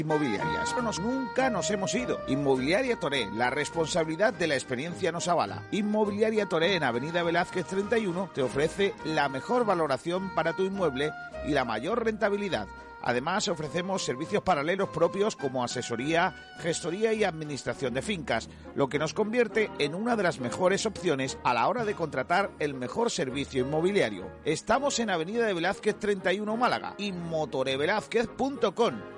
inmobiliarias. 0.00 0.74
Nos, 0.82 0.98
nunca 0.98 1.50
nos 1.50 1.70
hemos 1.70 1.94
ido. 1.94 2.20
Inmobiliaria 2.28 2.98
Toré, 2.98 3.28
la 3.32 3.50
responsabilidad 3.50 4.32
de 4.32 4.46
la 4.46 4.54
experiencia 4.54 5.12
nos 5.12 5.28
avala. 5.28 5.62
Inmobiliaria 5.70 6.46
Toré 6.46 6.74
en 6.74 6.84
Avenida 6.84 7.22
Velázquez 7.22 7.66
31 7.66 8.30
te 8.34 8.42
ofrece 8.42 8.94
la 9.04 9.28
mejor 9.28 9.64
valoración 9.64 10.34
para 10.34 10.54
tu 10.54 10.64
inmueble 10.64 11.12
y 11.46 11.52
la 11.52 11.64
mayor 11.64 12.04
rentabilidad. 12.04 12.66
Además, 13.02 13.48
ofrecemos 13.48 14.04
servicios 14.04 14.42
paralelos 14.42 14.88
propios 14.88 15.36
como 15.36 15.62
asesoría, 15.62 16.34
gestoría 16.58 17.12
y 17.12 17.24
administración 17.24 17.94
de 17.94 18.02
fincas, 18.02 18.48
lo 18.74 18.88
que 18.88 18.98
nos 18.98 19.14
convierte 19.14 19.70
en 19.78 19.94
una 19.94 20.16
de 20.16 20.24
las 20.24 20.40
mejores 20.40 20.84
opciones 20.84 21.38
a 21.44 21.54
la 21.54 21.68
hora 21.68 21.84
de 21.84 21.94
contratar 21.94 22.50
el 22.58 22.74
mejor 22.74 23.10
servicio 23.10 23.64
inmobiliario. 23.64 24.30
Estamos 24.44 24.98
en 24.98 25.10
Avenida 25.10 25.46
de 25.46 25.54
Velázquez 25.54 25.98
31 25.98 26.56
Málaga 26.56 26.94
y 26.98 27.12
motorevelázquez.com. 27.12 29.17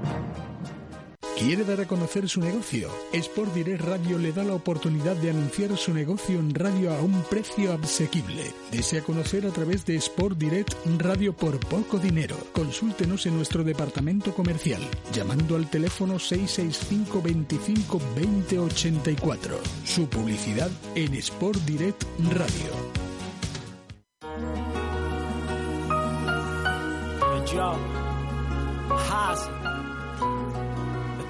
¿Quiere 1.41 1.63
dar 1.63 1.81
a 1.81 1.87
conocer 1.87 2.29
su 2.29 2.39
negocio? 2.39 2.87
Sport 3.13 3.55
Direct 3.55 3.81
Radio 3.81 4.19
le 4.19 4.31
da 4.31 4.43
la 4.43 4.53
oportunidad 4.53 5.15
de 5.15 5.31
anunciar 5.31 5.75
su 5.75 5.91
negocio 5.91 6.37
en 6.37 6.53
radio 6.53 6.93
a 6.93 7.01
un 7.01 7.23
precio 7.23 7.73
asequible. 7.73 8.53
Desea 8.71 9.01
conocer 9.01 9.47
a 9.47 9.49
través 9.49 9.83
de 9.87 9.95
Sport 9.95 10.37
Direct 10.37 10.75
Radio 10.99 11.33
por 11.33 11.59
poco 11.59 11.97
dinero. 11.97 12.37
Consúltenos 12.53 13.25
en 13.25 13.37
nuestro 13.37 13.63
departamento 13.63 14.35
comercial 14.35 14.83
llamando 15.11 15.55
al 15.55 15.67
teléfono 15.67 16.19
665 16.19 17.23
25 17.23 17.99
20 18.15 18.59
84. 18.59 19.59
Su 19.83 20.07
publicidad 20.07 20.69
en 20.93 21.15
Sport 21.15 21.57
Direct 21.65 22.03
Radio. 22.35 23.01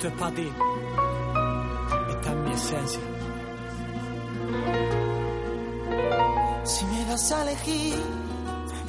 Esto 0.01 0.07
es 0.07 0.19
para 0.19 0.35
ti. 0.35 0.49
Esta 2.09 2.31
es 2.31 2.37
mi 2.37 2.51
esencia. 2.53 3.01
Si 6.63 6.85
me 6.85 7.05
das 7.05 7.31
a 7.31 7.43
elegir 7.43 7.99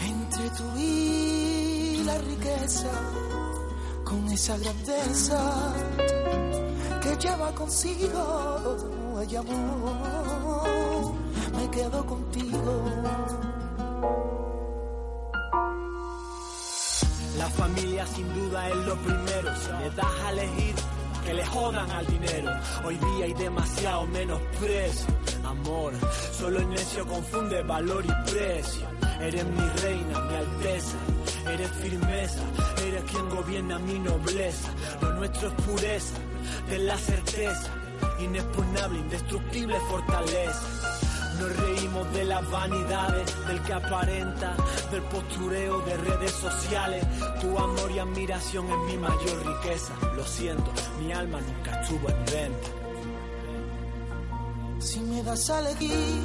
entre 0.00 0.50
tú 0.56 0.64
y 0.78 2.02
la 2.06 2.16
riqueza, 2.16 2.90
con 4.04 4.26
esa 4.28 4.56
grandeza 4.56 5.74
que 7.02 7.16
lleva 7.16 7.52
consigo 7.54 9.20
el 9.20 9.36
amor, 9.36 11.12
me 11.58 11.70
quedo 11.70 12.06
contigo. 12.06 12.84
La 17.36 17.48
familia 17.50 18.06
sin 18.06 18.32
duda 18.32 18.68
es 18.70 18.76
lo 18.76 18.96
primero. 18.96 19.56
Si 19.56 19.72
le 19.72 19.90
das 19.90 20.20
a 20.24 20.30
elegir, 20.30 20.74
que 21.24 21.34
le 21.34 21.44
jodan 21.46 21.90
al 21.90 22.06
dinero. 22.06 22.52
Hoy 22.84 22.96
día 22.96 23.24
hay 23.26 23.34
demasiado 23.34 24.06
menosprecio. 24.06 25.06
Amor, 25.44 25.92
solo 26.32 26.58
el 26.58 26.68
necio 26.68 27.06
confunde 27.06 27.62
valor 27.62 28.04
y 28.04 28.30
precio. 28.30 28.86
Eres 29.20 29.44
mi 29.44 29.68
reina, 29.82 30.20
mi 30.20 30.34
alteza. 30.34 30.96
Eres 31.46 31.70
firmeza, 31.72 32.42
eres 32.86 33.02
quien 33.04 33.28
gobierna 33.28 33.78
mi 33.78 33.98
nobleza. 33.98 34.68
Lo 35.00 35.12
nuestro 35.14 35.48
es 35.48 35.54
pureza, 35.54 36.14
de 36.68 36.78
la 36.78 36.96
certeza. 36.96 37.70
Inexpugnable, 38.20 38.98
indestructible 38.98 39.78
fortaleza. 39.88 41.11
Nos 41.42 41.56
reímos 41.56 42.12
de 42.12 42.24
las 42.24 42.48
vanidades, 42.52 43.46
del 43.48 43.60
que 43.62 43.72
aparenta, 43.72 44.54
del 44.92 45.02
postureo 45.02 45.80
de 45.80 45.96
redes 45.96 46.30
sociales. 46.30 47.04
Tu 47.40 47.58
amor 47.58 47.90
y 47.90 47.98
admiración 47.98 48.68
es 48.70 48.78
mi 48.86 48.96
mayor 48.96 49.44
riqueza. 49.44 49.92
Lo 50.14 50.24
siento, 50.24 50.70
mi 51.00 51.12
alma 51.12 51.40
nunca 51.40 51.80
estuvo 51.80 52.08
en 52.10 52.24
venta. 52.26 52.68
Si 54.78 55.00
me 55.00 55.20
das 55.24 55.50
a 55.50 55.58
elegir 55.60 56.22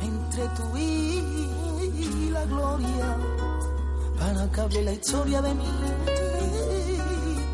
entre 0.00 0.46
tú 0.50 0.76
y 0.76 2.30
la 2.30 2.44
gloria, 2.44 3.16
para 4.16 4.68
que 4.68 4.82
la 4.82 4.92
historia 4.92 5.42
de 5.42 5.54
mí 5.54 5.64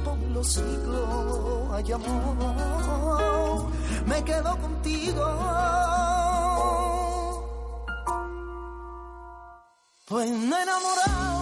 por 0.05 0.19
los 0.19 0.47
siglos, 0.47 1.73
hay 1.73 1.91
amor, 1.91 3.67
me 4.05 4.23
quedo 4.25 4.59
contigo. 4.59 6.18
Pues 10.09 10.31
me 10.31 10.63
enamorado 10.63 11.38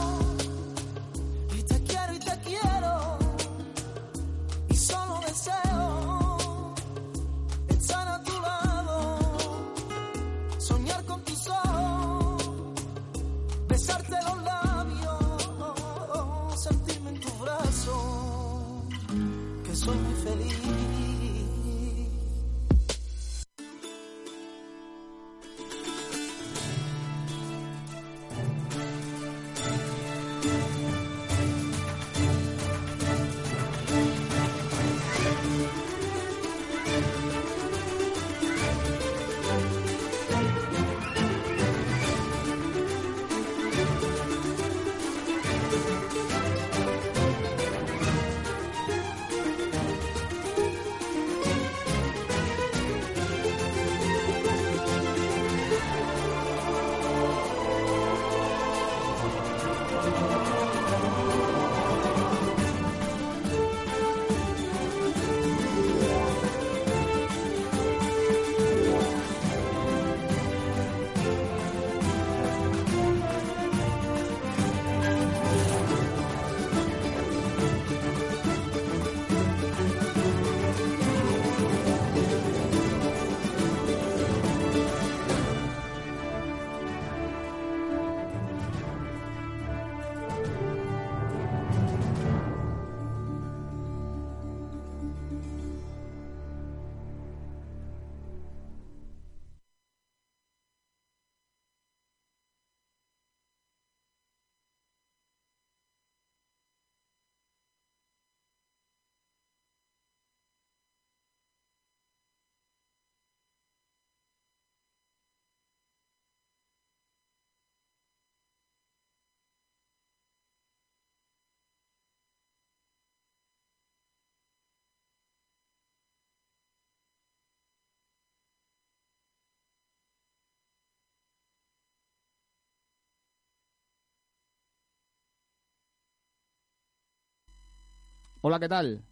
Hola, 138.49 138.61
¿qué 138.61 138.69
tal? 138.69 139.03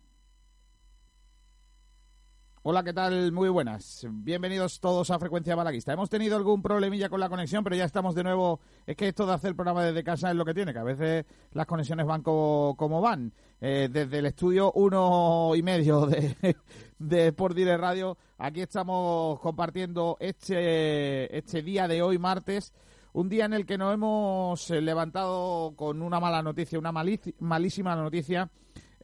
Hola, 2.62 2.84
¿qué 2.84 2.92
tal? 2.92 3.32
Muy 3.32 3.48
buenas. 3.48 4.06
Bienvenidos 4.08 4.78
todos 4.78 5.10
a 5.10 5.18
Frecuencia 5.18 5.56
Balaguista. 5.56 5.92
Hemos 5.92 6.08
tenido 6.08 6.36
algún 6.36 6.62
problemilla 6.62 7.08
con 7.08 7.18
la 7.18 7.28
conexión, 7.28 7.64
pero 7.64 7.74
ya 7.74 7.84
estamos 7.84 8.14
de 8.14 8.22
nuevo. 8.22 8.60
Es 8.86 8.94
que 8.94 9.08
esto 9.08 9.26
de 9.26 9.32
hacer 9.32 9.48
el 9.48 9.56
programa 9.56 9.82
desde 9.82 10.04
casa 10.04 10.30
es 10.30 10.36
lo 10.36 10.44
que 10.44 10.54
tiene, 10.54 10.72
que 10.72 10.78
a 10.78 10.84
veces 10.84 11.26
las 11.50 11.66
conexiones 11.66 12.06
van 12.06 12.22
como, 12.22 13.00
van. 13.00 13.32
Eh, 13.60 13.88
desde 13.90 14.20
el 14.20 14.26
estudio 14.26 14.70
uno 14.70 15.50
y 15.56 15.64
medio 15.64 16.06
de, 16.06 16.56
de 17.00 17.26
Sport 17.26 17.56
Dire 17.56 17.76
Radio, 17.76 18.16
aquí 18.38 18.60
estamos 18.60 19.40
compartiendo 19.40 20.16
este, 20.20 21.36
este 21.36 21.60
día 21.62 21.88
de 21.88 22.02
hoy, 22.02 22.18
martes, 22.18 22.72
un 23.14 23.28
día 23.28 23.46
en 23.46 23.54
el 23.54 23.66
que 23.66 23.78
nos 23.78 23.94
hemos 23.94 24.70
levantado 24.70 25.74
con 25.74 26.02
una 26.02 26.20
mala 26.20 26.40
noticia, 26.40 26.78
una 26.78 26.92
malísima 26.92 27.96
noticia 27.96 28.48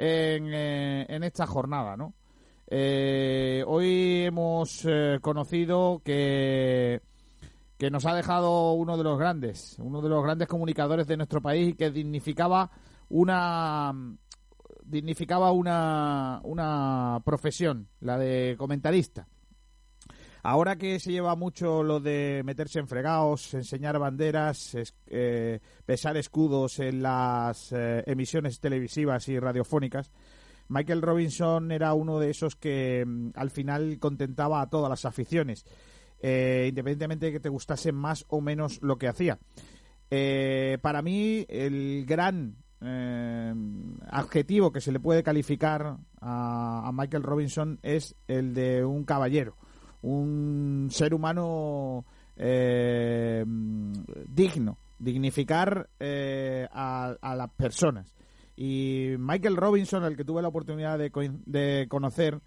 en, 0.01 0.55
eh, 0.55 1.07
en 1.09 1.23
esta 1.25 1.47
jornada, 1.47 1.95
¿no? 1.95 2.15
Eh, 2.67 3.63
hoy 3.67 4.25
hemos 4.25 4.87
eh, 4.89 5.19
conocido 5.21 6.01
que, 6.03 7.03
que 7.77 7.91
nos 7.91 8.07
ha 8.07 8.15
dejado 8.15 8.73
uno 8.73 8.97
de 8.97 9.05
los 9.05 9.19
grandes, 9.19 9.77
uno 9.79 10.01
de 10.01 10.09
los 10.09 10.23
grandes 10.23 10.49
comunicadores 10.49 11.07
de 11.07 11.19
nuestro 11.19 11.43
país 11.43 11.71
y 11.71 11.75
que 11.75 11.91
dignificaba 11.91 12.71
una 13.11 13.93
dignificaba 14.85 15.53
una, 15.53 16.41
una 16.45 17.21
profesión, 17.25 17.89
la 18.01 18.19
de 18.19 18.57
comentarista. 18.59 19.29
Ahora 20.43 20.77
que 20.77 20.99
se 21.01 21.13
lleva 21.13 21.37
mucho 21.37 21.83
lo 21.83 22.01
de 22.01 22.43
meterse 22.45 22.79
en 22.79 22.89
fregados, 22.89 23.55
enseñar 23.55 23.99
banderas, 23.99 24.77
eh, 25.07 25.61
pesar 25.85 26.17
escudos 26.17 26.79
en 26.79 27.03
las 27.03 27.73
emisiones 27.73 28.61
televisivas 28.61 29.29
y 29.29 29.39
radiofónicas, 29.39 30.11
Michael 30.71 31.03
Robinson 31.03 31.73
era 31.73 31.93
uno 31.95 32.21
de 32.21 32.31
esos 32.31 32.55
que 32.57 33.05
mm, 33.05 33.31
al 33.35 33.51
final 33.51 33.99
contentaba 33.99 34.63
a 34.63 34.71
todas 34.71 34.89
las 34.89 35.05
aficiones, 35.05 35.67
eh, 36.21 36.67
independientemente 36.69 37.27
de 37.27 37.33
que 37.33 37.41
te 37.41 37.49
gustase 37.49 37.93
más 37.93 38.25
o 38.29 38.41
menos 38.41 38.81
lo 38.81 38.97
que 38.97 39.09
hacía. 39.09 39.39
Eh, 40.11 40.79
para 40.81 41.03
mí, 41.03 41.45
el 41.49 42.05
gran 42.07 42.57
eh, 42.81 43.53
adjetivo 44.11 44.71
que 44.73 44.81
se 44.81 44.93
le 44.93 45.01
puede 45.01 45.25
calificar 45.25 45.99
a, 46.21 46.91
Michael 46.95 47.25
Robinson 47.25 47.81
es 47.83 48.15
el 48.29 48.55
de 48.55 48.85
un 48.85 49.05
caballero, 49.05 49.57
un 50.03 50.89
ser 50.91 51.15
humano 51.15 52.05
digno, 54.29 54.79
dignificar 54.99 55.89
a 56.01 57.35
las 57.37 57.51
personas. 57.51 58.15
Y 58.57 59.15
Michael 59.19 59.57
Robinson, 59.57 60.05
el 60.05 60.17
que 60.17 60.25
tuve 60.25 60.43
la 60.43 60.49
oportunidad 60.49 60.99
de, 60.99 61.11
de 61.47 61.87
conocer 61.89 62.41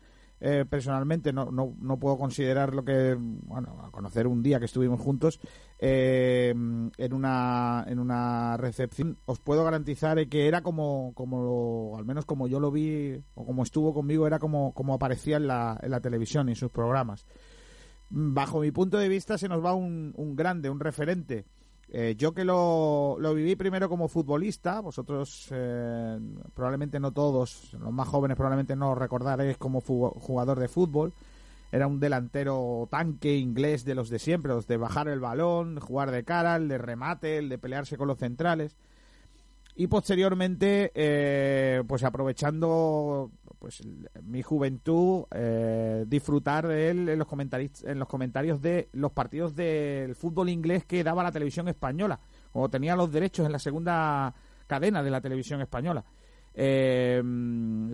eh, 0.46 0.66
personalmente, 0.70 1.32
no, 1.32 1.52
no, 1.52 1.74
no, 1.80 1.98
puedo 1.98 2.18
considerar 2.18 2.76
lo 2.76 2.84
que, 2.84 3.16
bueno, 3.18 3.90
conocer 3.92 4.28
un 4.28 4.44
día 4.44 4.60
que 4.60 4.66
estuvimos 4.66 5.00
juntos 5.00 5.40
eh, 5.80 6.50
en, 6.50 7.14
una, 7.14 7.86
en 7.88 7.98
una 7.98 8.58
recepción, 8.58 9.18
os 9.24 9.40
puedo 9.40 9.64
garantizar 9.64 10.28
que 10.28 10.50
era 10.50 10.60
como, 10.60 11.14
como 11.16 11.98
al 11.98 12.04
menos 12.04 12.26
como 12.26 12.50
yo 12.50 12.60
lo 12.60 12.72
vi, 12.72 13.24
o 13.36 13.46
como 13.46 13.64
estuvo 13.64 13.94
conmigo, 13.94 14.28
era 14.28 14.38
como, 14.38 14.74
como 14.74 14.94
aparecía 14.94 15.38
en 15.38 15.48
la, 15.48 15.80
en 15.82 15.92
la 15.92 16.02
televisión 16.02 16.50
y 16.50 16.52
en 16.52 16.58
sus 16.58 16.72
programas. 16.72 17.26
Bajo 18.10 18.60
mi 18.60 18.72
punto 18.72 18.98
de 18.98 19.08
vista 19.08 19.38
se 19.38 19.48
nos 19.48 19.64
va 19.64 19.74
un, 19.74 20.14
un 20.18 20.36
grande, 20.36 20.70
un 20.70 20.82
referente 20.82 21.46
eh, 21.96 22.16
yo 22.18 22.34
que 22.34 22.44
lo, 22.44 23.18
lo, 23.20 23.36
viví 23.36 23.56
primero 23.56 23.88
como 23.88 24.08
futbolista, 24.08 24.80
vosotros 24.80 25.48
eh, 25.52 26.20
probablemente 26.56 27.00
no 27.00 27.12
todos, 27.12 27.72
los 27.80 27.94
más 27.94 28.08
jóvenes 28.08 28.36
probablemente 28.36 28.76
no 28.76 28.96
recordaréis 28.96 29.58
como 29.58 29.80
jugador 29.80 30.60
de 30.60 30.68
fútbol. 30.68 31.14
Era 31.72 31.86
un 31.86 32.00
delantero 32.00 32.88
tanque 32.90 33.36
inglés 33.36 33.86
de 33.86 33.94
los 33.94 34.10
de 34.10 34.18
siempre, 34.18 34.54
los 34.54 34.66
de 34.66 34.78
bajar 34.78 35.08
el 35.08 35.20
balón, 35.20 35.80
jugar 35.80 36.10
de 36.10 36.24
cara, 36.24 36.56
el 36.56 36.68
de 36.68 36.80
remate, 36.80 37.38
el 37.38 37.48
de 37.48 37.60
pelearse 37.60 37.96
con 37.96 38.08
los 38.08 38.18
centrales 38.18 38.76
y 39.76 39.88
posteriormente 39.88 40.92
eh, 40.94 41.84
pues 41.88 42.04
aprovechando 42.04 43.32
pues 43.64 43.82
mi 44.24 44.42
juventud 44.42 45.24
eh, 45.32 46.04
disfrutar 46.06 46.68
de 46.68 46.90
él 46.90 47.08
en 47.08 47.18
los 47.18 47.30
comentarios 47.30 47.82
en 47.86 47.98
los 47.98 48.10
comentarios 48.10 48.62
de 48.62 48.90
los 48.92 49.14
partidos 49.14 49.56
del 49.56 50.16
fútbol 50.16 50.50
inglés 50.50 50.84
que 50.84 51.02
daba 51.02 51.24
la 51.24 51.32
televisión 51.32 51.70
española 51.70 52.20
o 52.52 52.68
tenía 52.68 52.98
los 52.98 53.10
derechos 53.10 53.46
en 53.46 53.54
la 53.54 53.60
segunda 53.60 54.36
cadena 54.68 55.02
de 55.02 55.12
la 55.12 55.22
televisión 55.22 55.62
española. 55.62 56.04
Eh, 56.54 57.24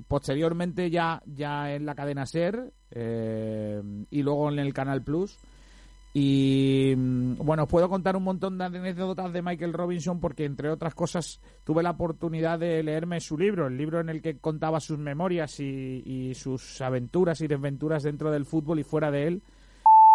posteriormente 0.07 0.89
ya 0.89 1.21
ya 1.27 1.71
en 1.71 1.85
la 1.85 1.93
cadena 1.93 2.25
ser 2.25 2.73
y 2.89 4.23
luego 4.23 4.51
en 4.51 4.57
el 4.57 4.73
canal 4.73 5.03
plus 5.03 5.37
y 6.13 6.93
mm, 6.97 7.35
bueno, 7.37 7.63
os 7.63 7.69
puedo 7.69 7.87
contar 7.87 8.15
un 8.15 8.23
montón 8.23 8.57
de 8.57 8.65
anécdotas 8.65 9.31
de 9.31 9.41
Michael 9.41 9.73
Robinson 9.73 10.19
porque, 10.19 10.45
entre 10.45 10.69
otras 10.69 10.95
cosas, 10.95 11.39
tuve 11.63 11.83
la 11.83 11.91
oportunidad 11.91 12.57
de 12.57 12.81
leerme 12.81 13.19
su 13.19 13.37
libro, 13.37 13.67
el 13.67 13.77
libro 13.77 13.99
en 13.99 14.09
el 14.09 14.21
que 14.21 14.37
contaba 14.37 14.79
sus 14.79 14.97
memorias 14.97 15.59
y, 15.59 16.33
sus 16.33 16.81
aventuras 16.81 17.41
y 17.41 17.47
desventuras 17.47 18.03
dentro 18.03 18.31
del 18.31 18.45
fútbol 18.45 18.79
y 18.79 18.83
fuera 18.83 19.11
de 19.11 19.27
él. 19.27 19.43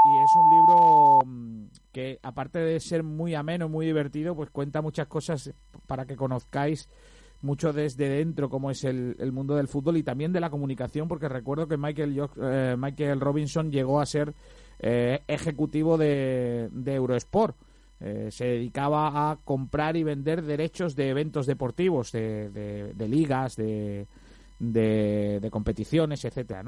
Y 0.07 0.19
es 0.19 0.37
un 0.37 0.51
libro 0.51 1.19
mm, 1.25 1.65
que, 1.93 2.19
aparte 2.23 2.59
de 2.59 2.81
ser 2.81 3.05
muy 3.05 3.35
ameno, 3.35 3.69
muy 3.69 3.87
divertido, 3.87 4.35
pues 4.35 4.51
cuenta 4.51 4.83
muchas 4.83 5.07
cosas 5.07 5.53
para 5.87 6.07
que 6.07 6.17
conozcáis 6.17 6.89
mucho 7.41 7.73
desde 7.73 8.09
dentro 8.09 8.49
cómo 8.49 8.71
es 8.71 8.85
el, 8.85 9.17
mundo 9.33 9.55
del 9.55 9.69
fútbol 9.69 9.99
y 9.99 10.03
también 10.03 10.33
de 10.33 10.41
la 10.41 10.51
comunicación, 10.51 11.07
porque 11.07 11.29
recuerdo 11.29 11.69
que 11.69 11.77
Michael, 11.77 12.21
eh, 12.41 12.75
Michael 12.77 13.21
Robinson 13.21 13.71
llegó 13.71 14.01
a 14.01 14.07
ser 14.07 14.35
eh, 14.87 15.23
ejecutivo 15.29 15.97
de, 15.97 16.69
Eurosport. 16.85 17.57
Eh, 18.01 18.29
se 18.31 18.45
dedicaba 18.45 19.31
a 19.31 19.39
comprar 19.43 19.97
y 19.97 20.03
vender 20.03 20.43
derechos 20.43 20.95
de 20.95 21.09
eventos 21.09 21.47
deportivos, 21.47 22.13
de, 22.13 22.93
ligas, 23.09 23.57
de, 23.57 24.07
de, 24.59 25.49
competiciones, 25.51 26.23
etcétera. 26.27 26.65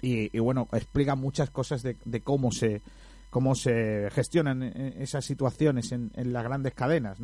Y, 0.00 0.38
bueno, 0.38 0.66
explica 0.72 1.14
muchas 1.14 1.50
cosas 1.50 1.82
de, 1.82 2.20
cómo 2.22 2.52
se 2.52 2.80
cómo 3.28 3.54
se 3.54 4.08
gestionan 4.10 4.62
esas 4.62 5.24
situaciones 5.26 5.92
en, 5.92 6.10
en 6.14 6.32
las 6.32 6.42
grandes 6.42 6.72
cadenas. 6.72 7.18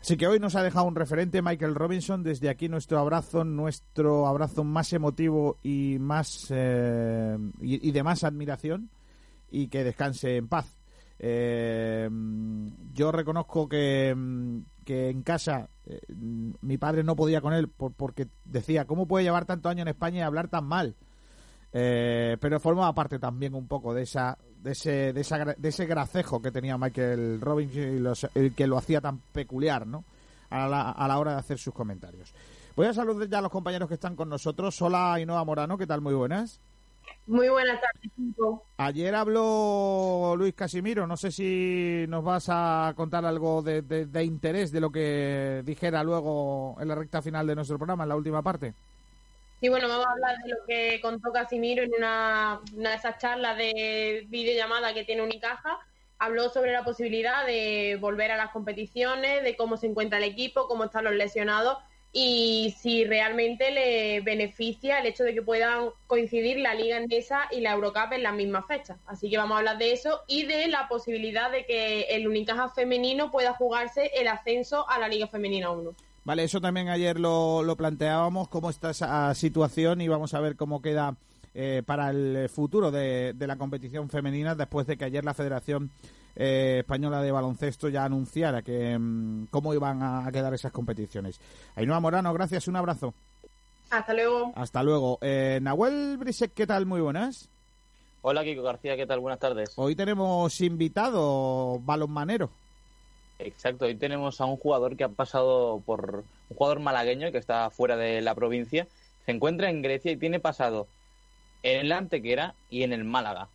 Así 0.00 0.16
que 0.16 0.26
hoy 0.26 0.38
nos 0.38 0.54
ha 0.54 0.62
dejado 0.62 0.86
un 0.86 0.94
referente 0.94 1.42
Michael 1.42 1.74
Robinson. 1.74 2.22
Desde 2.22 2.48
aquí 2.48 2.68
nuestro 2.68 2.98
abrazo, 2.98 3.44
nuestro 3.44 4.26
abrazo 4.26 4.64
más 4.64 4.92
emotivo 4.92 5.58
y 5.62 5.98
más 5.98 6.46
eh, 6.50 7.36
y, 7.60 7.90
de 7.90 8.02
más 8.02 8.24
admiración 8.24 8.90
y 9.50 9.68
que 9.68 9.84
descanse 9.84 10.36
en 10.36 10.48
paz. 10.48 10.74
Eh, 11.18 12.08
yo 12.94 13.10
reconozco 13.10 13.68
que, 13.68 14.16
que 14.84 15.10
en 15.10 15.22
casa 15.22 15.68
eh, 15.84 16.00
mi 16.16 16.78
padre 16.78 17.02
no 17.02 17.16
podía 17.16 17.40
con 17.40 17.52
él 17.52 17.68
porque 17.68 18.28
decía 18.44 18.86
cómo 18.86 19.08
puede 19.08 19.24
llevar 19.24 19.46
tanto 19.46 19.68
año 19.68 19.82
en 19.82 19.88
España 19.88 20.18
y 20.18 20.22
hablar 20.22 20.48
tan 20.48 20.64
mal. 20.64 20.94
pero 21.72 22.60
formaba 22.60 22.94
parte 22.94 23.18
también 23.18 23.54
un 23.54 23.66
poco 23.66 23.94
de 23.94 24.02
esa 24.02 24.38
de 24.62 24.72
ese, 24.72 25.12
de, 25.12 25.20
esa, 25.20 25.44
de 25.44 25.68
ese 25.68 25.86
gracejo 25.86 26.42
que 26.42 26.50
tenía 26.50 26.78
Michael 26.78 27.40
Robbins 27.40 27.74
y 27.74 27.98
los, 27.98 28.26
el 28.34 28.54
que 28.54 28.66
lo 28.66 28.78
hacía 28.78 29.00
tan 29.00 29.18
peculiar, 29.32 29.86
¿no? 29.86 30.04
A 30.50 30.66
la, 30.66 30.90
a 30.90 31.08
la 31.08 31.18
hora 31.18 31.32
de 31.32 31.38
hacer 31.38 31.58
sus 31.58 31.74
comentarios. 31.74 32.32
Voy 32.74 32.86
a 32.86 32.94
saludar 32.94 33.28
ya 33.28 33.38
a 33.38 33.42
los 33.42 33.50
compañeros 33.50 33.88
que 33.88 33.94
están 33.94 34.16
con 34.16 34.28
nosotros. 34.28 34.80
Hola, 34.80 35.14
Ainhoa 35.14 35.44
Morano, 35.44 35.76
¿qué 35.76 35.86
tal? 35.86 36.00
Muy 36.00 36.14
buenas. 36.14 36.60
Muy 37.26 37.48
buenas 37.48 37.78
tardes, 37.80 38.10
Ayer 38.78 39.14
habló 39.14 40.34
Luis 40.36 40.54
Casimiro. 40.54 41.06
No 41.06 41.16
sé 41.16 41.30
si 41.30 42.06
nos 42.08 42.24
vas 42.24 42.46
a 42.48 42.92
contar 42.96 43.24
algo 43.26 43.62
de, 43.62 43.82
de 43.82 44.24
interés 44.24 44.72
de 44.72 44.80
lo 44.80 44.90
que 44.90 45.62
dijera 45.64 46.02
luego 46.02 46.76
en 46.80 46.88
la 46.88 46.94
recta 46.94 47.20
final 47.20 47.46
de 47.46 47.54
nuestro 47.54 47.76
programa, 47.76 48.04
en 48.04 48.08
la 48.08 48.16
última 48.16 48.42
parte. 48.42 48.72
Sí, 49.60 49.68
bueno, 49.68 49.88
vamos 49.88 50.06
a 50.06 50.12
hablar 50.12 50.38
de 50.38 50.50
lo 50.50 50.56
que 50.68 51.00
contó 51.00 51.32
Casimiro 51.32 51.82
en 51.82 51.90
una, 51.98 52.60
de 52.70 52.94
esas 52.94 53.18
charlas 53.18 53.56
de 53.56 54.24
videollamada 54.28 54.94
que 54.94 55.04
tiene 55.04 55.22
Unicaja. 55.22 55.80
Habló 56.20 56.48
sobre 56.48 56.72
la 56.72 56.84
posibilidad 56.84 57.44
de 57.44 57.98
volver 58.00 58.30
a 58.30 58.36
las 58.36 58.50
competiciones, 58.50 59.42
de 59.42 59.56
cómo 59.56 59.76
se 59.76 59.88
encuentra 59.88 60.18
el 60.18 60.24
equipo, 60.24 60.68
cómo 60.68 60.84
están 60.84 61.04
los 61.04 61.14
lesionados 61.14 61.78
y 62.12 62.74
si 62.78 63.04
realmente 63.04 63.72
le 63.72 64.20
beneficia 64.20 65.00
el 65.00 65.06
hecho 65.06 65.24
de 65.24 65.34
que 65.34 65.42
puedan 65.42 65.90
coincidir 66.06 66.58
la 66.58 66.74
Liga 66.74 66.96
Endesa 66.96 67.48
y 67.50 67.60
la 67.60 67.72
Eurocup 67.72 68.12
en 68.12 68.22
las 68.22 68.34
mismas 68.34 68.64
fechas. 68.66 68.98
Así 69.06 69.28
que 69.28 69.38
vamos 69.38 69.56
a 69.56 69.58
hablar 69.58 69.78
de 69.78 69.92
eso 69.92 70.22
y 70.28 70.46
de 70.46 70.68
la 70.68 70.88
posibilidad 70.88 71.50
de 71.50 71.66
que 71.66 72.02
el 72.10 72.28
Unicaja 72.28 72.68
femenino 72.68 73.32
pueda 73.32 73.54
jugarse 73.54 74.12
el 74.14 74.28
ascenso 74.28 74.88
a 74.88 75.00
la 75.00 75.08
Liga 75.08 75.26
Femenina 75.26 75.70
1. 75.70 75.94
Vale, 76.28 76.44
eso 76.44 76.60
también 76.60 76.90
ayer 76.90 77.18
lo, 77.18 77.62
lo 77.62 77.74
planteábamos, 77.74 78.48
cómo 78.48 78.68
está 78.68 78.90
esa 78.90 79.34
situación 79.34 80.02
y 80.02 80.08
vamos 80.08 80.34
a 80.34 80.40
ver 80.40 80.56
cómo 80.56 80.82
queda 80.82 81.16
eh, 81.54 81.82
para 81.86 82.10
el 82.10 82.50
futuro 82.50 82.90
de, 82.90 83.34
la 83.38 83.56
competición 83.56 84.10
femenina 84.10 84.54
después 84.54 84.86
de 84.86 84.98
que 84.98 85.06
ayer 85.06 85.24
la 85.24 85.32
Federación 85.32 85.90
eh, 86.36 86.80
Española 86.80 87.22
de 87.22 87.32
Baloncesto 87.32 87.88
ya 87.88 88.04
anunciara 88.04 88.60
que 88.60 88.98
mm, 88.98 89.46
cómo 89.46 89.72
iban 89.72 90.02
a, 90.02 90.30
quedar 90.30 90.52
esas 90.52 90.70
competiciones. 90.70 91.40
Ainhoa 91.76 91.98
Morano, 91.98 92.30
gracias, 92.34 92.68
un 92.68 92.76
abrazo. 92.76 93.14
Hasta 93.88 94.12
luego. 94.12 94.52
Hasta 94.54 94.82
luego. 94.82 95.18
Eh, 95.22 95.60
Nahuel 95.62 96.18
Brisek, 96.18 96.52
¿qué 96.52 96.66
tal? 96.66 96.84
Muy 96.84 97.00
buenas. 97.00 97.48
Hola 98.20 98.44
Kiko 98.44 98.62
García, 98.62 98.98
¿qué 98.98 99.06
tal? 99.06 99.20
Buenas 99.20 99.40
tardes. 99.40 99.72
Hoy 99.76 99.96
tenemos 99.96 100.60
invitado 100.60 101.80
balonmanero. 101.80 102.50
Exacto, 103.38 103.84
hoy 103.84 103.94
tenemos 103.94 104.40
a 104.40 104.46
un 104.46 104.56
jugador 104.56 104.96
que 104.96 105.04
ha 105.04 105.08
pasado 105.08 105.80
por 105.86 106.24
un 106.50 106.56
jugador 106.56 106.80
malagueño 106.80 107.30
que 107.30 107.38
está 107.38 107.70
fuera 107.70 107.96
de 107.96 108.20
la 108.20 108.34
provincia, 108.34 108.86
se 109.24 109.32
encuentra 109.32 109.70
en 109.70 109.80
Grecia 109.80 110.10
y 110.10 110.16
tiene 110.16 110.40
pasado 110.40 110.88
en 111.62 111.80
el 111.80 111.92
Antequera 111.92 112.54
y 112.68 112.82
en 112.82 112.92
el 112.92 113.04
Málaga. 113.04 113.48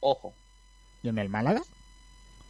Ojo. 0.00 0.32
¿Y 1.02 1.08
en 1.08 1.18
el 1.18 1.28
Málaga? 1.28 1.62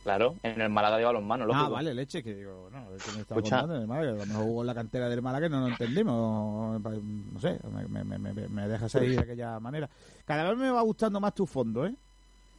Claro, 0.03 0.35
en 0.43 0.61
el 0.61 0.71
Málaga 0.71 0.97
de 0.97 1.05
balonmano. 1.05 1.47
Ah, 1.55 1.69
vale, 1.69 1.95
leche, 1.95 2.23
que 2.23 2.35
digo, 2.35 2.69
no, 2.73 2.87
que 2.97 3.13
me 3.13 3.21
estaba 3.21 3.41
contando 3.41 3.77
en 3.77 3.83
el 3.83 3.87
Málaga, 3.87 4.11
a 4.11 4.15
lo 4.15 4.27
mejor 4.27 4.45
jugó 4.45 4.61
en 4.63 4.67
la 4.67 4.75
cantera 4.75 5.09
del 5.09 5.23
Málaga 5.23 5.47
y 5.47 5.51
no 5.51 5.61
lo 5.61 5.69
entendimos, 5.69 6.81
no 6.81 7.41
sé, 7.41 7.59
me, 7.89 8.05
me, 8.05 8.19
me, 8.19 8.33
me 8.33 8.69
dejas 8.69 8.95
ahí 8.97 9.11
de 9.11 9.21
aquella 9.21 9.61
manera. 9.61 9.89
Cada 10.25 10.49
vez 10.49 10.59
me 10.59 10.71
va 10.71 10.81
gustando 10.81 11.21
más 11.21 11.35
tu 11.35 11.47
fondo, 11.47 11.87
¿eh? 11.87 11.95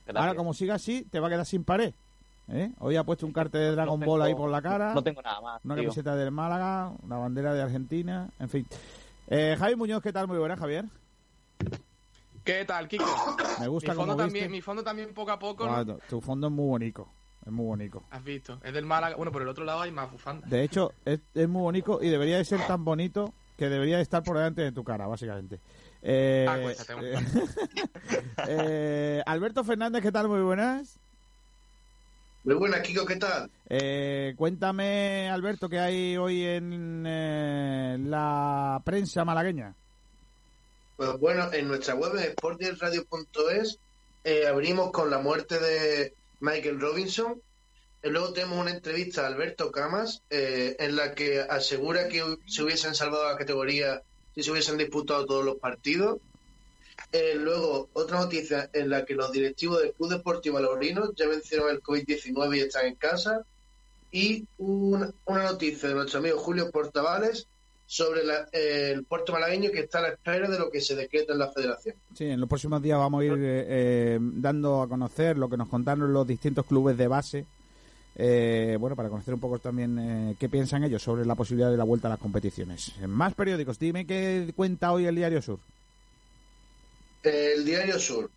Gracias. 0.05 0.21
Ahora, 0.21 0.35
como 0.35 0.53
siga 0.53 0.75
así, 0.75 1.03
te 1.09 1.19
va 1.19 1.27
a 1.27 1.31
quedar 1.31 1.45
sin 1.45 1.63
pared. 1.63 1.93
¿Eh? 2.49 2.71
Hoy 2.79 2.95
ha 2.95 3.03
puesto 3.03 3.25
un 3.25 3.33
cartel 3.33 3.61
de 3.61 3.71
Dragon 3.71 3.99
no 3.99 3.99
tengo, 3.99 4.11
Ball 4.11 4.21
ahí 4.23 4.35
por 4.35 4.49
la 4.49 4.61
cara. 4.61 4.93
No 4.93 5.03
tengo 5.03 5.21
nada 5.21 5.41
más. 5.41 5.65
Una 5.65 5.75
tío. 5.75 5.83
camiseta 5.83 6.15
del 6.15 6.31
Málaga, 6.31 6.93
una 7.01 7.17
bandera 7.17 7.53
de 7.53 7.61
Argentina, 7.61 8.29
en 8.39 8.49
fin. 8.49 8.67
Eh, 9.27 9.55
Javi 9.57 9.75
Muñoz, 9.75 10.01
¿qué 10.01 10.11
tal? 10.11 10.27
Muy 10.27 10.37
buena, 10.37 10.57
Javier. 10.57 10.85
¿Qué 12.43 12.65
tal, 12.65 12.87
Kiko? 12.87 13.05
Me 13.59 13.67
gusta 13.67 13.91
mi 13.91 13.97
fondo 13.97 14.13
como 14.13 14.23
también, 14.23 14.51
Mi 14.51 14.61
fondo 14.61 14.83
también 14.83 15.13
poco 15.13 15.31
a 15.31 15.39
poco. 15.39 15.67
tu 16.09 16.21
fondo 16.21 16.47
es 16.47 16.53
muy 16.53 16.67
bonito. 16.67 17.07
Es 17.45 17.51
muy 17.51 17.65
bonito. 17.65 18.03
Has 18.09 18.23
visto. 18.23 18.59
Es 18.63 18.73
del 18.73 18.85
Málaga. 18.85 19.15
Bueno, 19.15 19.31
por 19.31 19.41
el 19.41 19.47
otro 19.47 19.65
lado 19.65 19.81
hay 19.81 19.91
más 19.91 20.11
bufandas. 20.11 20.49
De 20.49 20.63
hecho, 20.63 20.93
es, 21.03 21.19
es, 21.33 21.49
muy 21.49 21.61
bonito 21.61 21.99
y 22.01 22.09
debería 22.09 22.37
de 22.37 22.45
ser 22.45 22.65
tan 22.67 22.85
bonito 22.85 23.33
que 23.57 23.69
debería 23.69 23.97
de 23.97 24.03
estar 24.03 24.23
por 24.23 24.37
delante 24.37 24.61
de 24.61 24.71
tu 24.71 24.83
cara, 24.83 25.07
básicamente. 25.07 25.59
Eh, 26.01 26.45
ah, 26.49 26.57
cuéntate, 26.61 26.93
eh, 27.01 27.17
eh, 28.47 29.23
Alberto 29.25 29.63
Fernández, 29.63 30.01
¿qué 30.01 30.11
tal? 30.11 30.27
Muy 30.27 30.41
buenas. 30.41 30.99
Muy 32.43 32.55
buenas, 32.55 32.81
Kiko, 32.81 33.05
¿qué 33.05 33.15
tal? 33.15 33.49
Eh, 33.69 34.33
cuéntame, 34.35 35.29
Alberto, 35.29 35.69
qué 35.69 35.79
hay 35.79 36.17
hoy 36.17 36.43
en 36.43 37.05
eh, 37.07 37.97
la 38.01 38.81
prensa 38.83 39.23
malagueña. 39.23 39.73
Pues 40.97 41.17
bueno, 41.19 41.51
en 41.53 41.69
nuestra 41.69 41.95
web, 41.95 42.11
en 42.17 42.35
eh, 44.25 44.47
abrimos 44.47 44.91
con 44.91 45.09
la 45.09 45.19
muerte 45.19 45.57
de 45.57 46.13
Michael 46.41 46.81
Robinson. 46.81 47.41
Y 48.03 48.09
luego 48.09 48.33
tenemos 48.33 48.59
una 48.59 48.71
entrevista 48.71 49.23
a 49.23 49.27
Alberto 49.27 49.71
Camas, 49.71 50.21
en 50.29 50.95
la 50.97 51.15
que 51.15 51.39
asegura 51.39 52.09
que 52.09 52.21
se 52.45 52.63
hubiesen 52.63 52.93
salvado 52.93 53.31
la 53.31 53.37
categoría 53.37 54.01
si 54.35 54.43
se 54.43 54.51
hubiesen 54.51 54.77
disputado 54.77 55.25
todos 55.25 55.45
los 55.45 55.55
partidos. 55.55 56.19
Eh, 57.13 57.35
luego, 57.35 57.89
otra 57.93 58.19
noticia 58.19 58.71
en 58.73 58.89
la 58.89 59.05
que 59.05 59.13
los 59.13 59.31
directivos 59.31 59.79
del 59.79 59.93
Club 59.93 60.09
Deportivo 60.09 60.59
Laurino 60.59 61.13
ya 61.13 61.27
vencieron 61.27 61.69
el 61.69 61.81
COVID-19 61.81 62.57
y 62.57 62.59
están 62.61 62.87
en 62.87 62.95
casa. 62.95 63.45
Y 64.11 64.47
una, 64.57 65.13
noticia 65.27 65.89
de 65.89 65.95
nuestro 65.95 66.19
amigo 66.19 66.39
Julio 66.39 66.71
Portavales 66.71 67.47
sobre 67.85 68.23
la, 68.23 68.47
eh, 68.51 68.91
el 68.93 69.03
puerto 69.03 69.31
malagueño 69.31 69.69
que 69.69 69.81
está 69.81 69.99
a 69.99 70.01
la 70.01 70.07
espera 70.09 70.49
de 70.49 70.57
lo 70.57 70.71
que 70.71 70.81
se 70.81 70.95
decreta 70.95 71.33
en 71.33 71.39
la 71.39 71.51
federación. 71.51 71.95
Sí, 72.15 72.25
en 72.25 72.39
los 72.39 72.49
próximos 72.49 72.81
días 72.81 72.97
vamos 72.97 73.21
a 73.21 73.25
ir 73.25 73.33
eh, 73.37 74.17
dando 74.19 74.81
a 74.81 74.89
conocer 74.89 75.37
lo 75.37 75.47
que 75.49 75.57
nos 75.57 75.69
contaron 75.69 76.11
los 76.11 76.25
distintos 76.25 76.65
clubes 76.65 76.97
de 76.97 77.07
base. 77.07 77.45
Eh, 78.15 78.77
bueno, 78.79 78.95
para 78.95 79.09
conocer 79.09 79.33
un 79.33 79.39
poco 79.39 79.59
también 79.59 79.99
eh, 79.99 80.35
qué 80.39 80.47
piensan 80.47 80.83
ellos 80.83 81.01
sobre 81.01 81.25
la 81.25 81.35
posibilidad 81.35 81.71
de 81.71 81.77
la 81.77 81.83
vuelta 81.83 82.07
a 82.07 82.11
las 82.11 82.19
competiciones. 82.19 82.93
Más 83.07 83.33
periódicos, 83.33 83.79
dime 83.79 84.05
qué 84.05 84.51
cuenta 84.55 84.91
hoy 84.91 85.05
el 85.05 85.15
Diario 85.15 85.41
Sur. 85.41 85.59
El 87.23 87.65
Diario 87.65 87.99
Sur. 87.99 88.29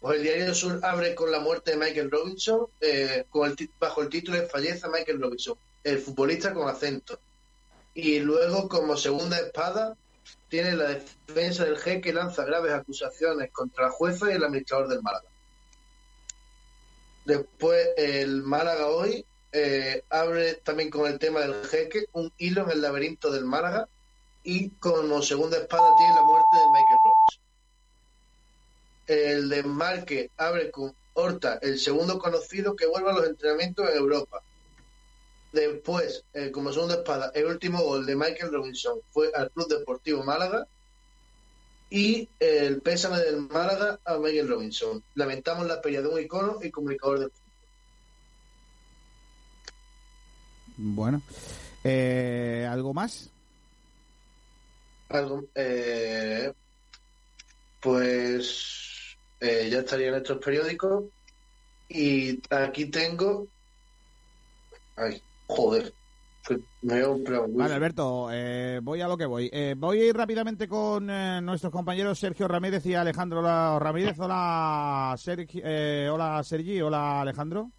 Pues 0.00 0.16
el 0.16 0.22
Diario 0.24 0.54
Sur 0.54 0.80
abre 0.82 1.14
con 1.14 1.30
la 1.30 1.38
muerte 1.38 1.72
de 1.72 1.76
Michael 1.76 2.10
Robinson, 2.10 2.66
eh, 2.80 3.24
con 3.30 3.48
el 3.48 3.70
bajo 3.78 4.02
el 4.02 4.08
título 4.08 4.38
de 4.38 4.48
Falleza 4.48 4.88
Michael 4.88 5.20
Robinson, 5.20 5.56
el 5.84 5.98
futbolista 5.98 6.52
con 6.52 6.68
acento. 6.68 7.20
Y 7.94 8.18
luego, 8.20 8.68
como 8.68 8.96
segunda 8.96 9.38
espada, 9.38 9.96
tiene 10.48 10.72
la 10.72 10.88
defensa 11.28 11.64
del 11.64 11.78
G 11.78 12.00
que 12.00 12.12
lanza 12.12 12.44
graves 12.44 12.72
acusaciones 12.72 13.50
contra 13.52 13.86
la 13.86 13.90
jueza 13.90 14.30
y 14.30 14.34
el 14.34 14.44
administrador 14.44 14.88
del 14.88 15.02
Málaga. 15.02 15.28
Después, 17.24 17.90
el 17.96 18.42
Málaga 18.42 18.88
hoy 18.88 19.24
eh, 19.52 20.02
abre 20.10 20.54
también 20.54 20.90
con 20.90 21.06
el 21.06 21.18
tema 21.18 21.40
del 21.40 21.64
jeque, 21.66 22.06
un 22.12 22.32
hilo 22.38 22.64
en 22.64 22.70
el 22.70 22.82
laberinto 22.82 23.30
del 23.30 23.44
Málaga, 23.44 23.88
y 24.42 24.70
como 24.70 25.22
segunda 25.22 25.58
espada 25.58 25.94
tiene 25.96 26.14
la 26.14 26.22
muerte 26.22 26.56
de 26.56 26.66
Michael 26.66 26.98
Robinson. 27.04 27.11
El 29.06 29.48
desmarque 29.48 30.30
abre 30.36 30.70
con 30.70 30.94
Horta, 31.14 31.58
el 31.60 31.78
segundo 31.78 32.18
conocido 32.18 32.74
que 32.74 32.86
vuelve 32.86 33.10
a 33.10 33.14
los 33.14 33.26
entrenamientos 33.26 33.88
en 33.90 33.96
Europa. 33.96 34.42
Después, 35.52 36.24
eh, 36.32 36.50
como 36.50 36.72
segunda 36.72 36.94
espada, 36.94 37.30
el 37.34 37.44
último 37.44 37.82
gol 37.82 38.06
de 38.06 38.16
Michael 38.16 38.52
Robinson 38.52 39.00
fue 39.10 39.30
al 39.34 39.50
Club 39.50 39.68
Deportivo 39.68 40.24
Málaga 40.24 40.66
y 41.90 42.26
el 42.40 42.80
pésame 42.80 43.18
del 43.18 43.48
Málaga 43.48 44.00
a 44.06 44.16
Michael 44.16 44.48
Robinson. 44.48 45.04
Lamentamos 45.14 45.66
la 45.66 45.82
pérdida 45.82 46.00
de 46.02 46.08
un 46.08 46.20
icono 46.20 46.58
y 46.62 46.70
comunicador 46.70 47.18
del 47.20 47.30
fútbol. 47.30 47.52
Bueno, 50.78 51.22
eh, 51.84 52.66
¿algo 52.70 52.94
más? 52.94 53.28
Algo, 55.10 55.44
eh, 55.54 56.50
pues 57.78 58.91
eh, 59.42 59.68
ya 59.70 59.80
estaría 59.80 60.08
en 60.08 60.14
estos 60.14 60.38
periódicos 60.38 61.04
y 61.88 62.40
aquí 62.50 62.86
tengo. 62.86 63.48
Ay, 64.96 65.20
joder. 65.46 65.92
Me 66.82 67.00
vale, 67.04 67.74
Alberto, 67.74 68.28
eh, 68.32 68.80
voy 68.82 69.00
a 69.00 69.06
lo 69.06 69.16
que 69.16 69.26
voy. 69.26 69.48
Eh, 69.52 69.76
voy 69.76 70.00
a 70.00 70.06
ir 70.06 70.16
rápidamente 70.16 70.66
con 70.66 71.08
eh, 71.08 71.40
nuestros 71.40 71.72
compañeros 71.72 72.18
Sergio 72.18 72.48
Ramírez 72.48 72.84
y 72.86 72.94
Alejandro 72.94 73.78
Ramírez. 73.78 74.18
Hola, 74.18 75.14
Sergi, 75.16 75.60
eh, 75.62 76.08
hola 76.12 76.42
Sergi, 76.42 76.80
hola 76.80 77.20
Alejandro. 77.20 77.70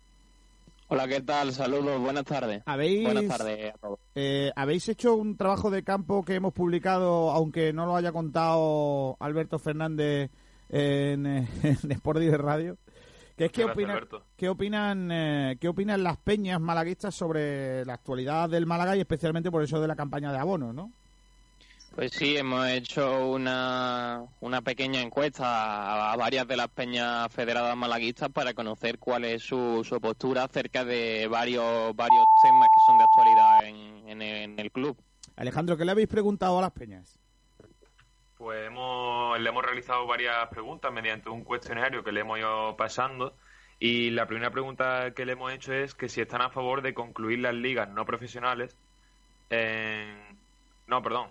Hola, 0.87 1.07
¿qué 1.07 1.21
tal? 1.21 1.51
Saludos, 1.51 1.99
buenas 1.99 2.23
tardes. 2.23 2.63
¿Habéis, 2.65 3.03
buenas 3.03 3.37
tardes 3.37 3.73
a 3.73 3.77
todos. 3.77 3.99
Eh, 4.15 4.51
¿Habéis 4.55 4.87
hecho 4.87 5.15
un 5.15 5.35
trabajo 5.35 5.69
de 5.69 5.83
campo 5.83 6.23
que 6.23 6.35
hemos 6.35 6.53
publicado, 6.53 7.31
aunque 7.31 7.73
no 7.73 7.85
lo 7.85 7.97
haya 7.97 8.13
contado 8.13 9.17
Alberto 9.19 9.59
Fernández 9.59 10.31
en, 10.73 11.25
en 11.63 11.91
Sport 11.91 12.19
de 12.19 12.37
Radio? 12.37 12.77
¿Qué, 13.37 13.49
qué, 13.49 13.65
opina, 13.65 13.99
¿qué 14.35 14.47
opinan 14.47 15.11
eh, 15.11 15.57
qué 15.59 15.67
opinan 15.67 16.03
las 16.03 16.17
peñas 16.17 16.59
malaguistas 16.61 17.15
sobre 17.15 17.83
la 17.83 17.95
actualidad 17.95 18.47
del 18.47 18.67
Málaga 18.67 18.95
y 18.95 18.99
especialmente 18.99 19.49
por 19.49 19.63
eso 19.63 19.81
de 19.81 19.87
la 19.87 19.95
campaña 19.95 20.31
de 20.31 20.37
abonos, 20.37 20.73
no? 20.73 20.91
Pues 21.95 22.11
sí, 22.11 22.37
hemos 22.37 22.67
hecho 22.69 23.29
una, 23.29 24.23
una 24.39 24.61
pequeña 24.61 25.01
encuesta 25.01 25.45
a, 25.45 26.13
a, 26.13 26.15
varias 26.15 26.47
de 26.47 26.57
las 26.57 26.67
peñas 26.69 27.31
federadas 27.31 27.75
malaguistas 27.75 28.29
para 28.29 28.53
conocer 28.53 28.97
cuál 28.97 29.25
es 29.25 29.43
su, 29.43 29.83
su 29.83 29.99
postura 29.99 30.43
acerca 30.43 30.83
de 30.85 31.27
varios 31.27 31.95
varios 31.95 32.25
temas 32.41 32.67
que 32.67 32.81
son 32.85 32.97
de 32.97 33.03
actualidad 33.03 33.65
en, 33.65 34.09
en, 34.09 34.21
en 34.21 34.59
el 34.59 34.71
club. 34.71 34.97
Alejandro, 35.35 35.77
¿qué 35.77 35.85
le 35.85 35.91
habéis 35.91 36.07
preguntado 36.07 36.57
a 36.57 36.61
las 36.61 36.71
peñas? 36.71 37.22
Pues 38.43 38.67
hemos, 38.67 39.39
le 39.39 39.47
hemos 39.47 39.63
realizado 39.63 40.05
varias 40.05 40.49
preguntas 40.49 40.91
mediante 40.91 41.29
un 41.29 41.45
cuestionario 41.45 42.03
que 42.03 42.11
le 42.11 42.19
hemos 42.19 42.39
ido 42.39 42.75
pasando 42.75 43.37
y 43.79 44.09
la 44.09 44.25
primera 44.25 44.51
pregunta 44.51 45.11
que 45.15 45.25
le 45.25 45.31
hemos 45.31 45.53
hecho 45.53 45.71
es 45.71 45.95
que 45.95 46.09
si 46.09 46.19
están 46.19 46.41
a 46.41 46.49
favor 46.49 46.81
de 46.81 46.93
concluir 46.93 47.39
las 47.39 47.53
ligas 47.53 47.87
no 47.87 48.05
profesionales 48.05 48.75
en... 49.49 50.37
No, 50.87 51.01
perdón. 51.01 51.29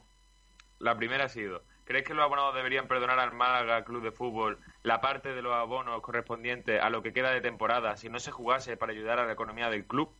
La 0.78 0.96
primera 0.96 1.24
ha 1.24 1.28
sido, 1.28 1.60
¿crees 1.84 2.06
que 2.06 2.14
los 2.14 2.24
abonados 2.24 2.54
deberían 2.54 2.88
perdonar 2.88 3.18
al 3.18 3.34
Málaga 3.34 3.84
Club 3.84 4.02
de 4.02 4.12
Fútbol 4.12 4.58
la 4.82 5.02
parte 5.02 5.34
de 5.34 5.42
los 5.42 5.52
abonos 5.52 6.00
correspondientes 6.00 6.80
a 6.80 6.88
lo 6.88 7.02
que 7.02 7.12
queda 7.12 7.30
de 7.30 7.42
temporada 7.42 7.98
si 7.98 8.08
no 8.08 8.20
se 8.20 8.30
jugase 8.30 8.78
para 8.78 8.92
ayudar 8.92 9.18
a 9.18 9.26
la 9.26 9.34
economía 9.34 9.68
del 9.68 9.84
club? 9.84 10.10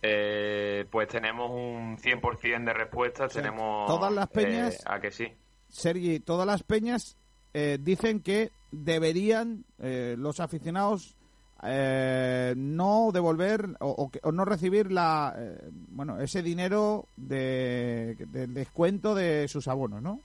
Eh, 0.00 0.86
pues 0.90 1.06
tenemos 1.08 1.50
un 1.50 1.98
100% 1.98 2.64
de 2.64 2.72
respuestas, 2.72 3.30
tenemos... 3.30 3.86
Todas 3.86 4.10
las 4.10 4.28
peñas... 4.28 4.76
Eh, 4.76 4.82
a 4.86 5.00
que 5.00 5.10
sí. 5.10 5.36
Sergi, 5.68 6.20
todas 6.20 6.46
las 6.46 6.62
peñas 6.62 7.16
eh, 7.54 7.78
dicen 7.80 8.20
que 8.20 8.50
deberían 8.70 9.64
eh, 9.78 10.14
los 10.18 10.40
aficionados 10.40 11.16
eh, 11.62 12.54
no 12.56 13.10
devolver 13.12 13.76
o, 13.80 13.88
o, 13.88 14.10
o, 14.22 14.32
no 14.32 14.44
recibir 14.44 14.92
la 14.92 15.34
bueno 15.88 16.20
ese 16.20 16.42
dinero 16.42 17.06
de, 17.16 18.16
del 18.30 18.52
descuento 18.52 19.14
de 19.14 19.48
sus 19.48 19.66
abonos, 19.68 20.02
¿no? 20.02 20.20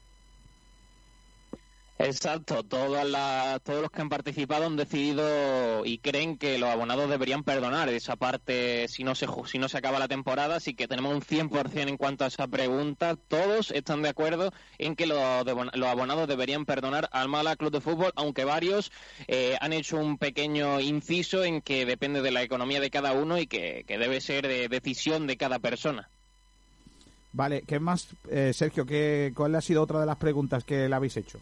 Exacto, 1.99 2.63
todas 2.63 3.07
las, 3.07 3.61
todos 3.61 3.83
los 3.83 3.91
que 3.91 4.01
han 4.01 4.09
participado 4.09 4.65
han 4.65 4.75
decidido 4.75 5.85
y 5.85 5.99
creen 5.99 6.37
que 6.37 6.57
los 6.57 6.69
abonados 6.69 7.07
deberían 7.09 7.43
perdonar 7.43 7.89
esa 7.89 8.15
parte 8.15 8.87
si 8.87 9.03
no 9.03 9.13
se 9.13 9.27
si 9.45 9.59
no 9.59 9.69
se 9.69 9.77
acaba 9.77 9.99
la 9.99 10.07
temporada, 10.07 10.55
así 10.55 10.73
que 10.73 10.87
tenemos 10.87 11.13
un 11.13 11.21
100% 11.21 11.87
en 11.87 11.97
cuanto 11.97 12.23
a 12.23 12.27
esa 12.27 12.47
pregunta. 12.47 13.15
Todos 13.15 13.69
están 13.69 14.01
de 14.01 14.09
acuerdo 14.09 14.51
en 14.79 14.95
que 14.95 15.05
los, 15.05 15.45
los 15.45 15.87
abonados 15.87 16.27
deberían 16.27 16.65
perdonar 16.65 17.07
al 17.11 17.29
Málaga 17.29 17.57
Club 17.57 17.71
de 17.71 17.81
Fútbol, 17.81 18.11
aunque 18.15 18.45
varios 18.45 18.91
eh, 19.27 19.57
han 19.61 19.71
hecho 19.71 19.97
un 19.97 20.17
pequeño 20.17 20.79
inciso 20.79 21.43
en 21.43 21.61
que 21.61 21.85
depende 21.85 22.23
de 22.23 22.31
la 22.31 22.41
economía 22.41 22.79
de 22.79 22.89
cada 22.89 23.13
uno 23.13 23.37
y 23.37 23.45
que, 23.45 23.83
que 23.87 23.99
debe 23.99 24.21
ser 24.21 24.47
de 24.47 24.69
decisión 24.69 25.27
de 25.27 25.37
cada 25.37 25.59
persona. 25.59 26.09
Vale, 27.33 27.63
¿qué 27.65 27.79
más, 27.79 28.09
eh, 28.29 28.51
Sergio? 28.53 28.85
¿qué, 28.85 29.31
¿Cuál 29.35 29.55
ha 29.55 29.61
sido 29.61 29.83
otra 29.83 29.99
de 29.99 30.05
las 30.05 30.17
preguntas 30.17 30.63
que 30.63 30.89
le 30.89 30.95
habéis 30.95 31.15
hecho? 31.15 31.39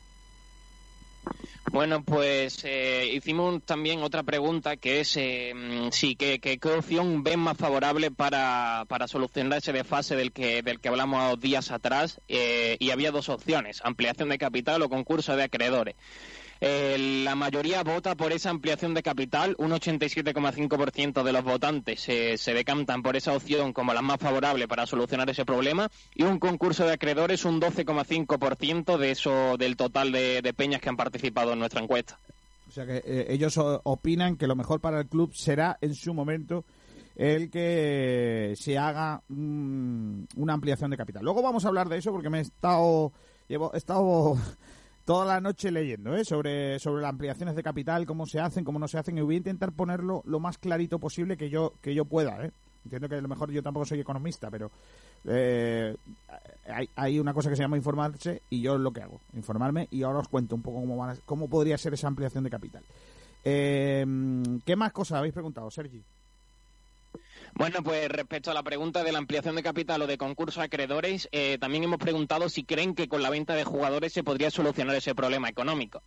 Bueno, 1.72 2.04
pues 2.04 2.64
eh, 2.64 3.12
hicimos 3.14 3.64
también 3.64 4.02
otra 4.02 4.24
pregunta 4.24 4.78
que 4.78 5.02
es, 5.02 5.16
eh, 5.18 5.54
mm, 5.54 5.90
sí, 5.92 6.16
¿qué, 6.16 6.40
qué, 6.40 6.58
qué 6.58 6.70
opción 6.70 7.24
ven 7.24 7.40
más 7.40 7.58
favorable 7.58 8.10
para, 8.10 8.86
para 8.88 9.08
solucionar 9.08 9.60
ese 9.60 9.72
desfase 9.72 10.16
del 10.16 10.32
que, 10.32 10.64
del 10.64 10.80
que 10.80 10.90
hablamos 10.90 11.40
días 11.40 11.70
atrás? 11.70 12.22
Eh, 12.28 12.76
y 12.80 12.90
había 12.90 13.12
dos 13.12 13.30
opciones, 13.30 13.82
ampliación 13.84 14.30
de 14.30 14.40
capital 14.40 14.82
o 14.82 14.90
concurso 14.90 15.36
de 15.36 15.44
acreedores. 15.44 15.96
Eh, 16.62 17.22
la 17.24 17.36
mayoría 17.36 17.84
vota 17.84 18.16
por 18.16 18.34
esa 18.34 18.50
ampliación 18.50 18.94
de 18.94 19.02
capital, 19.02 19.56
un 19.60 19.72
87,5% 19.72 21.24
de 21.24 21.32
los 21.32 21.44
votantes 21.44 22.02
se- 22.02 22.38
se 22.38 22.54
decantan 22.54 23.02
por 23.02 23.16
esa 23.16 23.34
opción 23.34 23.72
como 23.72 23.94
la 23.94 24.02
más 24.02 24.20
favorable 24.20 24.68
para 24.68 24.86
solucionar 24.86 25.30
ese 25.30 25.46
problema 25.46 25.90
y 26.16 26.24
un 26.24 26.38
concurso 26.38 26.86
de 26.86 26.94
acreedores 26.94 27.46
un 27.46 27.62
12,5% 27.62 28.98
de 28.98 29.12
eso 29.12 29.56
del 29.58 29.78
total 29.78 30.12
de, 30.12 30.54
peñas 30.56 30.82
que 30.82 30.90
han 30.90 30.98
participado 30.98 31.54
en 31.54 31.60
nuestra 31.60 31.82
encuesta. 31.82 32.20
O 32.68 32.72
sea 32.72 32.86
que 32.86 32.98
eh, 33.06 33.28
ellos 33.30 33.58
opinan 33.58 34.36
que 34.36 34.46
lo 34.46 34.56
mejor 34.56 34.82
para 34.82 35.00
el 35.00 35.08
club 35.08 35.32
será 35.34 35.78
en 35.80 35.96
su 35.96 36.14
momento 36.14 36.66
el 37.16 37.50
que 37.50 38.54
se 38.58 38.78
haga 38.78 39.22
una 39.30 40.54
ampliación 40.54 40.92
de 40.92 40.98
capital. 40.98 41.24
Luego 41.24 41.42
vamos 41.42 41.64
a 41.64 41.70
hablar 41.70 41.88
de 41.90 41.98
eso 41.98 42.12
porque 42.12 42.30
me 42.30 42.40
he 42.40 42.42
estado 42.42 43.12
llevo 43.48 43.72
he 43.74 43.78
estado 43.78 44.38
toda 45.10 45.26
la 45.26 45.42
noche 45.42 45.72
leyendo 45.72 46.16
¿eh? 46.16 46.24
sobre 46.24 46.78
sobre 46.78 47.02
las 47.02 47.10
ampliaciones 47.10 47.56
de 47.56 47.64
capital, 47.64 48.06
cómo 48.06 48.28
se 48.28 48.40
hacen, 48.40 48.64
cómo 48.64 48.78
no 48.78 48.88
se 48.88 49.00
hacen 49.00 49.18
y 49.18 49.22
voy 49.22 49.34
a 49.34 49.38
intentar 49.40 49.72
ponerlo 49.72 50.22
lo 50.26 50.40
más 50.40 50.60
clarito 50.60 51.00
posible 51.00 51.36
que 51.36 51.50
yo 51.50 51.74
que 51.82 51.96
yo 51.96 52.06
pueda, 52.06 52.46
¿eh? 52.46 52.52
Entiendo 52.86 53.10
que 53.10 53.16
a 53.16 53.22
lo 53.22 53.28
mejor 53.28 53.50
yo 53.50 53.64
tampoco 53.64 53.88
soy 53.88 54.00
economista, 54.02 54.52
pero 54.52 54.70
eh, 55.26 55.96
hay, 56.72 56.88
hay 56.96 57.20
una 57.20 57.34
cosa 57.34 57.50
que 57.50 57.56
se 57.56 57.64
llama 57.64 57.76
informarse 57.76 58.44
y 58.52 58.62
yo 58.62 58.76
es 58.76 58.82
lo 58.82 58.92
que 58.92 59.02
hago, 59.02 59.20
informarme 59.34 59.88
y 59.90 60.04
ahora 60.04 60.20
os 60.20 60.28
cuento 60.30 60.54
un 60.54 60.62
poco 60.62 60.80
cómo, 60.80 60.96
van 60.96 61.10
a- 61.10 61.20
cómo 61.26 61.50
podría 61.50 61.78
ser 61.80 61.96
esa 61.96 62.08
ampliación 62.08 62.44
de 62.44 62.52
capital. 62.52 62.84
Eh, 63.44 64.06
¿Qué 64.64 64.76
más 64.76 64.92
cosas 64.92 65.18
habéis 65.18 65.34
preguntado, 65.34 65.72
Sergi? 65.72 66.04
Bueno, 67.54 67.84
pues 67.84 68.08
respecto 68.10 68.52
a 68.52 68.54
la 68.54 68.64
pregunta 68.64 69.04
de 69.04 69.12
la 69.12 69.20
ampliación 69.20 69.56
de 69.56 69.64
capital 69.64 70.02
o 70.02 70.08
de 70.08 70.18
concurso 70.18 70.60
de 70.60 70.68
acreedores, 70.68 71.28
eh, 71.32 71.58
también 71.60 71.84
hemos 71.84 72.00
preguntado 72.00 72.50
si 72.50 72.64
creen 72.64 72.96
que 72.96 73.08
con 73.08 73.22
la 73.22 73.30
venta 73.30 73.56
de 73.56 73.64
jugadores 73.64 74.14
se 74.14 74.24
podría 74.24 74.52
solucionar 74.52 74.96
ese 74.96 75.16
problema 75.16 75.50
económico. 75.50 76.04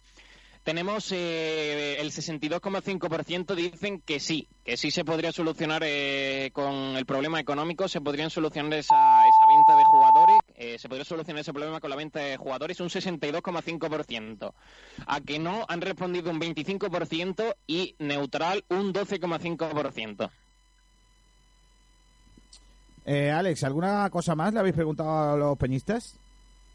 Tenemos 0.63 1.11
eh, 1.11 1.97
el 1.99 2.13
62,5% 2.13 3.57
dicen 3.57 4.01
que 4.01 4.21
sí, 4.21 4.47
que 4.65 4.77
sí 4.77 4.93
se 4.93 5.05
podría 5.05 5.33
solucionar 5.33 5.83
eh, 5.85 6.51
con 6.53 6.97
el 6.97 7.05
problema 7.05 7.41
económico, 7.41 7.89
se 7.89 8.01
podrían 8.01 8.31
solucionar 8.31 8.75
esa, 8.75 9.27
esa 9.27 9.45
venta 9.47 9.75
de 9.75 9.85
jugadores, 9.85 10.39
eh, 10.55 10.79
se 10.79 10.89
podría 10.89 11.05
solucionar 11.05 11.41
ese 11.41 11.53
problema 11.53 11.81
con 11.81 11.91
la 11.91 11.97
venta 11.97 12.21
de 12.21 12.37
jugadores 12.37 12.79
un 12.79 12.91
62,5%. 12.91 14.55
A 15.07 15.21
que 15.21 15.41
no 15.41 15.67
han 15.69 15.81
respondido 15.81 16.31
un 16.31 16.41
25% 16.41 17.57
y 17.67 17.97
neutral 17.99 18.65
un 18.69 18.95
12,5%. 18.95 20.31
Eh, 23.05 23.31
Alex, 23.31 23.65
¿alguna 23.65 24.09
cosa 24.11 24.35
más 24.35 24.53
le 24.53 24.61
habéis 24.61 24.75
preguntado 24.75 25.33
a 25.33 25.37
los 25.37 25.59
peñistas? 25.59 26.17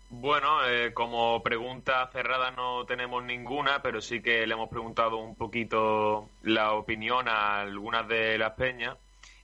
Bueno, 0.09 0.65
eh, 0.65 0.93
como 0.93 1.43
pregunta 1.43 2.07
cerrada 2.13 2.51
no 2.51 2.85
tenemos 2.85 3.23
ninguna, 3.23 3.81
pero 3.81 3.99
sí 4.01 4.21
que 4.21 4.47
le 4.47 4.53
hemos 4.53 4.69
preguntado 4.69 5.17
un 5.17 5.35
poquito 5.35 6.29
la 6.43 6.73
opinión 6.73 7.27
a 7.27 7.61
algunas 7.61 8.07
de 8.07 8.37
las 8.37 8.53
peñas. 8.53 8.95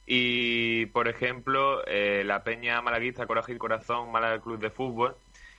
Y, 0.06 0.86
por 0.88 1.08
ejemplo, 1.08 1.86
eh, 1.86 2.24
la 2.26 2.44
peña 2.44 2.82
malaguista 2.82 3.26
Coraje 3.26 3.54
y 3.54 3.58
Corazón, 3.58 4.12
Málaga 4.12 4.42
Club 4.42 4.60
de 4.60 4.70
Fútbol, 4.70 5.16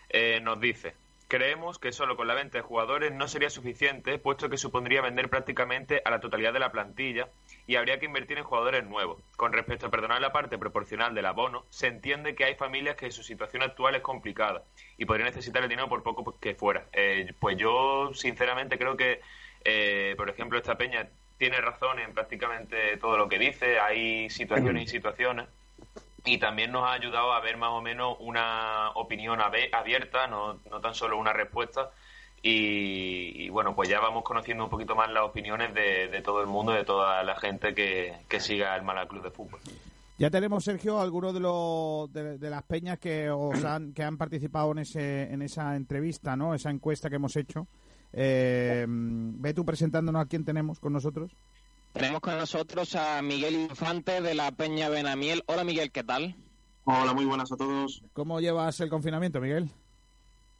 eh, 0.08 0.40
nos 0.42 0.60
dice, 0.60 0.94
creemos 1.34 1.80
que 1.80 1.90
solo 1.90 2.16
con 2.16 2.28
la 2.28 2.34
venta 2.34 2.58
de 2.58 2.62
jugadores 2.62 3.10
no 3.10 3.26
sería 3.26 3.50
suficiente, 3.50 4.20
puesto 4.20 4.48
que 4.48 4.56
supondría 4.56 5.02
vender 5.02 5.28
prácticamente 5.28 6.00
a 6.04 6.10
la 6.12 6.20
totalidad 6.20 6.52
de 6.52 6.60
la 6.60 6.70
plantilla 6.70 7.28
y 7.66 7.74
habría 7.74 7.98
que 7.98 8.06
invertir 8.06 8.38
en 8.38 8.44
jugadores 8.44 8.84
nuevos. 8.84 9.20
Con 9.34 9.52
respecto 9.52 9.86
a 9.86 9.90
perdonar 9.90 10.20
la 10.20 10.32
parte 10.32 10.58
proporcional 10.58 11.12
del 11.12 11.26
abono, 11.26 11.64
se 11.70 11.88
entiende 11.88 12.36
que 12.36 12.44
hay 12.44 12.54
familias 12.54 12.94
que 12.94 13.10
su 13.10 13.24
situación 13.24 13.64
actual 13.64 13.96
es 13.96 14.02
complicada 14.02 14.62
y 14.96 15.06
podrían 15.06 15.26
necesitar 15.26 15.60
el 15.64 15.68
dinero 15.68 15.88
por 15.88 16.04
poco 16.04 16.38
que 16.38 16.54
fuera. 16.54 16.86
Eh, 16.92 17.34
pues 17.40 17.56
yo, 17.56 18.12
sinceramente, 18.14 18.78
creo 18.78 18.96
que, 18.96 19.20
eh, 19.64 20.14
por 20.16 20.30
ejemplo, 20.30 20.56
esta 20.56 20.78
peña 20.78 21.08
tiene 21.36 21.60
razón 21.60 21.98
en 21.98 22.14
prácticamente 22.14 22.96
todo 22.98 23.18
lo 23.18 23.28
que 23.28 23.40
dice. 23.40 23.80
Hay 23.80 24.30
situaciones 24.30 24.84
y 24.84 24.86
situaciones. 24.98 25.48
Y 26.24 26.38
también 26.38 26.72
nos 26.72 26.84
ha 26.84 26.92
ayudado 26.92 27.32
a 27.32 27.40
ver 27.40 27.56
más 27.56 27.70
o 27.70 27.82
menos 27.82 28.16
una 28.20 28.90
opinión 28.94 29.40
abierta, 29.40 30.26
no, 30.26 30.60
no 30.70 30.80
tan 30.80 30.94
solo 30.94 31.18
una 31.18 31.32
respuesta. 31.32 31.90
Y, 32.46 33.48
bueno, 33.48 33.74
pues 33.74 33.88
ya 33.88 34.00
vamos 34.00 34.22
conociendo 34.22 34.64
un 34.64 34.70
poquito 34.70 34.94
más 34.94 35.10
las 35.10 35.24
opiniones 35.24 35.72
de, 35.74 36.08
de 36.08 36.20
todo 36.20 36.40
el 36.40 36.46
mundo, 36.46 36.72
de 36.72 36.84
toda 36.84 37.22
la 37.22 37.36
gente 37.36 37.74
que, 37.74 38.16
que 38.28 38.38
siga 38.38 38.76
el 38.76 38.82
Málaga 38.82 39.08
Club 39.08 39.22
de 39.22 39.30
Fútbol. 39.30 39.60
Ya 40.18 40.30
tenemos, 40.30 40.62
Sergio, 40.62 41.00
algunos 41.00 41.34
de, 41.34 41.40
los, 41.40 42.12
de, 42.12 42.38
de 42.38 42.50
las 42.50 42.62
peñas 42.62 42.98
que, 42.98 43.30
os 43.30 43.64
han, 43.64 43.92
que 43.92 44.02
han 44.02 44.16
participado 44.16 44.72
en, 44.72 44.78
ese, 44.78 45.32
en 45.32 45.42
esa 45.42 45.74
entrevista, 45.74 46.36
¿no? 46.36 46.54
Esa 46.54 46.70
encuesta 46.70 47.10
que 47.10 47.16
hemos 47.16 47.34
hecho. 47.36 47.66
Eh, 48.12 48.86
ve 48.86 49.54
tú 49.54 49.64
presentándonos 49.64 50.22
a 50.22 50.26
quién 50.26 50.44
tenemos 50.44 50.78
con 50.78 50.92
nosotros. 50.92 51.34
Tenemos 51.94 52.20
con 52.20 52.36
nosotros 52.36 52.96
a 52.96 53.22
Miguel 53.22 53.54
Infante 53.54 54.20
de 54.20 54.34
la 54.34 54.50
Peña 54.50 54.88
Benamiel. 54.88 55.44
Hola 55.46 55.62
Miguel, 55.62 55.92
¿qué 55.92 56.02
tal? 56.02 56.34
Hola, 56.84 57.14
muy 57.14 57.24
buenas 57.24 57.52
a 57.52 57.56
todos. 57.56 58.02
¿Cómo 58.12 58.40
llevas 58.40 58.80
el 58.80 58.90
confinamiento, 58.90 59.40
Miguel? 59.40 59.70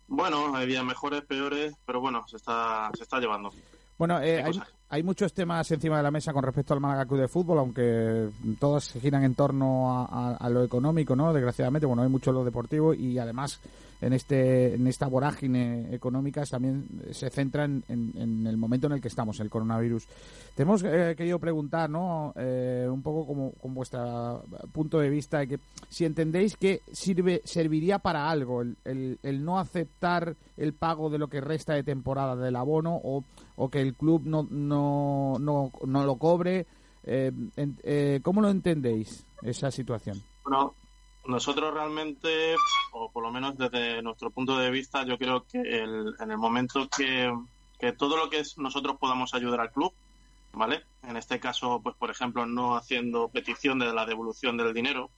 Bueno, 0.06 0.54
hay 0.54 0.66
días 0.68 0.84
mejores, 0.84 1.22
peores, 1.22 1.74
pero 1.84 2.00
bueno, 2.00 2.22
se 2.28 2.36
está, 2.36 2.88
se 2.96 3.02
está 3.02 3.18
llevando. 3.18 3.52
Bueno, 3.98 4.20
eh, 4.20 4.42
Hay 4.44 4.60
hay, 4.90 5.02
muchos 5.02 5.32
temas 5.34 5.68
encima 5.72 5.96
de 5.96 6.02
la 6.04 6.10
mesa 6.12 6.32
con 6.32 6.44
respecto 6.44 6.72
al 6.72 6.80
Málaga 6.80 7.04
Club 7.06 7.20
de 7.22 7.28
Fútbol, 7.28 7.58
aunque 7.58 8.28
todos 8.60 8.84
se 8.84 9.00
giran 9.00 9.24
en 9.24 9.34
torno 9.34 9.90
a, 9.92 10.04
a- 10.04 10.36
a 10.36 10.48
lo 10.50 10.62
económico, 10.62 11.16
¿no? 11.16 11.32
Desgraciadamente, 11.32 11.86
bueno, 11.86 12.02
hay 12.02 12.08
mucho 12.08 12.30
lo 12.30 12.44
deportivo 12.44 12.94
y 12.94 13.18
además 13.18 13.60
en 14.06 14.12
este 14.12 14.74
en 14.74 14.86
esta 14.86 15.06
vorágine 15.06 15.94
económica 15.94 16.44
también 16.44 16.86
se 17.12 17.30
centra 17.30 17.64
en, 17.64 17.82
en- 17.88 18.46
el 18.46 18.56
momento 18.56 18.86
en 18.86 18.94
el 18.94 19.00
que 19.00 19.08
estamos, 19.08 19.40
el 19.40 19.48
coronavirus. 19.50 20.06
Tenemos 20.54 20.82
eh, 20.84 21.14
querido 21.16 21.38
preguntar, 21.38 21.88
¿no? 21.90 22.32
Eh, 22.36 22.86
un 22.90 23.02
poco 23.02 23.26
como 23.26 23.52
con 23.52 23.74
vuestro 23.74 24.44
punto 24.72 24.98
de 24.98 25.08
vista, 25.08 25.46
que 25.46 25.58
si 25.88 26.04
entendéis 26.04 26.56
que 26.56 26.80
sirve 26.92 27.40
serviría 27.44 27.98
para 27.98 28.28
algo 28.30 28.62
el, 28.62 28.76
el- 29.22 29.44
no 29.44 29.58
aceptar 29.58 30.36
el 30.56 30.72
pago 30.74 31.10
de 31.10 31.18
lo 31.18 31.28
que 31.28 31.40
resta 31.40 31.74
de 31.74 31.82
temporada 31.82 32.36
del 32.36 32.56
abono 32.56 32.94
o, 33.02 33.24
o 33.56 33.68
que 33.68 33.80
el 33.80 33.94
club 33.94 34.22
no, 34.24 34.46
no, 34.50 35.36
no, 35.40 35.70
no 35.86 36.04
lo 36.04 36.16
cobre. 36.16 36.66
Eh, 37.06 37.32
eh, 37.56 38.20
¿Cómo 38.22 38.40
lo 38.40 38.48
entendéis 38.50 39.24
esa 39.42 39.70
situación? 39.70 40.22
Bueno, 40.44 40.74
nosotros 41.26 41.72
realmente, 41.72 42.54
o 42.92 43.10
por 43.10 43.22
lo 43.22 43.30
menos 43.30 43.56
desde 43.56 44.02
nuestro 44.02 44.30
punto 44.30 44.58
de 44.58 44.70
vista, 44.70 45.04
yo 45.04 45.18
creo 45.18 45.44
que 45.44 45.58
el- 45.60 46.14
en 46.20 46.30
el 46.30 46.38
momento 46.38 46.88
que, 46.96 47.32
que 47.78 47.92
todo 47.92 48.16
lo 48.16 48.28
que 48.30 48.38
es 48.40 48.58
nosotros 48.58 48.96
podamos 48.98 49.34
ayudar 49.34 49.60
al 49.60 49.72
club, 49.72 49.92
¿vale? 50.52 50.82
En 51.02 51.16
este 51.16 51.40
caso, 51.40 51.80
pues 51.82 51.96
por 51.96 52.10
ejemplo, 52.10 52.46
no 52.46 52.76
haciendo 52.76 53.28
petición 53.28 53.78
de 53.78 53.92
la 53.92 54.06
devolución 54.06 54.56
del 54.56 54.74
dinero, 54.74 55.10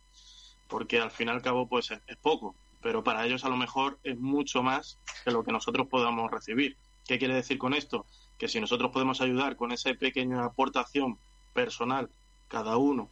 porque 0.69 1.01
al 1.01 1.11
fin 1.11 1.29
y 1.29 1.31
al 1.31 1.43
cabo, 1.43 1.69
pues 1.69 1.91
es, 1.91 2.01
es 2.07 2.17
poco, 2.17 2.55
pero 2.83 3.03
para 3.03 3.25
ellos 3.27 3.45
a 3.45 3.49
lo 3.49 3.57
mejor 3.57 3.99
es 4.03 4.19
mucho 4.19 4.63
más 4.63 4.99
que 5.25 5.31
lo 5.31 5.45
que 5.45 5.53
nosotros 5.53 5.89
podamos 5.89 6.31
recibir. 6.31 6.77
¿Qué 7.07 7.19
quiere 7.19 7.35
decir 7.35 7.59
con 7.59 7.75
esto? 7.75 8.05
Que 8.39 8.49
si 8.49 8.61
nosotros 8.61 8.91
podemos 8.93 9.21
ayudar 9.21 9.57
con 9.57 9.73
esa 9.73 9.93
pequeña 9.95 10.45
aportación 10.45 11.19
personal, 11.53 12.11
cada 12.49 12.77
uno, 12.77 13.09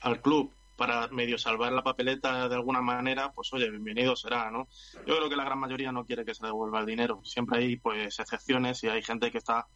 al 0.00 0.20
club 0.20 0.52
para 0.78 1.08
medio 1.08 1.36
salvar 1.36 1.72
la 1.72 1.82
papeleta 1.82 2.48
de 2.48 2.54
alguna 2.54 2.80
manera, 2.80 3.32
pues 3.32 3.52
oye, 3.52 3.68
bienvenido 3.68 4.14
será, 4.14 4.48
¿no? 4.48 4.68
Yo 5.04 5.16
creo 5.16 5.28
que 5.28 5.34
la 5.34 5.44
gran 5.44 5.58
mayoría 5.58 5.90
no 5.90 6.06
quiere 6.06 6.24
que 6.24 6.36
se 6.36 6.46
devuelva 6.46 6.78
el 6.78 6.86
dinero. 6.86 7.20
Siempre 7.24 7.58
hay 7.58 7.76
pues 7.76 8.16
excepciones 8.20 8.84
y 8.84 8.88
hay 8.88 9.02
gente 9.02 9.32
que 9.32 9.38
está 9.38 9.66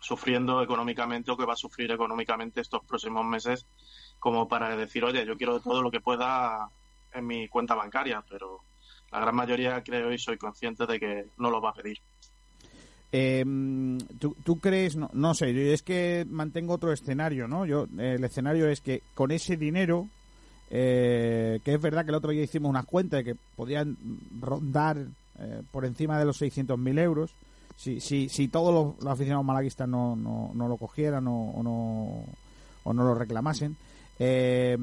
sufriendo 0.00 0.60
económicamente 0.60 1.30
o 1.30 1.36
que 1.36 1.46
va 1.46 1.52
a 1.52 1.56
sufrir 1.56 1.92
económicamente 1.92 2.60
estos 2.60 2.84
próximos 2.84 3.24
meses 3.24 3.66
como 4.18 4.48
para 4.48 4.76
decir, 4.76 5.04
oye, 5.04 5.24
yo 5.24 5.36
quiero 5.36 5.60
todo 5.60 5.80
lo 5.80 5.92
que 5.92 6.00
pueda 6.00 6.68
en 7.14 7.24
mi 7.24 7.46
cuenta 7.46 7.76
bancaria, 7.76 8.24
pero 8.28 8.62
la 9.12 9.20
gran 9.20 9.36
mayoría 9.36 9.80
creo 9.84 10.12
y 10.12 10.18
soy 10.18 10.38
consciente 10.38 10.86
de 10.86 10.98
que 10.98 11.26
no 11.38 11.50
lo 11.50 11.60
va 11.60 11.70
a 11.70 11.74
pedir. 11.74 11.98
Eh, 13.12 13.44
¿tú, 14.18 14.34
tú 14.42 14.58
crees, 14.58 14.96
no, 14.96 15.08
no 15.12 15.34
sé, 15.34 15.72
es 15.72 15.82
que 15.82 16.26
mantengo 16.28 16.74
otro 16.74 16.92
escenario, 16.92 17.46
¿no? 17.46 17.64
Yo, 17.64 17.86
el 17.96 18.24
escenario 18.24 18.66
es 18.68 18.80
que 18.80 19.02
con 19.14 19.30
ese 19.30 19.56
dinero, 19.56 20.08
eh, 20.74 21.60
que 21.62 21.74
es 21.74 21.80
verdad 21.82 22.02
que 22.02 22.10
el 22.12 22.14
otro 22.14 22.30
día 22.30 22.42
hicimos 22.42 22.70
unas 22.70 22.86
cuentas 22.86 23.22
que 23.22 23.36
podían 23.56 23.94
rondar 24.40 24.96
eh, 25.38 25.62
por 25.70 25.84
encima 25.84 26.18
de 26.18 26.24
los 26.24 26.40
600.000 26.40 26.98
euros, 26.98 27.34
si, 27.76 28.00
si, 28.00 28.30
si 28.30 28.48
todos 28.48 28.72
los, 28.72 29.04
los 29.04 29.12
aficionados 29.12 29.44
malaguistas 29.44 29.86
no, 29.86 30.16
no, 30.16 30.50
no 30.54 30.68
lo 30.68 30.78
cogieran 30.78 31.26
o, 31.28 31.62
no, 31.62 32.24
o 32.84 32.92
no 32.94 33.04
lo 33.04 33.14
reclamasen. 33.14 33.76
Eh, 34.18 34.78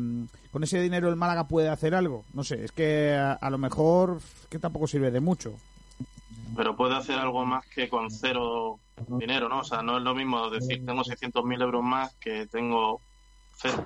con 0.52 0.64
ese 0.64 0.80
dinero 0.80 1.10
el 1.10 1.16
Málaga 1.16 1.48
puede 1.48 1.70
hacer 1.70 1.96
algo. 1.96 2.24
No 2.34 2.44
sé, 2.44 2.66
es 2.66 2.72
que 2.72 3.16
a, 3.16 3.34
a 3.34 3.50
lo 3.50 3.58
mejor 3.58 4.20
que 4.48 4.60
tampoco 4.60 4.86
sirve 4.86 5.10
de 5.10 5.22
mucho. 5.22 5.56
pero 6.56 6.76
puede 6.76 6.98
hacer 6.98 7.18
algo 7.18 7.44
más 7.46 7.66
que 7.66 7.90
con 7.90 8.12
cero 8.12 8.80
dinero, 9.08 9.50
¿no? 9.50 9.60
O 9.62 9.64
sea, 9.64 9.82
no 9.82 9.98
es 9.98 10.04
lo 10.04 10.14
mismo 10.14 10.52
decir 10.52 10.86
tengo 10.86 11.02
600.000 11.02 11.62
euros 11.64 11.84
más 11.84 12.14
que 12.16 12.46
tengo 12.46 13.02
cero. 13.56 13.84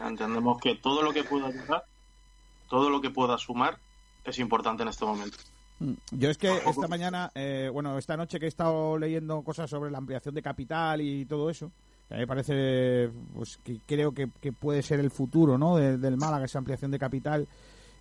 Entendemos 0.00 0.58
que 0.60 0.76
todo 0.76 1.02
lo 1.02 1.12
que 1.12 1.24
pueda 1.24 1.46
ayudar, 1.48 1.84
todo 2.68 2.88
lo 2.90 3.00
que 3.00 3.10
pueda 3.10 3.36
sumar, 3.38 3.78
es 4.24 4.38
importante 4.38 4.82
en 4.82 4.88
este 4.88 5.04
momento. 5.04 5.36
Mm, 5.80 5.92
Yo 6.12 6.30
es 6.30 6.38
que 6.38 6.50
esta 6.66 6.88
mañana, 6.88 7.30
eh, 7.34 7.70
bueno, 7.72 7.98
esta 7.98 8.16
noche 8.16 8.38
que 8.38 8.46
he 8.46 8.48
estado 8.48 8.98
leyendo 8.98 9.42
cosas 9.42 9.68
sobre 9.68 9.90
la 9.90 9.98
ampliación 9.98 10.34
de 10.34 10.42
capital 10.42 11.00
y 11.00 11.24
todo 11.26 11.50
eso, 11.50 11.70
que 12.08 12.14
a 12.14 12.16
mí 12.16 12.22
me 12.22 12.26
parece, 12.26 13.10
pues 13.34 13.58
que 13.62 13.78
creo 13.86 14.12
que, 14.12 14.28
que 14.40 14.52
puede 14.52 14.82
ser 14.82 15.00
el 15.00 15.10
futuro, 15.10 15.58
¿no? 15.58 15.76
de- 15.76 15.98
del 15.98 16.16
Málaga, 16.16 16.44
esa 16.44 16.58
ampliación 16.58 16.90
de 16.90 16.98
capital. 16.98 17.46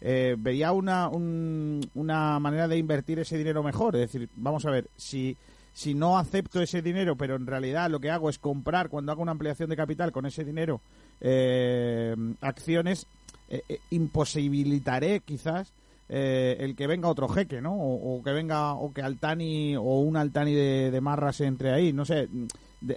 Eh, 0.01 0.35
veía 0.39 0.71
una, 0.71 1.09
un- 1.09 1.81
una 1.95 2.39
manera 2.39 2.67
de 2.67 2.77
invertir 2.77 3.19
ese 3.19 3.38
dinero 3.38 3.62
mejor. 3.63 3.95
Es 3.95 4.12
decir, 4.12 4.29
vamos 4.35 4.65
a 4.65 4.71
ver, 4.71 4.89
si, 4.95 5.35
si 5.73 5.93
no 5.93 6.17
acepto 6.17 6.62
ese 6.62 6.81
dinero, 6.81 7.15
pero 7.17 7.35
en 7.35 7.45
realidad 7.45 7.89
lo 7.89 7.99
que 7.99 8.09
hago 8.09 8.29
es 8.29 8.39
comprar 8.39 8.89
cuando 8.89 9.12
hago 9.12 9.21
una 9.21 9.31
ampliación 9.33 9.69
de 9.69 9.75
capital 9.75 10.12
con 10.13 10.25
ese 10.25 10.43
dinero 10.45 10.79
eh, 11.21 12.15
acciones, 12.41 13.08
eh, 13.49 13.63
eh, 13.67 13.79
imposibilitaré 13.89 15.21
quizás 15.21 15.73
eh, 16.12 16.58
el 16.60 16.75
que 16.75 16.88
venga 16.88 17.08
otro 17.08 17.29
jeque, 17.29 17.62
¿no? 17.62 17.75
O, 17.75 18.23
que 18.23 18.32
venga, 18.32 18.73
o 18.73 18.91
que 18.91 19.03
Altani 19.03 19.75
o 19.75 19.99
un 19.99 20.17
Altani 20.17 20.55
de, 20.55 20.89
de 20.89 21.01
Marras 21.01 21.39
entre 21.41 21.71
ahí, 21.71 21.93
no 21.93 22.03
sé. 22.03 22.27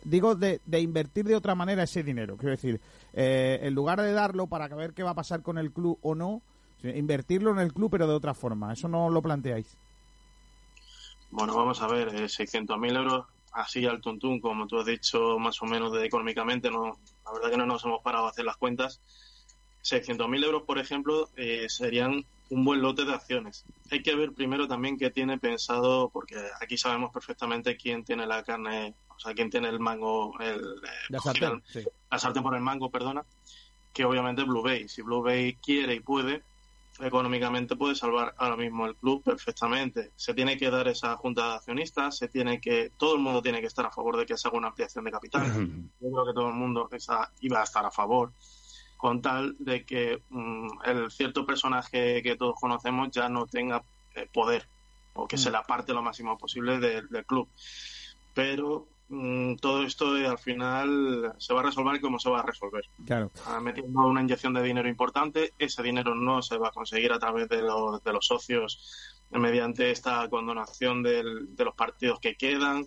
Digo 0.04 0.35
de, 0.35 0.61
invertir 0.80 1.26
de 1.26 1.37
otra 1.37 1.54
manera 1.54 1.82
ese 1.82 2.02
dinero, 2.02 2.37
quiero 2.38 2.52
decir, 2.52 2.80
eh, 3.12 3.61
en 3.62 3.74
lugar 3.74 4.00
de 4.00 4.12
darlo 4.12 4.46
para 4.46 4.68
ver 4.68 4.94
qué 4.94 5.02
va 5.02 5.11
a 5.11 5.14
pasar 5.14 5.42
con 5.42 5.58
el 5.58 5.72
club 5.72 5.98
o 6.00 6.14
no, 6.14 6.40
invertirlo 6.82 7.50
en 7.50 7.58
el 7.58 7.72
club 7.72 7.90
pero 7.90 8.06
de 8.06 8.14
otra 8.14 8.32
forma, 8.32 8.72
eso 8.72 8.88
no 8.88 9.11
lo 9.11 9.20
planteáis. 9.20 9.76
Bueno, 11.30 11.54
vamos 11.54 11.82
a 11.82 11.88
ver, 11.88 12.08
eh, 12.14 12.24
600.000 12.24 12.96
euros 12.96 13.26
así 13.52 13.86
al 13.86 14.00
tuntún, 14.00 14.40
como 14.40 14.66
tú 14.66 14.78
has 14.78 14.86
dicho, 14.86 15.38
más 15.38 15.60
o 15.62 15.66
menos 15.66 15.92
de 15.92 16.04
económicamente, 16.04 16.70
no, 16.70 16.98
la 17.24 17.32
verdad 17.32 17.50
que 17.50 17.56
no 17.56 17.66
nos 17.66 17.84
hemos 17.84 18.02
parado 18.02 18.26
a 18.26 18.30
hacer 18.30 18.44
las 18.44 18.56
cuentas. 18.56 19.00
600.000 19.82 20.44
euros, 20.44 20.62
por 20.62 20.78
ejemplo, 20.78 21.28
eh, 21.36 21.68
serían 21.68 22.24
un 22.50 22.64
buen 22.64 22.80
lote 22.82 23.04
de 23.04 23.14
acciones. 23.14 23.64
Hay 23.90 24.02
que 24.02 24.14
ver 24.14 24.32
primero 24.32 24.68
también 24.68 24.98
qué 24.98 25.10
tiene 25.10 25.38
pensado, 25.38 26.10
porque 26.10 26.36
aquí 26.60 26.76
sabemos 26.76 27.10
perfectamente 27.12 27.76
quién 27.76 28.04
tiene 28.04 28.26
la 28.26 28.42
carne, 28.42 28.94
o 29.08 29.18
sea, 29.18 29.34
quién 29.34 29.50
tiene 29.50 29.68
el 29.68 29.80
mango, 29.80 30.38
el, 30.38 30.60
eh, 30.60 30.88
La 31.08 31.18
sartén, 31.18 31.62
sí. 31.66 31.82
la 32.10 32.18
sartén 32.18 32.42
por 32.42 32.54
el 32.54 32.60
mango, 32.60 32.90
perdona, 32.90 33.24
que 33.92 34.04
obviamente 34.04 34.44
Blue 34.44 34.62
Bay. 34.62 34.88
Si 34.88 35.02
Blue 35.02 35.22
Bay 35.22 35.54
quiere 35.54 35.94
y 35.94 36.00
puede, 36.00 36.42
económicamente 37.06 37.76
puede 37.76 37.94
salvar 37.94 38.34
ahora 38.38 38.56
mismo 38.56 38.86
el 38.86 38.96
club 38.96 39.22
perfectamente. 39.22 40.12
Se 40.16 40.34
tiene 40.34 40.56
que 40.56 40.70
dar 40.70 40.88
esa 40.88 41.16
junta 41.16 41.48
de 41.48 41.54
accionistas, 41.56 42.16
se 42.16 42.28
tiene 42.28 42.60
que, 42.60 42.90
todo 42.96 43.14
el 43.16 43.20
mundo 43.20 43.42
tiene 43.42 43.60
que 43.60 43.66
estar 43.66 43.84
a 43.86 43.90
favor 43.90 44.16
de 44.16 44.24
que 44.26 44.36
se 44.36 44.48
haga 44.48 44.58
una 44.58 44.68
ampliación 44.68 45.04
de 45.04 45.10
capital. 45.10 45.42
Yo 46.00 46.10
creo 46.10 46.26
que 46.26 46.32
todo 46.32 46.48
el 46.48 46.54
mundo 46.54 46.88
iba 47.40 47.60
a 47.60 47.64
estar 47.64 47.84
a 47.84 47.90
favor, 47.90 48.32
con 48.96 49.20
tal 49.20 49.56
de 49.58 49.84
que 49.84 50.22
mm, 50.30 50.68
el 50.84 51.10
cierto 51.10 51.44
personaje 51.44 52.22
que 52.22 52.36
todos 52.36 52.54
conocemos 52.60 53.10
ya 53.10 53.28
no 53.28 53.46
tenga 53.46 53.82
eh, 54.14 54.28
poder 54.32 54.68
o 55.14 55.26
que 55.26 55.36
Mm. 55.36 55.38
se 55.40 55.50
le 55.50 55.56
aparte 55.58 55.92
lo 55.92 56.02
máximo 56.02 56.38
posible 56.38 56.78
del- 56.78 57.08
del 57.08 57.26
club. 57.26 57.48
Pero 58.34 58.88
mm, 59.12 59.57
todo 59.57 59.83
esto 59.85 60.07
al 60.14 60.38
final 60.38 61.35
se 61.38 61.53
va 61.55 61.61
a 61.61 61.64
resolver 61.64 62.01
como 62.01 62.18
se 62.18 62.31
va 62.31 62.40
a 62.40 62.46
resolver. 62.46 62.85
Claro. 63.05 63.31
Ah, 63.46 63.61
metiendo 63.61 64.01
una 64.01 64.22
inyección 64.22 64.55
de 64.55 64.62
dinero 64.62 64.88
importante. 64.88 65.53
Ese 65.59 65.83
dinero 65.83 66.14
no 66.14 66.40
se 66.42 66.57
va 66.59 66.68
a 66.68 66.72
conseguir 66.72 67.12
a 67.12 67.18
través 67.18 67.48
de 67.48 67.61
los, 67.62 68.03
de 68.03 68.12
los 68.12 68.27
socios 68.27 69.25
mediante 69.31 69.90
esta 69.90 70.29
condonación 70.29 71.03
del- 71.03 71.55
de 71.55 71.64
los 71.64 71.75
partidos 71.75 72.18
que 72.20 72.35
quedan, 72.35 72.85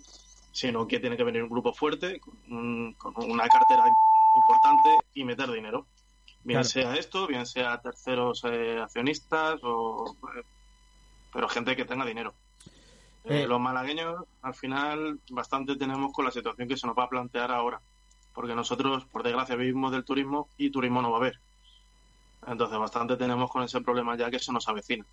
sino 0.52 0.86
que 0.86 1.00
tiene 1.00 1.16
que 1.16 1.24
venir 1.24 1.42
un 1.42 1.48
grupo 1.48 1.72
fuerte 1.72 2.18
con, 2.20 2.94
con 2.94 3.14
una 3.30 3.48
cartera 3.48 3.84
importante 4.34 5.04
y 5.14 5.24
meter 5.24 5.50
dinero. 5.50 5.86
Bien 6.44 6.60
Claro. 6.60 6.68
sea 6.68 6.94
esto, 6.96 7.26
bien 7.26 7.46
sea 7.46 7.80
terceros 7.80 8.42
eh, 8.44 8.78
accionistas 8.80 9.58
o 9.64 10.16
eh, 10.36 10.42
pero 11.32 11.48
gente 11.48 11.74
que 11.76 11.84
tenga 11.84 12.04
dinero. 12.06 12.34
Eh, 13.26 13.42
Eh. 13.42 13.46
los 13.46 13.60
malagueños, 13.60 14.24
al 14.42 14.54
final, 14.54 15.18
bastante 15.30 15.76
tenemos 15.76 16.12
con 16.12 16.24
la 16.24 16.30
situación 16.30 16.68
que 16.68 16.76
se 16.76 16.86
nos 16.86 16.96
va 16.96 17.04
a 17.04 17.08
plantear 17.08 17.50
ahora. 17.50 17.80
Porque 18.34 18.54
nosotros, 18.54 19.04
por 19.06 19.22
desgracia, 19.22 19.56
vivimos 19.56 19.92
del 19.92 20.04
turismo 20.04 20.48
y 20.58 20.70
turismo 20.70 21.02
no 21.02 21.10
va 21.10 21.16
a 21.16 21.20
haber. 21.20 21.40
Entonces, 22.46 22.78
bastante 22.78 23.16
tenemos 23.16 23.50
con 23.50 23.62
ese 23.62 23.80
problema 23.80 24.16
ya 24.16 24.30
que 24.30 24.38
se 24.38 24.52
nos 24.52 24.68
avecina. 24.68 25.04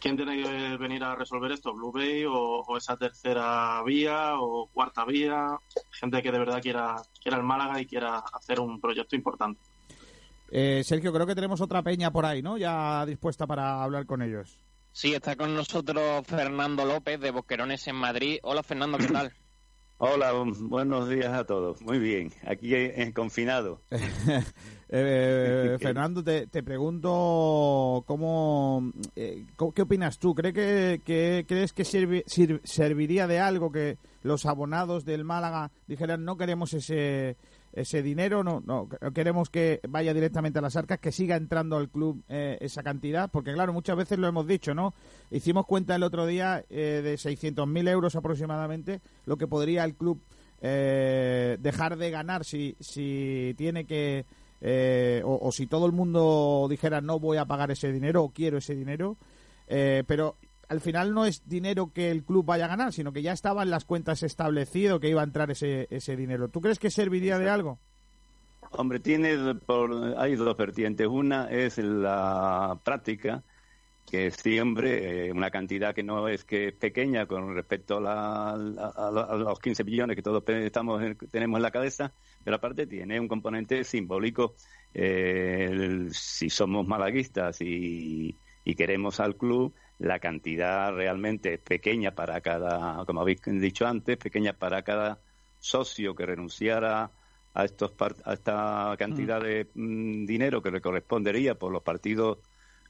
¿Quién 0.00 0.16
tiene 0.16 0.40
que 0.42 0.76
venir 0.76 1.02
a 1.02 1.14
resolver 1.16 1.50
esto? 1.50 1.72
¿Blue 1.72 1.90
Bay 1.90 2.24
o, 2.24 2.32
o 2.34 2.76
esa 2.76 2.96
tercera 2.96 3.82
vía 3.84 4.34
o 4.38 4.68
cuarta 4.72 5.04
vía? 5.04 5.56
Gente 5.90 6.22
que 6.22 6.30
de 6.30 6.38
verdad 6.38 6.60
quiera, 6.62 6.96
quiera 7.22 7.36
el 7.38 7.42
Málaga 7.42 7.80
y 7.80 7.86
quiera 7.86 8.18
hacer 8.32 8.60
un 8.60 8.80
proyecto 8.80 9.16
importante. 9.16 9.60
Eh, 10.50 10.82
Sergio, 10.84 11.12
creo 11.12 11.26
que 11.26 11.34
tenemos 11.34 11.60
otra 11.60 11.82
peña 11.82 12.10
por 12.12 12.24
ahí, 12.26 12.42
¿no? 12.42 12.56
Ya 12.58 13.04
dispuesta 13.06 13.46
para 13.46 13.82
hablar 13.82 14.06
con 14.06 14.22
ellos. 14.22 14.56
Sí, 15.00 15.14
está 15.14 15.36
con 15.36 15.54
nosotros 15.54 16.26
Fernando 16.26 16.84
López 16.84 17.20
de 17.20 17.30
Boquerones 17.30 17.86
en 17.86 17.94
Madrid. 17.94 18.38
Hola 18.42 18.64
Fernando, 18.64 18.98
¿qué 18.98 19.06
tal? 19.06 19.32
Hola, 20.00 20.32
buenos 20.60 21.08
días 21.08 21.32
a 21.32 21.44
todos. 21.44 21.80
Muy 21.82 22.00
bien, 22.00 22.32
aquí 22.44 22.74
en 22.74 23.12
confinado. 23.12 23.80
Eh, 24.90 25.76
Fernando, 25.82 26.24
te, 26.24 26.46
te 26.46 26.62
pregunto 26.62 28.02
cómo, 28.06 28.90
eh, 29.16 29.44
¿qué 29.74 29.82
opinas 29.82 30.18
tú? 30.18 30.34
¿Cree 30.34 30.54
que, 30.54 31.02
que- 31.04 31.44
¿Crees 31.46 31.74
que 31.74 31.82
sirvi- 31.82 32.24
sir- 32.26 32.62
serviría 32.64 33.26
de 33.26 33.38
algo 33.38 33.70
que 33.70 33.98
los 34.22 34.46
abonados 34.46 35.04
del 35.04 35.24
Málaga 35.24 35.70
dijeran 35.86 36.24
no 36.24 36.38
queremos 36.38 36.72
ese 36.72 37.36
ese 37.80 38.02
dinero, 38.02 38.42
no, 38.44 38.62
no 38.66 38.88
queremos 39.14 39.50
que 39.50 39.80
vaya 39.88 40.14
directamente 40.14 40.58
a 40.58 40.62
las 40.62 40.76
arcas, 40.76 40.98
que 40.98 41.12
siga 41.12 41.36
entrando 41.36 41.76
al 41.76 41.88
club 41.88 42.22
eh, 42.28 42.58
esa 42.60 42.82
cantidad? 42.82 43.30
Porque 43.30 43.52
claro, 43.52 43.72
muchas 43.72 43.96
veces 43.96 44.18
lo 44.18 44.26
hemos 44.26 44.46
dicho, 44.46 44.74
¿no? 44.74 44.94
Hicimos 45.30 45.66
cuenta 45.66 45.94
el 45.94 46.02
otro 46.02 46.26
día 46.26 46.64
eh, 46.70 47.00
de 47.02 47.14
600.000 47.14 47.88
euros 47.88 48.16
aproximadamente, 48.16 49.00
lo 49.26 49.36
que 49.36 49.46
podría 49.46 49.84
el 49.84 49.94
club 49.94 50.20
eh, 50.60 51.56
dejar 51.60 51.96
de 51.96 52.10
ganar 52.10 52.44
si, 52.44 52.76
si 52.80 53.54
tiene 53.56 53.84
que 53.84 54.24
eh, 54.60 55.22
o, 55.24 55.38
o 55.40 55.52
si 55.52 55.66
todo 55.68 55.86
el 55.86 55.92
mundo 55.92 56.66
dijera 56.68 57.00
no 57.00 57.20
voy 57.20 57.36
a 57.36 57.44
pagar 57.44 57.70
ese 57.70 57.92
dinero 57.92 58.24
o 58.24 58.30
quiero 58.30 58.58
ese 58.58 58.74
dinero 58.74 59.16
eh, 59.68 60.02
pero 60.06 60.36
al 60.68 60.80
final 60.80 61.14
no 61.14 61.24
es 61.24 61.48
dinero 61.48 61.92
que 61.94 62.10
el 62.10 62.24
club 62.24 62.44
vaya 62.44 62.66
a 62.66 62.68
ganar 62.68 62.92
sino 62.92 63.12
que 63.12 63.22
ya 63.22 63.32
estaba 63.32 63.62
en 63.62 63.70
las 63.70 63.84
cuentas 63.84 64.22
establecido 64.22 65.00
que 65.00 65.08
iba 65.08 65.20
a 65.22 65.24
entrar 65.24 65.50
ese, 65.50 65.86
ese 65.90 66.16
dinero 66.16 66.48
¿tú 66.48 66.60
crees 66.60 66.78
que 66.78 66.90
serviría 66.90 67.38
de 67.38 67.48
algo? 67.50 67.78
Hombre, 68.72 69.00
tiene 69.00 69.54
por, 69.54 70.14
hay 70.18 70.34
dos 70.36 70.54
vertientes. 70.54 71.06
Una 71.06 71.50
es 71.50 71.78
la 71.78 72.78
práctica, 72.84 73.42
que 74.10 74.30
siempre 74.30 75.28
eh, 75.28 75.32
una 75.32 75.50
cantidad 75.50 75.94
que 75.94 76.02
no 76.02 76.28
es 76.28 76.44
que 76.44 76.68
es 76.68 76.74
pequeña 76.74 77.24
con 77.24 77.54
respecto 77.54 77.96
a, 77.96 78.00
la- 78.02 78.50
a- 78.50 78.92
a- 78.94 79.08
a 79.32 79.36
los 79.36 79.58
15 79.58 79.84
billones 79.84 80.16
que 80.16 80.22
todos 80.22 80.42
estamos 80.48 81.02
en- 81.02 81.16
tenemos 81.30 81.56
en 81.58 81.62
la 81.62 81.70
cabeza, 81.70 82.12
pero 82.44 82.56
aparte 82.56 82.86
tiene 82.86 83.18
un 83.18 83.28
componente 83.28 83.84
simbólico. 83.84 84.54
Eh, 84.92 85.68
el- 85.70 86.12
si 86.14 86.50
somos 86.50 86.86
malaguistas 86.86 87.62
y, 87.62 88.36
y 88.64 88.74
queremos 88.74 89.18
al 89.18 89.36
club, 89.36 89.72
la 89.98 90.20
cantidad 90.20 90.92
realmente 90.94 91.54
es 91.54 91.60
pequeña 91.60 92.14
para 92.14 92.40
cada, 92.40 93.04
como 93.06 93.20
habéis 93.20 93.40
dicho 93.44 93.86
antes, 93.86 94.16
pequeña 94.16 94.54
para 94.58 94.82
cada 94.82 95.22
socio 95.58 96.14
que 96.14 96.26
renunciara 96.26 97.12
a 97.54 97.64
estos 97.64 97.94
a 98.24 98.32
esta 98.34 98.94
cantidad 98.98 99.40
de 99.42 99.70
mm, 99.74 100.24
dinero 100.26 100.62
que 100.62 100.70
le 100.70 100.80
correspondería 100.80 101.56
por 101.58 101.72
los 101.72 101.82
partidos 101.82 102.38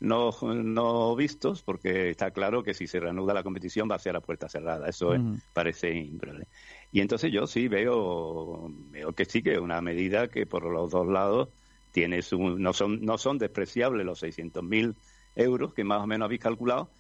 no, 0.01 0.31
no 0.43 1.17
vistos, 1.17 1.63
porque 1.63 2.11
está 2.11 2.31
claro 2.31 2.63
que 2.63 2.75
si 2.75 2.87
se 2.87 3.01
reanuda 3.01 3.35
la 3.35 3.43
competición 3.43 3.91
va 3.91 3.97
a 3.97 3.99
ser 3.99 4.15
a 4.17 4.21
puerta 4.21 4.49
cerrada. 4.49 4.89
Eso 4.89 5.15
es- 5.15 5.23
Ujú. 5.23 5.43
parece 5.53 5.91
improbable. 5.93 6.49
Y 6.91 7.01
entonces 7.01 7.33
yo 7.33 7.47
sí 7.47 7.67
veo, 7.69 8.69
veo 8.71 9.13
que 9.15 9.25
sí 9.25 9.43
que 9.43 9.55
es 9.55 9.59
una 9.59 9.81
medida 9.81 10.29
que 10.29 10.47
por 10.47 10.65
los 10.71 10.91
dos 10.91 11.07
lados 11.09 11.49
tiene 11.91 12.23
su, 12.23 12.39
no 12.59 12.73
son 12.73 13.01
no 13.01 13.19
son 13.19 13.39
despreciables 13.39 14.05
los 14.07 14.21
600.000 14.21 14.97
euros 15.39 15.75
que 15.75 15.85
más 15.85 16.03
o 16.03 16.07
menos 16.07 16.27
habéis 16.27 16.41
calculado, 16.43 16.93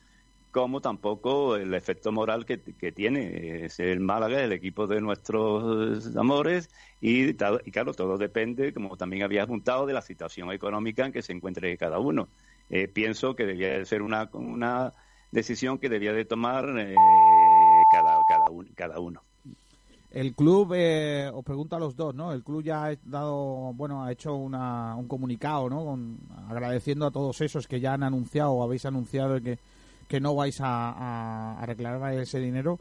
como 0.50 0.80
tampoco 0.80 1.56
el 1.56 1.74
efecto 1.74 2.12
moral 2.12 2.46
que, 2.46 2.62
que 2.62 2.92
tiene. 2.92 3.66
Es 3.66 3.80
el 3.80 4.00
Málaga, 4.00 4.42
el 4.42 4.52
equipo 4.52 4.86
de 4.86 5.00
nuestros 5.00 6.16
amores, 6.16 6.70
y, 7.00 7.34
claro, 7.36 7.94
todo 7.94 8.18
depende, 8.18 8.72
como 8.74 8.96
también 8.96 9.22
había 9.24 9.44
apuntado, 9.44 9.86
de 9.86 9.92
la 9.94 10.02
situación 10.02 10.50
económica 10.52 11.06
en 11.06 11.12
que 11.12 11.22
se 11.22 11.32
encuentre 11.32 11.76
cada 11.78 11.98
uno. 12.00 12.30
Eh, 12.68 12.88
pienso 12.88 13.36
que 13.36 13.46
debía 13.46 13.78
de 13.78 13.84
ser 13.86 14.02
una, 14.02 14.30
una 14.34 14.94
decisión 15.30 15.78
que 15.78 15.88
debía 15.90 16.12
de 16.12 16.24
tomar 16.24 16.66
eh, 16.78 17.86
cada, 17.90 18.24
cada, 18.24 18.50
un- 18.50 18.72
cada 18.74 19.00
uno. 19.00 19.27
El 20.18 20.34
club, 20.34 20.72
eh, 20.74 21.30
os 21.32 21.44
pregunto 21.44 21.76
a 21.76 21.78
los 21.78 21.94
dos, 21.94 22.12
¿no? 22.12 22.32
El 22.32 22.42
club 22.42 22.64
ya 22.64 22.86
ha 22.86 22.96
dado, 23.04 23.72
bueno, 23.74 24.02
ha 24.02 24.10
hecho 24.10 24.34
una, 24.34 24.96
un 24.96 25.06
comunicado, 25.06 25.70
¿no? 25.70 25.84
Con- 25.84 26.18
agradeciendo 26.48 27.06
a 27.06 27.12
todos 27.12 27.40
esos 27.40 27.68
que 27.68 27.78
ya 27.78 27.92
han 27.92 28.02
anunciado 28.02 28.50
o 28.50 28.64
habéis 28.64 28.84
anunciado 28.84 29.40
que, 29.40 29.60
que 30.08 30.18
no 30.18 30.34
vais 30.34 30.60
a, 30.60 31.60
a, 31.60 31.66
reclamar 31.66 32.14
ese 32.14 32.40
dinero. 32.40 32.80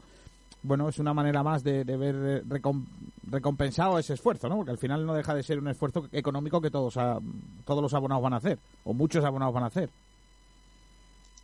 Bueno, 0.64 0.88
es 0.88 0.98
una 0.98 1.14
manera 1.14 1.44
más 1.44 1.62
de, 1.62 1.84
ver 1.84 2.16
eh, 2.16 2.42
recom- 2.44 2.86
recompensado 3.30 4.00
ese 4.00 4.14
esfuerzo, 4.14 4.48
¿no? 4.48 4.56
Porque 4.56 4.72
al 4.72 4.78
final 4.78 5.06
no 5.06 5.14
deja 5.14 5.32
de 5.32 5.44
ser 5.44 5.60
un 5.60 5.68
esfuerzo 5.68 6.08
económico 6.10 6.60
que 6.60 6.72
todos, 6.72 6.96
a- 6.96 7.20
todos 7.64 7.80
los 7.80 7.94
abonados 7.94 8.24
van 8.24 8.32
a 8.32 8.38
hacer, 8.38 8.58
o 8.82 8.92
muchos 8.94 9.24
abonados 9.24 9.54
van 9.54 9.62
a 9.62 9.68
hacer. 9.68 9.90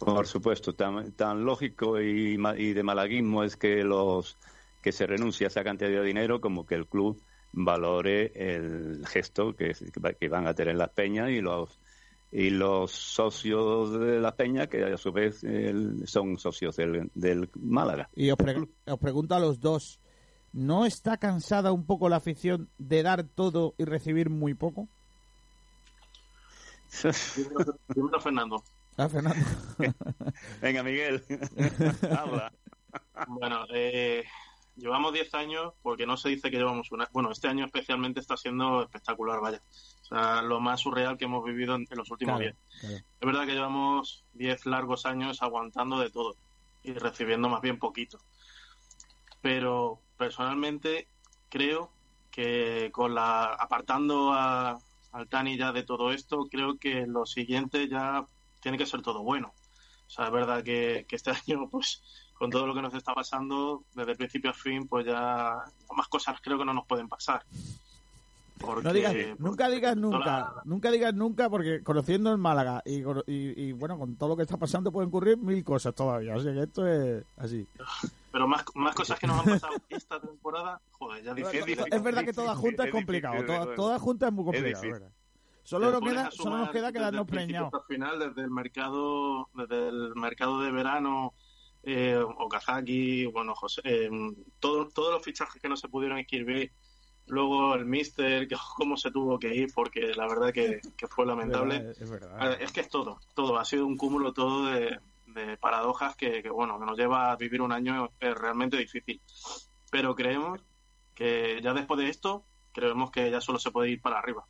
Por 0.01 0.27
supuesto, 0.27 0.73
tan, 0.73 1.45
lógico 1.45 2.01
y, 2.01 2.37
y 2.59 2.73
de 2.73 2.83
malaguismo 2.83 3.45
es 3.45 3.55
que 3.57 3.85
los 3.85 4.37
que 4.85 4.93
se 4.93 5.07
renuncie 5.07 5.47
a 5.47 5.49
esa 5.49 5.65
cantidad 5.65 5.89
de 5.89 6.03
dinero 6.03 6.43
como 6.43 6.67
que 6.67 6.75
el 6.75 6.87
club 6.87 7.19
valore 7.53 8.33
el 8.35 9.07
gesto 9.07 9.57
que, 9.57 9.73
que 9.73 9.99
va- 10.01 10.13
que 10.13 10.29
van 10.29 10.47
a 10.47 10.55
tener 10.55 10.77
las 10.77 10.91
peñas 10.91 11.31
y 11.31 11.41
los 11.41 11.81
y 12.31 12.51
los 12.51 12.91
socios 12.91 13.99
de 13.99 14.21
las 14.21 14.35
peñas 14.35 14.69
que 14.69 14.85
a 14.85 14.99
su 14.99 15.11
vez 15.13 15.43
el- 15.45 16.07
son 16.07 16.37
socios 16.37 16.77
del, 16.77 17.11
del 17.15 17.49
Málaga. 17.55 18.11
Y 18.15 18.31
os, 18.31 18.37
pre- 18.37 18.57
os 18.87 18.99
pregunto 18.99 19.35
a 19.37 19.41
los 19.41 19.59
dos, 19.61 20.01
¿no 20.53 20.85
está 20.85 21.17
cansada 21.17 21.73
un 21.73 21.87
poco 21.87 22.09
la 22.11 22.17
afición 22.17 22.69
de 22.77 23.03
dar 23.05 23.23
todo 23.25 23.75
y 23.79 23.85
recibir 23.85 24.29
muy 24.31 24.53
poco? 24.55 24.89
Primero, 27.35 27.79
primero 27.87 28.21
Fernando. 28.21 28.63
Ah, 28.97 29.09
Fernando. 29.09 29.45
Venga, 30.61 30.83
Miguel, 30.83 31.23
habla. 32.11 32.53
Bueno, 33.29 33.65
eh, 33.73 34.25
llevamos 34.77 35.13
10 35.13 35.35
años 35.35 35.73
porque 35.83 36.07
no 36.07 36.17
se 36.17 36.29
dice 36.31 36.51
que 36.51 36.57
llevamos 36.59 36.91
una. 36.93 37.09
Bueno, 37.13 37.31
este 37.31 37.49
año 37.49 37.65
especialmente 37.65 38.21
está 38.21 38.37
siendo 38.37 38.83
espectacular, 38.83 39.41
vaya. 39.41 39.61
O 40.03 40.05
sea, 40.07 40.43
lo 40.43 40.61
más 40.61 40.81
surreal 40.81 41.17
que 41.17 41.25
hemos 41.25 41.45
vivido 41.45 41.75
en, 41.75 41.87
en 41.91 41.99
los 41.99 42.11
últimos 42.11 42.39
Claro, 42.39 42.57
10. 42.81 42.81
claro. 42.81 42.97
Es 43.21 43.27
verdad 43.27 43.47
que 43.47 43.53
llevamos 43.55 44.25
10 44.35 44.67
largos 44.67 45.07
años 45.07 45.43
aguantando 45.43 45.99
de 45.99 46.11
todo 46.11 46.37
y 46.83 46.93
recibiendo 46.93 47.49
más 47.49 47.63
bien 47.63 47.79
poquito. 47.79 48.19
Pero 49.41 50.01
personalmente 50.17 51.09
creo 51.49 51.91
que 52.31 52.91
con 52.93 53.15
la 53.15 53.45
apartando 53.55 54.33
a, 54.33 54.79
al 55.13 55.29
Tani 55.29 55.57
ya 55.57 55.73
de 55.73 55.83
todo 55.85 56.13
esto, 56.13 56.49
creo 56.51 56.79
que 56.79 57.07
lo 57.07 57.27
siguiente 57.27 57.89
ya 57.89 58.27
tiene 58.61 58.79
que 58.79 58.87
ser 58.87 59.03
todo 59.03 59.23
bueno. 59.23 59.55
O 60.07 60.11
sea, 60.11 60.27
es 60.27 60.33
verdad 60.33 60.63
que, 60.65 61.07
que 61.09 61.17
este 61.17 61.31
año, 61.49 61.69
pues, 61.71 62.03
con 62.45 62.51
todo 62.51 62.67
lo 62.67 62.75
que 62.75 62.83
nos 62.83 62.93
está 62.93 63.15
pasando, 63.15 63.85
desde 63.95 64.11
el 64.13 64.19
principio 64.19 64.51
a 64.51 64.53
fin, 64.53 64.87
pues 64.87 65.07
ya 65.07 65.65
más 65.97 66.09
cosas 66.09 66.39
creo 66.43 66.59
que 66.59 66.65
no 66.67 66.75
nos 66.75 66.87
pueden 66.87 67.09
pasar. 67.09 67.43
Porque, 68.61 68.83
No 68.85 68.93
digas, 68.93 69.13
pues, 69.15 69.41
nunca 69.41 69.69
digas 69.71 69.95
toda 69.95 70.19
nunca, 70.19 70.27
la- 70.27 70.63
nunca 70.67 70.91
digas 70.91 71.15
nunca, 71.15 71.49
porque 71.49 71.83
conociendo 71.83 72.31
el 72.31 72.37
Málaga 72.39 72.83
y, 72.85 73.01
y, 73.01 73.05
y, 73.69 73.73
bueno, 73.73 73.99
con 73.99 74.17
todo 74.17 74.29
lo 74.29 74.37
que 74.37 74.43
está 74.43 74.59
pasando 74.59 74.93
pueden 74.93 75.09
ocurrir 75.09 75.39
mil 75.39 75.65
cosas 75.65 75.95
todavía. 75.95 76.35
Así 76.35 76.45
que 76.45 76.63
esto 76.63 76.87
es 76.87 77.25
así. 77.39 77.67
Pero 78.31 78.47
más, 78.47 78.63
más 78.75 78.95
cosas 78.95 79.19
que 79.19 79.27
nos 79.27 79.39
han 79.39 79.45
pasado 79.47 79.73
esta 79.89 80.21
temporada, 80.21 80.79
joder, 80.93 81.25
ya 81.25 81.33
difícil. 81.35 81.79
Es 81.91 82.03
verdad 82.03 82.25
que 82.27 82.33
todas 82.35 82.59
juntas 82.59 82.87
es 82.87 82.93
complicado, 82.93 83.43
todas, 83.47 83.75
todas 83.75 84.03
juntas 84.03 84.29
es 84.29 84.35
muy 84.35 84.45
complicado. 84.45 85.11
Solo, 85.65 85.91
nos 85.93 86.01
queda, 86.03 86.31
solo 86.31 86.59
nos 86.59 86.71
queda 86.71 86.93
quedarnos 86.93 87.27
preñados. 87.27 87.73
final, 87.89 88.19
desde 88.19 88.43
el 88.43 88.51
mercado, 88.51 89.49
desde 89.55 89.89
el 89.89 90.15
mercado 90.15 90.61
de 90.61 90.71
verano, 90.71 91.33
eh, 91.87 92.17
Okazaki, 92.17 93.27
bueno, 93.27 93.55
José, 93.55 93.81
eh, 93.85 94.11
todo- 94.61 94.89
todos 94.89 95.13
los 95.13 95.23
fichajes 95.23 95.61
que 95.61 95.69
no 95.69 95.77
se 95.77 95.89
pudieron 95.89 96.19
inscribir, 96.19 96.73
luego 97.27 97.75
el 97.75 97.85
Mister, 97.87 98.47
que 98.49 98.57
cómo 98.77 98.97
se 98.97 99.11
tuvo 99.11 99.39
que 99.39 99.55
ir, 99.55 99.73
porque 99.75 100.13
la 100.15 100.27
verdad 100.27 100.53
que, 100.53 100.81
que 100.97 101.07
fue 101.09 101.27
lamentable. 101.27 101.77
Es 101.77 102.11
verdad, 102.11 102.35
es 102.37 102.41
verdad. 102.41 102.63
Es 102.63 102.73
que 102.73 102.81
es 102.81 102.89
todo, 102.89 103.21
todo, 103.35 103.59
ha 103.59 103.65
sido 103.65 103.87
un 103.87 103.97
cúmulo 103.97 104.33
todo 104.33 104.67
de, 104.67 104.99
de 105.27 105.57
paradojas 105.57 106.17
que, 106.17 106.43
que, 106.43 106.51
bueno, 106.51 106.79
que 106.79 106.87
nos 106.87 106.99
lleva 106.99 107.33
a 107.33 107.37
vivir 107.37 107.61
un 107.63 107.73
año 107.73 108.11
eh, 108.21 108.35
realmente 108.35 108.77
difícil. 108.77 109.21
Pero 109.91 110.15
creemos 110.15 110.61
que 111.15 111.61
ya 111.63 111.73
después 111.73 111.99
de 112.01 112.09
esto, 112.09 112.45
creemos 112.73 113.11
que 113.11 113.31
ya 113.31 113.41
solo 113.41 113.59
se 113.59 113.71
puede 113.71 113.91
ir 113.91 114.01
para 114.01 114.19
arriba. 114.19 114.45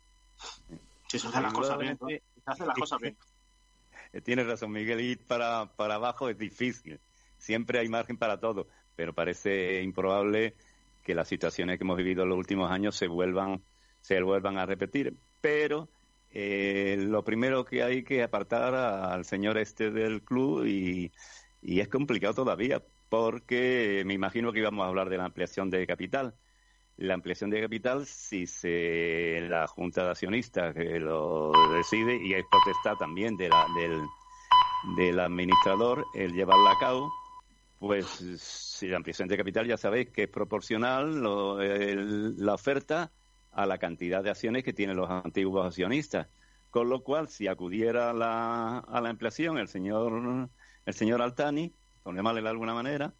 Si 1.07 1.19
se 1.19 1.27
hacen 1.27 1.43
las 1.43 1.53
cosas 1.53 1.77
bien, 1.77 1.97
¿no? 2.01 2.07
Si 2.07 2.41
se 2.41 2.51
hacen 2.51 2.67
las 2.67 2.75
cosas 2.77 2.99
bien. 2.99 3.17
Tienes 4.23 4.47
razón, 4.47 4.71
Miguel, 4.71 5.01
ir 5.01 5.19
para, 5.27 5.67
para 5.75 5.95
abajo 5.95 6.29
es 6.29 6.37
difícil. 6.37 6.99
Siempre 7.45 7.77
hay 7.77 7.87
margen 7.89 8.17
para 8.17 8.39
todo, 8.39 8.67
pero 8.95 9.13
parece 9.13 9.83
improbable 9.83 10.55
que 11.03 11.13
las 11.13 11.27
situaciones 11.27 11.77
que 11.77 11.83
hemos 11.83 11.97
vivido 11.97 12.23
en 12.23 12.29
los 12.29 12.39
últimos 12.39 12.71
años 12.71 12.95
se 12.95 13.07
vuelvan, 13.07 13.61
se 14.01 14.19
vuelvan 14.23 14.57
a 14.57 14.65
repetir. 14.65 15.13
Pero 15.41 15.87
eh, 16.31 16.97
lo 16.97 17.23
primero 17.23 17.63
que 17.63 17.83
hay 17.83 18.03
que 18.03 18.23
apartar 18.23 18.73
al 18.73 19.25
señor 19.25 19.59
este 19.59 19.91
del 19.91 20.23
club 20.23 20.65
y, 20.65 21.11
y 21.61 21.81
es 21.81 21.87
complicado 21.87 22.33
todavía 22.33 22.81
porque 23.09 24.01
me 24.07 24.15
imagino 24.15 24.51
que 24.51 24.61
íbamos 24.61 24.83
a 24.83 24.89
hablar 24.89 25.09
de 25.09 25.17
la 25.17 25.25
ampliación 25.25 25.69
de 25.69 25.85
capital. 25.85 26.33
La 26.97 27.13
ampliación 27.13 27.51
de 27.51 27.61
capital, 27.61 28.07
si 28.07 28.47
se 28.47 29.39
la 29.47 29.67
Junta 29.67 30.03
de 30.03 30.09
Accionistas 30.09 30.73
que 30.73 30.99
lo 30.99 31.51
decide 31.75 32.17
y 32.25 32.33
es 32.33 32.43
potestad 32.49 32.95
también 32.97 33.37
de 33.37 33.49
la, 33.49 33.67
del, 33.75 34.01
del 34.97 35.19
administrador 35.19 36.07
el 36.15 36.33
llevarla 36.33 36.71
a 36.71 36.79
cabo, 36.79 37.13
pues 37.79 38.05
si 38.37 38.87
la 38.87 38.97
ampliación 38.97 39.27
de 39.27 39.37
capital 39.37 39.67
ya 39.67 39.77
sabéis 39.77 40.09
que 40.09 40.23
es 40.23 40.29
proporcional 40.29 41.21
la 41.21 42.53
oferta 42.53 43.11
a 43.51 43.65
la 43.65 43.77
cantidad 43.77 44.23
de 44.23 44.29
acciones 44.29 44.63
que 44.63 44.73
tienen 44.73 44.97
los 44.97 45.09
antiguos 45.09 45.65
accionistas. 45.65 46.27
Con 46.69 46.89
lo 46.89 47.03
cual, 47.03 47.29
si 47.29 47.47
acudiera 47.47 48.09
a 48.09 48.13
la, 48.13 48.79
a 48.79 48.99
la 48.99 49.09
ampliación 49.09 49.57
el 49.57 49.69
señor, 49.69 50.49
el 50.85 50.93
señor 50.93 51.21
Altani, 51.21 51.73
por 52.03 52.13
llamarle 52.13 52.41
de 52.41 52.49
alguna 52.49 52.73
manera, 52.73 53.13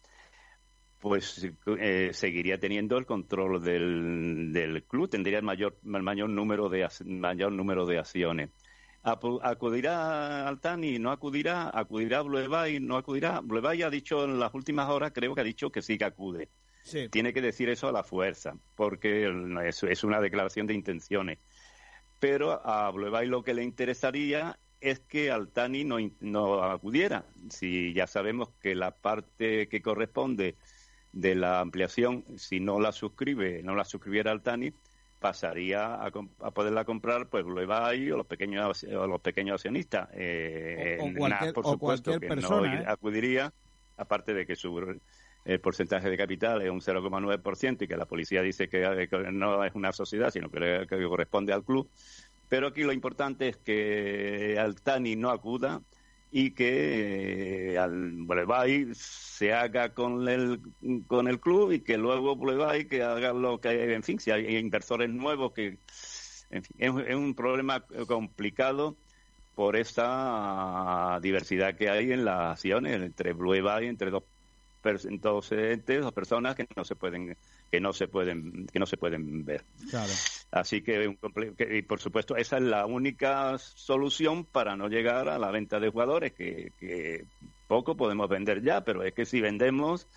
pues 1.00 1.48
eh, 1.78 2.10
seguiría 2.12 2.58
teniendo 2.58 2.98
el 2.98 3.06
control 3.06 3.62
del, 3.62 4.52
del 4.52 4.84
club, 4.84 5.08
tendría 5.08 5.38
el 5.38 5.44
mayor, 5.44 5.78
el 5.84 6.02
mayor 6.02 6.28
número 6.28 6.68
de 6.68 6.88
mayor 7.04 7.52
número 7.52 7.86
de 7.86 7.98
acciones. 7.98 8.50
¿Acudirá 9.06 10.48
Altani? 10.48 10.98
¿No 10.98 11.12
acudirá? 11.12 11.70
¿Acudirá 11.72 12.22
Bluebay? 12.22 12.80
¿No 12.80 12.96
acudirá? 12.96 13.40
Bluebay 13.40 13.82
ha 13.82 13.90
dicho 13.90 14.24
en 14.24 14.40
las 14.40 14.52
últimas 14.52 14.88
horas, 14.88 15.12
creo 15.14 15.32
que 15.32 15.40
ha 15.40 15.44
dicho 15.44 15.70
que 15.70 15.80
sí 15.80 15.96
que 15.96 16.04
acude. 16.04 16.48
Sí. 16.82 17.08
Tiene 17.08 17.32
que 17.32 17.40
decir 17.40 17.68
eso 17.68 17.88
a 17.88 17.92
la 17.92 18.02
fuerza, 18.02 18.56
porque 18.74 19.32
es, 19.64 19.82
es 19.84 20.02
una 20.02 20.20
declaración 20.20 20.66
de 20.66 20.74
intenciones. 20.74 21.38
Pero 22.18 22.66
a 22.66 22.90
Bluebay 22.90 23.28
lo 23.28 23.44
que 23.44 23.54
le 23.54 23.62
interesaría 23.62 24.58
es 24.80 24.98
que 24.98 25.30
Altani 25.30 25.84
no, 25.84 25.98
no 26.20 26.64
acudiera. 26.64 27.24
Si 27.48 27.92
ya 27.92 28.08
sabemos 28.08 28.50
que 28.60 28.74
la 28.74 28.90
parte 28.90 29.68
que 29.68 29.82
corresponde 29.82 30.56
de 31.12 31.34
la 31.36 31.60
ampliación, 31.60 32.24
si 32.36 32.58
no 32.58 32.80
la 32.80 32.90
suscribe, 32.90 33.62
no 33.62 33.76
la 33.76 33.84
suscribiera 33.84 34.32
Altani, 34.32 34.72
pasaría 35.18 35.94
a, 35.94 36.06
a 36.40 36.50
poderla 36.50 36.84
comprar 36.84 37.28
pues 37.28 37.44
Bluebay 37.44 38.10
o 38.10 38.16
los 38.18 38.26
pequeños 38.26 38.84
o 38.84 39.06
los 39.06 39.20
pequeños 39.20 39.54
accionistas. 39.54 40.08
Eh, 40.12 40.98
O- 41.00 41.04
o 41.04 41.08
eh, 41.08 41.14
cualquier- 41.16 41.52
por 41.54 41.64
supuesto, 41.64 42.10
que 42.20 42.26
persona, 42.28 42.74
no 42.74 42.80
¿eh? 42.82 42.84
acudiría, 42.86 43.52
aparte 43.96 44.34
de 44.34 44.46
que 44.46 44.56
su 44.56 44.98
el 45.44 45.60
porcentaje 45.60 46.10
de 46.10 46.16
capital 46.16 46.60
es 46.62 46.70
un 46.70 46.80
0,9% 46.80 47.82
y 47.84 47.86
que 47.88 47.96
la 47.96 48.04
policía 48.06 48.42
dice 48.42 48.68
que, 48.68 49.06
que 49.08 49.18
no 49.32 49.62
es 49.64 49.74
una 49.76 49.92
sociedad, 49.92 50.30
sino 50.30 50.50
que, 50.50 50.86
que 50.88 51.04
corresponde 51.04 51.52
al 51.52 51.62
club. 51.64 51.88
Pero 52.48 52.66
aquí 52.68 52.82
lo 52.82 52.92
importante 52.92 53.48
es 53.48 53.56
que 53.56 54.56
Altani 54.58 55.14
no 55.16 55.30
acuda 55.30 55.80
y 56.30 56.50
que 56.50 57.74
eh, 57.74 57.78
al 57.78 58.12
Boulevard 58.12 58.94
se 58.94 59.52
haga 59.52 59.94
con 59.94 60.28
el, 60.28 60.60
con 61.06 61.28
el 61.28 61.40
club 61.40 61.72
y 61.72 61.80
que 61.80 61.96
luego 61.96 62.36
Boulevard 62.36 62.86
que 62.86 63.02
haga 63.02 63.32
lo 63.32 63.60
que, 63.60 63.94
en 63.94 64.02
fin, 64.02 64.18
si 64.18 64.30
hay 64.30 64.56
inversores 64.56 65.08
nuevos 65.10 65.52
que, 65.52 65.78
en 66.50 66.62
fin, 66.64 66.76
es, 66.78 66.92
es 67.08 67.14
un 67.14 67.34
problema 67.34 67.84
complicado 68.06 68.96
por 69.54 69.76
esa 69.76 71.18
diversidad 71.22 71.74
que 71.76 71.88
hay 71.88 72.12
en 72.12 72.24
las 72.24 72.52
acciones 72.52 73.00
entre 73.00 73.32
Boulevard 73.32 73.82
y 73.82 73.86
entre 73.86 74.10
dos 74.10 75.52
entes, 75.52 76.02
dos 76.02 76.12
personas 76.12 76.54
que 76.54 76.66
no 76.76 76.84
se 76.84 76.94
pueden 76.94 77.36
que 77.70 77.80
no 77.80 77.92
se 77.92 78.06
pueden 78.06 78.66
que 78.66 78.78
no 78.78 78.86
se 78.86 78.96
pueden 78.96 79.44
ver. 79.44 79.64
Claro. 79.90 80.12
Así 80.50 80.82
que, 80.82 81.08
un 81.08 81.18
que- 81.56 81.76
y 81.78 81.82
por 81.82 82.00
supuesto, 82.00 82.36
esa 82.36 82.56
es 82.56 82.62
la 82.62 82.86
única 82.86 83.58
solución 83.58 84.44
para 84.44 84.76
no 84.76 84.88
llegar 84.88 85.28
a 85.28 85.38
la 85.38 85.50
venta 85.50 85.80
de 85.80 85.90
jugadores, 85.90 86.32
que, 86.32 86.72
que 86.78 87.24
poco 87.66 87.96
podemos 87.96 88.28
vender 88.28 88.62
ya, 88.62 88.84
pero 88.84 89.02
es 89.02 89.12
que 89.12 89.26
si 89.26 89.40
vendemos, 89.40 90.08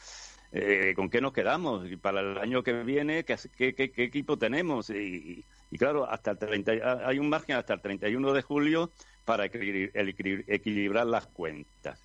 eh, 0.51 0.93
¿con 0.95 1.09
qué 1.09 1.19
nos 1.19 1.33
quedamos? 1.33 1.89
Y 1.89 1.97
para 1.97 2.21
el 2.21 2.37
año 2.37 2.63
que 2.63 2.83
viene, 2.83 3.25
¿qué, 3.25 3.37
qué, 3.75 3.91
equipo 3.97 4.37
tenemos? 4.37 4.89
Y, 4.91 5.43
y 5.71 5.77
claro, 5.77 6.09
hasta 6.09 6.31
el 6.31 6.37
30, 6.37 6.71
hay 7.05 7.19
un 7.19 7.29
margen 7.29 7.55
hasta 7.55 7.73
el 7.73 7.81
31 7.81 8.33
de 8.33 8.41
julio 8.41 8.91
para 9.25 9.45
equilibrar 9.45 11.05
las 11.05 11.27
cuentas. 11.27 12.01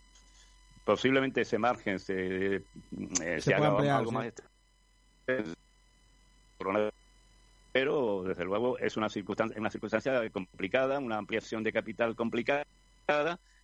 Posiblemente 0.84 1.42
ese 1.42 1.56
margen 1.56 1.98
se, 1.98 2.56
eh, 2.56 2.62
se, 3.14 3.40
Se 3.40 3.54
haga 3.54 3.68
ampliar, 3.68 3.98
algo 3.98 4.10
sí. 4.10 4.16
más 4.16 4.32
pero 7.74 8.22
desde 8.22 8.44
luego 8.44 8.78
es 8.78 8.96
una 8.96 9.08
circunstancia, 9.08 9.58
una 9.58 9.68
circunstancia 9.68 10.30
complicada, 10.30 11.00
una 11.00 11.18
ampliación 11.18 11.64
de 11.64 11.72
capital 11.72 12.14
complicada 12.14 12.64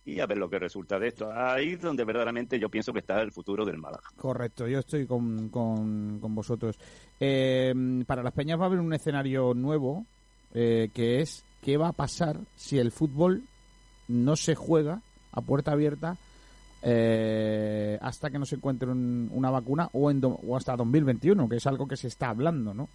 y 0.03 0.19
a 0.19 0.25
ver 0.25 0.37
lo 0.37 0.49
que 0.49 0.59
resulta 0.59 0.99
de 0.99 1.07
esto. 1.07 1.31
Ahí 1.31 1.69
es 1.73 1.81
donde 1.81 2.03
verdaderamente 2.03 2.59
yo 2.59 2.67
pienso 2.67 2.91
que 2.91 2.99
está 2.99 3.21
el 3.21 3.31
futuro 3.31 3.63
del 3.63 3.77
Málaga. 3.77 4.03
Correcto, 4.17 4.67
yo 4.67 4.79
estoy 4.79 5.07
con, 5.07 5.47
con, 5.47 6.19
con 6.19 6.35
vosotros. 6.35 6.77
Eh, 7.21 7.73
para 8.05 8.21
las 8.21 8.33
peñas 8.33 8.59
va 8.59 8.63
a 8.63 8.65
haber 8.67 8.79
un 8.81 8.93
escenario 8.93 9.53
nuevo, 9.53 10.05
eh, 10.53 10.89
que 10.93 11.21
es 11.21 11.45
qué 11.61 11.77
va 11.77 11.87
a 11.87 11.93
pasar 11.93 12.35
si 12.57 12.79
el 12.79 12.91
fútbol 12.91 13.43
no 14.09 14.35
se 14.35 14.55
juega 14.55 14.99
a 15.31 15.39
puerta 15.39 15.71
abierta 15.71 16.17
eh, 16.83 17.97
hasta 18.01 18.29
que 18.29 18.39
no 18.39 18.45
se 18.45 18.55
encuentre 18.55 18.89
un- 18.89 19.29
una 19.33 19.49
vacuna 19.51 19.87
o, 19.93 20.11
en 20.11 20.19
do- 20.19 20.37
o 20.45 20.57
hasta 20.57 20.75
2021, 20.75 21.47
que 21.47 21.55
es 21.55 21.67
algo 21.67 21.87
que 21.87 21.95
se 21.95 22.07
está 22.09 22.27
hablando, 22.29 22.73
¿no? 22.73 22.89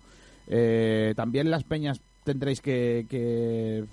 Eh, 0.48 1.14
también 1.16 1.50
las 1.50 1.64
peñas 1.64 2.00
tendréis 2.24 2.61
que, 2.61 3.06
que, 3.09 3.85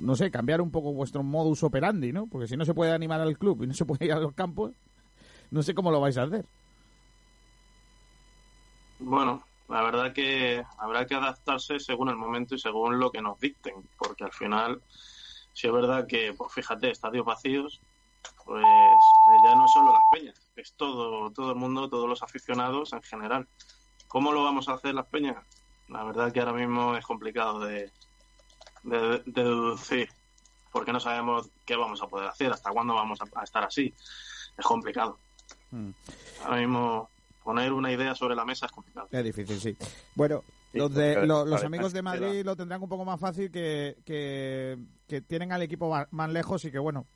no 0.00 0.16
sé, 0.16 0.30
cambiar 0.30 0.60
un 0.60 0.70
poco 0.70 0.92
vuestro 0.92 1.22
modus 1.22 1.62
operandi, 1.62 2.12
¿no? 2.12 2.26
Porque 2.26 2.48
si 2.48 2.56
no 2.56 2.64
se 2.64 2.74
puede 2.74 2.92
animar 2.92 3.20
al 3.20 3.38
club 3.38 3.62
y 3.62 3.66
no 3.66 3.74
se 3.74 3.84
puede 3.84 4.06
ir 4.06 4.12
a 4.12 4.20
los 4.20 4.34
campos, 4.34 4.72
no 5.50 5.62
sé 5.62 5.74
cómo 5.74 5.90
lo 5.90 6.00
vais 6.00 6.16
a 6.18 6.24
hacer. 6.24 6.44
Bueno, 9.00 9.42
la 9.68 9.82
verdad 9.82 10.12
que 10.12 10.64
habrá 10.78 11.06
que 11.06 11.14
adaptarse 11.14 11.78
según 11.78 12.08
el 12.08 12.16
momento 12.16 12.54
y 12.54 12.58
según 12.58 12.98
lo 12.98 13.10
que 13.10 13.22
nos 13.22 13.38
dicten, 13.38 13.74
porque 13.98 14.24
al 14.24 14.32
final, 14.32 14.82
si 15.52 15.66
es 15.66 15.72
verdad 15.72 16.06
que, 16.06 16.32
pues 16.36 16.52
fíjate, 16.52 16.90
estadios 16.90 17.24
vacíos, 17.24 17.80
pues 18.44 18.64
eh, 18.64 19.36
ya 19.44 19.54
no 19.54 19.68
solo 19.68 19.92
las 19.92 20.02
peñas, 20.10 20.40
es 20.56 20.72
todo, 20.72 21.30
todo 21.30 21.50
el 21.50 21.56
mundo, 21.56 21.88
todos 21.88 22.08
los 22.08 22.22
aficionados 22.22 22.92
en 22.92 23.02
general. 23.02 23.46
¿Cómo 24.08 24.32
lo 24.32 24.42
vamos 24.42 24.68
a 24.68 24.72
hacer 24.72 24.94
las 24.94 25.06
peñas? 25.06 25.36
La 25.88 26.04
verdad 26.04 26.32
que 26.32 26.40
ahora 26.40 26.52
mismo 26.52 26.96
es 26.96 27.04
complicado 27.04 27.60
de, 27.60 27.90
de, 28.82 28.98
de 29.24 29.42
deducir, 29.42 30.08
porque 30.72 30.92
no 30.92 31.00
sabemos 31.00 31.50
qué 31.64 31.76
vamos 31.76 32.02
a 32.02 32.06
poder 32.06 32.28
hacer, 32.28 32.52
hasta 32.52 32.70
cuándo 32.70 32.94
vamos 32.94 33.18
a, 33.20 33.40
a 33.40 33.44
estar 33.44 33.64
así. 33.64 33.92
Es 34.56 34.64
complicado. 34.64 35.18
Mm. 35.70 35.90
Ahora 36.44 36.56
mismo 36.58 37.10
poner 37.42 37.72
una 37.72 37.92
idea 37.92 38.14
sobre 38.14 38.34
la 38.34 38.44
mesa 38.44 38.66
es 38.66 38.72
complicado. 38.72 39.08
Es 39.10 39.24
difícil, 39.24 39.60
sí. 39.60 39.76
Bueno, 40.14 40.42
Sí, 40.72 40.78
los, 40.78 40.94
de, 40.94 41.26
los 41.26 41.64
amigos 41.64 41.94
de 41.94 42.02
Madrid 42.02 42.44
lo 42.44 42.54
tendrán 42.54 42.82
un 42.82 42.90
poco 42.90 43.02
más 43.02 43.18
fácil 43.18 43.50
que, 43.50 43.96
que, 44.04 44.76
que 45.06 45.22
tienen 45.22 45.50
al 45.50 45.62
equipo 45.62 45.90
más 46.10 46.30
lejos 46.30 46.62
y 46.66 46.70
que, 46.70 46.78
bueno, 46.78 47.06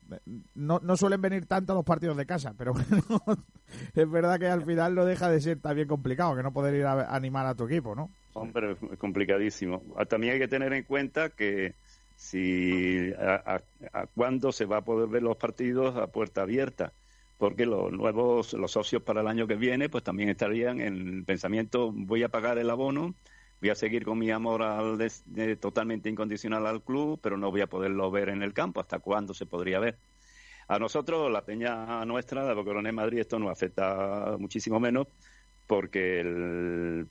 no, 0.55 0.79
no 0.81 0.97
suelen 0.97 1.21
venir 1.21 1.45
tanto 1.45 1.73
a 1.73 1.75
los 1.75 1.85
partidos 1.85 2.17
de 2.17 2.25
casa, 2.25 2.55
pero 2.57 2.73
bueno, 3.25 3.43
es 3.93 4.09
verdad 4.09 4.39
que 4.39 4.47
al 4.47 4.65
final 4.65 4.95
no 4.95 5.05
deja 5.05 5.29
de 5.29 5.39
ser 5.39 5.59
también 5.59 5.87
complicado, 5.87 6.35
que 6.35 6.41
no 6.41 6.51
poder 6.51 6.73
ir 6.73 6.85
a 6.85 7.15
animar 7.15 7.45
a 7.45 7.53
tu 7.53 7.65
equipo, 7.65 7.93
¿no? 7.93 8.09
Hombre, 8.35 8.75
complicadísimo. 8.97 9.93
Ah, 9.95 10.05
También 10.05 10.33
hay 10.33 10.39
que 10.39 10.47
tener 10.47 10.73
en 10.73 10.83
cuenta 10.85 11.29
que 11.29 11.75
si 12.15 13.11
a, 13.13 13.63
cuándo 14.13 14.51
se 14.51 14.65
va 14.65 14.77
a 14.77 14.83
poder 14.83 15.07
ver 15.09 15.21
los 15.23 15.37
partidos 15.37 15.95
a 15.95 16.07
puerta 16.11 16.41
abierta, 16.41 16.95
porque 17.37 17.65
los 17.65 17.91
nuevos, 17.91 18.53
los 18.53 18.71
socios 18.71 19.03
para 19.03 19.21
el 19.21 19.27
año 19.27 19.45
que 19.47 19.55
viene, 19.55 19.89
pues 19.89 20.03
también 20.03 20.29
estarían 20.29 20.81
en 20.81 21.07
el 21.17 21.25
pensamiento, 21.25 21.91
voy 21.93 22.23
a 22.23 22.29
pagar 22.29 22.57
el 22.57 22.69
abono, 22.71 23.15
voy 23.61 23.69
a 23.69 23.75
seguir 23.75 24.03
con 24.03 24.17
mi 24.17 24.31
amor 24.31 24.63
al 24.63 24.97
de- 24.97 25.55
totalmente 25.57 26.09
incondicional 26.09 26.65
al 26.65 26.83
club, 26.83 27.19
pero 27.21 27.37
no 27.37 27.51
voy 27.51 27.61
a 27.61 27.67
poderlo 27.67 28.09
ver 28.11 28.29
en 28.29 28.41
el 28.43 28.53
campo. 28.53 28.79
¿Hasta 28.81 28.99
cuándo 28.99 29.33
se 29.35 29.45
podría 29.45 29.79
ver? 29.79 30.01
A 30.67 30.79
nosotros, 30.79 31.31
la 31.31 31.45
peña 31.45 32.05
nuestra, 32.05 32.43
la 32.43 32.55
Coronel 32.63 32.93
Madrid, 32.93 33.19
esto 33.19 33.39
nos 33.39 33.51
afecta 33.51 34.37
muchísimo 34.39 34.79
menos 34.79 35.07
porque 35.65 36.19
el- 36.21 37.09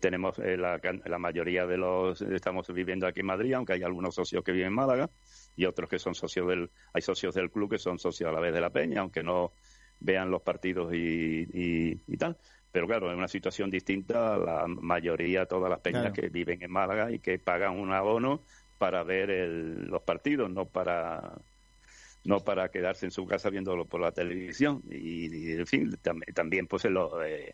tenemos 0.00 0.38
eh, 0.38 0.56
la, 0.56 0.80
la 1.04 1.18
mayoría 1.18 1.66
de 1.66 1.76
los 1.76 2.20
estamos 2.22 2.68
viviendo 2.72 3.06
aquí 3.06 3.20
en 3.20 3.26
Madrid, 3.26 3.52
aunque 3.54 3.72
hay 3.74 3.82
algunos 3.82 4.14
socios 4.14 4.42
que 4.44 4.52
viven 4.52 4.68
en 4.68 4.74
Málaga 4.74 5.10
y 5.56 5.64
otros 5.64 5.88
que 5.88 5.98
son 5.98 6.14
socios 6.14 6.46
del 6.48 6.70
hay 6.92 7.02
socios 7.02 7.34
del 7.34 7.50
club 7.50 7.70
que 7.70 7.78
son 7.78 7.98
socios 7.98 8.28
a 8.30 8.32
la 8.32 8.40
vez 8.40 8.52
de 8.54 8.60
la 8.60 8.70
peña, 8.70 9.00
aunque 9.00 9.22
no 9.22 9.52
vean 10.00 10.30
los 10.30 10.42
partidos 10.42 10.92
y, 10.94 11.46
y, 11.52 12.00
y 12.06 12.16
tal. 12.16 12.36
Pero 12.70 12.86
claro, 12.88 13.10
es 13.10 13.16
una 13.16 13.28
situación 13.28 13.70
distinta 13.70 14.36
la 14.36 14.64
mayoría, 14.66 15.46
todas 15.46 15.70
las 15.70 15.80
peñas 15.80 16.02
Claro. 16.02 16.14
que 16.14 16.28
viven 16.28 16.60
en 16.62 16.70
Málaga 16.72 17.10
y 17.12 17.20
que 17.20 17.38
pagan 17.38 17.78
un 17.78 17.92
abono 17.92 18.42
para 18.78 19.02
ver 19.04 19.30
el- 19.30 19.86
los 19.86 20.02
partidos, 20.02 20.50
no 20.50 20.66
para 20.66 21.34
no 22.24 22.40
para 22.40 22.70
quedarse 22.70 23.06
en 23.06 23.10
su 23.12 23.26
casa 23.26 23.50
viéndolo 23.50 23.84
por 23.86 24.00
la 24.00 24.12
televisión. 24.12 24.82
Y, 24.90 25.52
en 25.52 25.66
fin 25.66 25.90
tam- 26.02 26.22
también 26.34 26.66
pues 26.66 26.84
en 26.86 26.94
lo, 26.94 27.22
eh, 27.22 27.52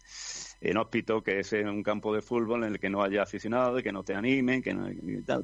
en 0.61 0.77
Hóspito 0.77 1.23
que 1.23 1.41
es 1.41 1.53
un 1.53 1.83
campo 1.83 2.15
de 2.15 2.23
fútbol 2.23 2.65
en 2.65 2.73
el 2.73 2.79
que 2.81 2.91
no 2.91 3.03
haya 3.03 3.23
aficionados 3.23 3.83
que 3.83 3.93
no 3.93 4.05
te 4.05 4.15
animen 4.15 4.63
que 4.63 4.75
no, 4.75 4.89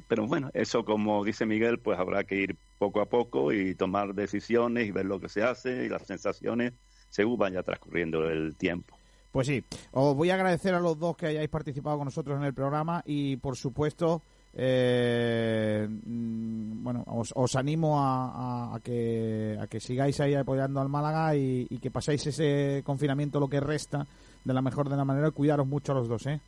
pero 0.07 0.25
bueno 0.27 0.49
eso 0.53 0.85
como 0.85 1.23
dice 1.25 1.45
Miguel 1.45 1.79
pues 1.79 1.99
habrá 1.99 2.23
que 2.23 2.35
ir 2.35 2.55
poco 2.77 3.01
a 3.01 3.07
poco 3.09 3.51
y 3.51 3.75
tomar 3.75 4.13
decisiones 4.13 4.87
y 4.87 4.91
ver 4.91 5.05
lo 5.05 5.19
que 5.19 5.29
se 5.29 5.43
hace 5.43 5.85
y 5.85 5.89
las 5.89 6.05
sensaciones 6.05 6.73
según 7.09 7.37
vaya 7.37 7.63
transcurriendo 7.63 8.29
el 8.29 8.55
tiempo. 8.55 8.97
Pues 9.31 9.47
sí, 9.47 9.63
os 9.91 10.15
voy 10.15 10.29
a 10.29 10.35
agradecer 10.35 10.73
a 10.73 10.79
los 10.79 10.97
dos 10.97 11.15
que 11.17 11.27
hayáis 11.27 11.49
participado 11.49 11.97
con 11.97 12.05
nosotros 12.05 12.37
en 12.37 12.43
el 12.43 12.53
programa 12.53 13.03
y 13.05 13.37
por 13.37 13.55
supuesto, 13.57 14.21
eh, 14.53 15.87
mm, 15.89 16.83
bueno, 16.83 17.03
os, 17.07 17.31
os 17.35 17.55
animo 17.55 17.99
a, 18.01 18.71
a- 18.71 18.75
a 18.75 18.79
que, 18.79 19.57
a 19.59 19.67
que 19.67 19.79
sigáis 19.79 20.19
ahí 20.19 20.33
apoyando 20.35 20.79
al 20.81 20.89
Málaga 20.89 21.35
y, 21.35 21.67
y 21.69 21.77
que 21.79 21.91
paséis 21.91 22.25
ese 22.27 22.81
confinamiento 22.85 23.39
lo 23.39 23.47
que 23.49 23.59
resta 23.59 24.05
de 24.43 24.53
la 24.53 24.61
mejor 24.61 24.89
de 24.89 24.95
la 24.97 25.05
manera 25.05 25.27
y 25.27 25.31
cuidaros 25.31 25.67
mucho 25.67 25.91
a 25.91 25.95
los 25.95 26.07
dos, 26.07 26.25
¿eh? 26.27 26.39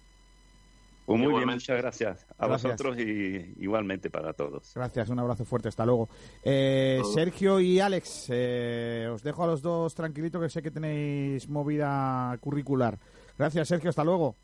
Pues 1.05 1.19
muy 1.19 1.33
bien 1.33 1.49
muchas 1.49 1.75
gracias 1.81 2.25
a 2.37 2.45
Gracias. 2.45 2.71
vosotros 2.73 2.99
y 2.99 3.55
igualmente 3.63 4.11
para 4.11 4.31
todos 4.31 4.71
Gracias, 4.75 5.09
un 5.09 5.17
abrazo 5.17 5.43
fuerte, 5.43 5.67
hasta 5.69 5.83
luego. 5.83 6.07
Eh. 6.43 7.01
Sergio 7.15 7.59
y 7.59 7.79
Alex, 7.79 8.27
eh, 8.29 9.09
os 9.11 9.23
dejo 9.23 9.43
a 9.43 9.47
los 9.47 9.63
dos 9.63 9.95
tranquilitos 9.95 10.39
que 10.39 10.49
sé 10.49 10.61
que 10.61 10.69
tenéis 10.69 11.49
movida 11.49 12.37
curricular. 12.41 12.99
Gracias, 13.39 13.67
Sergio, 13.69 13.89
hasta 13.89 14.03
luego. 14.03 14.35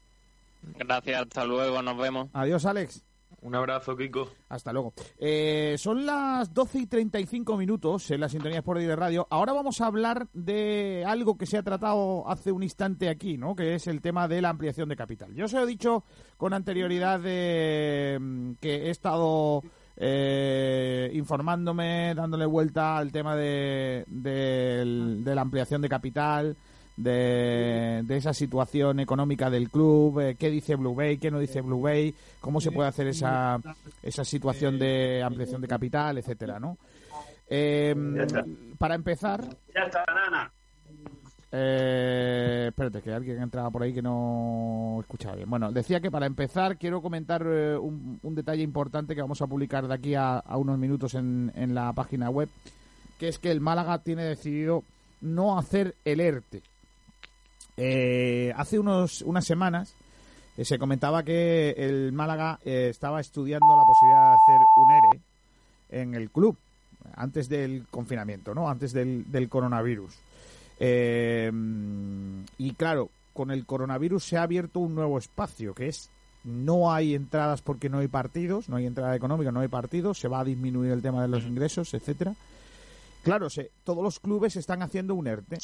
Gracias, 0.79 1.21
hasta 1.21 1.45
luego, 1.45 1.83
nos 1.83 1.97
vemos. 1.99 2.29
Adiós, 2.33 2.65
Alex. 2.65 3.03
Un 3.45 3.53
abrazo, 3.53 3.95
Kiko. 3.95 4.27
Hasta 4.49 4.73
luego. 4.73 4.95
Eh, 5.19 5.75
son 5.77 6.03
las 6.03 6.51
12 6.51 6.79
y 6.79 6.87
35 6.87 7.55
minutos 7.57 8.09
en 8.09 8.21
la 8.21 8.27
sintonía 8.27 8.57
Sport 8.57 8.79
de 8.79 8.95
Radio. 8.95 9.27
Ahora 9.29 9.53
vamos 9.53 9.81
a 9.81 9.85
hablar 9.85 10.27
de 10.33 11.03
algo 11.05 11.37
que 11.37 11.45
se 11.45 11.59
ha 11.59 11.61
tratado 11.61 12.27
hace 12.27 12.51
un 12.51 12.63
instante 12.63 13.07
aquí, 13.07 13.37
¿no? 13.37 13.55
Que 13.55 13.75
es 13.75 13.85
el 13.85 14.01
tema 14.01 14.27
de 14.27 14.41
la 14.41 14.49
ampliación 14.49 14.89
de 14.89 14.95
capital. 14.95 15.35
Yo 15.35 15.45
os 15.45 15.53
he 15.53 15.63
dicho 15.67 16.03
con 16.37 16.53
anterioridad 16.53 17.19
mm, 17.19 18.55
que 18.55 18.87
he 18.87 18.89
estado 18.89 19.61
eh, 19.95 21.11
informándome, 21.13 22.15
dándole 22.15 22.47
vuelta 22.47 22.97
al 22.97 23.11
tema 23.11 23.35
de 23.35 24.05
la 25.23 25.41
ampliación 25.41 25.83
de 25.83 25.89
capital, 25.89 26.57
de, 26.97 28.01
de 28.05 28.17
esa 28.17 28.33
situación 28.33 28.99
económica 28.99 29.49
del 29.49 29.69
club, 29.69 30.19
eh, 30.21 30.35
qué 30.35 30.49
dice 30.49 30.75
Blue 30.75 30.95
Bay, 30.95 31.17
qué 31.17 31.29
no 31.31 31.39
dice 31.39 31.61
Blue 31.61 31.81
Bay, 31.81 32.13
cómo 32.39 32.61
se 32.61 32.71
puede 32.71 32.89
hacer 32.89 33.07
esa, 33.07 33.59
esa 34.01 34.23
situación 34.23 34.79
de 34.79 35.21
ampliación 35.23 35.61
de 35.61 35.67
capital, 35.67 36.17
etcétera, 36.17 36.59
¿no? 36.59 36.77
Eh, 37.47 37.93
para 38.77 38.95
empezar, 38.95 39.41
Ya 39.73 39.81
está, 39.83 40.03
nana. 40.07 40.51
eh, 41.51 42.65
espérate, 42.69 43.01
que 43.01 43.13
alguien 43.13 43.41
entraba 43.41 43.69
por 43.69 43.83
ahí 43.83 43.93
que 43.93 44.01
no 44.01 44.97
escuchaba 45.01 45.35
bien. 45.35 45.49
Bueno, 45.49 45.71
decía 45.71 45.99
que 45.99 46.09
para 46.11 46.25
empezar 46.25 46.77
quiero 46.77 47.01
comentar 47.01 47.43
eh, 47.45 47.77
un, 47.77 48.19
un 48.23 48.35
detalle 48.35 48.63
importante 48.63 49.15
que 49.15 49.21
vamos 49.21 49.41
a 49.41 49.47
publicar 49.47 49.87
de 49.87 49.93
aquí 49.93 50.15
a, 50.15 50.37
a 50.39 50.57
unos 50.57 50.77
minutos 50.79 51.13
en, 51.13 51.51
en 51.55 51.75
la 51.75 51.93
página 51.93 52.29
web, 52.29 52.49
que 53.19 53.27
es 53.27 53.37
que 53.39 53.51
el 53.51 53.61
Málaga 53.61 53.99
tiene 53.99 54.23
decidido 54.23 54.83
no 55.21 55.57
hacer 55.57 55.95
el 56.03 56.19
ERTE. 56.19 56.61
Eh, 57.77 58.53
hace 58.55 58.79
unos, 58.79 59.21
unas 59.21 59.45
semanas 59.45 59.95
eh, 60.57 60.63
se 60.63 60.79
comentaba 60.79 61.23
que 61.23 61.71
el 61.71 62.13
Málaga 62.13 62.59
eh, 62.63 62.87
estaba 62.89 63.19
estudiando 63.19 63.75
la 63.75 63.83
posibilidad 63.83 64.29
de 64.29 64.35
hacer 64.35 64.67
un 64.77 64.91
ERE 64.91 65.21
en 66.01 66.15
el 66.15 66.29
club 66.29 66.57
antes 67.15 67.49
del 67.49 67.85
confinamiento, 67.89 68.53
¿no? 68.53 68.69
Antes 68.69 68.93
del, 68.93 69.29
del 69.31 69.49
coronavirus. 69.49 70.13
Eh, 70.79 71.51
y 72.57 72.73
claro, 72.73 73.09
con 73.33 73.51
el 73.51 73.65
coronavirus 73.65 74.23
se 74.23 74.37
ha 74.37 74.43
abierto 74.43 74.79
un 74.79 74.95
nuevo 74.95 75.17
espacio, 75.17 75.73
que 75.73 75.87
es 75.87 76.09
no 76.43 76.93
hay 76.93 77.15
entradas 77.15 77.61
porque 77.61 77.89
no 77.89 77.99
hay 77.99 78.07
partidos, 78.07 78.69
no 78.69 78.77
hay 78.77 78.85
entrada 78.85 79.15
económica, 79.15 79.51
no 79.51 79.61
hay 79.61 79.67
partidos, 79.67 80.19
se 80.19 80.27
va 80.27 80.41
a 80.41 80.45
disminuir 80.45 80.91
el 80.91 81.01
tema 81.01 81.21
de 81.21 81.27
los 81.27 81.43
ingresos, 81.43 81.93
etcétera. 81.93 82.35
claro, 83.23 83.49
se, 83.49 83.71
todos 83.83 84.03
los 84.03 84.19
clubes 84.19 84.55
están 84.55 84.81
haciendo 84.81 85.15
un 85.15 85.27
ERTE. 85.27 85.57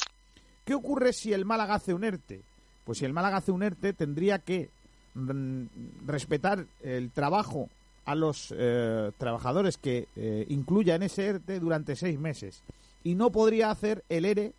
¿Qué 0.72 0.76
ocurre 0.76 1.12
si 1.12 1.34
el 1.34 1.44
Málaga 1.44 1.74
hace 1.74 1.92
un 1.92 2.02
ERTE? 2.02 2.40
Pues 2.86 2.96
si 2.96 3.04
el 3.04 3.12
Málaga 3.12 3.36
hace 3.36 3.52
un 3.52 3.62
ERTE 3.62 3.92
tendría 3.92 4.38
que 4.38 4.70
mm, 5.12 5.64
respetar 6.06 6.64
el 6.82 7.10
trabajo 7.10 7.68
a 8.06 8.14
los 8.14 8.54
eh, 8.56 9.10
trabajadores 9.18 9.76
que 9.76 10.08
eh, 10.16 10.46
incluya 10.48 10.94
en 10.94 11.02
ese 11.02 11.26
ERTE 11.26 11.60
durante 11.60 11.94
seis 11.94 12.18
meses 12.18 12.62
y 13.04 13.14
no 13.16 13.28
podría 13.30 13.70
hacer 13.70 14.02
el 14.08 14.24
ERE 14.24 14.54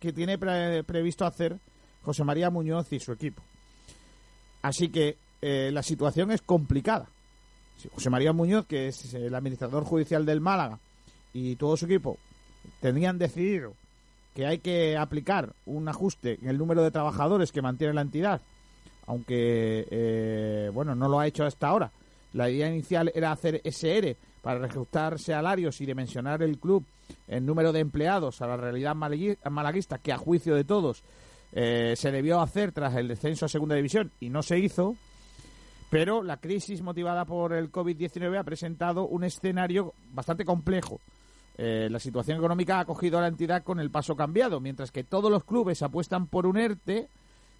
que 0.00 0.12
tiene 0.12 0.36
pre- 0.36 0.84
previsto 0.84 1.24
hacer 1.24 1.56
José 2.02 2.24
María 2.24 2.50
Muñoz 2.50 2.92
y 2.92 3.00
su 3.00 3.12
equipo. 3.12 3.40
Así 4.60 4.90
que 4.90 5.16
eh, 5.40 5.70
la 5.72 5.82
situación 5.82 6.30
es 6.30 6.42
complicada. 6.42 7.06
Si 7.78 7.88
José 7.88 8.10
María 8.10 8.34
Muñoz, 8.34 8.66
que 8.66 8.88
es 8.88 9.14
el 9.14 9.34
administrador 9.34 9.84
judicial 9.84 10.26
del 10.26 10.42
Málaga, 10.42 10.78
y 11.32 11.56
todo 11.56 11.74
su 11.78 11.86
equipo 11.86 12.18
tenían 12.82 13.16
decidido 13.16 13.72
que 14.34 14.46
hay 14.46 14.58
que 14.58 14.96
aplicar 14.96 15.52
un 15.66 15.88
ajuste 15.88 16.38
en 16.42 16.48
el 16.48 16.58
número 16.58 16.82
de 16.82 16.90
trabajadores 16.90 17.52
que 17.52 17.62
mantiene 17.62 17.94
la 17.94 18.00
entidad, 18.02 18.40
aunque 19.06 19.86
eh, 19.90 20.70
bueno 20.72 20.94
no 20.94 21.08
lo 21.08 21.20
ha 21.20 21.26
hecho 21.26 21.44
hasta 21.44 21.68
ahora. 21.68 21.90
La 22.32 22.50
idea 22.50 22.68
inicial 22.68 23.12
era 23.14 23.30
hacer 23.30 23.60
SR 23.64 24.16
para 24.42 24.58
reajustar 24.58 25.18
salarios 25.20 25.80
y 25.80 25.86
dimensionar 25.86 26.42
el 26.42 26.58
club 26.58 26.84
en 27.28 27.46
número 27.46 27.72
de 27.72 27.80
empleados 27.80 28.42
a 28.42 28.46
la 28.48 28.56
realidad 28.56 28.94
malagui- 28.96 29.38
malaguista 29.50 29.98
que 29.98 30.12
a 30.12 30.18
juicio 30.18 30.54
de 30.56 30.64
todos 30.64 31.02
eh, 31.52 31.94
se 31.96 32.10
debió 32.10 32.40
hacer 32.40 32.72
tras 32.72 32.94
el 32.96 33.06
descenso 33.06 33.44
a 33.46 33.48
segunda 33.48 33.76
división 33.76 34.10
y 34.18 34.30
no 34.30 34.42
se 34.42 34.58
hizo. 34.58 34.96
Pero 35.90 36.24
la 36.24 36.38
crisis 36.38 36.82
motivada 36.82 37.24
por 37.24 37.52
el 37.52 37.70
COVID-19 37.70 38.36
ha 38.36 38.42
presentado 38.42 39.06
un 39.06 39.22
escenario 39.22 39.94
bastante 40.12 40.44
complejo. 40.44 41.00
Eh, 41.56 41.88
la 41.90 42.00
situación 42.00 42.38
económica 42.38 42.80
ha 42.80 42.84
cogido 42.84 43.18
a 43.18 43.20
la 43.20 43.28
entidad 43.28 43.62
con 43.62 43.78
el 43.78 43.90
paso 43.90 44.16
cambiado, 44.16 44.60
mientras 44.60 44.90
que 44.90 45.04
todos 45.04 45.30
los 45.30 45.44
clubes 45.44 45.82
apuestan 45.82 46.26
por 46.26 46.46
un 46.46 46.56
ERTE 46.56 47.08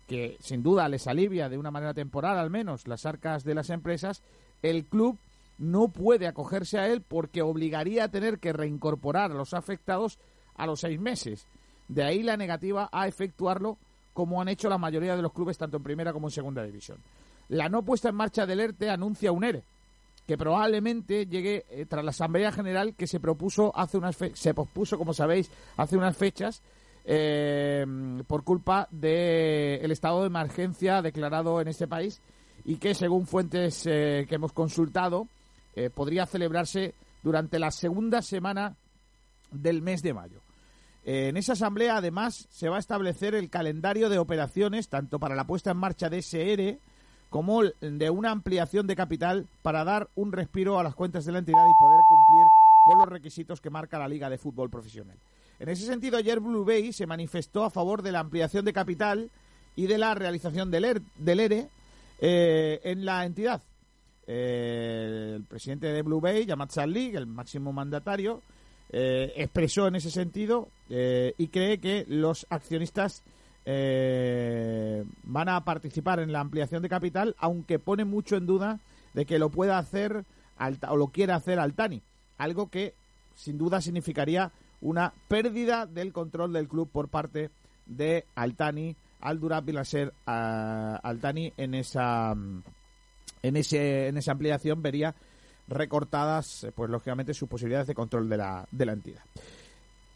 que 0.06 0.36
sin 0.40 0.62
duda 0.62 0.88
les 0.88 1.06
alivia 1.06 1.48
de 1.48 1.58
una 1.58 1.70
manera 1.70 1.94
temporal 1.94 2.38
al 2.38 2.50
menos 2.50 2.86
las 2.86 3.06
arcas 3.06 3.44
de 3.44 3.54
las 3.54 3.70
empresas, 3.70 4.22
el 4.62 4.84
club 4.84 5.18
no 5.56 5.88
puede 5.88 6.26
acogerse 6.26 6.78
a 6.78 6.88
él 6.88 7.02
porque 7.02 7.42
obligaría 7.42 8.04
a 8.04 8.08
tener 8.08 8.38
que 8.38 8.52
reincorporar 8.52 9.30
a 9.30 9.34
los 9.34 9.54
afectados 9.54 10.18
a 10.56 10.66
los 10.66 10.80
seis 10.80 11.00
meses. 11.00 11.46
De 11.88 12.02
ahí 12.02 12.22
la 12.22 12.36
negativa 12.36 12.88
a 12.92 13.06
efectuarlo 13.06 13.78
como 14.12 14.40
han 14.40 14.48
hecho 14.48 14.68
la 14.68 14.78
mayoría 14.78 15.16
de 15.16 15.22
los 15.22 15.32
clubes 15.32 15.58
tanto 15.58 15.76
en 15.76 15.82
primera 15.82 16.12
como 16.12 16.28
en 16.28 16.32
segunda 16.32 16.64
división. 16.64 16.98
La 17.48 17.68
no 17.68 17.82
puesta 17.82 18.08
en 18.08 18.14
marcha 18.14 18.46
del 18.46 18.60
ERTE 18.60 18.90
anuncia 18.90 19.32
un 19.32 19.44
ERE, 19.44 19.64
que 20.26 20.38
probablemente 20.38 21.26
llegue 21.26 21.64
eh, 21.68 21.86
tras 21.86 22.04
la 22.04 22.10
Asamblea 22.10 22.52
General 22.52 22.94
que 22.94 23.06
se 23.06 23.20
propuso 23.20 23.72
hace 23.76 23.98
unas 23.98 24.16
se 24.34 24.54
pospuso, 24.54 24.98
como 24.98 25.12
sabéis, 25.12 25.50
hace 25.76 25.96
unas 25.96 26.16
fechas 26.16 26.62
eh, 27.04 27.84
por 28.26 28.44
culpa 28.44 28.88
del 28.90 29.90
estado 29.90 30.20
de 30.20 30.28
emergencia 30.28 31.02
declarado 31.02 31.60
en 31.60 31.68
este 31.68 31.86
país 31.86 32.20
y 32.64 32.76
que, 32.76 32.94
según 32.94 33.26
fuentes 33.26 33.86
eh, 33.86 34.24
que 34.28 34.36
hemos 34.36 34.52
consultado, 34.52 35.28
podría 35.92 36.24
celebrarse 36.24 36.94
durante 37.24 37.58
la 37.58 37.72
segunda 37.72 38.22
semana 38.22 38.76
del 39.50 39.82
mes 39.82 40.02
de 40.02 40.14
mayo. 40.14 40.40
En 41.02 41.36
esa 41.36 41.54
asamblea, 41.54 41.96
además, 41.96 42.46
se 42.48 42.68
va 42.68 42.76
a 42.76 42.78
establecer 42.78 43.34
el 43.34 43.50
calendario 43.50 44.08
de 44.08 44.18
operaciones, 44.18 44.88
tanto 44.88 45.18
para 45.18 45.34
la 45.34 45.48
puesta 45.48 45.72
en 45.72 45.78
marcha 45.78 46.08
de 46.08 46.18
SR 46.18 46.78
como 47.34 47.64
de 47.64 48.10
una 48.10 48.30
ampliación 48.30 48.86
de 48.86 48.94
capital 48.94 49.48
para 49.60 49.82
dar 49.82 50.08
un 50.14 50.30
respiro 50.30 50.78
a 50.78 50.84
las 50.84 50.94
cuentas 50.94 51.24
de 51.24 51.32
la 51.32 51.40
entidad 51.40 51.66
y 51.68 51.80
poder 51.80 51.98
cumplir 52.08 52.46
con 52.84 52.98
los 53.00 53.08
requisitos 53.08 53.60
que 53.60 53.70
marca 53.70 53.98
la 53.98 54.06
Liga 54.06 54.30
de 54.30 54.38
Fútbol 54.38 54.70
Profesional. 54.70 55.16
En 55.58 55.68
ese 55.68 55.84
sentido, 55.84 56.16
ayer 56.16 56.38
Blue 56.38 56.64
Bay 56.64 56.92
se 56.92 57.08
manifestó 57.08 57.64
a 57.64 57.70
favor 57.70 58.02
de 58.02 58.12
la 58.12 58.20
ampliación 58.20 58.64
de 58.64 58.72
capital 58.72 59.32
y 59.74 59.88
de 59.88 59.98
la 59.98 60.14
realización 60.14 60.70
del, 60.70 60.84
ER 60.84 61.02
del 61.18 61.40
ERE 61.40 61.68
eh, 62.20 62.80
en 62.84 63.04
la 63.04 63.24
entidad. 63.24 63.60
Eh, 64.28 65.32
el 65.34 65.42
presidente 65.42 65.88
de 65.88 66.02
Blue 66.02 66.20
Bay, 66.20 66.46
Yamat 66.46 66.76
League, 66.86 67.16
el 67.16 67.26
máximo 67.26 67.72
mandatario, 67.72 68.42
eh, 68.90 69.32
expresó 69.34 69.88
en 69.88 69.96
ese 69.96 70.12
sentido 70.12 70.68
y 70.88 71.48
cree 71.48 71.80
que 71.80 72.04
los 72.06 72.46
accionistas 72.48 73.24
eh, 73.64 75.04
van 75.22 75.48
a 75.48 75.64
participar 75.64 76.20
en 76.20 76.32
la 76.32 76.40
ampliación 76.40 76.82
de 76.82 76.88
capital, 76.88 77.34
aunque 77.38 77.78
pone 77.78 78.04
mucho 78.04 78.36
en 78.36 78.46
duda 78.46 78.80
de 79.14 79.24
que 79.26 79.38
lo 79.38 79.50
pueda 79.50 79.78
hacer 79.78 80.24
o 80.88 80.96
lo 80.96 81.08
quiera 81.08 81.36
hacer 81.36 81.58
Altani, 81.58 82.02
algo 82.38 82.68
que 82.68 82.94
sin 83.34 83.58
duda 83.58 83.80
significaría 83.80 84.52
una 84.80 85.12
pérdida 85.28 85.86
del 85.86 86.12
control 86.12 86.52
del 86.52 86.68
club 86.68 86.88
por 86.90 87.08
parte 87.08 87.50
de 87.86 88.26
Altani, 88.34 88.96
al 89.20 89.40
Durab 89.40 89.64
Vilaser 89.64 90.12
a 90.26 90.96
Altani 91.02 91.52
en 91.56 91.74
esa 91.74 92.34
en 93.42 93.56
ese 93.56 94.08
en 94.08 94.16
esa 94.18 94.32
ampliación 94.32 94.82
vería 94.82 95.14
recortadas 95.68 96.64
eh, 96.64 96.72
pues 96.72 96.90
lógicamente 96.90 97.32
sus 97.34 97.48
posibilidades 97.48 97.86
de 97.86 97.94
control 97.94 98.28
de 98.28 98.36
la, 98.36 98.66
de 98.70 98.86
la 98.86 98.92
entidad. 98.92 99.22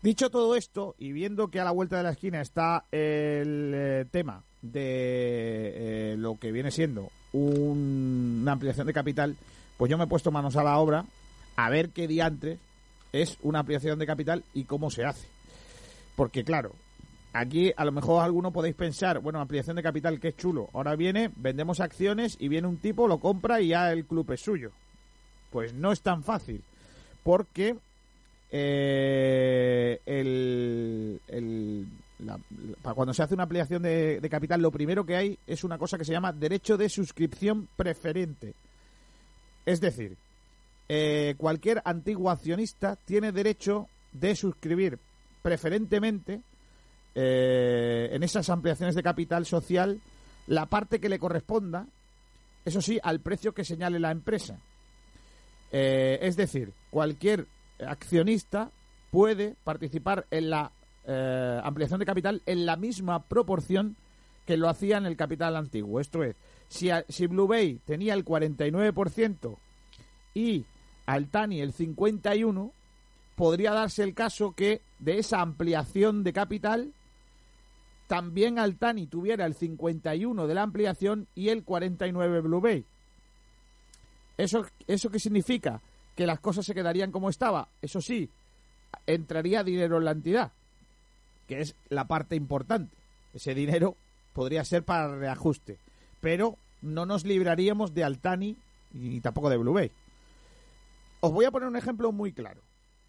Dicho 0.02 0.30
todo 0.30 0.54
esto, 0.54 0.94
y 0.98 1.12
viendo 1.12 1.48
que 1.48 1.58
a 1.60 1.64
la 1.64 1.72
vuelta 1.72 1.96
de 1.96 2.02
la 2.04 2.10
esquina 2.12 2.40
está 2.40 2.84
el 2.92 3.72
eh, 3.74 4.04
tema 4.10 4.44
de 4.62 6.12
eh, 6.12 6.16
lo 6.18 6.38
que 6.38 6.52
viene 6.52 6.70
siendo 6.70 7.10
un- 7.32 8.38
una 8.42 8.52
ampliación 8.52 8.86
de 8.86 8.92
capital, 8.92 9.36
pues 9.76 9.90
yo 9.90 9.98
me 9.98 10.04
he 10.04 10.08
puesto 10.08 10.30
manos 10.30 10.56
a 10.56 10.62
la 10.62 10.78
obra 10.78 11.04
a 11.56 11.70
ver 11.70 11.90
qué 11.90 12.06
diantres 12.06 12.58
es 13.12 13.38
una 13.42 13.60
ampliación 13.60 13.98
de 13.98 14.06
capital 14.06 14.44
y 14.54 14.64
cómo 14.64 14.90
se 14.90 15.04
hace. 15.04 15.26
Porque 16.14 16.44
claro, 16.44 16.72
aquí 17.32 17.72
a 17.76 17.84
lo 17.84 17.90
mejor 17.92 18.22
alguno 18.22 18.52
podéis 18.52 18.76
pensar, 18.76 19.18
bueno, 19.20 19.40
ampliación 19.40 19.76
de 19.76 19.82
capital, 19.82 20.20
que 20.20 20.28
es 20.28 20.36
chulo. 20.36 20.68
Ahora 20.74 20.94
viene, 20.94 21.30
vendemos 21.36 21.80
acciones 21.80 22.36
y 22.38 22.46
viene 22.48 22.68
un 22.68 22.76
tipo, 22.78 23.08
lo 23.08 23.18
compra 23.18 23.60
y 23.60 23.68
ya 23.68 23.90
el 23.92 24.04
club 24.04 24.30
es 24.32 24.40
suyo. 24.42 24.70
Pues 25.50 25.74
no 25.74 25.90
es 25.90 26.00
tan 26.02 26.22
fácil. 26.22 26.62
Porque 27.24 27.76
eh, 28.50 30.00
cuando 32.82 33.14
se 33.14 33.22
hace 33.22 33.34
una 33.34 33.44
ampliación 33.44 33.82
de, 33.82 34.20
de 34.20 34.30
capital, 34.30 34.60
lo 34.60 34.70
primero 34.70 35.04
que 35.04 35.16
hay 35.16 35.38
es 35.46 35.64
una 35.64 35.78
cosa 35.78 35.98
que 35.98 36.04
se 36.04 36.12
llama 36.12 36.32
derecho 36.32 36.76
de 36.76 36.88
suscripción 36.88 37.68
preferente. 37.76 38.54
Es 39.66 39.80
decir, 39.80 40.16
eh, 40.88 41.34
cualquier 41.36 41.82
antiguo 41.84 42.30
accionista 42.30 42.96
tiene 42.96 43.30
derecho 43.30 43.88
de 44.12 44.34
suscribir 44.34 44.98
preferentemente 45.42 46.40
eh, 47.14 48.08
en 48.12 48.22
esas 48.22 48.48
ampliaciones 48.48 48.94
de 48.94 49.02
capital 49.02 49.44
social 49.44 50.00
la 50.46 50.64
parte 50.64 50.98
que 50.98 51.10
le 51.10 51.18
corresponda, 51.18 51.86
eso 52.64 52.80
sí, 52.80 52.98
al 53.02 53.20
precio 53.20 53.52
que 53.52 53.64
señale 53.64 54.00
la 54.00 54.10
empresa. 54.10 54.58
Eh, 55.70 56.18
es 56.22 56.36
decir, 56.36 56.72
cualquier 56.90 57.46
accionista 57.86 58.70
puede 59.10 59.56
participar 59.64 60.26
en 60.30 60.50
la 60.50 60.72
eh, 61.06 61.60
ampliación 61.62 62.00
de 62.00 62.06
capital 62.06 62.42
en 62.46 62.66
la 62.66 62.76
misma 62.76 63.22
proporción 63.24 63.96
que 64.44 64.56
lo 64.56 64.68
hacía 64.68 64.96
en 64.98 65.06
el 65.06 65.16
capital 65.16 65.56
antiguo. 65.56 66.00
Esto 66.00 66.22
es, 66.22 66.36
si, 66.68 66.90
a- 66.90 67.04
si 67.08 67.26
Blue 67.26 67.46
Bay 67.46 67.80
tenía 67.84 68.14
el 68.14 68.24
49% 68.24 69.56
y 70.34 70.64
Altani 71.06 71.60
el 71.60 71.72
51%, 71.72 72.70
podría 73.36 73.72
darse 73.72 74.02
el 74.02 74.14
caso 74.14 74.52
que 74.52 74.80
de 74.98 75.18
esa 75.18 75.40
ampliación 75.40 76.24
de 76.24 76.32
capital 76.32 76.92
también 78.08 78.58
Altani 78.58 79.06
tuviera 79.06 79.44
el 79.46 79.54
51 79.54 80.46
de 80.46 80.54
la 80.54 80.62
ampliación 80.62 81.26
y 81.34 81.50
el 81.50 81.62
49 81.62 82.40
Blue 82.40 82.60
Bay. 82.60 82.84
¿Eso, 84.36 84.64
¿Eso 84.86 85.10
qué 85.10 85.18
significa? 85.18 85.80
Que 86.18 86.26
las 86.26 86.40
cosas 86.40 86.66
se 86.66 86.74
quedarían 86.74 87.12
como 87.12 87.30
estaba. 87.30 87.68
Eso 87.80 88.00
sí, 88.00 88.28
entraría 89.06 89.62
dinero 89.62 89.98
en 89.98 90.04
la 90.04 90.10
entidad, 90.10 90.50
que 91.46 91.60
es 91.60 91.76
la 91.90 92.08
parte 92.08 92.34
importante. 92.34 92.92
Ese 93.32 93.54
dinero 93.54 93.94
podría 94.32 94.64
ser 94.64 94.82
para 94.82 95.14
reajuste, 95.14 95.78
pero 96.20 96.56
no 96.82 97.06
nos 97.06 97.24
libraríamos 97.24 97.94
de 97.94 98.02
Altani 98.02 98.56
y 98.92 99.20
tampoco 99.20 99.48
de 99.48 99.58
Blue 99.58 99.74
Bay. 99.74 99.92
Os 101.20 101.30
voy 101.30 101.44
a 101.44 101.52
poner 101.52 101.68
un 101.68 101.76
ejemplo 101.76 102.10
muy 102.10 102.32
claro. 102.32 102.62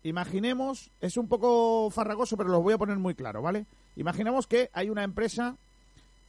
Imaginemos, 0.03 0.91
es 1.01 1.18
un 1.18 1.28
poco 1.28 1.89
farragoso, 1.89 2.38
pero 2.38 2.49
lo 2.49 2.62
voy 2.62 2.76
a 2.76 2.78
poner 2.78 2.99
muy 2.99 3.16
claro, 3.16 3.41
¿vale? 3.41 3.66
Imaginemos 3.95 4.45
que 4.45 4.70
hay 4.72 4.91
una 4.91 5.03
empresa 5.03 5.57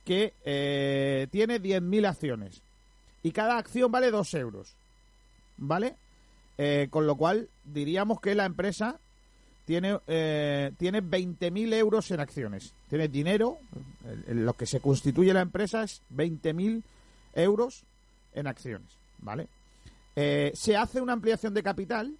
que 0.06 0.32
eh, 0.46 1.26
tiene 1.30 1.60
10.000 1.60 2.08
acciones 2.08 2.62
y 3.22 3.32
cada 3.32 3.58
acción 3.58 3.92
vale 3.92 4.10
2 4.10 4.32
euros, 4.32 4.76
¿vale? 5.58 5.94
Eh, 6.62 6.88
con 6.90 7.06
lo 7.06 7.16
cual 7.16 7.48
diríamos 7.64 8.20
que 8.20 8.34
la 8.34 8.44
empresa 8.44 9.00
tiene, 9.64 9.98
eh, 10.06 10.72
tiene 10.76 11.02
20.000 11.02 11.72
euros 11.72 12.10
en 12.10 12.20
acciones. 12.20 12.74
Tiene 12.90 13.08
dinero, 13.08 13.56
lo 14.26 14.52
que 14.52 14.66
se 14.66 14.78
constituye 14.78 15.32
la 15.32 15.40
empresa 15.40 15.82
es 15.84 16.02
20.000 16.14 16.82
euros 17.32 17.84
en 18.34 18.46
acciones, 18.46 18.90
¿vale? 19.20 19.48
Eh, 20.16 20.52
se 20.54 20.76
hace 20.76 21.00
una 21.00 21.14
ampliación 21.14 21.54
de 21.54 21.62
capital 21.62 22.14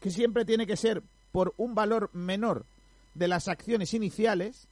que 0.00 0.10
siempre 0.10 0.46
tiene 0.46 0.66
que 0.66 0.78
ser 0.78 1.02
por 1.30 1.52
un 1.58 1.74
valor 1.74 2.08
menor 2.14 2.64
de 3.12 3.28
las 3.28 3.48
acciones 3.48 3.92
iniciales, 3.92 4.66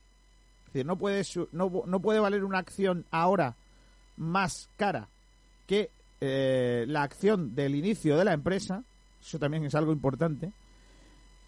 es 0.68 0.72
decir, 0.72 0.86
no 0.86 0.96
puede, 0.96 1.22
no, 1.52 1.82
no 1.84 2.00
puede 2.00 2.20
valer 2.20 2.44
una 2.44 2.60
acción 2.60 3.04
ahora 3.10 3.56
más 4.16 4.70
cara 4.78 5.10
que 5.66 5.90
eh, 6.20 6.84
la 6.88 7.02
acción 7.02 7.54
del 7.54 7.74
inicio 7.74 8.16
de 8.16 8.24
la 8.24 8.32
empresa, 8.32 8.82
eso 9.20 9.38
también 9.38 9.64
es 9.64 9.74
algo 9.74 9.92
importante, 9.92 10.52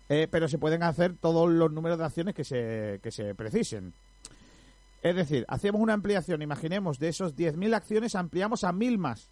eh, 0.09 0.27
pero 0.31 0.49
se 0.49 0.59
pueden 0.59 0.83
hacer 0.83 1.15
todos 1.15 1.51
los 1.51 1.71
números 1.73 1.99
de 1.99 2.05
acciones 2.05 2.35
que 2.35 2.45
se, 2.45 2.99
que 3.03 3.11
se 3.11 3.35
precisen. 3.35 3.93
Es 5.03 5.15
decir, 5.15 5.45
hacemos 5.49 5.81
una 5.81 5.93
ampliación, 5.95 6.43
imaginemos, 6.43 6.99
de 6.99 7.09
esos 7.09 7.37
10.000 7.37 7.75
acciones, 7.75 8.15
ampliamos 8.15 8.65
a 8.65 8.73
1.000 8.73 8.99
más, 8.99 9.29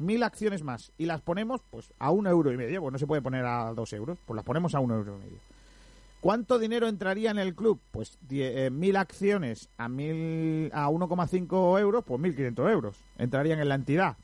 1.000 0.00 0.24
acciones 0.24 0.62
más, 0.62 0.92
y 0.96 1.04
las 1.06 1.20
ponemos 1.20 1.60
pues 1.70 1.92
a 1.98 2.10
un 2.10 2.26
euro 2.26 2.52
y 2.52 2.56
medio, 2.56 2.80
pues 2.80 2.92
no 2.92 2.98
se 2.98 3.06
puede 3.06 3.20
poner 3.22 3.44
a 3.44 3.72
dos 3.74 3.92
euros, 3.92 4.18
pues 4.24 4.34
las 4.36 4.44
ponemos 4.44 4.74
a 4.74 4.80
un 4.80 4.92
euro 4.92 5.16
y 5.16 5.24
medio. 5.24 5.38
¿Cuánto 6.22 6.58
dinero 6.58 6.86
entraría 6.86 7.30
en 7.30 7.38
el 7.38 7.54
club? 7.54 7.80
Pues 7.90 8.18
die- 8.28 8.66
eh, 8.66 8.70
1.000 8.70 8.96
acciones 8.98 9.68
a, 9.78 9.88
1.000 9.88 10.70
a 10.72 10.88
1,5 10.90 11.80
euros, 11.80 12.04
pues 12.04 12.20
1.500 12.20 12.70
euros 12.70 12.96
entrarían 13.18 13.58
en 13.60 13.68
la 13.68 13.74
entidad. 13.74 14.16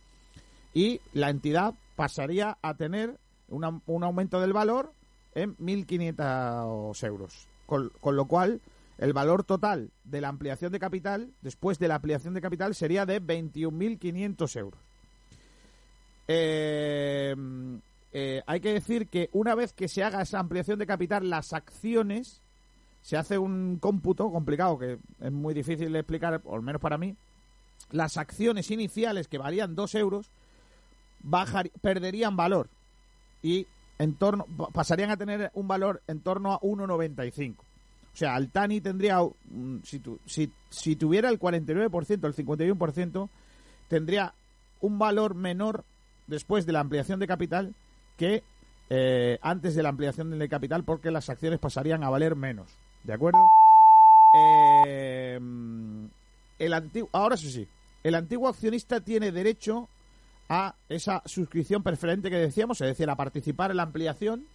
Y 0.77 1.01
la 1.15 1.31
entidad 1.31 1.73
pasaría 1.97 2.59
a 2.61 2.75
tener 2.75 3.17
una- 3.49 3.81
un 3.87 4.05
aumento 4.05 4.41
del 4.43 4.53
valor 4.53 4.93
en 5.35 5.57
1.500 5.57 7.03
euros. 7.03 7.47
Con, 7.65 7.91
con 7.99 8.15
lo 8.15 8.27
cual, 8.27 8.61
el 8.99 9.15
valor 9.15 9.43
total 9.43 9.89
de 10.05 10.21
la 10.21 10.29
ampliación 10.29 10.73
de 10.73 10.79
capital, 10.79 11.31
después 11.41 11.79
de 11.79 11.89
la 11.89 11.95
ampliación 11.95 12.35
de 12.35 12.43
capital, 12.43 12.75
sería 12.75 13.07
de 13.07 13.23
21.500 13.23 14.55
euros. 14.57 14.79
Eh, 16.29 17.35
eh, 18.13 18.43
hay 18.47 18.61
que 18.61 18.73
decir 18.75 19.09
que 19.09 19.31
una 19.33 19.55
vez 19.55 19.73
que 19.73 19.89
se 19.89 20.03
haga 20.03 20.21
esa 20.21 20.41
ampliación 20.41 20.79
de 20.79 20.87
capital, 20.87 21.31
las 21.31 21.55
acciones, 21.55 22.43
se 23.01 23.17
hace 23.17 23.39
un 23.39 23.79
cómputo 23.81 24.31
complicado 24.31 24.79
que 24.79 24.99
es 25.21 25.33
muy 25.33 25.55
difícil 25.55 25.91
de 25.93 26.01
explicar, 26.01 26.43
al 26.53 26.63
menos 26.63 26.83
para 26.83 26.99
mí. 26.99 27.17
Las 27.93 28.19
acciones 28.19 28.71
iniciales 28.71 29.27
que 29.29 29.39
valían 29.39 29.75
2 29.75 29.95
euros 29.95 30.31
bajar, 31.21 31.71
perderían 31.81 32.37
valor 32.37 32.69
y 33.43 33.67
en 33.99 34.15
torno, 34.15 34.45
pa- 34.57 34.69
pasarían 34.69 35.11
a 35.11 35.17
tener 35.17 35.51
un 35.55 35.67
valor 35.69 36.03
en 36.07 36.21
torno 36.21 36.53
a 36.53 36.61
1,95. 36.61 37.55
O 37.59 38.19
sea, 38.19 38.35
Altani 38.35 38.81
tendría, 38.81 39.21
mm, 39.23 39.79
si, 39.85 39.99
tu- 40.01 40.19
si, 40.27 40.51
si 40.71 40.97
tuviera 40.97 41.29
el 41.29 41.39
49%, 41.39 42.27
el 42.27 42.35
51%, 42.35 43.29
tendría 43.89 44.33
un 44.81 44.99
valor 44.99 45.35
menor 45.35 45.85
después 46.27 46.67
de 46.67 46.73
la 46.73 46.81
ampliación 46.81 47.21
de 47.21 47.27
capital 47.27 47.75
que 48.17 48.43
eh, 48.89 49.39
antes 49.43 49.75
de 49.75 49.83
la 49.83 49.89
ampliación 49.89 50.31
de 50.39 50.49
capital 50.49 50.85
porque 50.85 51.11
las 51.11 51.29
acciones 51.29 51.59
pasarían 51.59 52.05
a 52.05 52.11
valer 52.11 52.37
menos. 52.37 52.71
¿De 53.05 53.13
acuerdo? 53.13 53.39
Eh, 54.39 55.39
el 56.59 56.73
antiguo, 56.73 57.09
ahora 57.13 57.37
sí, 57.37 57.51
sí. 57.51 57.67
El 58.03 58.15
antiguo 58.15 58.49
accionista 58.49 59.01
tiene 59.01 59.33
derecho 59.33 59.89
a 60.49 60.77
esa 60.89 61.23
suscripción 61.27 61.83
preferente 61.83 62.31
que 62.31 62.37
decíamos, 62.37 62.81
es 62.81 62.89
decir, 62.89 63.11
a 63.11 63.17
participar 63.17 63.71
en 63.71 63.79
la 63.79 63.83
ampliación, 63.85 64.47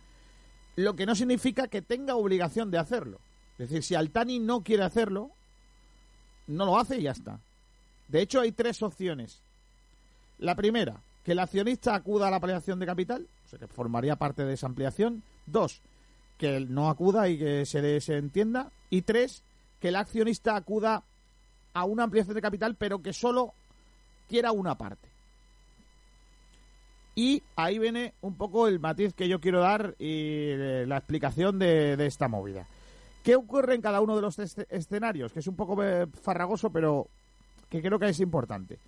lo 0.75 0.95
que 0.95 1.05
no 1.05 1.15
significa 1.15 1.67
que 1.67 1.81
tenga 1.81 2.15
obligación 2.15 2.71
de 2.71 2.77
hacerlo. 2.77 3.19
Es 3.53 3.69
decir, 3.69 3.83
si 3.83 3.95
Altani 3.95 4.39
no 4.39 4.63
quiere 4.63 4.83
hacerlo, 4.83 5.31
no 6.47 6.65
lo 6.65 6.79
hace 6.79 6.99
y 6.99 7.03
ya 7.03 7.11
está. 7.11 7.39
De 8.07 8.21
hecho, 8.21 8.41
hay 8.41 8.51
tres 8.51 8.81
opciones. 8.81 9.41
La 10.39 10.55
primera, 10.55 11.01
que 11.23 11.33
el 11.33 11.39
accionista 11.39 11.93
acuda 11.93 12.27
a 12.27 12.31
la 12.31 12.37
ampliación 12.37 12.79
de 12.79 12.85
capital, 12.85 13.27
o 13.45 13.49
sea, 13.49 13.59
que 13.59 13.67
formaría 13.67 14.15
parte 14.15 14.45
de 14.45 14.53
esa 14.53 14.67
ampliación. 14.67 15.23
Dos, 15.45 15.81
que 16.37 16.61
no 16.61 16.89
acuda 16.89 17.29
y 17.29 17.37
que 17.37 17.65
se, 17.65 18.01
se 18.01 18.17
entienda. 18.17 18.71
Y 18.89 19.03
tres, 19.03 19.43
que 19.79 19.89
el 19.89 19.95
accionista 19.95 20.55
acuda 20.55 21.03
a 21.73 21.85
una 21.85 22.03
ampliación 22.03 22.35
de 22.35 22.41
capital, 22.41 22.75
pero 22.75 23.01
que 23.01 23.13
solo 23.13 23.53
quiera 24.27 24.51
una 24.51 24.77
parte. 24.77 25.10
Y 27.15 27.43
ahí 27.55 27.77
viene 27.77 28.13
un 28.21 28.35
poco 28.35 28.67
el 28.67 28.79
matiz 28.79 29.13
que 29.13 29.27
yo 29.27 29.39
quiero 29.41 29.59
dar 29.59 29.95
y 29.99 30.51
eh, 30.51 30.85
la 30.87 30.97
explicación 30.97 31.59
de, 31.59 31.93
esta 32.05 32.27
movida. 32.27 32.65
¿Qué 33.23 33.35
ocurre 33.35 33.75
en 33.75 33.81
cada 33.81 34.01
uno 34.01 34.15
de 34.15 34.21
los 34.21 34.39
esce- 34.39 34.65
escenarios? 34.69 35.33
Que 35.33 35.39
es 35.39 35.47
un 35.47 35.55
poco 35.55 35.83
eh, 35.83 36.07
farragoso, 36.07 36.69
pero 36.71 37.07
que 37.69 37.81
creo 37.81 37.99
que 37.99 38.09
es 38.09 38.19
importante. 38.21 38.79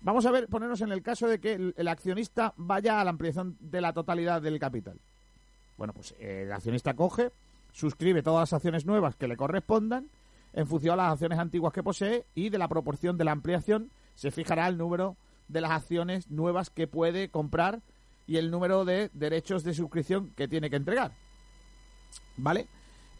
Vamos 0.00 0.24
a 0.26 0.30
ver, 0.30 0.48
ponernos 0.48 0.80
en 0.80 0.92
el 0.92 1.02
caso 1.02 1.26
de 1.28 1.40
que 1.40 1.52
el, 1.54 1.74
el 1.76 1.88
accionista 1.88 2.54
vaya 2.56 3.00
a 3.00 3.04
la 3.04 3.10
ampliación 3.10 3.56
de 3.60 3.80
la 3.80 3.92
totalidad 3.92 4.40
del 4.40 4.58
capital. 4.58 4.98
Bueno, 5.76 5.92
pues 5.92 6.14
eh, 6.18 6.44
el 6.46 6.52
accionista 6.52 6.94
coge, 6.94 7.30
suscribe 7.72 8.22
todas 8.22 8.50
las 8.50 8.52
acciones 8.54 8.86
nuevas 8.86 9.14
que 9.14 9.28
le 9.28 9.36
correspondan 9.36 10.08
en 10.54 10.66
función 10.66 10.94
a 10.94 10.96
las 11.02 11.12
acciones 11.12 11.38
antiguas 11.38 11.72
que 11.72 11.82
posee 11.82 12.24
y 12.34 12.48
de 12.48 12.58
la 12.58 12.68
proporción 12.68 13.18
de 13.18 13.24
la 13.24 13.32
ampliación 13.32 13.90
se 14.14 14.30
fijará 14.30 14.66
el 14.66 14.78
número 14.78 15.16
de 15.48 15.60
las 15.60 15.70
acciones 15.70 16.30
nuevas 16.30 16.70
que 16.70 16.86
puede 16.86 17.28
comprar 17.28 17.80
y 18.26 18.36
el 18.36 18.50
número 18.50 18.84
de 18.84 19.10
derechos 19.14 19.64
de 19.64 19.74
suscripción 19.74 20.30
que 20.36 20.48
tiene 20.48 20.68
que 20.70 20.76
entregar. 20.76 21.12
¿Vale? 22.36 22.66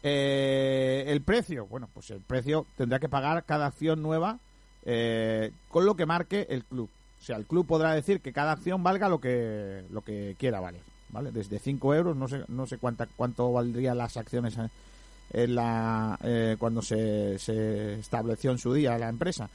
Eh, 0.03 1.03
el 1.07 1.21
precio, 1.21 1.65
bueno, 1.67 1.89
pues 1.93 2.09
el 2.11 2.21
precio 2.21 2.65
tendrá 2.77 2.99
que 2.99 3.09
pagar 3.09 3.43
cada 3.45 3.65
acción 3.67 4.01
nueva 4.01 4.39
eh, 4.85 5.51
con 5.69 5.85
lo 5.85 5.95
que 5.95 6.05
marque 6.05 6.47
el 6.49 6.63
club. 6.63 6.89
O 7.19 7.23
sea, 7.23 7.35
el 7.35 7.45
club 7.45 7.67
podrá 7.67 7.93
decir 7.93 8.21
que 8.21 8.31
cada 8.31 8.53
acción 8.53 8.81
valga 8.81 9.09
lo 9.09 9.19
que 9.19 9.83
lo 9.91 10.01
que 10.01 10.35
quiera 10.39 10.61
valer, 10.61 10.81
¿vale? 11.09 11.31
Desde 11.31 11.59
5 11.59 11.93
euros, 11.95 12.15
no 12.15 12.29
sé 12.29 12.43
no 12.47 12.65
sé 12.65 12.77
cuánta, 12.77 13.07
cuánto 13.17 13.51
valdrían 13.51 13.97
las 13.97 14.15
acciones 14.15 14.55
en- 14.57 14.69
la 15.53 16.17
eh, 16.23 16.55
cuando 16.57 16.81
se, 16.81 17.37
se 17.37 17.99
estableció 17.99 18.49
en 18.51 18.57
su 18.57 18.73
día 18.73 18.97
la 18.97 19.09
empresa, 19.09 19.47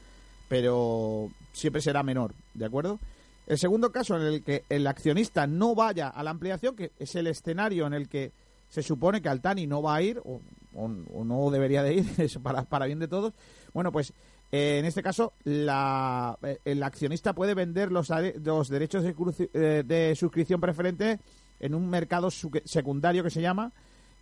pero 0.48 1.30
siempre 1.52 1.80
será 1.82 2.02
menor, 2.02 2.34
¿de 2.54 2.64
acuerdo? 2.64 2.98
El 3.46 3.58
segundo 3.58 3.92
caso 3.92 4.16
en 4.16 4.22
el 4.22 4.42
que 4.42 4.64
el 4.68 4.86
accionista 4.86 5.46
no 5.46 5.74
vaya 5.74 6.08
a 6.08 6.22
la 6.22 6.30
ampliación, 6.30 6.74
que 6.76 6.92
es 6.98 7.14
el 7.14 7.26
escenario 7.26 7.86
en 7.86 7.92
el 7.94 8.08
que 8.08 8.32
se 8.70 8.82
supone 8.82 9.20
que 9.20 9.28
Altani 9.28 9.66
no 9.66 9.82
va 9.82 9.96
a 9.96 10.02
ir 10.02 10.18
o, 10.24 10.40
o- 10.74 10.90
o 11.14 11.24
no 11.24 11.50
debería 11.50 11.82
de 11.82 11.94
ir, 11.94 12.06
eso 12.18 12.40
para, 12.40 12.62
para 12.64 12.86
bien 12.86 12.98
de 12.98 13.08
todos. 13.08 13.32
Bueno, 13.74 13.92
pues 13.92 14.12
eh, 14.50 14.78
en 14.78 14.84
este 14.86 15.02
caso 15.02 15.32
la, 15.44 16.38
eh, 16.42 16.58
el 16.64 16.82
accionista 16.82 17.34
puede 17.34 17.54
vender 17.54 17.92
los, 17.92 18.08
los 18.42 18.68
derechos 18.68 19.02
de, 19.04 19.14
eh, 19.52 19.82
de 19.86 20.14
suscripción 20.16 20.60
preferente 20.60 21.20
en 21.60 21.74
un 21.74 21.88
mercado 21.88 22.30
secundario 22.30 23.22
que 23.22 23.30
se 23.30 23.42
llama 23.42 23.72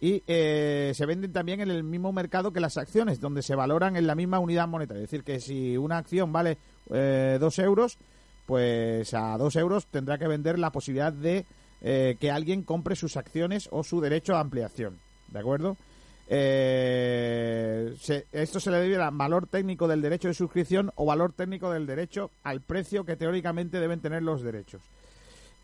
y 0.03 0.23
eh, 0.27 0.93
se 0.97 1.07
venden 1.07 1.33
también 1.33 1.61
en 1.61 1.71
el 1.71 1.85
mismo 1.85 2.13
mercado 2.13 2.53
que 2.53 2.59
las 2.61 2.77
acciones, 2.77 3.21
donde 3.21 3.41
se 3.41 3.55
valoran 3.55 3.97
en 3.97 4.07
la 4.09 4.17
misma 4.17 4.41
unidad 4.41 4.67
monetaria. 4.67 5.05
Es 5.05 5.09
decir, 5.11 5.23
que 5.25 5.39
si 5.41 5.77
una 5.77 5.97
acción 5.99 6.33
vale 6.33 6.59
eh, 6.91 7.39
dos 7.41 7.59
euros, 7.61 7.99
pues 8.45 9.15
a 9.15 9.39
dos 9.39 9.55
euros 9.55 9.87
tendrá 9.87 10.19
que 10.19 10.27
vender 10.27 10.59
la 10.59 10.73
posibilidad 10.73 11.13
de 11.13 11.47
eh, 11.83 12.17
que 12.19 12.33
alguien 12.33 12.65
compre 12.65 12.97
sus 12.97 13.17
acciones 13.17 13.69
o 13.71 13.85
su 13.85 14.01
derecho 14.01 14.35
a 14.35 14.41
ampliación. 14.41 14.99
¿De 15.29 15.39
acuerdo? 15.39 15.77
Eh, 16.29 17.95
se- 18.01 18.27
esto 18.33 18.59
se 18.59 18.71
le 18.71 18.79
debe 18.79 18.97
al 18.97 19.15
valor 19.17 19.47
técnico 19.47 19.87
del 19.87 20.03
derecho 20.03 20.29
de 20.29 20.35
suscripción 20.35 20.91
o 20.97 21.07
valor 21.07 21.33
técnico 21.33 21.71
del 21.71 21.87
derecho 21.87 22.31
al 22.43 22.61
precio 22.61 23.05
que 23.05 23.17
teóricamente 23.17 23.79
deben 23.79 24.01
tener 24.01 24.23
los 24.23 24.43
derechos. 24.43 24.83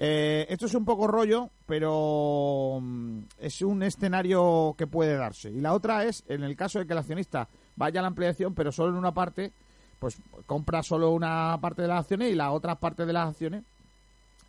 Eh, 0.00 0.46
esto 0.48 0.66
es 0.66 0.74
un 0.74 0.84
poco 0.84 1.06
rollo, 1.06 1.50
pero 1.66 2.78
mm, 2.80 3.20
es 3.40 3.62
un 3.62 3.82
escenario 3.82 4.74
que 4.78 4.86
puede 4.86 5.16
darse. 5.16 5.50
Y 5.50 5.60
la 5.60 5.72
otra 5.74 6.04
es, 6.04 6.24
en 6.28 6.44
el 6.44 6.56
caso 6.56 6.78
de 6.78 6.86
que 6.86 6.92
el 6.92 6.98
accionista 6.98 7.48
vaya 7.76 8.00
a 8.00 8.02
la 8.02 8.08
ampliación, 8.08 8.54
pero 8.54 8.70
solo 8.70 8.90
en 8.90 8.98
una 8.98 9.12
parte, 9.12 9.52
pues 9.98 10.16
compra 10.46 10.82
solo 10.82 11.10
una 11.10 11.58
parte 11.60 11.82
de 11.82 11.88
las 11.88 12.00
acciones 12.00 12.30
y 12.30 12.34
la 12.34 12.52
otra 12.52 12.76
parte 12.76 13.06
de 13.06 13.12
las 13.12 13.28
acciones, 13.28 13.64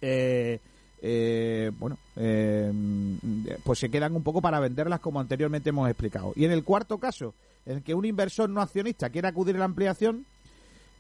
eh, 0.02 0.60
eh, 1.02 1.72
bueno, 1.80 1.98
eh, 2.16 2.72
pues 3.64 3.80
se 3.80 3.90
quedan 3.90 4.16
un 4.16 4.24
poco 4.24 4.42
para 4.42 4.60
venderlas 4.60 5.00
como 5.00 5.20
anteriormente 5.20 5.70
hemos 5.70 5.90
explicado. 5.90 6.34
Y 6.36 6.46
en 6.46 6.52
el 6.52 6.64
cuarto 6.64 6.98
caso, 6.98 7.34
en 7.66 7.82
que 7.82 7.94
un 7.94 8.06
inversor 8.06 8.50
no 8.50 8.62
accionista 8.62 9.10
quiere 9.10 9.28
acudir 9.28 9.56
a 9.56 9.60
la 9.60 9.66
ampliación, 9.66 10.26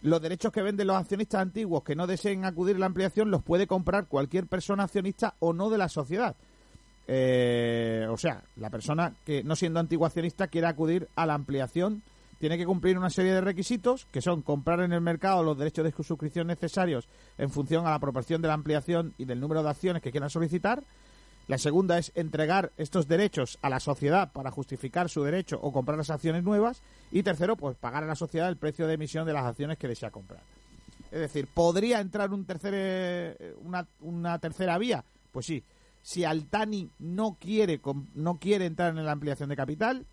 los 0.01 0.21
derechos 0.21 0.51
que 0.51 0.61
venden 0.61 0.87
los 0.87 0.97
accionistas 0.97 1.41
antiguos 1.41 1.83
que 1.83 1.95
no 1.95 2.07
deseen 2.07 2.45
acudir 2.45 2.77
a 2.77 2.79
la 2.79 2.85
ampliación 2.85 3.31
los 3.31 3.43
puede 3.43 3.67
comprar 3.67 4.07
cualquier 4.07 4.47
persona 4.47 4.83
accionista 4.83 5.35
o 5.39 5.53
no 5.53 5.69
de 5.69 5.77
la 5.77 5.89
sociedad. 5.89 6.35
Eh, 7.07 8.07
o 8.09 8.17
sea, 8.17 8.43
la 8.57 8.69
persona 8.69 9.13
que 9.25 9.43
no 9.43 9.55
siendo 9.55 9.79
antiguo 9.79 10.05
accionista 10.05 10.47
quiere 10.47 10.67
acudir 10.67 11.09
a 11.15 11.25
la 11.25 11.33
ampliación 11.33 12.03
tiene 12.39 12.57
que 12.57 12.65
cumplir 12.65 12.97
una 12.97 13.09
serie 13.09 13.33
de 13.33 13.41
requisitos 13.41 14.05
que 14.11 14.21
son 14.21 14.41
comprar 14.41 14.79
en 14.79 14.93
el 14.93 15.01
mercado 15.01 15.43
los 15.43 15.57
derechos 15.57 15.83
de 15.83 15.91
suscripción 16.03 16.47
necesarios 16.47 17.09
en 17.37 17.49
función 17.49 17.85
a 17.85 17.91
la 17.91 17.99
proporción 17.99 18.41
de 18.41 18.47
la 18.47 18.53
ampliación 18.53 19.13
y 19.17 19.25
del 19.25 19.41
número 19.41 19.61
de 19.61 19.69
acciones 19.69 20.01
que 20.01 20.11
quieran 20.11 20.29
solicitar. 20.29 20.83
La 21.49 21.57
segunda 21.57 21.97
es 21.97 22.11
entregar 22.13 22.71
estos 22.77 23.07
derechos 23.07 23.57
a 23.63 23.71
la 23.71 23.79
sociedad 23.79 24.31
para 24.31 24.51
justificar 24.51 25.09
su 25.09 25.23
derecho 25.23 25.59
o 25.59 25.73
comprar 25.73 25.97
las 25.97 26.11
acciones 26.11 26.43
nuevas. 26.43 26.83
Y 27.11 27.23
tercero, 27.23 27.55
pues 27.55 27.75
pagar 27.75 28.03
a 28.03 28.05
la 28.07 28.13
sociedad 28.13 28.49
el 28.49 28.57
precio 28.57 28.85
de 28.85 28.93
emisión 28.93 29.25
de 29.25 29.33
las 29.33 29.45
acciones 29.45 29.79
que 29.79 29.87
desea 29.87 30.11
comprar. 30.11 30.43
Es 31.11 31.21
decir, 31.21 31.47
¿podría 31.47 32.01
entrar 32.01 32.31
un 32.31 32.45
tercer, 32.45 32.73
eh, 32.75 33.55
una, 33.63 33.87
una 34.01 34.37
tercera 34.37 34.77
vía? 34.77 35.03
Pues 35.31 35.47
sí. 35.47 35.63
si 36.03 36.23
Altani 36.23 36.87
no 36.99 37.35
quiere, 37.39 37.81
no 38.13 38.37
quiere 38.37 38.67
entrar 38.67 38.95
en 38.95 39.03
la 39.03 39.11
ampliación 39.11 39.49
de 39.49 39.55
capital, 39.55 40.05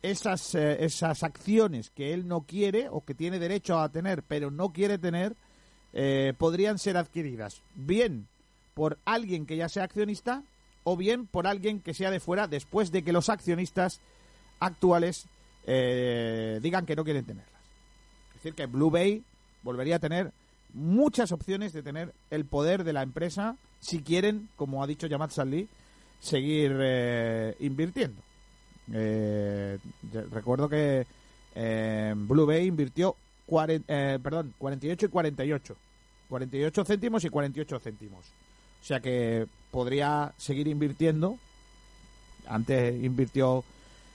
esas, 0.00 0.54
eh, 0.54 0.82
esas 0.82 1.22
acciones 1.22 1.90
que 1.90 2.14
él 2.14 2.26
no 2.26 2.46
quiere 2.46 2.88
o 2.88 3.04
que 3.04 3.14
tiene 3.14 3.38
derecho 3.38 3.78
a 3.78 3.90
tener 3.90 4.22
pero 4.22 4.50
no 4.50 4.72
quiere 4.72 4.96
tener, 4.96 5.36
eh, 5.92 6.32
podrían 6.38 6.78
ser 6.78 6.96
adquiridas 6.96 7.60
bien 7.74 8.26
por 8.72 8.96
alguien 9.04 9.44
que 9.44 9.58
ya 9.58 9.68
sea 9.68 9.84
accionista 9.84 10.44
o 10.84 10.96
bien 10.96 11.26
por 11.26 11.46
alguien 11.46 11.80
que 11.80 11.94
sea 11.94 12.10
de 12.10 12.20
fuera 12.20 12.46
después 12.48 12.90
de 12.92 13.02
que 13.02 13.12
los 13.12 13.28
accionistas 13.28 14.00
actuales 14.60 15.26
eh, 15.66 16.58
digan 16.62 16.86
que 16.86 16.96
no 16.96 17.04
quieren 17.04 17.24
tenerlas. 17.24 17.52
Es 18.30 18.34
decir, 18.36 18.54
que 18.54 18.66
Blue 18.66 18.90
Bay 18.90 19.22
volvería 19.62 19.96
a 19.96 20.00
tener 20.00 20.32
muchas 20.74 21.32
opciones 21.32 21.72
de 21.72 21.82
tener 21.82 22.12
el 22.30 22.44
poder 22.44 22.82
de 22.84 22.92
la 22.92 23.02
empresa 23.02 23.56
si 23.80 24.00
quieren, 24.02 24.48
como 24.56 24.82
ha 24.82 24.86
dicho 24.86 25.06
Yamat 25.06 25.30
Salih, 25.30 25.68
seguir 26.20 26.76
eh, 26.80 27.56
invirtiendo. 27.60 28.20
Eh, 28.92 29.78
recuerdo 30.30 30.68
que 30.68 31.06
eh, 31.54 32.14
Blue 32.16 32.46
Bay 32.46 32.66
invirtió 32.66 33.14
cuaren- 33.46 33.84
eh, 33.86 34.18
perdón, 34.22 34.54
48 34.58 35.06
y 35.06 35.08
48. 35.08 35.76
48 36.28 36.84
céntimos 36.84 37.24
y 37.24 37.28
48 37.28 37.78
céntimos. 37.80 38.24
O 38.82 38.84
sea 38.84 39.00
que 39.00 39.46
podría 39.70 40.32
seguir 40.36 40.66
invirtiendo. 40.68 41.38
Antes 42.46 43.02
invirtió 43.02 43.62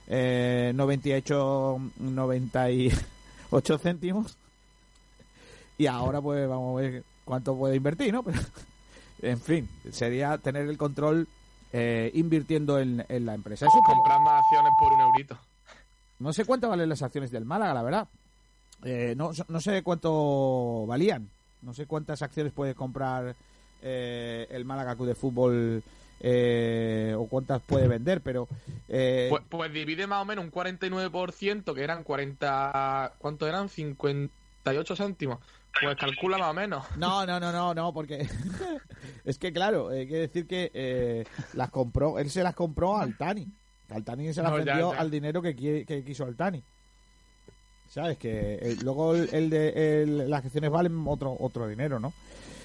eh, 0.06 0.72
98, 0.74 1.80
98 1.98 3.78
céntimos. 3.78 4.36
Y 5.78 5.86
ahora 5.86 6.20
pues 6.20 6.48
vamos 6.48 6.78
a 6.78 6.82
ver 6.82 7.04
cuánto 7.24 7.56
puede 7.56 7.76
invertir, 7.76 8.12
¿no? 8.12 8.22
Pero, 8.22 8.38
en 9.22 9.40
fin, 9.40 9.68
sería 9.90 10.38
tener 10.38 10.68
el 10.68 10.76
control 10.76 11.26
eh, 11.72 12.10
invirtiendo 12.14 12.78
en, 12.78 13.04
en 13.08 13.26
la 13.26 13.34
empresa. 13.34 13.66
Es 13.66 13.74
un 13.74 13.80
poco- 13.82 13.94
Comprando 13.96 14.30
acciones 14.30 14.72
por 14.78 14.92
un 14.92 15.00
eurito. 15.00 15.38
no 16.18 16.32
sé 16.32 16.44
cuánto 16.44 16.68
valen 16.68 16.88
las 16.88 17.02
acciones 17.02 17.30
del 17.30 17.44
Málaga, 17.44 17.74
la 17.74 17.82
verdad. 17.82 18.08
Eh, 18.84 19.14
no, 19.16 19.30
no 19.48 19.60
sé 19.60 19.82
cuánto 19.82 20.84
valían. 20.86 21.28
No 21.62 21.74
sé 21.74 21.86
cuántas 21.86 22.22
acciones 22.22 22.52
puede 22.52 22.74
comprar 22.74 23.34
eh, 23.82 24.46
el 24.50 24.64
Málaga 24.64 24.94
Club 24.96 25.08
de 25.08 25.14
Fútbol 25.14 25.82
eh, 26.20 27.14
o 27.16 27.26
cuántas 27.28 27.62
puede 27.62 27.86
vender, 27.88 28.20
pero 28.20 28.48
eh, 28.88 29.26
Pues, 29.30 29.42
pues 29.48 29.72
divide 29.72 30.06
más 30.06 30.22
o 30.22 30.24
menos 30.24 30.44
un 30.44 30.50
49%, 30.52 31.74
que 31.74 31.82
eran 31.84 32.02
40... 32.04 33.14
¿Cuánto 33.18 33.46
eran? 33.46 33.68
58 33.68 34.96
céntimos. 34.96 35.38
Pues 35.80 35.96
calcula 35.96 36.38
más 36.38 36.50
o 36.50 36.54
menos. 36.54 36.84
no, 36.96 37.24
no, 37.24 37.38
no, 37.38 37.52
no, 37.52 37.72
no, 37.74 37.92
porque 37.94 38.26
es 39.24 39.38
que 39.38 39.52
claro, 39.52 39.90
hay 39.90 40.08
que 40.08 40.16
decir 40.16 40.46
que 40.46 40.70
eh, 40.74 41.24
las 41.54 41.70
compró, 41.70 42.18
él 42.18 42.30
se 42.30 42.42
las 42.42 42.54
compró 42.54 42.96
al 42.96 43.16
Tani. 43.16 43.46
Al 43.90 44.04
Tani 44.04 44.32
se 44.34 44.42
las 44.42 44.50
No, 44.50 44.56
vendió 44.56 44.92
ya. 44.92 44.98
al 45.00 45.10
dinero 45.10 45.40
que, 45.40 45.56
qui- 45.56 45.86
que 45.86 46.02
quiso 46.04 46.24
el 46.26 46.34
Tani. 46.36 46.62
¿Sabes? 47.90 48.18
Que 48.18 48.56
eh, 48.60 48.76
luego 48.82 49.14
el, 49.14 49.30
el 49.32 49.48
de 49.50 50.02
el- 50.02 50.28
las 50.30 50.44
acciones 50.44 50.70
valen 50.70 51.04
otro 51.06 51.34
otro 51.38 51.66
dinero, 51.68 51.98
¿no? 51.98 52.12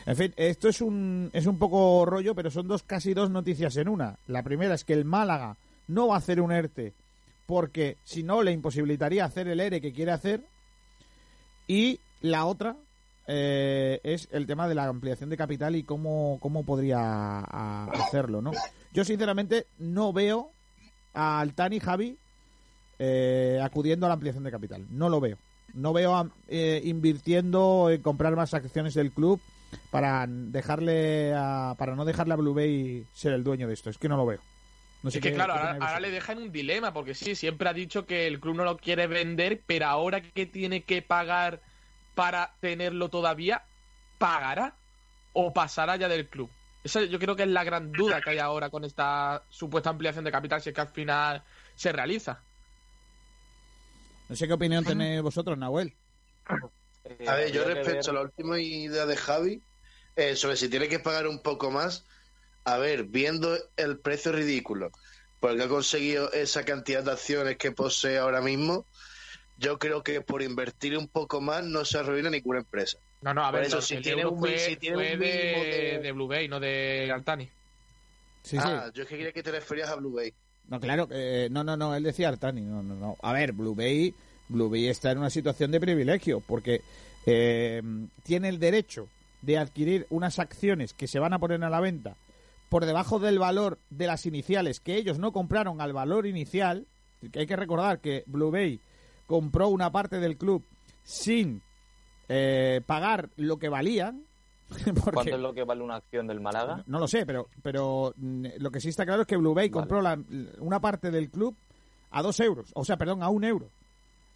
En 0.05 0.15
fin, 0.15 0.33
esto 0.35 0.67
es 0.67 0.81
un, 0.81 1.29
es 1.33 1.45
un 1.45 1.57
poco 1.57 2.05
rollo, 2.05 2.35
pero 2.35 2.51
son 2.51 2.67
dos 2.67 2.83
casi 2.83 3.13
dos 3.13 3.29
noticias 3.29 3.77
en 3.77 3.87
una. 3.87 4.17
La 4.27 4.43
primera 4.43 4.75
es 4.75 4.83
que 4.83 4.93
el 4.93 5.05
Málaga 5.05 5.55
no 5.87 6.07
va 6.07 6.15
a 6.15 6.17
hacer 6.17 6.41
un 6.41 6.51
ERTE 6.51 6.93
porque 7.45 7.97
si 8.03 8.23
no 8.23 8.41
le 8.41 8.51
imposibilitaría 8.51 9.25
hacer 9.25 9.47
el 9.47 9.59
ERE 9.59 9.81
que 9.81 9.93
quiere 9.93 10.11
hacer. 10.11 10.41
Y 11.67 11.99
la 12.21 12.45
otra 12.45 12.75
eh, 13.27 13.99
es 14.03 14.27
el 14.31 14.45
tema 14.47 14.67
de 14.67 14.75
la 14.75 14.85
ampliación 14.87 15.29
de 15.29 15.37
capital 15.37 15.75
y 15.75 15.83
cómo, 15.83 16.37
cómo 16.41 16.63
podría 16.63 17.39
hacerlo, 17.85 18.41
¿no? 18.41 18.51
Yo 18.93 19.05
sinceramente 19.05 19.67
no 19.79 20.11
veo 20.13 20.49
a 21.13 21.39
Altani 21.39 21.79
Javi 21.79 22.17
eh, 22.99 23.59
acudiendo 23.63 24.05
a 24.05 24.09
la 24.09 24.13
ampliación 24.15 24.43
de 24.43 24.51
capital. 24.51 24.85
No 24.89 25.07
lo 25.09 25.19
veo. 25.21 25.37
No 25.73 25.93
veo 25.93 26.15
a- 26.15 26.29
eh, 26.49 26.81
invirtiendo 26.83 27.89
en 27.89 28.01
comprar 28.01 28.35
más 28.35 28.53
acciones 28.53 28.93
del 28.93 29.11
club 29.11 29.39
para 29.91 30.25
dejarle 30.27 31.33
a- 31.35 31.75
para 31.77 31.95
no 31.95 32.05
dejarle 32.05 32.33
a 32.33 32.37
Blue 32.37 32.53
Bay 32.53 33.05
ser 33.13 33.33
el 33.33 33.43
dueño 33.43 33.67
de 33.67 33.73
esto. 33.73 33.89
Es 33.89 33.97
que 33.97 34.09
no 34.09 34.17
lo 34.17 34.25
veo. 34.25 34.39
No 35.03 35.11
sé 35.11 35.17
es 35.17 35.23
que 35.23 35.29
qué- 35.29 35.35
claro, 35.35 35.53
qué 35.53 35.59
ahora, 35.59 35.85
ahora 35.85 35.99
le 35.99 36.11
dejan 36.11 36.37
un 36.37 36.51
dilema, 36.51 36.93
porque 36.93 37.13
sí, 37.13 37.35
siempre 37.35 37.67
ha 37.69 37.73
dicho 37.73 38.05
que 38.05 38.25
el 38.27 38.39
club 38.39 38.55
no 38.55 38.63
lo 38.63 38.77
quiere 38.77 39.07
vender, 39.07 39.61
pero 39.65 39.87
ahora 39.87 40.21
que 40.21 40.45
tiene 40.45 40.83
que 40.83 41.01
pagar 41.01 41.59
para 42.15 42.53
tenerlo 42.61 43.09
todavía, 43.09 43.63
¿pagará 44.17 44.75
o 45.33 45.51
pasará 45.51 45.95
ya 45.97 46.07
del 46.07 46.27
club? 46.29 46.49
Esa 46.85 47.01
yo 47.03 47.19
creo 47.19 47.35
que 47.35 47.43
es 47.43 47.49
la 47.49 47.63
gran 47.63 47.91
duda 47.91 48.21
que 48.21 48.29
hay 48.31 48.39
ahora 48.39 48.69
con 48.69 48.83
esta 48.85 49.43
supuesta 49.49 49.89
ampliación 49.89 50.23
de 50.25 50.31
capital, 50.31 50.61
si 50.61 50.69
es 50.69 50.75
que 50.75 50.81
al 50.81 50.89
final 50.89 51.43
se 51.75 51.91
realiza. 51.91 52.41
No 54.29 54.35
sé 54.35 54.47
qué 54.47 54.53
opinión 54.53 54.83
tenéis 54.85 55.21
vosotros, 55.21 55.57
Nahuel. 55.57 55.93
Eh, 57.03 57.25
A 57.27 57.35
ver, 57.35 57.51
yo 57.51 57.63
respecto 57.65 58.11
a 58.11 58.13
la 58.13 58.21
última 58.21 58.59
idea 58.59 59.05
de 59.05 59.15
Javi, 59.17 59.61
eh, 60.15 60.35
sobre 60.35 60.55
si 60.57 60.69
tiene 60.69 60.87
que 60.87 60.99
pagar 60.99 61.27
un 61.27 61.39
poco 61.41 61.71
más, 61.71 62.05
a 62.65 62.77
ver, 62.77 63.05
viendo 63.05 63.57
el 63.75 63.99
precio 63.99 64.31
ridículo 64.31 64.91
por 65.39 65.51
el 65.51 65.57
que 65.57 65.63
ha 65.63 65.67
conseguido 65.67 66.31
esa 66.31 66.63
cantidad 66.63 67.03
de 67.03 67.11
acciones 67.11 67.57
que 67.57 67.71
posee 67.71 68.17
ahora 68.17 68.41
mismo, 68.41 68.85
yo 69.57 69.77
creo 69.77 70.03
que 70.03 70.21
por 70.21 70.41
invertir 70.41 70.97
un 70.97 71.07
poco 71.07 71.41
más 71.41 71.63
no 71.63 71.83
se 71.85 71.97
arruina 71.97 72.29
ninguna 72.29 72.59
empresa. 72.59 72.97
No, 73.21 73.33
no, 73.33 73.43
a 73.45 73.51
ver, 73.51 73.65
eso, 73.65 73.81
si 73.81 73.97
tiene 74.01 74.25
un 74.25 74.39
fue, 74.39 74.57
si 74.57 74.75
tiene 74.77 74.95
fue 74.95 75.13
un 75.13 75.19
mínimo 75.19 75.63
de, 75.63 75.69
de- 75.69 75.99
de 75.99 76.11
Blue 76.11 76.27
Bay, 76.27 76.47
no 76.47 76.59
de 76.59 77.11
Altani. 77.13 77.49
Sí, 78.43 78.57
ah, 78.59 78.91
yo 78.93 79.03
es 79.03 79.09
que 79.09 79.15
creía 79.15 79.31
que 79.31 79.43
te 79.43 79.51
referías 79.51 79.89
a 79.89 79.95
Blue 79.95 80.13
Bay. 80.13 80.33
No, 80.67 80.79
claro, 80.79 81.07
eh, 81.11 81.49
no, 81.51 81.63
no, 81.63 81.75
no, 81.75 81.93
él 81.95 82.03
decía 82.03 82.29
Artani, 82.29 82.61
no, 82.61 82.83
no, 82.83 82.95
no. 82.95 83.17
A 83.21 83.33
ver, 83.33 83.51
Blue 83.51 83.75
Bay, 83.75 84.13
Blue 84.49 84.69
Bay 84.69 84.87
está 84.87 85.11
en 85.11 85.19
una 85.19 85.29
situación 85.29 85.71
de 85.71 85.79
privilegio 85.79 86.41
porque 86.41 86.81
eh, 87.25 87.81
tiene 88.23 88.49
el 88.49 88.59
derecho 88.59 89.07
de 89.41 89.57
adquirir 89.57 90.07
unas 90.09 90.39
acciones 90.39 90.93
que 90.93 91.07
se 91.07 91.19
van 91.19 91.33
a 91.33 91.39
poner 91.39 91.63
a 91.63 91.69
la 91.69 91.79
venta 91.81 92.15
por 92.69 92.85
debajo 92.85 93.19
del 93.19 93.39
valor 93.39 93.77
de 93.89 94.07
las 94.07 94.25
iniciales 94.25 94.79
que 94.79 94.95
ellos 94.95 95.19
no 95.19 95.31
compraron 95.31 95.79
al 95.81 95.93
valor 95.93 96.25
inicial. 96.25 96.85
Que 97.31 97.39
hay 97.41 97.45
que 97.47 97.55
recordar 97.55 97.99
que 97.99 98.23
Blue 98.25 98.51
Bay 98.51 98.79
compró 99.27 99.69
una 99.69 99.91
parte 99.91 100.19
del 100.19 100.37
club 100.37 100.63
sin 101.03 101.61
eh, 102.29 102.81
pagar 102.85 103.29
lo 103.37 103.57
que 103.57 103.69
valían. 103.69 104.23
porque- 104.85 105.11
¿Cuánto 105.11 105.35
es 105.35 105.41
lo 105.41 105.53
que 105.53 105.63
vale 105.63 105.83
una 105.83 105.95
acción 105.97 106.25
del 106.27 106.39
Málaga? 106.41 106.83
no 106.87 106.99
lo 106.99 107.07
sé, 107.07 107.25
pero, 107.25 107.47
pero 107.61 108.13
mm, 108.17 108.45
lo 108.59 108.71
que 108.71 108.79
sí 108.81 108.89
está 108.89 109.05
claro 109.05 109.21
es 109.21 109.27
que 109.27 109.37
Blue 109.37 109.53
Bay 109.53 109.69
Vale. 109.69 109.71
compró 109.87 110.01
la- 110.01 110.17
una 110.59 110.79
parte 110.79 111.11
del 111.11 111.29
club 111.29 111.55
a 112.11 112.21
dos 112.21 112.39
euros, 112.39 112.71
o 112.75 112.83
sea, 112.83 112.97
perdón, 112.97 113.23
a 113.23 113.29
un 113.29 113.43
euro. 113.43 113.69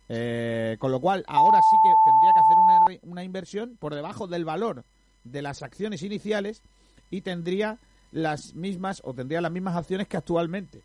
Eh, 0.09 0.77
con 0.79 0.91
lo 0.91 0.99
cual, 1.01 1.23
ahora 1.27 1.61
sí 1.61 1.75
que 1.83 1.93
tendría 2.05 2.31
que 2.33 2.39
hacer 2.39 2.57
una, 2.57 2.79
una 3.03 3.23
inversión 3.23 3.75
por 3.77 3.93
debajo 3.93 4.27
del 4.27 4.45
valor 4.45 4.85
de 5.23 5.41
las 5.41 5.63
acciones 5.63 6.01
iniciales 6.03 6.61
y 7.11 7.21
tendría 7.21 7.77
las 8.11 8.53
mismas, 8.55 9.01
o 9.03 9.13
tendría 9.13 9.41
las 9.41 9.51
mismas 9.51 9.75
acciones 9.75 10.07
que 10.07 10.17
actualmente. 10.17 10.77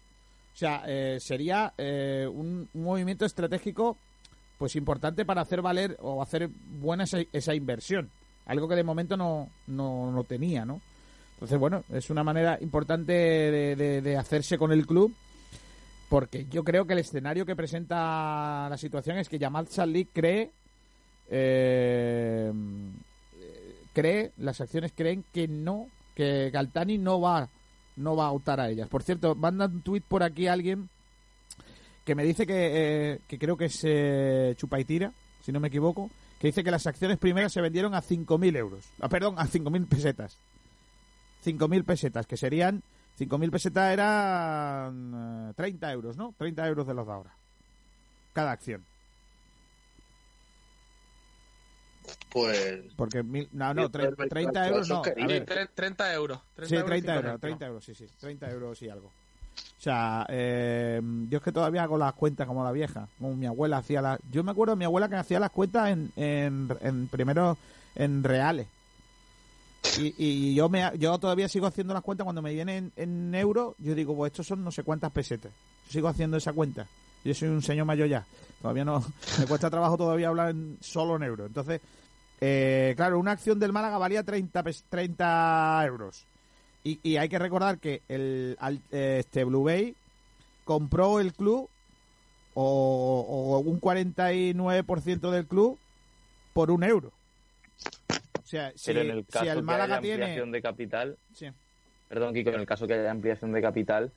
O 0.54 0.56
sea, 0.56 0.82
eh, 0.86 1.18
sería 1.20 1.72
eh, 1.78 2.28
un, 2.30 2.68
movimiento 2.74 3.24
estratégico 3.24 3.96
pues 4.58 4.76
importante 4.76 5.24
para 5.24 5.40
hacer 5.42 5.62
valer 5.62 5.96
o 6.00 6.22
hacer 6.22 6.48
buena 6.80 7.04
esa, 7.04 7.18
esa 7.32 7.54
inversión. 7.54 8.10
Algo 8.46 8.68
que 8.68 8.74
de 8.74 8.84
momento 8.84 9.16
no, 9.16 9.48
no, 9.68 10.10
no 10.10 10.24
tenía, 10.24 10.64
¿no? 10.64 10.80
Entonces, 11.34 11.58
bueno, 11.58 11.84
es 11.90 12.10
una 12.10 12.22
manera 12.22 12.58
importante 12.60 13.12
de- 13.12 14.02
de 14.02 14.16
hacerse 14.16 14.58
con 14.58 14.70
el 14.72 14.86
club 14.86 15.12
porque 16.12 16.44
yo 16.50 16.62
creo 16.62 16.86
que 16.86 16.92
el 16.92 16.98
escenario 16.98 17.46
que 17.46 17.56
presenta 17.56 18.68
la 18.68 18.76
situación 18.76 19.16
es 19.16 19.30
que 19.30 19.38
Yamal 19.38 19.66
Salih 19.68 20.06
cree 20.12 20.50
eh, 21.30 22.52
cree 23.94 24.32
las 24.36 24.60
acciones 24.60 24.92
creen 24.94 25.24
que 25.32 25.48
no 25.48 25.86
que 26.14 26.50
Galtani 26.50 26.98
no 26.98 27.18
va 27.18 27.48
no 27.96 28.14
va 28.14 28.26
a 28.26 28.32
optar 28.32 28.60
a 28.60 28.68
ellas. 28.68 28.90
Por 28.90 29.02
cierto 29.02 29.34
manda 29.34 29.64
un 29.64 29.80
tuit 29.80 30.04
por 30.04 30.22
aquí 30.22 30.48
alguien 30.48 30.90
que 32.04 32.14
me 32.14 32.24
dice 32.24 32.46
que, 32.46 32.52
eh, 33.14 33.20
que 33.26 33.38
creo 33.38 33.56
que 33.56 33.64
es 33.64 33.80
eh, 33.82 34.54
Chupaitira 34.58 35.14
si 35.40 35.50
no 35.50 35.60
me 35.60 35.68
equivoco 35.68 36.10
que 36.38 36.48
dice 36.48 36.62
que 36.62 36.70
las 36.70 36.86
acciones 36.86 37.16
primeras 37.16 37.54
se 37.54 37.62
vendieron 37.62 37.94
a 37.94 38.02
5.000 38.02 38.54
euros 38.58 38.84
ah, 39.00 39.08
perdón 39.08 39.36
a 39.38 39.46
5.000 39.46 39.88
pesetas. 39.88 40.36
5.000 41.42 41.84
pesetas, 41.84 42.26
que 42.26 42.36
serían 42.36 42.82
5.000 43.18 43.50
pesetas 43.50 43.92
eran 43.92 45.50
eh, 45.50 45.52
30 45.56 45.92
euros, 45.92 46.16
¿no? 46.16 46.34
30 46.38 46.66
euros 46.66 46.86
de 46.86 46.94
los 46.94 47.06
de 47.06 47.12
ahora. 47.12 47.30
Cada 48.32 48.52
acción. 48.52 48.84
Pues 52.30 52.80
Porque, 52.96 53.22
mil, 53.22 53.48
no, 53.52 53.74
no, 53.74 53.84
Sí, 53.84 53.88
pero 53.92 54.04
tre- 54.10 54.22
el 54.24 54.28
30 54.28 54.46
mercado 54.60 54.66
euros 54.74 54.88
no. 54.88 55.04
son 55.04 55.12
A 55.12 55.14
Sí, 55.14 55.32
ver, 55.32 55.46
tre- 55.46 55.68
30 55.74 56.14
euros. 56.14 56.38
sí, 56.38 56.68
30 56.68 56.94
cinco 56.96 57.12
euros, 57.12 57.22
céntimos. 57.22 57.40
30 57.40 57.66
euros, 57.66 57.84
sí, 57.84 57.94
sí. 57.94 58.06
30 58.18 58.50
euros 58.50 58.82
y 58.82 58.88
algo. 58.88 59.06
O 59.08 59.82
sea, 59.82 60.26
eh, 60.30 61.00
yo 61.28 61.38
es 61.38 61.44
que 61.44 61.52
todavía 61.52 61.82
hago 61.82 61.98
las 61.98 62.14
cuentas 62.14 62.46
como 62.46 62.64
la 62.64 62.72
vieja. 62.72 63.08
Como 63.18 63.34
mi 63.36 63.46
abuela 63.46 63.78
hacía 63.78 64.00
las... 64.00 64.18
Yo 64.30 64.42
me 64.44 64.52
acuerdo 64.52 64.72
de 64.74 64.78
mi 64.78 64.84
abuela 64.84 65.08
que 65.08 65.16
hacía 65.16 65.38
las 65.40 65.50
cuentas 65.50 65.90
en, 65.90 66.10
en, 66.16 66.68
en 66.80 67.08
primero 67.08 67.58
en 67.94 68.24
reales. 68.24 68.66
Y, 69.98 70.14
y 70.16 70.54
yo 70.54 70.68
me 70.68 70.90
yo 70.98 71.18
todavía 71.18 71.48
sigo 71.48 71.66
haciendo 71.66 71.92
las 71.92 72.02
cuentas 72.02 72.24
cuando 72.24 72.40
me 72.42 72.52
vienen 72.54 72.92
en, 72.96 73.10
en 73.10 73.34
euros, 73.34 73.74
yo 73.78 73.94
digo, 73.94 74.14
pues 74.16 74.32
estos 74.32 74.46
son 74.46 74.62
no 74.64 74.70
sé 74.70 74.82
cuántas 74.84 75.10
pesetas. 75.12 75.52
Yo 75.86 75.92
sigo 75.92 76.08
haciendo 76.08 76.36
esa 76.36 76.52
cuenta. 76.52 76.86
Yo 77.24 77.34
soy 77.34 77.48
un 77.48 77.62
señor 77.62 77.86
mayor 77.86 78.08
ya. 78.08 78.24
Todavía 78.60 78.84
no 78.84 79.04
me 79.38 79.46
cuesta 79.46 79.70
trabajo 79.70 79.96
todavía 79.96 80.28
hablar 80.28 80.50
en- 80.50 80.78
solo 80.80 81.16
en 81.16 81.24
euros. 81.24 81.46
Entonces, 81.48 81.80
eh, 82.40 82.94
claro, 82.96 83.18
una 83.18 83.32
acción 83.32 83.58
del 83.58 83.72
Málaga 83.72 83.98
valía 83.98 84.22
30, 84.22 84.62
pes- 84.62 84.84
30 84.88 85.84
euros. 85.86 86.24
Y, 86.84 87.16
hay 87.16 87.28
que 87.28 87.38
recordar 87.38 87.78
que 87.78 88.02
el 88.08 88.58
eh, 88.90 89.18
este 89.20 89.44
Blue 89.44 89.62
Bay 89.62 89.94
compró 90.64 91.20
el 91.20 91.32
club 91.32 91.68
o, 92.54 93.54
o 93.54 93.58
un 93.60 93.80
49% 93.80 95.30
del 95.30 95.46
club 95.46 95.78
por 96.52 96.70
un 96.70 96.82
euro. 96.82 97.12
Sea, 98.52 98.70
si, 98.74 98.84
Pero 98.92 99.00
en 99.00 99.10
el 99.10 99.18
si 99.24 99.32
caso 99.32 99.46
el 99.50 99.56
que 99.56 99.62
Málaga 99.62 99.84
haya 99.84 99.96
ampliación 99.96 100.30
tiene... 100.34 100.52
de 100.52 100.62
capital, 100.62 101.16
Sí. 101.32 101.46
perdón, 102.08 102.34
Kiko, 102.34 102.50
en 102.50 102.60
el 102.60 102.66
caso 102.66 102.86
que 102.86 102.92
haya 102.92 103.10
ampliación 103.10 103.50
de 103.52 103.62
capital, 103.62 104.12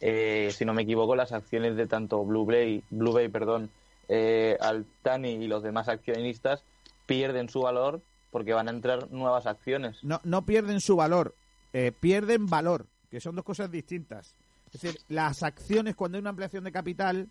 eh, 0.00 0.50
si 0.52 0.64
no 0.64 0.72
me 0.74 0.82
equivoco, 0.82 1.16
las 1.16 1.32
acciones 1.32 1.74
de 1.74 1.88
tanto 1.88 2.24
Blue 2.24 2.46
Bay, 2.46 2.84
Blue 2.90 3.12
Bay 3.12 3.26
perdón, 3.28 3.68
eh, 4.08 4.56
Altani 4.60 5.30
y 5.30 5.48
los 5.48 5.64
demás 5.64 5.88
accionistas 5.88 6.62
pierden 7.06 7.48
su 7.48 7.62
valor 7.62 8.00
porque 8.30 8.52
van 8.52 8.68
a 8.68 8.70
entrar 8.70 9.10
nuevas 9.10 9.46
acciones. 9.46 9.98
no, 10.04 10.20
no 10.22 10.46
pierden 10.46 10.80
su 10.80 10.94
valor, 10.94 11.34
eh, 11.72 11.90
pierden 11.98 12.46
valor, 12.46 12.86
que 13.10 13.18
son 13.20 13.34
dos 13.34 13.44
cosas 13.44 13.72
distintas. 13.72 14.36
Es 14.72 14.80
decir, 14.80 15.00
las 15.08 15.42
acciones 15.42 15.96
cuando 15.96 16.16
hay 16.16 16.20
una 16.20 16.30
ampliación 16.30 16.62
de 16.62 16.70
capital 16.70 17.26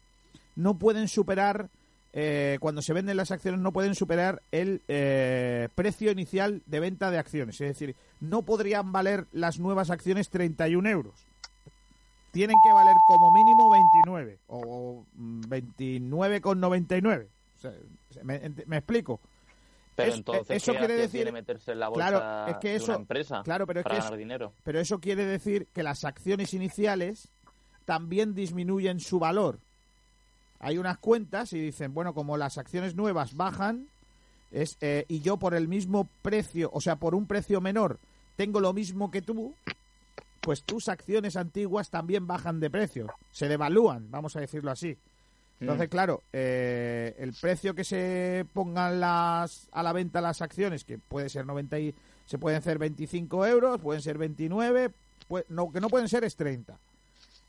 no 0.57 0.77
pueden 0.77 1.07
superar, 1.07 1.69
eh, 2.13 2.57
cuando 2.59 2.81
se 2.81 2.93
venden 2.93 3.17
las 3.17 3.31
acciones 3.31 3.59
no 3.61 3.71
pueden 3.71 3.93
superar 3.95 4.41
el 4.51 4.81
eh, 4.87 5.69
precio 5.75 6.11
inicial 6.11 6.61
de 6.65 6.79
venta 6.79 7.11
de 7.11 7.17
acciones. 7.19 7.59
Es 7.61 7.67
decir, 7.69 7.95
no 8.19 8.41
podrían 8.43 8.91
valer 8.91 9.27
las 9.31 9.59
nuevas 9.59 9.89
acciones 9.91 10.29
31 10.29 10.89
euros. 10.89 11.25
Tienen 12.31 12.57
que 12.63 12.71
valer 12.71 12.95
como 13.07 13.31
mínimo 13.31 13.69
29 13.71 14.39
o 14.47 15.03
mm, 15.15 15.41
29,99. 15.45 17.27
O 17.57 17.59
sea, 17.61 18.23
¿me, 18.23 18.39
me 18.65 18.77
explico? 18.77 19.19
Pero 19.95 20.11
Es- 20.11 20.17
entonces, 20.17 20.57
eso 20.57 20.71
¿qué 20.71 20.77
quiere 20.79 20.93
decir- 20.95 21.11
tiene 21.19 21.31
meterse 21.31 21.71
en 21.73 21.79
la 21.79 21.89
bolsa 21.89 22.07
Claro, 22.09 22.51
es 22.51 22.57
que 22.57 22.69
de 22.69 22.75
eso- 22.75 22.85
una 22.91 22.95
empresa 23.01 23.41
claro, 23.43 23.67
pero 23.67 23.79
es 23.81 23.83
para 23.83 23.95
que 23.95 23.99
ganar 23.99 24.13
eso- 24.13 24.17
dinero? 24.17 24.53
Pero 24.63 24.79
eso 24.79 24.99
quiere 24.99 25.25
decir 25.25 25.67
que 25.73 25.83
las 25.83 26.05
acciones 26.05 26.53
iniciales 26.53 27.29
también 27.85 28.33
disminuyen 28.33 28.99
su 28.99 29.19
valor. 29.19 29.59
Hay 30.59 30.77
unas 30.77 30.97
cuentas 30.97 31.53
y 31.53 31.59
dicen, 31.59 31.93
bueno, 31.93 32.13
como 32.13 32.37
las 32.37 32.57
acciones 32.57 32.95
nuevas 32.95 33.35
bajan 33.35 33.87
es 34.51 34.77
eh, 34.81 35.05
y 35.07 35.21
yo 35.21 35.37
por 35.37 35.53
el 35.53 35.67
mismo 35.67 36.07
precio, 36.21 36.69
o 36.73 36.81
sea, 36.81 36.97
por 36.97 37.15
un 37.15 37.27
precio 37.27 37.61
menor, 37.61 37.99
tengo 38.35 38.59
lo 38.59 38.73
mismo 38.73 39.11
que 39.11 39.21
tú, 39.21 39.53
pues 40.41 40.63
tus 40.63 40.89
acciones 40.89 41.35
antiguas 41.35 41.89
también 41.89 42.27
bajan 42.27 42.59
de 42.59 42.69
precio, 42.69 43.07
se 43.31 43.47
devalúan, 43.47 44.09
vamos 44.11 44.35
a 44.35 44.41
decirlo 44.41 44.71
así. 44.71 44.97
Entonces, 45.59 45.87
Mm. 45.87 45.91
claro, 45.91 46.23
eh, 46.31 47.15
el 47.19 47.33
precio 47.33 47.75
que 47.75 47.83
se 47.83 48.45
pongan 48.53 48.99
las, 48.99 49.67
a 49.71 49.83
la 49.83 49.91
venta 49.91 50.21
las 50.21 50.41
acciones, 50.41 50.85
que 50.85 50.97
puede 50.97 51.29
ser 51.29 51.45
90 51.45 51.79
y, 51.79 51.93
se 52.25 52.37
pueden 52.37 52.59
hacer 52.59 52.77
25 52.77 53.45
euros, 53.47 53.81
pueden 53.81 54.01
ser 54.01 54.17
29, 54.17 54.91
pues, 55.27 55.45
no, 55.49 55.71
que 55.71 55.81
no 55.81 55.89
pueden 55.89 56.07
ser 56.07 56.23
es 56.23 56.35
30. 56.35 56.77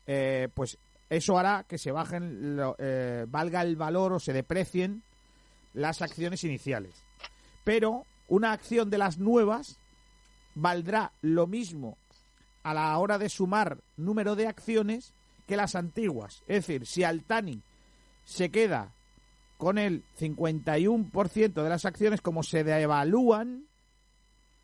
Eh, 0.07 0.49
pues 0.53 0.77
eso 1.11 1.37
hará 1.37 1.65
que 1.67 1.77
se 1.77 1.91
bajen, 1.91 2.57
eh, 2.77 3.25
valga 3.27 3.61
el 3.63 3.75
valor 3.75 4.13
o 4.13 4.19
se 4.19 4.31
deprecien 4.31 5.03
las 5.73 6.01
acciones 6.01 6.45
iniciales. 6.45 7.03
Pero 7.65 8.05
una 8.29 8.53
acción 8.53 8.89
de 8.89 8.97
las 8.97 9.17
nuevas 9.17 9.77
valdrá 10.55 11.11
lo 11.21 11.47
mismo 11.47 11.97
a 12.63 12.73
la 12.73 12.97
hora 12.97 13.17
de 13.17 13.27
sumar 13.27 13.79
número 13.97 14.37
de 14.37 14.47
acciones 14.47 15.13
que 15.47 15.57
las 15.57 15.75
antiguas. 15.75 16.43
Es 16.47 16.65
decir, 16.65 16.85
si 16.85 17.03
Altani 17.03 17.61
se 18.23 18.49
queda 18.49 18.93
con 19.57 19.77
el 19.77 20.05
51% 20.17 21.61
de 21.61 21.69
las 21.69 21.83
acciones, 21.83 22.21
como 22.21 22.41
se 22.41 22.63
devalúan 22.63 23.65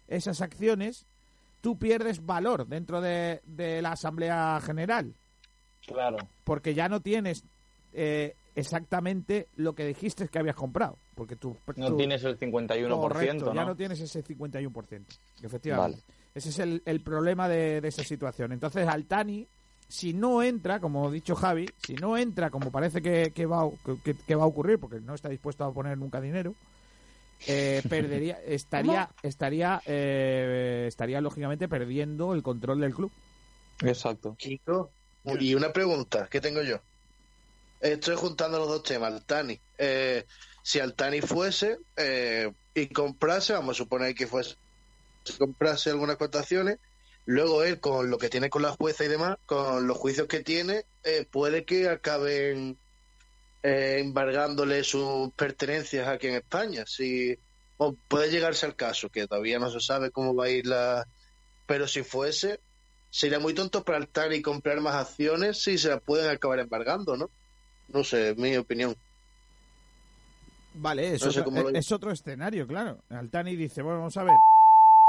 esas 0.07 0.39
acciones, 0.39 1.07
tú 1.59 1.77
pierdes 1.77 2.25
valor 2.25 2.67
dentro 2.67 3.01
de, 3.01 3.41
de 3.45 3.81
la 3.81 3.91
Asamblea 3.91 4.61
General, 4.61 5.13
Claro. 5.87 6.17
porque 6.43 6.73
ya 6.75 6.87
no 6.89 7.01
tienes 7.01 7.43
eh, 7.93 8.35
exactamente 8.55 9.47
lo 9.55 9.73
que 9.73 9.85
dijiste 9.85 10.27
que 10.27 10.37
habías 10.39 10.55
comprado, 10.55 10.97
porque 11.15 11.35
tú... 11.35 11.55
No 11.77 11.87
tú- 11.89 11.97
tienes 11.97 12.23
el 12.23 12.37
51%, 12.37 12.99
Correcto, 12.99 13.45
¿no? 13.45 13.53
ya 13.55 13.65
no 13.65 13.75
tienes 13.75 13.99
ese 14.01 14.23
51%, 14.23 15.03
efectivamente. 15.41 16.01
Ese 16.35 16.49
es 16.49 16.59
el, 16.59 16.83
el 16.85 17.01
problema 17.01 17.47
de, 17.49 17.81
de 17.81 17.87
esa 17.87 18.03
situación. 18.03 18.51
Entonces, 18.51 18.87
Altani, 18.87 19.47
si 19.87 20.13
no 20.13 20.43
entra, 20.43 20.79
como 20.79 21.07
ha 21.07 21.11
dicho 21.11 21.33
Javi, 21.35 21.67
si 21.77 21.95
no 21.95 22.17
entra 22.17 22.49
como 22.51 22.69
parece 22.71 23.01
que, 23.01 23.31
que 23.33 23.45
va, 23.45 23.63
a- 23.63 23.71
que, 24.03 24.13
que 24.13 24.35
va 24.35 24.43
a 24.43 24.47
ocurrir, 24.47 24.77
porque 24.79 24.99
no 24.99 25.15
está 25.15 25.29
dispuesto 25.29 25.63
a 25.63 25.73
poner 25.73 25.97
nunca 25.97 26.19
dinero, 26.21 26.53
eh, 27.47 27.81
perdería, 27.89 28.39
estaría, 28.45 29.09
estaría, 29.23 29.81
eh, 29.85 30.85
estaría 30.87 31.21
lógicamente 31.21 31.67
perdiendo 31.67 32.33
el 32.33 32.43
control 32.43 32.81
del 32.81 32.93
club. 32.93 33.11
Exacto. 33.81 34.35
Kiko, 34.37 34.91
y 35.39 35.55
una 35.55 35.73
pregunta 35.73 36.27
que 36.29 36.41
tengo 36.41 36.61
yo. 36.61 36.79
Estoy 37.79 38.15
juntando 38.15 38.59
los 38.59 38.67
dos 38.67 38.83
temas, 38.83 39.13
Altani. 39.13 39.59
Eh, 39.77 40.25
si 40.63 40.79
Altani 40.79 41.21
fuese 41.21 41.77
eh, 41.95 42.51
y 42.73 42.87
comprase, 42.87 43.53
vamos 43.53 43.77
a 43.77 43.83
suponer 43.83 44.15
que 44.15 44.27
fuese, 44.27 44.55
comprase 45.37 45.91
algunas 45.91 46.17
cotaciones, 46.17 46.79
luego 47.25 47.63
él 47.63 47.79
con 47.79 48.09
lo 48.09 48.17
que 48.17 48.29
tiene 48.29 48.49
con 48.49 48.63
la 48.63 48.71
jueza 48.71 49.05
y 49.05 49.07
demás, 49.07 49.37
con 49.45 49.87
los 49.87 49.97
juicios 49.97 50.27
que 50.27 50.41
tiene, 50.41 50.85
eh, 51.03 51.25
puede 51.29 51.65
que 51.65 51.87
acaben 51.89 52.77
eh, 53.63 53.97
embargándole 53.99 54.83
sus 54.83 55.31
pertenencias 55.33 56.07
aquí 56.07 56.27
en 56.27 56.35
España. 56.35 56.83
Si 56.85 57.37
puede 58.07 58.31
llegarse 58.31 58.65
al 58.65 58.75
caso, 58.75 59.09
que 59.09 59.27
todavía 59.27 59.59
no 59.59 59.69
se 59.69 59.79
sabe 59.79 60.11
cómo 60.11 60.35
va 60.35 60.45
a 60.45 60.49
ir 60.49 60.65
la... 60.65 61.07
Pero 61.65 61.87
si 61.87 62.03
fuese, 62.03 62.59
sería 63.09 63.39
muy 63.39 63.53
tonto 63.53 63.83
para 63.83 63.97
Altani 63.97 64.41
comprar 64.41 64.79
más 64.81 64.95
acciones 64.95 65.61
si 65.63 65.77
se 65.77 65.89
las 65.89 66.01
pueden 66.01 66.29
acabar 66.29 66.59
embargando, 66.59 67.15
¿no? 67.17 67.29
No 67.89 68.03
sé, 68.03 68.31
es 68.31 68.37
mi 68.37 68.55
opinión. 68.57 68.95
Vale, 70.75 71.15
es, 71.15 71.21
No 71.23 71.31
sé 71.31 71.39
otro, 71.39 71.51
cómo 71.51 71.63
lo- 71.63 71.69
es 71.69 71.91
otro 71.91 72.11
escenario, 72.11 72.67
claro. 72.67 72.99
Altani 73.09 73.55
dice, 73.55 73.81
bueno, 73.81 73.99
vamos 73.99 74.17
a 74.17 74.23
ver, 74.23 74.35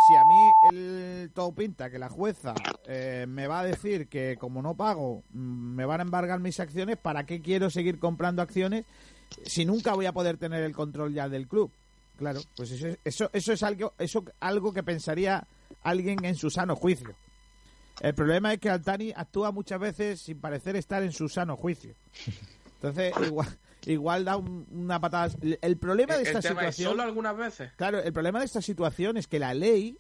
si 0.09 0.17
a 0.17 0.25
mí 0.25 0.77
el 0.79 1.31
todo 1.35 1.53
pinta 1.53 1.91
que 1.91 1.99
la 1.99 2.09
jueza 2.09 2.55
eh, 2.87 3.27
me 3.29 3.47
va 3.49 3.61
a 3.61 3.65
decir 3.65 4.09
que 4.09 4.37
como 4.41 4.63
no 4.63 4.75
pago 4.77 5.25
mm, 5.31 5.75
me 5.75 5.85
van 5.85 6.01
a 6.01 6.05
embargar 6.05 6.41
mis 6.41 6.59
acciones, 6.61 6.97
¿para 6.97 7.27
qué 7.27 7.43
quiero 7.43 7.69
seguir 7.69 7.99
comprando 7.99 8.41
acciones 8.41 8.87
si 9.45 9.67
nunca 9.67 9.93
voy 9.95 10.07
a 10.07 10.13
poder 10.13 10.39
tener 10.39 10.63
el 10.63 10.73
control 10.75 11.13
ya 11.13 11.29
del 11.29 11.49
club? 11.49 11.71
Claro, 12.17 12.41
pues 12.57 12.71
eso, 12.71 12.87
es- 12.89 12.99
eso, 13.05 13.29
eso 13.33 13.53
es 13.53 13.63
algo, 13.63 13.93
eso 13.99 14.25
algo 14.41 14.73
que 14.73 14.83
pensaría 14.83 15.47
alguien 15.83 16.25
en 16.25 16.37
su 16.37 16.49
sano 16.49 16.77
juicio. 16.77 17.15
El 18.01 18.15
problema 18.15 18.53
es 18.53 18.61
que 18.61 18.71
Altani 18.71 19.13
actúa 19.15 19.51
muchas 19.51 19.81
veces 19.81 20.21
sin 20.21 20.41
parecer 20.41 20.77
estar 20.77 21.03
en 21.03 21.13
su 21.13 21.29
sano 21.29 21.57
juicio. 21.57 21.95
Entonces, 22.77 23.13
igual, 23.27 23.49
igual 23.87 24.25
da 24.25 24.37
un- 24.37 24.67
una 24.73 25.01
patada. 25.01 25.33
El- 25.61 25.77
problema 25.79 26.15
de 26.15 26.23
El 26.23 26.27
esta 26.29 26.41
tema 26.41 26.61
es 26.67 26.77
situación. 26.77 26.91
solo 26.93 27.03
algunas 27.03 27.37
veces. 27.37 27.73
Claro, 27.77 27.99
el 28.03 28.13
problema 28.13 28.39
de 28.39 28.45
esta 28.45 28.63
situación 28.63 29.17
es 29.17 29.27
que 29.27 29.39
la 29.39 29.53
ley 29.55 29.97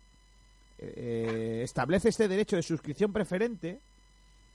eh, 0.79 1.63
establece 1.65 2.09
este 2.09 2.29
derecho 2.29 2.55
de 2.57 2.63
suscripción 2.63 3.13
preferente 3.13 3.81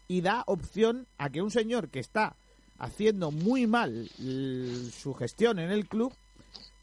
y 0.08 0.22
da 0.22 0.44
opción 0.48 1.06
a 1.18 1.30
que 1.30 1.42
un 1.42 1.52
señor 1.52 1.90
que 1.90 2.00
está 2.00 2.36
haciendo 2.80 3.30
muy 3.32 3.68
mal 3.68 4.10
su 4.18 5.14
gestión 5.18 5.60
en 5.60 5.70
el 5.72 5.88
club 5.88 6.14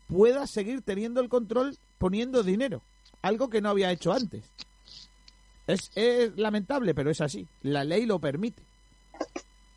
pueda 0.08 0.46
seguir 0.46 0.82
teniendo 0.82 1.20
el 1.20 1.28
control 1.28 1.76
poniendo 1.98 2.42
dinero, 2.42 2.82
algo 3.22 3.48
que 3.48 3.60
no 3.60 3.70
había 3.70 3.90
hecho 3.92 4.12
antes. 4.12 4.42
Es, 5.72 5.90
es 5.94 6.36
lamentable, 6.36 6.94
pero 6.94 7.10
es 7.10 7.20
así. 7.20 7.46
La 7.62 7.84
ley 7.84 8.06
lo 8.06 8.18
permite. 8.18 8.62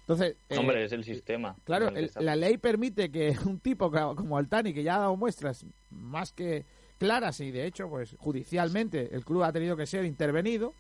Entonces, 0.02 0.36
eh, 0.50 0.58
Hombre, 0.58 0.84
es 0.84 0.92
el 0.92 1.04
sistema. 1.04 1.56
Claro, 1.64 1.88
el 1.90 2.12
la 2.20 2.36
ley 2.36 2.58
permite 2.58 3.10
que 3.10 3.38
un 3.46 3.60
tipo 3.60 3.90
como 3.90 4.38
Altani, 4.38 4.74
que 4.74 4.84
ya 4.84 4.96
ha 4.96 5.00
dado 5.00 5.16
muestras 5.16 5.66
más 5.92 6.34
que 6.34 6.66
claras 7.00 7.40
y 7.40 7.52
de 7.52 7.66
hecho, 7.66 7.90
pues 7.90 8.16
judicialmente 8.20 9.14
el 9.16 9.26
club 9.26 9.44
ha 9.44 9.52
tenido 9.52 9.76
que 9.76 9.86
ser 9.86 10.06
intervenido, 10.06 10.74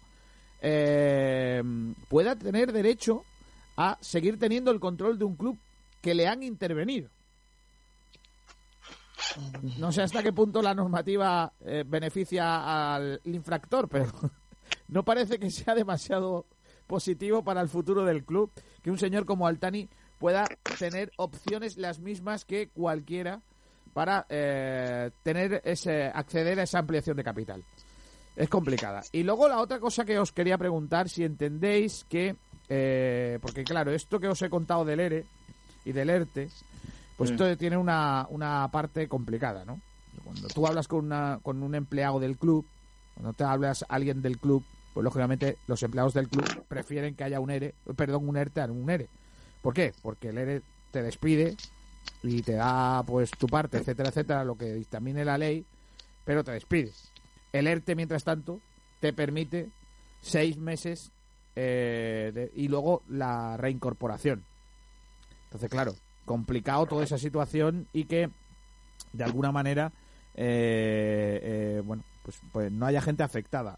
eh, 0.61 1.61
pueda 2.09 2.35
tener 2.35 2.71
derecho 2.71 3.23
a 3.77 3.97
seguir 4.01 4.37
teniendo 4.37 4.71
el 4.71 4.79
control 4.79 5.17
de 5.17 5.25
un 5.25 5.35
club 5.35 5.57
que 6.01 6.13
le 6.13 6.27
han 6.27 6.43
intervenido. 6.43 7.09
No 9.77 9.91
sé 9.91 10.01
hasta 10.01 10.21
qué 10.21 10.33
punto 10.33 10.61
la 10.61 10.73
normativa 10.73 11.51
eh, 11.65 11.83
beneficia 11.87 12.93
al 12.93 13.21
infractor, 13.23 13.87
pero 13.89 14.11
no 14.87 15.03
parece 15.03 15.39
que 15.39 15.49
sea 15.49 15.75
demasiado 15.75 16.45
positivo 16.87 17.43
para 17.43 17.61
el 17.61 17.69
futuro 17.69 18.03
del 18.05 18.23
club 18.23 18.51
que 18.81 18.91
un 18.91 18.97
señor 18.97 19.25
como 19.25 19.47
Altani 19.47 19.89
pueda 20.19 20.45
tener 20.79 21.11
opciones 21.17 21.77
las 21.77 21.99
mismas 21.99 22.45
que 22.45 22.69
cualquiera 22.69 23.41
para 23.93 24.25
eh, 24.29 25.11
tener 25.23 25.61
ese 25.65 26.05
acceder 26.05 26.59
a 26.59 26.63
esa 26.63 26.79
ampliación 26.79 27.15
de 27.17 27.23
capital. 27.23 27.63
Es 28.35 28.49
complicada. 28.49 29.03
Y 29.11 29.21
luego 29.23 29.47
la 29.47 29.59
otra 29.59 29.79
cosa 29.79 30.05
que 30.05 30.17
os 30.17 30.31
quería 30.31 30.57
preguntar, 30.57 31.07
si 31.07 31.23
entendéis 31.23 32.03
que, 32.09 32.35
eh, 32.67 33.37
porque 33.41 33.63
claro, 33.63 33.91
esto 33.91 34.19
que 34.19 34.27
os 34.27 34.41
he 34.41 34.49
contado 34.49 34.83
del 34.83 34.99
ERE 34.99 35.25
y 35.85 35.91
del 35.91 36.09
ERTE, 36.09 36.49
pues 37.15 37.29
Sí. 37.29 37.35
esto 37.35 37.55
tiene 37.57 37.77
una, 37.77 38.25
una 38.29 38.67
parte 38.71 39.07
complicada, 39.07 39.63
¿no? 39.65 39.79
Cuando 40.23 40.47
tú 40.47 40.65
hablas 40.65 40.87
con, 40.87 41.05
una, 41.05 41.39
con 41.43 41.61
un 41.61 41.75
empleado 41.75 42.19
del 42.19 42.37
club, 42.37 42.65
cuando 43.13 43.33
te 43.33 43.43
hablas 43.43 43.83
a 43.83 43.95
alguien 43.95 44.21
del 44.21 44.39
club, 44.39 44.63
pues 44.93 45.03
lógicamente 45.03 45.57
los 45.67 45.81
empleados 45.83 46.13
del 46.13 46.29
club 46.29 46.65
prefieren 46.67 47.15
que 47.15 47.23
haya 47.23 47.39
un 47.39 47.49
ERE, 47.49 47.73
perdón, 47.95 48.27
un 48.27 48.37
ERTE 48.37 48.61
a 48.61 48.65
un 48.65 48.89
ERE. 48.89 49.09
¿Por 49.61 49.73
qué? 49.73 49.93
Porque 50.01 50.29
el 50.29 50.37
ERE 50.37 50.61
te 50.91 51.01
despide 51.01 51.55
y 52.21 52.41
te 52.41 52.53
da 52.53 53.03
pues 53.03 53.31
tu 53.31 53.47
parte, 53.47 53.77
etcétera, 53.77 54.09
etcétera, 54.09 54.43
lo 54.43 54.55
que 54.55 54.73
dictamine 54.73 55.25
la 55.25 55.37
ley, 55.37 55.65
pero 56.25 56.43
te 56.43 56.51
despides. 56.51 57.11
El 57.51 57.67
ERTE, 57.67 57.95
mientras 57.95 58.23
tanto, 58.23 58.59
te 58.99 59.13
permite 59.13 59.69
seis 60.21 60.57
meses 60.57 61.11
eh, 61.55 62.51
y 62.55 62.67
luego 62.67 63.03
la 63.09 63.57
reincorporación. 63.57 64.43
Entonces, 65.45 65.69
claro, 65.69 65.93
complicado 66.25 66.85
toda 66.85 67.03
esa 67.03 67.17
situación 67.17 67.87
y 67.93 68.05
que 68.05 68.29
de 69.11 69.23
alguna 69.23 69.51
manera, 69.51 69.91
eh, 70.35 71.39
eh, 71.43 71.81
bueno, 71.85 72.03
pues, 72.23 72.37
pues 72.51 72.71
no 72.71 72.85
haya 72.85 73.01
gente 73.01 73.23
afectada. 73.23 73.77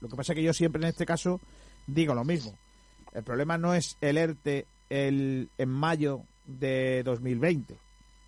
Lo 0.00 0.08
que 0.08 0.16
pasa 0.16 0.32
es 0.32 0.36
que 0.36 0.42
yo 0.42 0.52
siempre 0.52 0.82
en 0.82 0.88
este 0.88 1.06
caso 1.06 1.40
digo 1.86 2.14
lo 2.14 2.24
mismo. 2.24 2.54
El 3.12 3.22
problema 3.22 3.58
no 3.58 3.74
es 3.74 3.96
el 4.00 4.18
ERTE 4.18 4.66
el, 4.90 5.48
en 5.56 5.68
mayo 5.68 6.22
de 6.46 7.02
2020. 7.04 7.76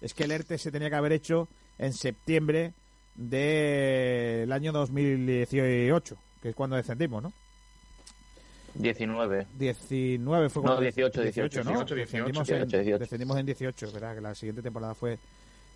Es 0.01 0.15
que 0.15 0.25
el 0.25 0.31
ERTE 0.31 0.59
se 0.59 0.71
tenía 0.71 0.91
que 0.91 0.97
haber 0.97 1.13
hecho 1.13 1.49
en 1.79 1.93
septiembre 1.93 2.73
del 3.15 4.53
año 4.53 4.73
2018, 4.73 6.17
que 6.43 6.51
es 6.51 6.55
cuando 6.55 6.77
descendimos, 6.77 7.23
¿no? 7.23 7.33
19. 8.75 9.47
19 9.59 10.49
fue 10.51 10.63
No, 10.63 10.67
cuando 10.69 10.83
18, 10.83 11.23
18, 11.23 11.65
¿no? 11.65 11.71
18, 11.71 11.95
Descendimos, 11.95 12.47
18, 12.47 12.63
en, 12.63 12.69
18. 12.69 12.99
descendimos 12.99 13.39
en 13.39 13.47
18, 13.47 13.93
¿verdad? 13.93 14.15
Que 14.15 14.21
la 14.21 14.35
siguiente 14.35 14.63
temporada 14.63 14.95
fue 14.95 15.19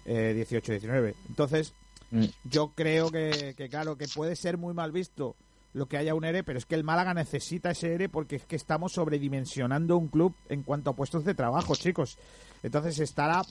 eh, 0.05 0.47
18-19. 0.51 1.15
Entonces, 1.29 1.73
Mm. 2.11 2.25
yo 2.45 2.73
creo 2.75 3.11
que, 3.11 3.55
claro, 3.71 3.97
que 3.97 4.09
puede 4.09 4.37
ser 4.37 4.59
muy 4.59 4.75
mal 4.75 4.93
visto 4.93 5.37
lo 5.73 5.87
que 5.87 5.97
haya 5.97 6.15
un 6.15 6.25
ERE, 6.25 6.43
pero 6.43 6.59
es 6.59 6.67
que 6.67 6.75
el 6.75 6.83
Málaga 6.83 7.15
necesita 7.15 7.71
ese 7.71 7.95
ERE 7.95 8.09
porque 8.09 8.37
es 8.37 8.45
que 8.45 8.57
estamos 8.57 8.93
sobredimensionando 8.93 9.97
un 9.97 10.09
club 10.09 10.35
en 10.49 10.65
cuanto 10.65 10.91
a 10.91 10.97
puestos 10.97 11.25
de 11.25 11.35
trabajo, 11.35 11.77
chicos. 11.77 12.19
Entonces 12.65 12.99
estará, 12.99 13.43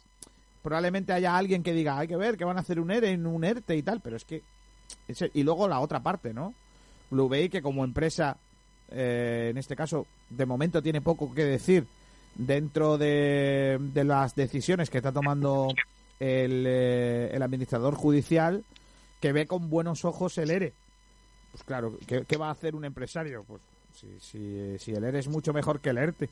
probablemente 0.62 1.14
haya 1.14 1.38
alguien 1.38 1.64
que 1.64 1.72
diga, 1.72 1.97
hay 1.97 2.07
que 2.07 2.18
ver 2.18 2.38
que 2.38 2.43
van 2.43 2.57
a 2.57 2.62
hacer 2.62 2.80
un 2.80 2.91
ERE 2.91 3.12
en 3.12 3.26
un 3.26 3.43
ERTE 3.45 3.78
y 3.78 3.84
tal, 3.84 4.01
pero 4.01 4.18
es 4.18 4.26
que... 4.26 4.43
y 5.34 5.43
luego 5.43 5.68
la 5.70 5.80
otra 5.80 6.01
parte, 6.01 6.34
¿no? 6.34 6.53
Blue 7.10 7.30
Bay, 7.30 7.49
que 7.49 7.62
como 7.62 7.84
empresa, 7.84 8.38
eh, 8.89 9.47
en 9.51 9.57
este 9.57 9.76
caso, 9.76 10.05
de 10.30 10.45
momento 10.45 10.82
tiene 10.82 11.01
poco 11.01 11.34
que 11.34 11.45
decir 11.45 11.88
dentro 12.36 12.97
de, 12.97 13.78
de 13.80 14.03
las 14.03 14.36
decisiones 14.36 14.89
que 14.89 14.97
está 14.97 15.12
tomando 15.12 15.70
el, 16.20 16.65
eh, 16.67 17.30
el 17.34 17.41
administrador 17.41 17.95
judicial, 17.95 18.63
que 19.22 19.32
ve 19.34 19.47
con 19.47 19.70
buenos 19.70 20.05
ojos 20.05 20.38
el 20.38 20.49
ERE. 20.51 20.74
Pues 21.51 21.63
claro, 21.63 21.97
¿qué, 22.07 22.24
qué 22.28 22.38
va 22.38 22.47
a 22.49 22.51
hacer 22.51 22.76
un 22.76 22.86
empresario? 22.86 23.43
Pues 23.47 23.61
si, 23.95 24.07
si, 24.20 24.78
si 24.80 24.91
el 24.93 25.03
ERE 25.03 25.20
es 25.20 25.28
mucho 25.28 25.53
mejor 25.53 25.80
que 25.80 25.89
el 25.89 25.97
ERTE. 25.97 26.30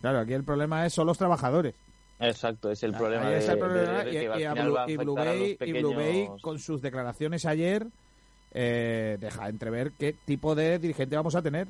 Claro, 0.00 0.20
aquí 0.20 0.32
el 0.32 0.44
problema 0.44 0.86
es 0.86 0.92
son 0.94 1.06
los 1.06 1.18
trabajadores. 1.18 1.74
Exacto, 2.20 2.70
es 2.70 2.82
el 2.82 2.92
problema. 2.92 3.26
Ahí 3.26 3.32
de, 3.34 3.38
está 3.40 3.52
el 3.52 3.58
problema, 3.58 4.04
de- 4.04 4.10
de 4.12 4.40
y, 4.40 4.44
a 4.44 4.54
Blue, 4.54 4.76
y 4.88 4.96
Blue 4.96 5.14
Blue 5.80 5.94
Bay, 5.94 6.28
con 6.40 6.58
sus 6.58 6.80
declaraciones 6.82 7.44
ayer, 7.46 7.86
eh, 8.54 9.16
deja 9.20 9.48
entrever 9.48 9.92
qué 9.98 10.14
tipo 10.24 10.54
de 10.54 10.78
dirigente 10.78 11.16
vamos 11.16 11.34
a 11.34 11.42
tener. 11.42 11.68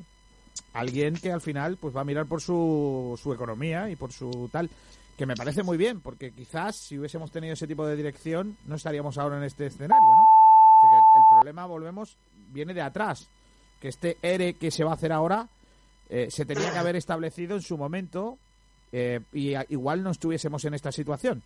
Alguien 0.73 1.15
que 1.15 1.33
al 1.33 1.41
final 1.41 1.77
pues 1.77 1.95
va 1.97 2.01
a 2.03 2.05
mirar 2.05 2.27
por 2.27 2.41
su, 2.41 3.19
su 3.23 3.33
economía 3.33 3.91
y 3.91 3.97
por 3.97 4.13
su 4.13 4.49
tal. 4.53 4.71
Que 5.19 5.27
me 5.27 5.35
parece 5.35 5.65
muy 5.65 5.77
bien, 5.77 6.01
porque 6.01 6.31
quizás 6.31 6.77
si 6.77 6.97
hubiésemos 6.97 7.33
tenido 7.33 7.55
ese 7.55 7.67
tipo 7.67 7.85
de 7.85 7.97
dirección 7.97 8.57
no 8.67 8.77
estaríamos 8.77 9.19
ahora 9.19 9.37
en 9.39 9.43
este 9.43 9.67
escenario, 9.67 10.09
¿no? 10.17 10.23
El, 11.17 11.25
problema, 11.29 11.67
volvemos, 11.67 12.17
viene 12.53 12.73
de 12.73 12.83
atrás. 12.83 13.29
Que 13.81 13.89
este 13.89 14.17
ERE 14.23 14.55
que 14.55 14.71
se 14.71 14.85
va 14.85 14.93
a 14.93 14.95
hacer 14.95 15.13
ahora 15.13 15.49
eh, 16.09 16.29
se 16.31 16.45
tenía 16.45 16.71
que 16.71 16.79
haber 16.79 16.95
establecido 16.95 17.57
en 17.57 17.63
su 17.63 17.77
momento 17.77 18.39
eh, 18.93 19.19
y 19.33 19.55
igual 19.71 20.05
no 20.05 20.11
estuviésemos 20.11 20.65
en 20.65 20.75
esta 20.75 20.93
situación. 20.93 21.43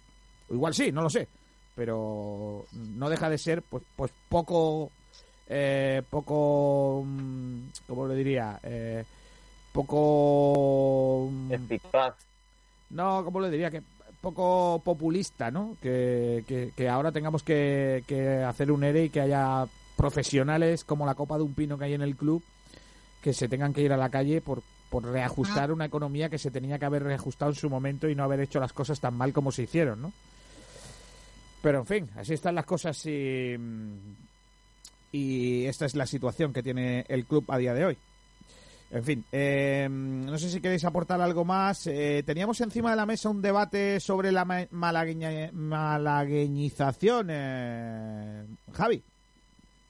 O 0.51 0.55
igual 0.55 0.75
sí, 0.75 0.93
no 0.93 1.01
lo 1.01 1.09
sé. 1.09 1.27
Pero 1.75 2.67
no 2.73 3.09
deja 3.09 3.31
de 3.31 3.39
ser 3.39 3.63
pues, 3.63 3.83
pues 3.97 4.13
poco... 4.29 4.91
Eh, 5.49 6.03
poco... 6.11 7.05
mm, 7.07 7.69
¿Cómo 7.87 8.07
le 8.07 8.17
diría? 8.17 8.61
Eh, 8.63 9.03
poco... 9.73 11.31
mm, 11.31 11.53
Eficaz. 11.53 12.32
No, 12.93 13.25
¿cómo 13.25 13.41
le 13.41 13.51
diría? 13.51 13.71
Que 13.71 13.83
poco 14.21 14.81
populista, 14.85 15.51
¿no? 15.51 15.77
Que, 15.83 16.45
que, 16.47 16.73
que 16.77 16.89
ahora 16.89 17.11
tengamos 17.11 17.43
que, 17.43 18.05
que 18.07 18.39
hacer 18.45 18.71
un 18.71 18.85
ERE 18.85 19.05
y 19.05 19.11
que 19.11 19.21
haya 19.21 19.67
profesionales 19.97 20.85
como 20.85 21.05
la 21.07 21.15
copa 21.15 21.37
de 21.37 21.43
un 21.43 21.55
pino 21.55 21.77
que 21.77 21.87
hay 21.87 21.95
en 21.95 22.03
el 22.03 22.17
club 22.17 22.43
que 23.21 23.33
se 23.33 23.49
tengan 23.49 23.73
que 23.73 23.83
ir 23.83 23.93
a 23.93 23.97
la 23.97 24.11
calle 24.11 24.41
por, 24.41 24.63
por 24.91 25.05
reajustar 25.05 25.73
una 25.73 25.87
economía 25.87 26.29
que 26.29 26.39
se 26.39 26.51
tenía 26.51 26.79
que 26.79 26.85
haber 26.85 27.03
reajustado 27.05 27.51
en 27.51 27.57
su 27.57 27.71
momento 27.71 28.09
y 28.09 28.15
no 28.15 28.25
haber 28.25 28.41
hecho 28.41 28.61
las 28.61 28.73
cosas 28.73 29.01
tan 29.01 29.15
mal 29.15 29.33
como 29.33 29.53
se 29.53 29.63
hicieron, 29.63 30.03
¿no? 30.03 30.13
Pero 31.63 31.79
en 31.79 31.87
fin, 31.87 32.11
así 32.17 32.35
están 32.35 32.57
las 32.57 32.67
cosas 32.67 33.07
y, 33.07 33.57
y 35.13 35.65
esta 35.67 35.87
es 35.87 35.95
la 35.95 36.07
situación 36.07 36.53
que 36.53 36.63
tiene 36.63 37.05
el 37.09 37.25
club 37.25 37.45
a 37.49 37.59
día 37.59 37.75
de 37.75 37.87
hoy. 37.87 37.99
En 38.95 39.03
fin, 39.05 39.25
eh, 39.33 39.89
no 39.91 40.37
sé 40.39 40.51
si 40.51 40.61
queréis 40.61 40.85
aportar 40.85 41.19
algo 41.23 41.47
más. 41.47 41.87
Eh, 41.87 42.23
teníamos 42.27 42.61
encima 42.61 42.91
de 42.91 42.97
la 42.97 43.07
mesa 43.07 43.31
un 43.31 43.41
debate 43.41 43.99
sobre 44.01 44.31
la 44.31 44.45
ma- 44.45 44.67
malagueña- 44.71 45.51
malagueñización. 45.53 47.29
eh, 47.31 48.45
Javi. 48.75 49.03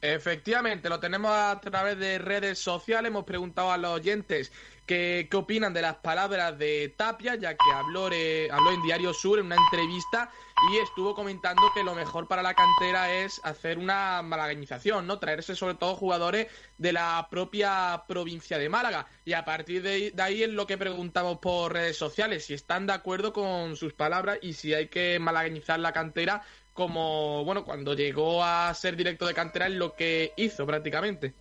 Efectivamente, 0.01 0.89
lo 0.89 1.01
tenemos 1.01 1.31
a 1.33 1.61
través 1.61 1.99
de 1.99 2.19
redes 2.19 2.59
sociales. 2.61 3.09
Hemos 3.11 3.25
preguntado 3.25 3.73
a 3.73 3.77
los 3.79 3.91
oyentes 3.93 4.53
qué, 4.87 5.29
qué 5.31 5.37
opinan 5.37 5.73
de 5.73 5.83
las 5.83 5.97
palabras 5.97 6.59
de 6.59 6.95
Tapia, 6.97 7.35
ya 7.37 7.55
que 7.55 7.73
habló, 7.73 8.11
eh, 8.13 8.49
habló 8.51 8.73
en 8.73 8.83
Diario 8.83 9.13
Sur 9.15 9.39
en 9.39 9.47
una 9.47 9.57
entrevista 9.57 10.31
y 10.71 10.79
estuvo 10.79 11.15
comentando 11.15 11.63
que 11.75 11.83
lo 11.83 11.95
mejor 11.95 12.29
para 12.29 12.43
la 12.43 12.55
cantera 12.55 13.13
es 13.13 13.41
hacer 13.43 13.79
una 13.79 14.23
malagueñización, 14.23 15.07
¿no? 15.07 15.19
Traerse 15.19 15.57
sobre 15.57 15.75
todo 15.75 15.97
jugadores 15.97 16.49
de 16.79 16.93
la 16.93 17.27
propia 17.31 18.05
provincia 18.07 18.59
de 18.59 18.69
Málaga. 18.69 19.07
Y 19.25 19.33
a 19.33 19.45
partir 19.45 19.83
de, 19.83 20.13
de 20.13 20.23
ahí 20.23 20.43
es 20.43 20.51
lo 20.51 20.67
que 20.67 20.79
preguntamos 20.79 21.39
por 21.39 21.73
redes 21.73 21.97
sociales, 21.97 22.47
si 22.47 22.55
están 22.55 22.87
de 22.87 22.93
acuerdo 22.93 23.33
con 23.33 23.77
sus 23.77 23.93
palabras 23.93 24.39
y 24.43 24.53
si 24.53 24.75
hay 24.75 24.89
que 24.89 25.19
malagueñizar 25.19 25.81
la 25.81 25.93
cantera 25.93 26.43
como, 26.73 27.45
bueno, 27.45 27.65
cuando 27.65 27.95
llegó 27.95 28.43
a 28.43 28.73
ser 28.75 28.97
directo 28.97 29.27
de 29.27 29.35
cantera 29.35 29.67
es 29.67 29.75
lo 29.75 29.95
que 29.95 30.33
hizo 30.37 30.67
prácticamente. 30.67 31.35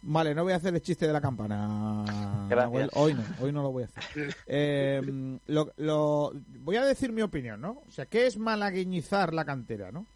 Vale, 0.00 0.34
no 0.34 0.44
voy 0.44 0.52
a 0.52 0.56
hacer 0.56 0.74
el 0.74 0.80
chiste 0.80 1.06
de 1.06 1.12
la 1.12 1.20
campana. 1.20 2.04
Nahuel. 2.48 2.88
Hoy 2.94 3.14
no, 3.14 3.22
hoy 3.40 3.52
no 3.52 3.62
lo 3.62 3.72
voy 3.72 3.82
a 3.82 3.86
hacer. 3.86 4.36
Eh, 4.46 5.38
lo, 5.48 5.72
lo- 5.76 6.32
voy 6.60 6.76
a 6.76 6.84
decir 6.84 7.12
mi 7.12 7.22
opinión, 7.22 7.60
¿no? 7.60 7.82
O 7.88 7.90
sea, 7.90 8.06
¿qué 8.06 8.26
es 8.26 8.38
malagueñizar 8.38 9.34
la 9.34 9.44
cantera, 9.44 9.90
no? 9.90 10.06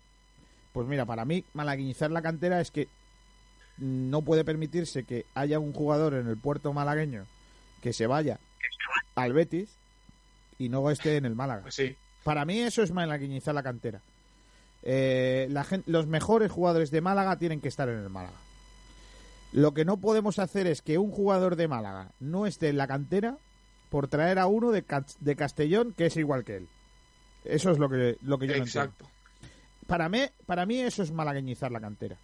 Pues 0.73 0.87
mira, 0.87 1.05
para 1.05 1.25
mí, 1.25 1.45
malagueñizar 1.53 2.11
la 2.11 2.23
cantera 2.23 2.61
es 2.61 2.71
que 2.71 2.89
no 3.79 4.23
puede 4.23 4.45
permitirse 4.45 5.05
que 5.05 5.27
haya 5.35 5.59
un 5.59 5.73
jugador 5.73 6.15
en 6.15 6.29
el 6.29 6.37
puerto 6.37 6.73
malagueño 6.73 7.27
que 7.83 7.93
se 7.93 8.07
vaya 8.07 8.39
al 9.17 9.33
Betis 9.33 9.71
y 10.59 10.69
no 10.69 10.89
esté 10.91 11.17
en 11.17 11.25
el 11.27 11.35
Málaga. 11.35 11.63
Pues 11.63 11.75
sí. 11.75 11.97
Para 12.23 12.45
mí 12.45 12.61
eso 12.61 12.83
es 12.83 12.93
malagueñizar 12.93 13.55
la 13.55 13.63
cantera. 13.65 14.01
Eh, 14.85 15.49
la 15.51 15.67
los 15.87 16.07
mejores 16.07 16.51
jugadores 16.53 16.91
de 16.91 17.01
Málaga 17.01 17.37
tienen 17.37 17.61
que 17.61 17.69
estar 17.69 17.89
en 17.89 17.99
el 17.99 18.09
Málaga. 18.09 18.37
Lo 19.53 19.75
que 19.75 19.85
no 19.85 19.99
podemos 19.99 20.39
hacer 20.39 20.67
es 20.67 20.81
que 20.83 20.99
un 20.99 21.11
jugador 21.11 21.57
de 21.57 21.69
Málaga 21.69 22.13
no 22.21 22.47
esté 22.47 22.69
en 22.71 22.79
la 22.79 22.87
cantera 22.87 23.37
por 23.91 24.09
traer 24.09 24.39
a 24.39 24.47
uno 24.47 24.71
de, 24.71 24.83
Cas- 24.85 25.19
de 25.21 25.37
Castellón 25.37 25.93
que 25.97 26.07
es 26.07 26.17
igual 26.17 26.45
que 26.45 26.57
él. 26.57 26.69
Eso 27.45 27.71
es 27.71 27.79
lo 27.79 27.89
que, 27.89 28.17
lo 28.23 28.39
que 28.39 28.47
yo 28.47 28.53
no 28.57 28.63
entiendo. 28.63 28.65
Exacto. 28.65 29.07
Para 29.87 30.09
mí, 30.09 30.21
para 30.47 30.65
mí 30.65 30.79
eso 30.81 31.03
es 31.03 31.13
malagueñizar 31.13 31.71
la 31.71 31.81
cantera. 31.81 32.17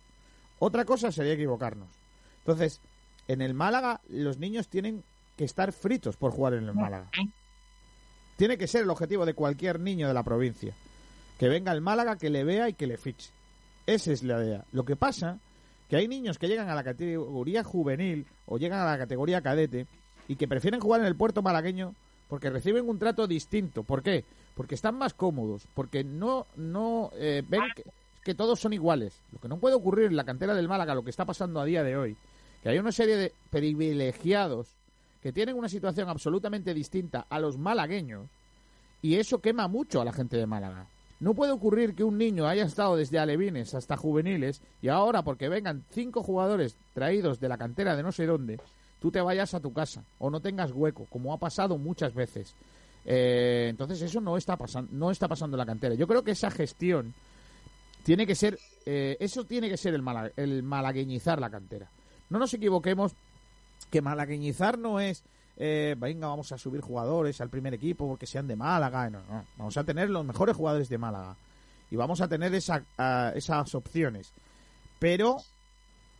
Otra 0.59 0.85
cosa 0.85 1.13
sería 1.13 1.35
equivocarnos. 1.35 1.89
Entonces, 2.39 2.81
en 3.27 3.43
el 3.43 3.53
Málaga 3.53 4.01
los 4.09 4.39
niños 4.39 4.69
tienen 4.69 5.05
que 5.37 5.45
estar 5.45 5.73
fritos 5.73 6.17
por 6.17 6.33
jugar 6.33 6.55
en 6.55 6.65
el 6.65 6.75
Málaga. 6.75 7.11
Tiene 8.37 8.57
que 8.57 8.67
ser 8.69 8.83
el 8.85 8.91
objetivo 8.91 9.27
de 9.27 9.35
cualquier 9.35 9.81
niño 9.81 10.09
de 10.09 10.15
la 10.15 10.23
provincia. 10.23 10.73
Que 11.39 11.49
venga 11.49 11.73
el 11.73 11.81
Málaga, 11.81 12.17
que 12.17 12.31
le 12.31 12.45
vea 12.45 12.69
y 12.69 12.75
que 12.75 12.87
le 12.87 12.97
fiche. 12.97 13.31
Esa 13.87 14.13
es 14.13 14.23
la 14.23 14.43
idea. 14.43 14.65
Lo 14.73 14.85
que 14.85 14.97
pasa 14.97 15.39
que 15.89 15.97
hay 15.97 16.09
niños 16.09 16.39
que 16.39 16.49
llegan 16.49 16.69
a 16.69 16.75
la 16.75 16.85
categoría 16.85 17.65
juvenil 17.65 18.27
o 18.47 18.59
llegan 18.59 18.81
a 18.81 18.91
la 18.91 18.99
categoría 18.99 19.41
cadete 19.41 19.87
y 20.29 20.37
que 20.37 20.49
prefieren 20.49 20.81
jugar 20.81 21.01
en 21.01 21.07
el 21.07 21.17
puerto 21.17 21.43
malagueño 21.43 21.95
porque 22.29 22.51
reciben 22.51 22.89
un 22.89 22.99
trato 22.99 23.27
distinto. 23.27 23.83
¿Por 23.83 24.03
qué? 24.03 24.25
Porque 24.55 24.75
están 24.75 24.97
más 24.97 25.15
cómodos, 25.15 25.67
porque 25.75 26.05
no 26.05 26.47
no 26.57 27.11
eh, 27.15 27.43
ven 27.49 27.63
que, 27.75 27.85
que 28.23 28.35
todos 28.35 28.61
son 28.61 28.75
iguales. 28.75 29.23
Lo 29.33 29.39
que 29.41 29.49
no 29.49 29.59
puede 29.59 29.77
ocurrir 29.77 30.07
en 30.07 30.17
la 30.17 30.25
cantera 30.25 30.55
del 30.55 30.69
Málaga, 30.69 30.95
lo 30.95 31.05
que 31.05 31.11
está 31.11 31.25
pasando 31.25 31.61
a 31.61 31.65
día 31.65 31.83
de 31.83 31.97
hoy, 31.97 32.17
que 32.63 32.69
hay 32.69 32.79
una 32.79 32.93
serie 32.93 33.17
de 33.17 33.33
privilegiados 33.51 34.69
que 35.23 35.33
tienen 35.33 35.57
una 35.57 35.69
situación 35.69 36.09
absolutamente 36.09 36.75
distinta 36.75 37.27
a 37.29 37.41
los 37.41 37.59
malagueños 37.59 38.29
y 39.01 39.17
eso 39.17 39.41
quema 39.41 39.69
mucho 39.69 40.01
a 40.01 40.05
la 40.05 40.13
gente 40.13 40.37
de 40.37 40.47
Málaga. 40.47 40.87
No 41.21 41.35
puede 41.35 41.53
ocurrir 41.53 41.95
que 41.95 42.05
un 42.05 42.17
niño 42.17 42.47
haya 42.47 42.65
estado 42.65 42.97
desde 42.97 43.19
alevines 43.19 43.75
hasta 43.75 43.97
juveniles 43.97 44.63
y 44.81 44.89
ahora 44.89 45.23
porque 45.23 45.49
vengan 45.49 45.85
cinco 45.91 46.23
jugadores 46.23 46.77
traídos 46.95 47.41
de 47.41 47.49
la 47.49 47.59
cantera 47.59 47.97
de 47.97 48.05
no 48.05 48.13
sé 48.13 48.27
dónde, 48.27 48.61
tú 49.01 49.11
te 49.11 49.21
vayas 49.21 49.53
a 49.55 49.61
tu 49.61 49.73
casa 49.73 50.05
o 50.19 50.31
no 50.31 50.41
tengas 50.41 50.71
hueco, 50.73 51.07
como 51.11 51.33
ha 51.33 51.39
pasado 51.39 51.77
muchas 51.77 52.15
veces. 52.15 52.55
Eh, 53.05 53.67
entonces 53.71 54.01
eso 54.03 54.21
no 54.21 54.37
está 54.37 54.57
pasando, 54.57 54.91
no 54.93 55.11
está 55.11 55.27
pasando 55.27 55.57
en 55.57 55.59
la 55.59 55.67
cantera. 55.67 55.95
Yo 55.95 56.07
creo 56.07 56.23
que 56.23 56.33
esa 56.33 56.51
gestión 56.51 57.15
tiene 58.05 58.27
que 58.27 58.35
ser, 58.35 58.59
eh, 58.87 59.17
eso 59.19 59.45
tiene 59.45 59.69
que 59.69 59.77
ser 59.77 59.95
el, 59.95 60.05
el 60.37 60.63
malagueñizar 60.63 61.41
la 61.41 61.51
cantera. 61.51 61.91
No 62.31 62.39
nos 62.39 62.55
equivoquemos 62.55 63.15
que 63.91 64.03
malagueñizar 64.03 64.79
no 64.79 65.01
es 65.01 65.25
eh, 65.61 65.97
venga, 65.99 66.29
vamos 66.29 66.53
a 66.53 66.59
subir 66.59 66.81
jugadores 66.81 67.41
al 67.41 67.51
primer 67.51 67.75
equipo 67.75 68.07
porque 68.07 68.27
sean 68.27 68.47
de 68.47 68.55
Málaga. 68.57 69.11
No, 69.11 69.21
no. 69.29 69.45
Vamos 69.57 69.77
a 69.77 69.83
tener 69.85 70.09
los 70.09 70.25
mejores 70.25 70.57
jugadores 70.57 70.89
de 70.89 70.99
Málaga. 70.99 71.37
Y 71.91 71.97
vamos 71.97 72.21
a 72.21 72.29
tener 72.29 72.55
esa, 72.55 72.85
esas 73.35 73.75
opciones. 73.75 74.33
Pero 75.01 75.39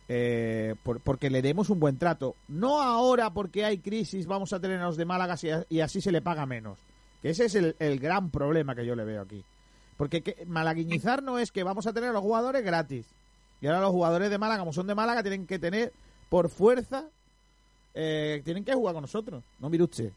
eh, 0.09 0.75
por- 0.83 0.99
porque 0.99 1.29
le 1.29 1.41
demos 1.41 1.69
un 1.69 1.79
buen 1.79 1.97
trato. 1.97 2.35
No 2.47 2.81
ahora 2.81 3.29
porque 3.31 3.63
hay 3.63 3.77
crisis 3.77 4.25
vamos 4.27 4.51
a 4.51 4.59
tener 4.59 4.79
a 4.79 4.85
los 4.85 4.97
de 4.97 5.05
Málaga 5.05 5.35
y, 5.69 5.79
así 5.79 6.01
se 6.01 6.11
le 6.11 6.21
paga 6.21 6.45
menos. 6.45 6.79
Que 7.21 7.29
ese 7.29 7.45
es 7.45 7.55
el, 7.55 7.75
el 7.79 7.99
gran 7.99 8.31
problema 8.31 8.75
que 8.75 8.85
yo 8.85 8.95
le 8.95 9.05
veo 9.05 9.21
aquí. 9.21 9.43
Porque 9.97 10.21
que, 10.21 10.45
malaguiñizar 10.47 11.23
no 11.23 11.39
es 11.39 11.51
que 11.51 11.63
vamos 11.63 11.85
a 11.87 11.93
tener 11.93 12.09
a 12.09 12.13
los 12.13 12.21
jugadores 12.21 12.63
gratis. 12.63 13.05
Y 13.61 13.67
ahora 13.67 13.81
los 13.81 13.91
jugadores 13.91 14.29
de 14.29 14.37
Málaga, 14.37 14.59
como 14.61 14.73
son 14.73 14.87
de 14.87 14.95
Málaga, 14.95 15.21
tienen 15.21 15.45
que 15.45 15.59
tener 15.59 15.93
por 16.29 16.49
fuerza 16.49 17.05
eh, 17.93 18.41
tienen 18.43 18.63
que 18.63 18.73
jugar 18.73 18.93
con 18.93 19.01
nosotros, 19.01 19.43
no 19.59 19.69
mire 19.69 19.83
usted. 19.83 20.11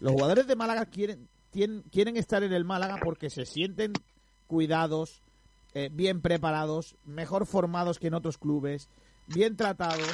Los 0.00 0.12
jugadores 0.12 0.46
de 0.46 0.56
Málaga 0.56 0.86
quieren, 0.86 1.28
quieren 1.50 2.16
estar 2.16 2.42
en 2.42 2.52
el 2.52 2.64
Málaga 2.64 2.98
porque 3.02 3.30
se 3.30 3.46
sienten 3.46 3.92
cuidados, 4.46 5.22
eh, 5.74 5.88
bien 5.92 6.20
preparados, 6.20 6.96
mejor 7.04 7.46
formados 7.46 7.98
que 7.98 8.08
en 8.08 8.14
otros 8.14 8.36
clubes, 8.36 8.88
bien 9.26 9.56
tratados, 9.56 10.10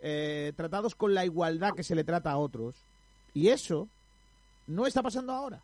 eh, 0.00 0.52
tratados 0.56 0.94
con 0.94 1.14
la 1.14 1.24
igualdad 1.24 1.74
que 1.74 1.82
se 1.82 1.94
le 1.94 2.04
trata 2.04 2.32
a 2.32 2.38
otros. 2.38 2.74
Y 3.34 3.48
eso 3.48 3.88
no 4.66 4.86
está 4.86 5.02
pasando 5.02 5.32
ahora. 5.32 5.62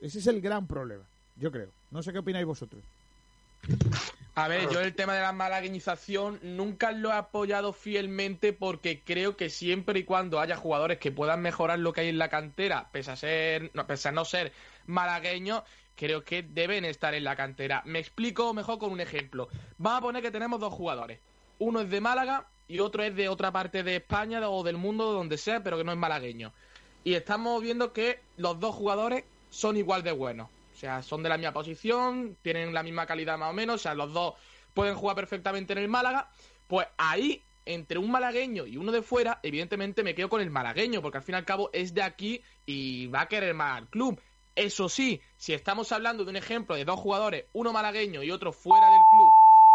Ese 0.00 0.18
es 0.18 0.26
el 0.26 0.40
gran 0.40 0.66
problema, 0.66 1.04
yo 1.36 1.50
creo. 1.50 1.70
No 1.90 2.02
sé 2.02 2.12
qué 2.12 2.18
opináis 2.18 2.46
vosotros. 2.46 2.82
A 4.36 4.48
ver, 4.48 4.68
yo 4.68 4.80
el 4.80 4.96
tema 4.96 5.14
de 5.14 5.20
la 5.20 5.32
malagueñización 5.32 6.40
nunca 6.42 6.90
lo 6.90 7.10
he 7.10 7.12
apoyado 7.12 7.72
fielmente 7.72 8.52
porque 8.52 9.00
creo 9.04 9.36
que 9.36 9.48
siempre 9.48 10.00
y 10.00 10.04
cuando 10.04 10.40
haya 10.40 10.56
jugadores 10.56 10.98
que 10.98 11.12
puedan 11.12 11.40
mejorar 11.40 11.78
lo 11.78 11.92
que 11.92 12.00
hay 12.00 12.08
en 12.08 12.18
la 12.18 12.28
cantera, 12.28 12.88
pese 12.90 13.12
a 13.12 13.16
ser, 13.16 13.70
no, 13.74 13.86
pese 13.86 14.08
a 14.08 14.12
no 14.12 14.24
ser 14.24 14.52
malagueños, 14.86 15.62
creo 15.94 16.24
que 16.24 16.42
deben 16.42 16.84
estar 16.84 17.14
en 17.14 17.22
la 17.22 17.36
cantera. 17.36 17.82
Me 17.84 18.00
explico 18.00 18.52
mejor 18.54 18.78
con 18.78 18.90
un 18.90 19.00
ejemplo. 19.00 19.48
Vamos 19.78 19.98
a 19.98 20.02
poner 20.02 20.22
que 20.22 20.32
tenemos 20.32 20.58
dos 20.58 20.72
jugadores. 20.72 21.20
Uno 21.60 21.80
es 21.80 21.90
de 21.90 22.00
Málaga 22.00 22.48
y 22.66 22.80
otro 22.80 23.04
es 23.04 23.14
de 23.14 23.28
otra 23.28 23.52
parte 23.52 23.84
de 23.84 23.96
España 23.96 24.48
o 24.48 24.64
del 24.64 24.76
mundo, 24.76 25.12
donde 25.12 25.38
sea, 25.38 25.62
pero 25.62 25.76
que 25.76 25.84
no 25.84 25.92
es 25.92 25.98
malagueño. 25.98 26.52
Y 27.04 27.14
estamos 27.14 27.62
viendo 27.62 27.92
que 27.92 28.18
los 28.36 28.58
dos 28.58 28.74
jugadores 28.74 29.22
son 29.50 29.76
igual 29.76 30.02
de 30.02 30.10
buenos. 30.10 30.48
O 30.74 30.76
sea, 30.76 31.02
son 31.02 31.22
de 31.22 31.28
la 31.28 31.38
misma 31.38 31.52
posición, 31.52 32.36
tienen 32.42 32.74
la 32.74 32.82
misma 32.82 33.06
calidad 33.06 33.38
más 33.38 33.50
o 33.50 33.52
menos, 33.52 33.76
o 33.76 33.78
sea, 33.78 33.94
los 33.94 34.12
dos 34.12 34.34
pueden 34.74 34.96
jugar 34.96 35.14
perfectamente 35.14 35.72
en 35.72 35.78
el 35.78 35.88
Málaga. 35.88 36.28
Pues 36.66 36.88
ahí, 36.98 37.40
entre 37.64 37.98
un 37.98 38.10
malagueño 38.10 38.66
y 38.66 38.76
uno 38.76 38.90
de 38.90 39.00
fuera, 39.00 39.38
evidentemente 39.44 40.02
me 40.02 40.16
quedo 40.16 40.28
con 40.28 40.40
el 40.40 40.50
malagueño, 40.50 41.00
porque 41.00 41.18
al 41.18 41.24
fin 41.24 41.36
y 41.36 41.38
al 41.38 41.44
cabo 41.44 41.70
es 41.72 41.94
de 41.94 42.02
aquí 42.02 42.42
y 42.66 43.06
va 43.06 43.22
a 43.22 43.28
querer 43.28 43.54
más 43.54 43.78
al 43.78 43.88
club. 43.88 44.20
Eso 44.56 44.88
sí, 44.88 45.20
si 45.36 45.52
estamos 45.52 45.92
hablando 45.92 46.24
de 46.24 46.30
un 46.30 46.36
ejemplo 46.36 46.74
de 46.74 46.84
dos 46.84 46.98
jugadores, 46.98 47.44
uno 47.52 47.72
malagueño 47.72 48.24
y 48.24 48.32
otro 48.32 48.52
fuera 48.52 48.90
del 48.90 49.00
club, 49.10 49.30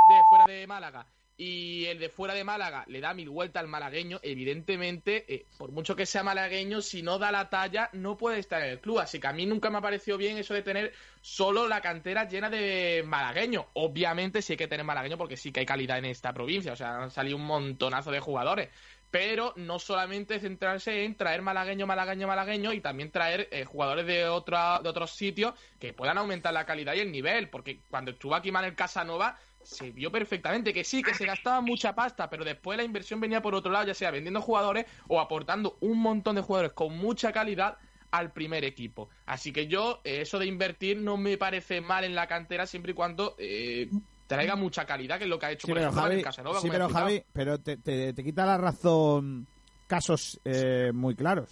de 0.09 0.23
fuera 0.29 0.45
de 0.47 0.67
Málaga, 0.67 1.05
y 1.41 1.85
el 1.85 1.99
de 1.99 2.09
fuera 2.09 2.33
de 2.33 2.43
Málaga 2.43 2.83
le 2.87 2.99
da 2.99 3.13
mil 3.13 3.29
vueltas 3.29 3.61
al 3.61 3.69
malagueño, 3.69 4.19
evidentemente, 4.23 5.23
eh, 5.33 5.45
por 5.57 5.71
mucho 5.71 5.95
que 5.95 6.05
sea 6.05 6.21
malagueño, 6.21 6.81
si 6.81 7.01
no 7.01 7.17
da 7.17 7.31
la 7.31 7.49
talla, 7.49 7.89
no 7.93 8.17
puede 8.17 8.39
estar 8.39 8.61
en 8.61 8.71
el 8.71 8.81
club. 8.81 8.99
Así 8.99 9.21
que 9.21 9.27
a 9.27 9.31
mí 9.31 9.45
nunca 9.45 9.69
me 9.69 9.77
ha 9.77 9.81
parecido 9.81 10.17
bien 10.17 10.37
eso 10.37 10.53
de 10.53 10.63
tener 10.63 10.91
solo 11.21 11.65
la 11.69 11.79
cantera 11.79 12.27
llena 12.27 12.49
de 12.49 13.05
malagueños. 13.07 13.67
Obviamente 13.75 14.41
sí 14.41 14.51
hay 14.53 14.57
que 14.57 14.67
tener 14.67 14.85
malagueños 14.85 15.17
porque 15.17 15.37
sí 15.37 15.53
que 15.53 15.61
hay 15.61 15.65
calidad 15.65 15.97
en 15.99 16.05
esta 16.05 16.33
provincia, 16.33 16.73
o 16.73 16.75
sea, 16.75 17.03
han 17.03 17.11
salido 17.11 17.37
un 17.37 17.45
montonazo 17.45 18.11
de 18.11 18.19
jugadores. 18.19 18.67
Pero 19.09 19.53
no 19.55 19.79
solamente 19.79 20.39
centrarse 20.39 21.05
en 21.05 21.15
traer 21.15 21.41
malagueño, 21.41 21.87
malagueño, 21.87 22.27
malagueño 22.27 22.73
y 22.73 22.81
también 22.81 23.11
traer 23.11 23.47
eh, 23.51 23.63
jugadores 23.63 24.05
de, 24.05 24.27
otra, 24.27 24.81
de 24.83 24.89
otros 24.89 25.11
sitios 25.11 25.53
que 25.79 25.93
puedan 25.93 26.17
aumentar 26.17 26.53
la 26.53 26.65
calidad 26.65 26.93
y 26.93 26.99
el 26.99 27.11
nivel. 27.11 27.49
Porque 27.49 27.79
cuando 27.89 28.11
estuvo 28.11 28.35
aquí 28.35 28.51
Manuel 28.51 28.75
Casanova, 28.75 29.39
se 29.63 29.91
vio 29.91 30.11
perfectamente 30.11 30.73
que 30.73 30.83
sí, 30.83 31.03
que 31.03 31.13
se 31.13 31.25
gastaba 31.25 31.61
mucha 31.61 31.93
pasta, 31.93 32.29
pero 32.29 32.43
después 32.43 32.77
la 32.77 32.83
inversión 32.83 33.19
venía 33.19 33.41
por 33.41 33.53
otro 33.55 33.71
lado, 33.71 33.85
ya 33.87 33.93
sea 33.93 34.11
vendiendo 34.11 34.41
jugadores 34.41 34.85
o 35.07 35.19
aportando 35.19 35.77
un 35.81 35.99
montón 35.99 36.35
de 36.35 36.41
jugadores 36.41 36.73
con 36.73 36.97
mucha 36.97 37.31
calidad 37.31 37.77
al 38.11 38.31
primer 38.31 38.63
equipo. 38.63 39.09
Así 39.27 39.51
que 39.53 39.67
yo, 39.67 40.01
eh, 40.03 40.21
eso 40.21 40.39
de 40.39 40.47
invertir 40.47 40.97
no 40.97 41.17
me 41.17 41.37
parece 41.37 41.81
mal 41.81 42.03
en 42.03 42.15
la 42.15 42.25
cantera 42.27 42.65
siempre 42.65 42.93
y 42.93 42.95
cuando 42.95 43.35
eh, 43.37 43.89
traiga 44.25 44.55
mucha 44.55 44.85
calidad, 44.85 45.17
que 45.19 45.25
es 45.25 45.29
lo 45.29 45.37
que 45.37 45.45
ha 45.45 45.51
hecho 45.51 45.67
Sí, 45.67 45.71
por 45.73 45.77
pero 45.77 45.89
ejemplo 45.89 46.01
Javi, 46.01 46.09
Manuel 46.15 46.23
Casanova. 46.25 46.59
sí, 46.61 46.67
pero. 46.71 46.89
Javi, 46.89 47.23
pero 47.33 47.59
te, 47.59 47.77
te- 47.77 48.13
te 48.13 48.23
quita 48.23 48.45
la 48.47 48.57
razón 48.57 49.45
casos 49.87 50.39
eh, 50.45 50.91
muy 50.93 51.15
claros. 51.15 51.49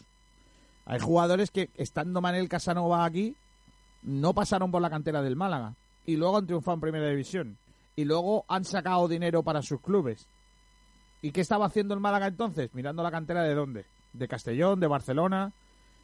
Hay 0.85 0.99
jugadores 0.99 1.51
que, 1.51 1.69
estando 1.75 2.21
Manel 2.21 2.47
Casanova 2.49 3.03
aquí, 3.05 3.35
no 4.03 4.33
pasaron 4.33 4.71
por 4.71 4.81
la 4.81 4.89
cantera 4.89 5.21
del 5.21 5.35
Málaga 5.35 5.73
y 6.05 6.15
luego 6.15 6.37
han 6.37 6.45
triunfado 6.47 6.75
en 6.75 6.81
Primera 6.81 7.07
División 7.09 7.57
y 7.97 8.05
luego 8.05 8.45
han 8.47 8.63
sacado 8.63 9.07
dinero 9.09 9.43
para 9.43 9.61
sus 9.61 9.81
clubes. 9.81 10.27
¿Y 11.21 11.31
qué 11.31 11.41
estaba 11.41 11.65
haciendo 11.65 11.95
el 11.95 11.99
Málaga 11.99 12.27
entonces? 12.27 12.69
Mirando 12.73 13.01
la 13.03 13.09
cantera 13.11 13.41
de 13.43 13.55
dónde? 13.55 13.85
De 14.13 14.27
Castellón, 14.27 14.79
de 14.79 14.85
Barcelona. 14.87 15.51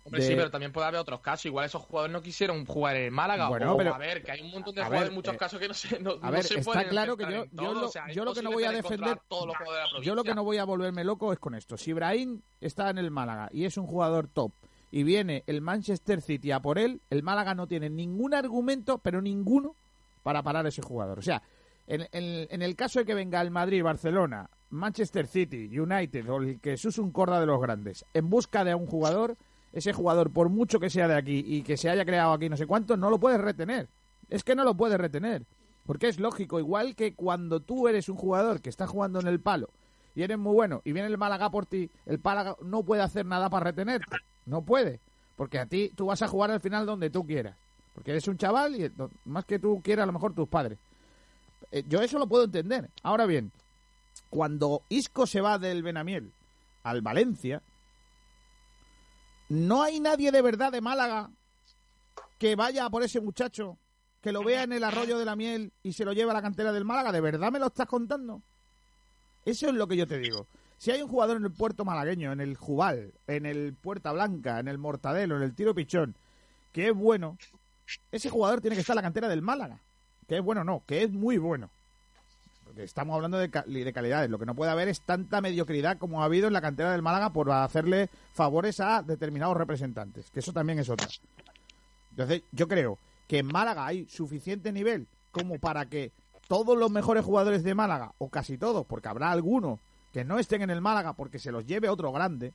Hombre, 0.05 0.21
de- 0.21 0.27
sí, 0.27 0.35
pero 0.35 0.49
también 0.49 0.73
puede 0.73 0.87
haber 0.87 0.99
otros 0.99 1.21
casos. 1.21 1.45
Igual 1.45 1.67
esos 1.67 1.83
jugadores 1.83 2.11
no 2.11 2.21
quisieron 2.23 2.65
jugar 2.65 2.95
en 2.95 3.03
el 3.03 3.11
Málaga. 3.11 3.47
Bueno, 3.47 3.77
pero- 3.77 3.93
a 3.93 3.99
ver, 3.99 4.23
que 4.23 4.31
hay 4.31 4.41
un 4.41 4.49
montón 4.51 4.73
de 4.73 4.81
jugadores 4.81 5.01
ver, 5.01 5.09
en 5.09 5.15
muchos 5.15 5.35
eh, 5.35 5.37
casos 5.37 5.59
que 5.59 5.67
no 5.67 5.73
se, 5.75 5.99
no, 5.99 6.13
A 6.13 6.25
no 6.25 6.31
ver, 6.31 6.43
se 6.43 6.59
está 6.59 6.71
pueden 6.71 6.89
claro 6.89 7.15
que 7.15 7.31
yo, 7.31 7.45
yo 7.51 7.73
lo, 7.75 7.85
o 7.85 7.91
sea, 7.91 8.07
es 8.07 8.15
yo 8.15 8.25
lo 8.25 8.33
que 8.33 8.41
no 8.41 8.51
voy 8.51 8.63
a 8.63 8.71
defender, 8.71 9.19
todos 9.29 9.45
los 9.47 9.55
de 9.59 9.65
la 9.65 10.03
yo 10.03 10.15
lo 10.15 10.23
que 10.23 10.33
no 10.33 10.43
voy 10.43 10.57
a 10.57 10.65
volverme 10.65 11.03
loco 11.03 11.31
es 11.31 11.37
con 11.37 11.53
esto. 11.53 11.77
Si 11.77 11.91
Ibrahim 11.91 12.41
está 12.59 12.89
en 12.89 12.97
el 12.97 13.11
Málaga 13.11 13.49
y 13.53 13.65
es 13.65 13.77
un 13.77 13.85
jugador 13.85 14.27
top 14.27 14.51
y 14.91 15.03
viene 15.03 15.43
el 15.45 15.61
Manchester 15.61 16.21
City 16.21 16.51
a 16.51 16.59
por 16.59 16.79
él, 16.79 17.01
el 17.11 17.21
Málaga 17.21 17.53
no 17.53 17.67
tiene 17.67 17.89
ningún 17.89 18.33
argumento, 18.33 18.97
pero 18.97 19.21
ninguno, 19.21 19.75
para 20.23 20.41
parar 20.41 20.65
a 20.65 20.69
ese 20.69 20.81
jugador. 20.81 21.19
O 21.19 21.21
sea, 21.21 21.41
en, 21.87 22.07
en- 22.11 22.61
el 22.61 22.75
caso 22.75 22.99
de 22.99 23.05
que 23.05 23.13
venga 23.13 23.41
el 23.41 23.51
Madrid, 23.51 23.83
Barcelona, 23.83 24.49
Manchester 24.69 25.27
City, 25.27 25.77
United 25.77 26.29
o 26.29 26.37
el 26.37 26.59
que 26.59 26.73
es 26.73 26.97
un 26.97 27.11
corda 27.11 27.39
de 27.39 27.45
los 27.45 27.61
grandes 27.61 28.05
en 28.13 28.29
busca 28.29 28.63
de 28.63 28.73
un 28.75 28.85
jugador, 28.87 29.37
ese 29.71 29.93
jugador, 29.93 30.31
por 30.31 30.49
mucho 30.49 30.79
que 30.79 30.89
sea 30.89 31.07
de 31.07 31.15
aquí 31.15 31.43
y 31.45 31.61
que 31.63 31.77
se 31.77 31.89
haya 31.89 32.05
creado 32.05 32.33
aquí 32.33 32.49
no 32.49 32.57
sé 32.57 32.65
cuánto, 32.67 32.95
no 32.97 33.09
lo 33.09 33.19
puedes 33.19 33.39
retener. 33.41 33.87
Es 34.29 34.43
que 34.43 34.55
no 34.55 34.63
lo 34.63 34.75
puedes 34.75 34.97
retener. 34.99 35.45
Porque 35.85 36.07
es 36.07 36.19
lógico, 36.19 36.59
igual 36.59 36.95
que 36.95 37.13
cuando 37.13 37.59
tú 37.59 37.87
eres 37.87 38.07
un 38.07 38.15
jugador 38.15 38.61
que 38.61 38.69
está 38.69 38.87
jugando 38.87 39.19
en 39.19 39.27
el 39.27 39.39
palo 39.41 39.69
y 40.15 40.23
eres 40.23 40.37
muy 40.37 40.53
bueno 40.53 40.81
y 40.85 40.93
viene 40.93 41.07
el 41.09 41.17
Málaga 41.17 41.49
por 41.49 41.65
ti, 41.65 41.89
el 42.05 42.19
Málaga 42.23 42.55
no 42.63 42.83
puede 42.83 43.01
hacer 43.01 43.25
nada 43.25 43.49
para 43.49 43.65
retenerte. 43.65 44.15
No 44.45 44.61
puede. 44.61 45.01
Porque 45.35 45.59
a 45.59 45.65
ti 45.65 45.91
tú 45.95 46.05
vas 46.05 46.21
a 46.21 46.27
jugar 46.27 46.51
al 46.51 46.61
final 46.61 46.85
donde 46.85 47.09
tú 47.09 47.25
quieras. 47.25 47.57
Porque 47.93 48.11
eres 48.11 48.27
un 48.27 48.37
chaval 48.37 48.75
y 48.75 48.87
do- 48.89 49.09
más 49.25 49.43
que 49.45 49.59
tú 49.59 49.81
quieras, 49.83 50.03
a 50.03 50.07
lo 50.07 50.13
mejor 50.13 50.33
tus 50.33 50.47
padres. 50.47 50.79
Eh, 51.73 51.83
yo 51.87 52.01
eso 52.03 52.19
lo 52.19 52.27
puedo 52.27 52.43
entender. 52.43 52.91
Ahora 53.01 53.25
bien, 53.25 53.51
cuando 54.29 54.83
Isco 54.89 55.25
se 55.25 55.41
va 55.41 55.57
del 55.57 55.81
Benamiel 55.81 56.31
al 56.83 57.01
Valencia, 57.01 57.63
no 59.49 59.81
hay 59.81 59.99
nadie 59.99 60.31
de 60.31 60.41
verdad 60.43 60.71
de 60.71 60.81
Málaga 60.81 61.31
que 62.37 62.55
vaya 62.55 62.85
a 62.85 62.89
por 62.91 63.01
ese 63.01 63.21
muchacho, 63.21 63.79
que 64.21 64.31
lo 64.31 64.43
vea 64.43 64.63
en 64.63 64.73
el 64.73 64.83
arroyo 64.83 65.17
de 65.17 65.25
la 65.25 65.35
miel 65.35 65.73
y 65.81 65.93
se 65.93 66.05
lo 66.05 66.13
lleve 66.13 66.29
a 66.29 66.35
la 66.35 66.43
cantera 66.43 66.71
del 66.71 66.85
Málaga. 66.85 67.11
¿De 67.11 67.21
verdad 67.21 67.51
me 67.51 67.57
lo 67.57 67.67
estás 67.67 67.87
contando? 67.87 68.43
Eso 69.43 69.67
es 69.67 69.73
lo 69.73 69.87
que 69.87 69.97
yo 69.97 70.05
te 70.05 70.19
digo. 70.19 70.45
Si 70.77 70.91
hay 70.91 71.01
un 71.01 71.09
jugador 71.09 71.37
en 71.37 71.45
el 71.45 71.53
puerto 71.53 71.85
malagueño, 71.85 72.31
en 72.31 72.39
el 72.39 72.55
Jubal, 72.55 73.15
en 73.25 73.47
el 73.47 73.73
Puerta 73.73 74.11
Blanca, 74.11 74.59
en 74.59 74.67
el 74.67 74.77
Mortadelo, 74.77 75.37
en 75.37 75.41
el 75.41 75.55
Tiro 75.55 75.73
Pichón, 75.73 76.15
que 76.71 76.89
es 76.89 76.93
bueno, 76.93 77.39
ese 78.11 78.29
jugador 78.29 78.61
tiene 78.61 78.75
que 78.75 78.81
estar 78.81 78.93
en 78.93 78.97
la 78.97 79.01
cantera 79.01 79.27
del 79.27 79.41
Málaga. 79.41 79.81
Que 80.27 80.37
es 80.37 80.43
bueno, 80.43 80.63
no, 80.63 80.83
que 80.85 81.03
es 81.03 81.11
muy 81.11 81.37
bueno. 81.37 81.69
Porque 82.63 82.83
estamos 82.83 83.15
hablando 83.15 83.37
de, 83.37 83.47
de 83.47 83.93
calidades. 83.93 84.29
Lo 84.29 84.39
que 84.39 84.45
no 84.45 84.55
puede 84.55 84.71
haber 84.71 84.87
es 84.87 85.01
tanta 85.01 85.41
mediocridad 85.41 85.97
como 85.97 86.21
ha 86.21 86.25
habido 86.25 86.47
en 86.47 86.53
la 86.53 86.61
cantera 86.61 86.91
del 86.91 87.01
Málaga 87.01 87.31
por 87.31 87.51
hacerle 87.51 88.09
favores 88.33 88.79
a 88.79 89.01
determinados 89.01 89.57
representantes. 89.57 90.29
Que 90.31 90.39
eso 90.39 90.53
también 90.53 90.79
es 90.79 90.89
otra. 90.89 91.07
Entonces, 92.11 92.43
yo 92.51 92.67
creo 92.67 92.97
que 93.27 93.39
en 93.39 93.47
Málaga 93.47 93.85
hay 93.85 94.05
suficiente 94.09 94.71
nivel 94.71 95.07
como 95.31 95.59
para 95.59 95.87
que 95.87 96.11
todos 96.47 96.77
los 96.77 96.91
mejores 96.91 97.25
jugadores 97.25 97.63
de 97.63 97.73
Málaga, 97.73 98.13
o 98.17 98.29
casi 98.29 98.57
todos, 98.57 98.85
porque 98.85 99.07
habrá 99.07 99.31
algunos 99.31 99.79
que 100.11 100.23
no 100.23 100.37
estén 100.37 100.61
en 100.61 100.69
el 100.69 100.81
Málaga 100.81 101.13
porque 101.13 101.39
se 101.39 101.51
los 101.51 101.65
lleve 101.65 101.89
otro 101.89 102.11
grande. 102.11 102.53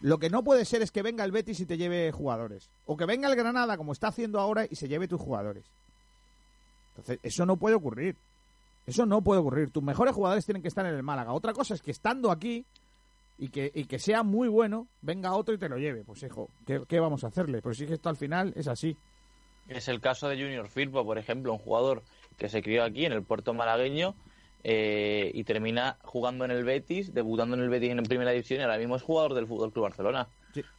Lo 0.00 0.18
que 0.18 0.30
no 0.30 0.42
puede 0.42 0.64
ser 0.64 0.80
es 0.80 0.90
que 0.90 1.02
venga 1.02 1.24
el 1.24 1.32
Betis 1.32 1.60
y 1.60 1.66
te 1.66 1.76
lleve 1.76 2.12
jugadores. 2.12 2.70
O 2.86 2.96
que 2.96 3.04
venga 3.04 3.28
el 3.28 3.36
Granada, 3.36 3.76
como 3.76 3.92
está 3.92 4.08
haciendo 4.08 4.40
ahora, 4.40 4.66
y 4.68 4.76
se 4.76 4.88
lleve 4.88 5.08
tus 5.08 5.20
jugadores. 5.20 5.64
Entonces, 6.98 7.20
eso 7.22 7.46
no 7.46 7.56
puede 7.56 7.76
ocurrir. 7.76 8.16
Eso 8.84 9.06
no 9.06 9.22
puede 9.22 9.40
ocurrir. 9.40 9.70
Tus 9.70 9.82
mejores 9.82 10.14
jugadores 10.14 10.44
tienen 10.44 10.62
que 10.62 10.68
estar 10.68 10.84
en 10.84 10.94
el 10.94 11.02
Málaga. 11.02 11.32
Otra 11.32 11.52
cosa 11.52 11.74
es 11.74 11.82
que 11.82 11.92
estando 11.92 12.30
aquí 12.30 12.64
y 13.38 13.50
que, 13.50 13.70
y 13.72 13.84
que 13.84 13.98
sea 13.98 14.24
muy 14.24 14.48
bueno, 14.48 14.88
venga 15.00 15.34
otro 15.34 15.54
y 15.54 15.58
te 15.58 15.68
lo 15.68 15.78
lleve. 15.78 16.02
Pues 16.04 16.22
hijo, 16.24 16.50
¿qué, 16.66 16.82
qué 16.88 16.98
vamos 16.98 17.22
a 17.22 17.28
hacerle? 17.28 17.62
Pues 17.62 17.78
sí 17.78 17.86
que 17.86 17.94
esto 17.94 18.08
al 18.08 18.16
final 18.16 18.52
es 18.56 18.66
así. 18.66 18.96
Es 19.68 19.86
el 19.88 20.00
caso 20.00 20.28
de 20.28 20.36
Junior 20.36 20.68
Firpo, 20.68 21.04
por 21.04 21.18
ejemplo, 21.18 21.52
un 21.52 21.58
jugador 21.58 22.02
que 22.36 22.48
se 22.48 22.62
crió 22.62 22.82
aquí 22.82 23.04
en 23.04 23.12
el 23.12 23.22
puerto 23.22 23.54
malagueño 23.54 24.14
eh, 24.64 25.30
y 25.34 25.44
termina 25.44 25.98
jugando 26.02 26.44
en 26.44 26.50
el 26.50 26.64
Betis, 26.64 27.14
debutando 27.14 27.56
en 27.56 27.62
el 27.62 27.68
Betis 27.68 27.90
en 27.90 28.02
primera 28.04 28.30
división 28.32 28.60
y 28.60 28.62
ahora 28.62 28.78
mismo 28.78 28.96
es 28.96 29.02
jugador 29.02 29.34
del 29.34 29.46
Fútbol 29.46 29.72
Club 29.72 29.84
Barcelona. 29.84 30.26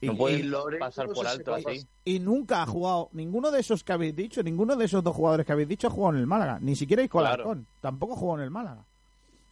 y- 0.02 0.08
no 0.08 0.18
puede 0.18 0.40
y 0.40 0.44
Lorenzo 0.44 0.80
pasar 0.86 1.08
por 1.10 1.26
alto 1.28 1.54
así. 1.56 1.88
Y 2.04 2.20
nunca 2.20 2.64
ha 2.64 2.66
jugado, 2.66 3.10
ninguno 3.14 3.52
de 3.52 3.60
esos 3.60 3.84
que 3.84 3.94
habéis 3.94 4.16
dicho, 4.16 4.44
ninguno 4.44 4.76
de 4.76 4.86
esos 4.86 5.04
dos 5.04 5.16
jugadores 5.16 5.46
que 5.46 5.52
habéis 5.54 5.68
dicho 5.70 5.88
ha 5.88 5.92
jugado 5.92 6.16
en 6.16 6.22
el 6.22 6.28
Málaga. 6.28 6.58
Ni 6.60 6.76
siquiera 6.76 7.02
Isco 7.04 7.20
Claro. 7.20 7.56
Tampoco 7.80 8.14
ha 8.14 8.18
jugado 8.18 8.40
en 8.40 8.44
el 8.46 8.52
Málaga. 8.52 8.84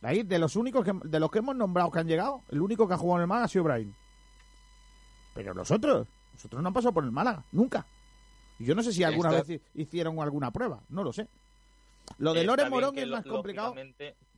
Ahí, 0.01 0.23
de 0.23 0.39
los 0.39 0.55
únicos 0.55 0.83
que, 0.85 0.93
de 1.05 1.19
los 1.19 1.31
que 1.31 1.39
hemos 1.39 1.55
nombrado 1.55 1.89
que 1.91 1.99
han 1.99 2.07
llegado, 2.07 2.41
el 2.49 2.61
único 2.61 2.87
que 2.87 2.93
ha 2.95 2.97
jugado 2.97 3.17
en 3.17 3.21
el 3.21 3.27
Málaga 3.27 3.45
ha 3.45 3.49
sido 3.49 3.63
Brahim. 3.63 3.93
Pero 5.33 5.53
los 5.53 5.69
otros, 5.71 6.07
los 6.33 6.45
otros 6.45 6.61
no 6.61 6.67
han 6.67 6.73
pasado 6.73 6.93
por 6.93 7.03
el 7.03 7.11
Málaga, 7.11 7.43
nunca. 7.51 7.85
Y 8.59 8.65
yo 8.65 8.73
no 8.75 8.81
sé 8.83 8.91
si 8.91 9.03
alguna 9.03 9.29
vez 9.31 9.49
hi- 9.75 9.81
hicieron 9.81 10.19
alguna 10.19 10.51
prueba, 10.51 10.81
no 10.89 11.03
lo 11.03 11.13
sé. 11.13 11.27
Lo 12.17 12.33
de 12.33 12.43
Loren 12.43 12.69
Morón 12.69 12.97
es 12.97 13.07
más 13.07 13.25
complicado. 13.25 13.75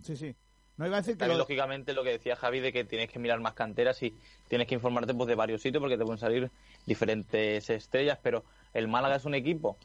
Sí, 0.03 0.15
sí. 0.15 0.35
No 0.77 0.87
iba 0.87 0.97
a 0.97 1.01
decir 1.01 1.15
que 1.15 1.19
También, 1.19 1.37
lo- 1.37 1.43
lógicamente, 1.43 1.93
lo 1.93 2.03
que 2.03 2.11
decía 2.11 2.35
Javi 2.37 2.59
de 2.61 2.71
que 2.71 2.85
tienes 2.85 3.09
que 3.09 3.19
mirar 3.19 3.39
más 3.41 3.53
canteras 3.53 4.01
y 4.01 4.13
tienes 4.47 4.67
que 4.67 4.75
informarte 4.75 5.13
pues, 5.13 5.27
de 5.27 5.35
varios 5.35 5.61
sitios 5.61 5.81
porque 5.81 5.97
te 5.97 6.03
pueden 6.05 6.19
salir 6.19 6.49
diferentes 6.85 7.69
estrellas, 7.69 8.17
pero 8.23 8.45
el 8.73 8.87
Málaga 8.87 9.15
es 9.17 9.25
un 9.25 9.35
equipo 9.35 9.77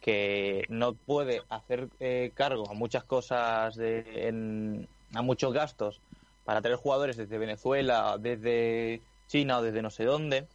que 0.00 0.64
no 0.68 0.94
puede 0.94 1.42
hacer 1.50 1.88
eh, 2.00 2.32
cargo 2.34 2.68
a 2.70 2.74
muchas 2.74 3.04
cosas, 3.04 3.76
de, 3.76 4.28
en- 4.28 4.88
a 5.14 5.22
muchos 5.22 5.52
gastos 5.52 6.00
para 6.44 6.60
traer 6.62 6.76
jugadores 6.78 7.16
desde 7.16 7.38
Venezuela, 7.38 8.16
desde 8.18 9.02
China 9.28 9.58
o 9.58 9.62
desde 9.62 9.82
no 9.82 9.90
sé 9.90 10.04
dónde. 10.04 10.48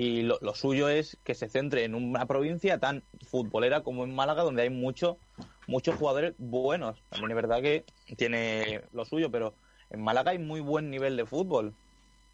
Y 0.00 0.22
lo, 0.22 0.38
lo 0.42 0.54
suyo 0.54 0.88
es 0.88 1.18
que 1.24 1.34
se 1.34 1.48
centre 1.48 1.82
en 1.82 1.96
una 1.96 2.24
provincia 2.26 2.78
tan 2.78 3.02
futbolera 3.28 3.82
como 3.82 4.04
en 4.04 4.14
Málaga, 4.14 4.44
donde 4.44 4.62
hay 4.62 4.70
mucho, 4.70 5.18
muchos 5.66 5.96
jugadores 5.96 6.34
buenos. 6.38 7.02
También 7.08 7.32
es 7.32 7.34
verdad 7.34 7.60
que 7.60 7.84
tiene 8.16 8.82
lo 8.92 9.04
suyo, 9.04 9.28
pero 9.28 9.54
en 9.90 10.00
Málaga 10.00 10.30
hay 10.30 10.38
muy 10.38 10.60
buen 10.60 10.88
nivel 10.88 11.16
de 11.16 11.26
fútbol. 11.26 11.74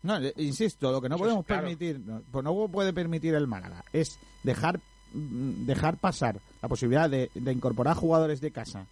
No, 0.02 0.18
le- 0.18 0.34
insisto, 0.36 0.92
lo 0.92 1.00
que 1.00 1.08
no 1.08 1.14
Eso 1.14 1.24
podemos 1.24 1.46
claro. 1.46 1.62
permitir, 1.62 2.00
no, 2.00 2.20
pues 2.30 2.44
no 2.44 2.68
puede 2.68 2.92
permitir 2.92 3.34
el 3.34 3.46
Málaga, 3.46 3.82
es 3.94 4.18
dejar 4.42 4.78
mm, 5.14 5.64
dejar 5.64 5.96
pasar 5.96 6.40
la 6.60 6.68
posibilidad 6.68 7.08
de, 7.08 7.30
de 7.34 7.50
incorporar 7.52 7.96
jugadores 7.96 8.42
de 8.42 8.50
casa 8.50 8.86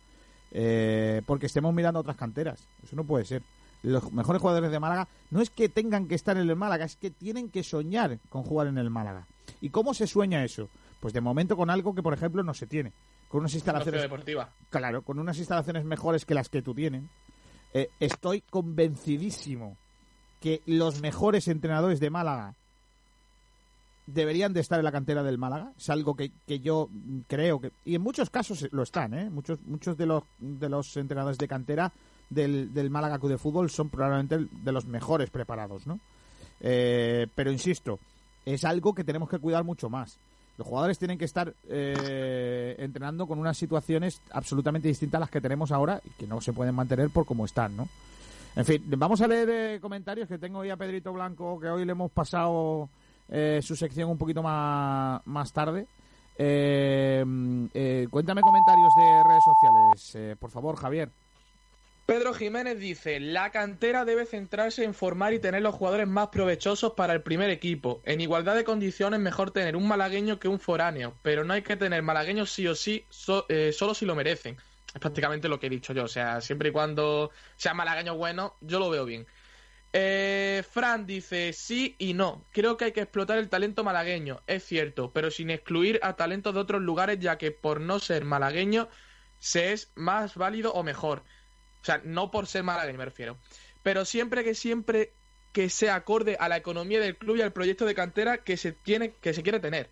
eh, 0.51 1.21
porque 1.27 1.45
estemos 1.45 1.75
mirando 1.75 2.01
otras 2.01 2.17
canteras. 2.17 2.67
Eso 2.83 2.97
no 2.97 3.05
puede 3.05 3.27
ser. 3.27 3.43
Los 3.83 4.13
mejores 4.13 4.41
jugadores 4.41 4.71
de 4.71 4.79
Málaga 4.79 5.09
no 5.31 5.41
es 5.41 5.51
que 5.51 5.69
tengan 5.69 6.07
que 6.07 6.15
estar 6.15 6.37
en 6.37 6.49
el 6.49 6.57
Málaga, 6.57 6.85
es 6.85 6.97
que 6.97 7.11
tienen 7.11 7.51
que 7.51 7.63
soñar 7.63 8.19
con 8.29 8.43
jugar 8.45 8.69
en 8.69 8.79
el 8.79 8.91
Málaga. 8.91 9.27
¿Y 9.61 9.71
cómo 9.71 9.93
se 9.93 10.07
sueña 10.07 10.45
eso? 10.45 10.69
Pues 11.01 11.13
de 11.13 11.21
momento 11.21 11.57
con 11.57 11.69
algo 11.69 11.95
que, 11.95 12.03
por 12.03 12.15
ejemplo, 12.15 12.43
no 12.45 12.55
se 12.55 12.67
tiene. 12.67 12.93
Con 13.29 13.41
unas 13.41 13.55
instalaciones 13.55 14.03
deportiva. 14.03 14.51
Claro, 14.71 15.03
con 15.03 15.19
unas 15.19 15.39
instalaciones 15.39 15.85
mejores 15.85 16.25
que 16.25 16.35
las 16.35 16.49
que 16.49 16.63
tú 16.63 16.75
tienes. 16.75 17.05
Eh, 17.75 17.89
estoy 17.99 18.43
convencidísimo 18.43 19.77
que 20.41 20.63
los 20.67 21.01
mejores 21.01 21.49
entrenadores 21.49 21.99
de 21.99 22.11
Málaga 22.11 22.55
deberían 24.07 24.53
de 24.53 24.61
estar 24.61 24.79
en 24.79 24.85
la 24.85 24.93
cantera 24.93 25.23
del 25.23 25.39
Málaga. 25.39 25.73
Es 25.77 25.89
algo 25.91 26.15
que, 26.15 26.33
que 26.47 26.61
yo 26.61 26.89
creo 27.27 27.61
que... 27.61 27.73
Y 27.85 27.95
en 27.95 28.03
muchos 28.03 28.31
casos 28.31 28.69
lo 28.71 28.83
están, 28.83 29.15
¿eh? 29.15 29.31
Muchos, 29.31 29.61
muchos 29.63 29.97
de, 29.97 30.07
los, 30.07 30.25
de 30.39 30.69
los 30.69 30.97
entrenadores 30.97 31.39
de 31.39 31.49
cantera 31.49 31.93
del, 32.35 32.73
del 32.73 32.91
Málaga 32.91 33.19
Club 33.19 33.33
de 33.33 33.39
Fútbol 33.39 33.71
son 33.71 33.89
probablemente 33.89 34.47
de 34.51 34.73
los 34.73 34.87
mejores 34.87 35.31
preparados, 35.31 35.87
¿no? 35.87 36.01
Eh, 36.65 37.27
pero 37.35 37.51
insisto, 37.51 37.99
es 38.47 38.65
algo 38.65 38.95
que 38.95 39.05
tenemos 39.05 39.29
que 39.29 39.41
cuidar 39.41 39.65
mucho 39.65 39.91
más. 39.91 40.19
Los 40.57 40.67
jugadores 40.67 40.99
tienen 40.99 41.19
que 41.19 41.25
estar 41.25 41.53
eh, 41.69 42.77
entrenando 42.79 43.27
con 43.27 43.39
unas 43.39 43.57
situaciones 43.57 44.21
absolutamente 44.31 44.87
distintas 44.87 45.19
a 45.19 45.21
las 45.21 45.31
que 45.31 45.41
tenemos 45.41 45.73
ahora 45.73 46.01
y 46.05 46.11
que 46.11 46.27
no 46.27 46.41
se 46.41 46.53
pueden 46.53 46.75
mantener 46.75 47.11
por 47.11 47.27
como 47.27 47.45
están, 47.45 47.77
¿no? 47.77 47.89
En 48.55 48.65
fin, 48.65 48.85
vamos 48.87 49.21
a 49.23 49.27
leer 49.27 49.49
eh, 49.51 49.81
comentarios 49.81 50.29
que 50.29 50.39
tengo 50.39 50.61
hoy 50.61 50.71
a 50.71 50.77
Pedrito 50.77 51.13
Blanco, 51.13 51.59
que 51.59 51.69
hoy 51.69 51.85
le 51.85 51.93
hemos 51.93 52.13
pasado 52.13 52.89
su 53.63 53.77
sección 53.77 54.11
un 54.11 54.19
poquito 54.19 54.43
más, 54.43 55.27
más 55.27 55.55
tarde. 55.55 55.87
Cuéntame 56.37 58.43
comentarios 58.43 58.95
de 58.95 59.25
redes 59.25 59.43
sociales, 59.43 60.39
por 60.39 60.51
favor, 60.51 60.77
Javier. 60.77 61.11
Pedro 62.07 62.35
Jiménez 62.35 62.79
dice, 62.79 63.21
la 63.21 63.51
cantera 63.51 64.05
debe 64.05 64.27
centrarse 64.27 64.83
en 64.83 64.93
formar 64.93 65.35
y 65.35 65.39
tener 65.39 65.63
los 65.63 65.75
jugadores 65.75 66.09
más 66.09 66.29
provechosos 66.29 66.95
para 66.95 67.13
el 67.13 67.23
primer 67.23 67.49
equipo. 67.51 68.03
En 68.05 68.21
igualdad 68.21 68.57
de 68.57 68.65
condiciones 68.65 69.21
mejor 69.21 69.53
tener 69.53 69.77
un 69.77 69.87
malagueño 69.87 70.41
que 70.41 70.49
un 70.49 70.59
foráneo, 70.59 71.15
pero 71.23 71.45
no 71.45 71.55
hay 71.55 71.63
que 71.63 71.77
tener 71.77 72.03
malagueños 72.03 72.51
sí 72.51 72.67
o 72.67 72.75
sí, 72.75 73.07
eh, 73.49 73.73
solo 73.73 73.95
si 73.95 74.05
lo 74.05 74.17
merecen. 74.17 74.57
Es 74.93 75.01
prácticamente 75.01 75.49
lo 75.49 75.61
que 75.61 75.69
he 75.69 75.71
dicho 75.71 75.93
yo, 75.93 76.05
o 76.05 76.09
sea, 76.09 76.41
siempre 76.41 76.71
y 76.71 76.73
cuando 76.73 77.31
sea 77.57 77.73
malagueño 77.73 78.17
bueno, 78.17 78.57
yo 78.61 78.81
lo 78.81 78.91
veo 78.91 79.05
bien. 79.05 79.27
Eh, 79.95 80.65
Fran 80.71 81.07
dice 81.07 81.53
sí 81.53 81.95
y 81.99 82.15
no. 82.15 82.47
Creo 82.51 82.77
que 82.77 82.87
hay 82.87 82.93
que 82.93 83.03
explotar 83.03 83.39
el 83.39 83.49
talento 83.49 83.85
malagueño, 83.85 84.43
es 84.47 84.65
cierto, 84.65 85.13
pero 85.13 85.31
sin 85.31 85.51
excluir 85.51 86.01
a 86.03 86.17
talentos 86.17 86.53
de 86.53 86.61
otros 86.61 86.83
lugares, 86.83 87.21
ya 87.21 87.39
que 87.39 87.53
por 87.53 87.81
no 87.81 88.01
ser 88.01 88.25
malagueño 88.25 88.89
se 89.39 89.73
es 89.73 89.93
más 89.95 90.35
válido 90.37 90.73
o 90.73 90.83
mejor. 90.83 91.23
O 91.83 91.85
sea, 91.85 92.01
no 92.05 92.31
por 92.31 92.47
ser 92.47 92.63
malagueño 92.63 92.99
me 92.99 93.05
refiero. 93.05 93.37
Pero 93.83 94.05
siempre 94.05 94.45
que 94.45 94.55
siempre 94.55 95.13
que 95.53 95.69
sea 95.69 95.97
acorde 95.97 96.37
a 96.41 96.49
la 96.49 96.57
economía 96.57 97.01
del 97.01 97.17
club 97.17 97.37
y 97.37 97.43
al 97.43 97.53
proyecto 97.53 97.85
de 97.85 97.95
cantera 97.95 98.39
que 98.39 98.57
se 98.57 98.73
tiene, 98.73 99.13
que 99.21 99.35
se 99.35 99.43
quiere 99.43 99.61
tener. 99.61 99.91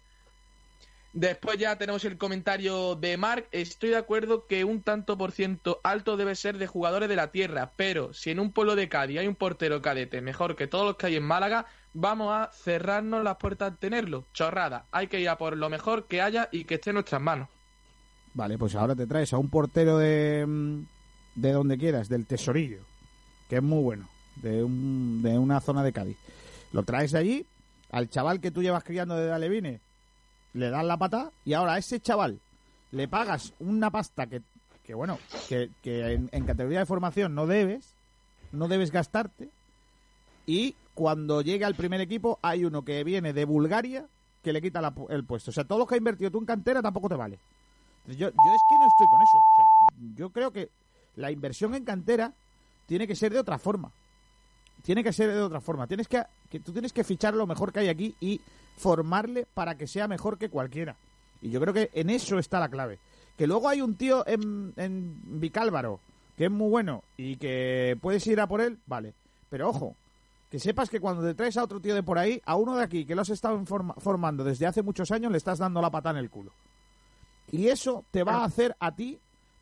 Después 1.13 1.59
ya 1.59 1.77
tenemos 1.77 2.05
el 2.05 2.17
comentario 2.17 2.95
de 2.95 3.17
Mark. 3.17 3.49
Estoy 3.51 3.91
de 3.91 3.97
acuerdo 3.97 4.47
que 4.47 4.65
un 4.65 4.83
tanto 4.83 5.19
por 5.19 5.33
ciento 5.33 5.81
alto 5.83 6.17
debe 6.17 6.37
ser 6.37 6.57
de 6.57 6.69
jugadores 6.69 7.09
de 7.09 7.17
la 7.17 7.33
tierra, 7.33 7.73
pero 7.77 8.15
si 8.15 8.31
en 8.31 8.39
un 8.39 8.53
pueblo 8.53 8.77
de 8.77 8.89
Cádiz 8.89 9.19
hay 9.19 9.27
un 9.27 9.35
portero 9.35 9.83
cadete 9.83 10.21
mejor 10.21 10.55
que 10.55 10.69
todos 10.69 10.87
los 10.87 10.97
que 10.97 11.07
hay 11.07 11.17
en 11.17 11.25
Málaga, 11.25 11.67
vamos 11.93 12.33
a 12.33 12.53
cerrarnos 12.53 13.25
las 13.25 13.37
puertas 13.39 13.73
a 13.73 13.77
tenerlo. 13.77 14.27
Chorrada, 14.33 14.87
hay 14.93 15.09
que 15.09 15.21
ir 15.21 15.29
a 15.29 15.37
por 15.37 15.57
lo 15.57 15.69
mejor 15.69 16.07
que 16.07 16.23
haya 16.23 16.49
y 16.53 16.65
que 16.65 16.77
esté 16.77 16.91
en 16.91 16.95
nuestras 16.95 17.21
manos. 17.21 17.49
Vale, 18.33 18.57
pues 18.57 18.77
ahora 18.77 18.95
te 18.95 19.09
traes 19.09 19.33
a 19.33 19.39
un 19.39 19.51
portero 19.51 19.99
de, 19.99 20.47
mm, 20.47 20.83
de 21.41 21.53
donde 21.53 21.79
quieras, 21.79 22.09
del 22.09 22.27
Tesorillo, 22.27 22.81
que 23.49 23.57
es 23.57 23.63
muy 23.63 23.83
bueno, 23.83 24.09
de, 24.37 24.63
un, 24.63 25.23
de 25.23 25.39
una 25.39 25.61
zona 25.61 25.83
de 25.83 25.93
Cádiz. 25.93 26.17
Lo 26.73 26.83
traes 26.83 27.13
de 27.13 27.19
allí, 27.19 27.47
al 27.91 28.09
chaval 28.09 28.41
que 28.41 28.51
tú 28.51 28.63
llevas 28.63 28.85
criando 28.85 29.17
desde 29.17 29.33
Alevine, 29.33 29.81
le 30.53 30.71
das 30.71 30.85
la 30.85 30.97
pata 30.97 31.31
y 31.45 31.55
ahora 31.55 31.75
a 31.75 31.79
ese 31.79 32.01
chaval 32.01 32.41
le 32.93 33.09
pagas 33.09 33.55
una 33.61 33.91
pasta 33.91 34.27
que, 34.27 34.43
que 34.85 34.95
bueno, 34.95 35.19
que, 35.49 35.71
que 35.83 36.13
en, 36.13 36.45
categoría 36.45 36.81
de 36.81 36.87
formación 36.87 37.35
no 37.35 37.47
debes, 37.47 37.95
no 38.53 38.69
debes 38.69 38.91
gastarte 38.91 39.49
y 40.47 40.75
cuando 40.95 41.41
llegue 41.41 41.65
al 41.65 41.77
primer 41.77 42.01
equipo 42.01 42.39
hay 42.43 42.65
uno 42.65 42.85
que 42.85 43.05
viene 43.05 43.33
de 43.33 43.45
Bulgaria 43.45 44.07
que 44.43 44.53
le 44.53 44.61
quita 44.61 44.93
el 45.11 45.25
puesto. 45.25 45.51
O 45.51 45.55
sea, 45.55 45.65
todo 45.65 45.79
lo 45.79 45.87
que 45.87 45.95
has 45.95 45.99
invertido 45.99 46.31
tú 46.31 46.39
en 46.39 46.47
cantera 46.47 46.83
tampoco 46.83 47.09
te 47.09 47.15
vale. 47.15 47.39
Yo, 48.07 48.15
yo 48.17 48.27
es 48.27 48.33
que 48.69 48.77
no 48.79 48.87
estoy 48.87 49.07
con 49.09 49.23
eso. 49.23 49.39
O 49.39 49.57
sea, 49.57 50.15
yo 50.17 50.31
creo 50.31 50.51
que 50.51 50.71
la 51.21 51.31
inversión 51.31 51.75
en 51.75 51.85
cantera 51.85 52.33
tiene 52.87 53.07
que 53.07 53.15
ser 53.15 53.33
de 53.33 53.39
otra 53.39 53.59
forma. 53.59 53.93
Tiene 54.83 55.05
que 55.05 55.13
ser 55.13 55.33
de 55.33 55.41
otra 55.41 55.61
forma. 55.61 55.87
Tienes 55.87 56.09
que, 56.09 56.23
que 56.49 56.61
tú 56.61 56.73
tienes 56.73 56.93
que 56.93 57.05
fichar 57.05 57.35
lo 57.35 57.47
mejor 57.47 57.73
que 57.73 57.81
hay 57.81 57.89
aquí 57.89 58.15
y 58.21 58.41
formarle 58.77 59.47
para 59.53 59.77
que 59.77 59.87
sea 59.87 60.09
mejor 60.09 60.39
que 60.39 60.49
cualquiera. 60.49 60.97
Y 61.43 61.51
yo 61.51 61.61
creo 61.61 61.75
que 61.75 61.91
en 61.93 62.11
eso 62.11 62.39
está 62.39 62.59
la 62.59 62.69
clave. 62.69 62.99
Que 63.37 63.47
luego 63.47 63.69
hay 63.69 63.81
un 63.81 63.95
tío 63.95 64.27
en, 64.27 64.73
en 64.77 65.41
Vicálvaro 65.41 66.01
que 66.37 66.47
es 66.47 66.51
muy 66.51 66.71
bueno 66.71 67.05
y 67.19 67.37
que 67.37 67.99
puedes 68.01 68.27
ir 68.27 68.41
a 68.41 68.47
por 68.47 68.63
él, 68.63 68.79
vale. 68.87 69.13
Pero 69.51 69.69
ojo, 69.69 69.95
que 70.51 70.59
sepas 70.59 70.89
que 70.89 70.99
cuando 70.99 71.23
te 71.23 71.35
traes 71.35 71.59
a 71.59 71.65
otro 71.65 71.81
tío 71.81 71.95
de 71.95 72.03
por 72.03 72.19
ahí, 72.19 72.41
a 72.47 72.57
uno 72.57 72.77
de 72.77 72.83
aquí 72.83 73.05
que 73.05 73.15
lo 73.15 73.21
has 73.21 73.29
estado 73.29 73.63
formando 73.99 74.43
desde 74.43 74.67
hace 74.67 74.83
muchos 74.83 75.11
años, 75.11 75.31
le 75.31 75.37
estás 75.37 75.59
dando 75.59 75.83
la 75.83 75.91
pata 75.91 76.09
en 76.11 76.17
el 76.17 76.31
culo. 76.31 76.53
Y 77.53 77.69
eso 77.69 78.07
te 78.11 78.23
va 78.23 78.37
a 78.37 78.45
hacer 78.45 78.75
a 78.81 78.95
ti 78.95 79.19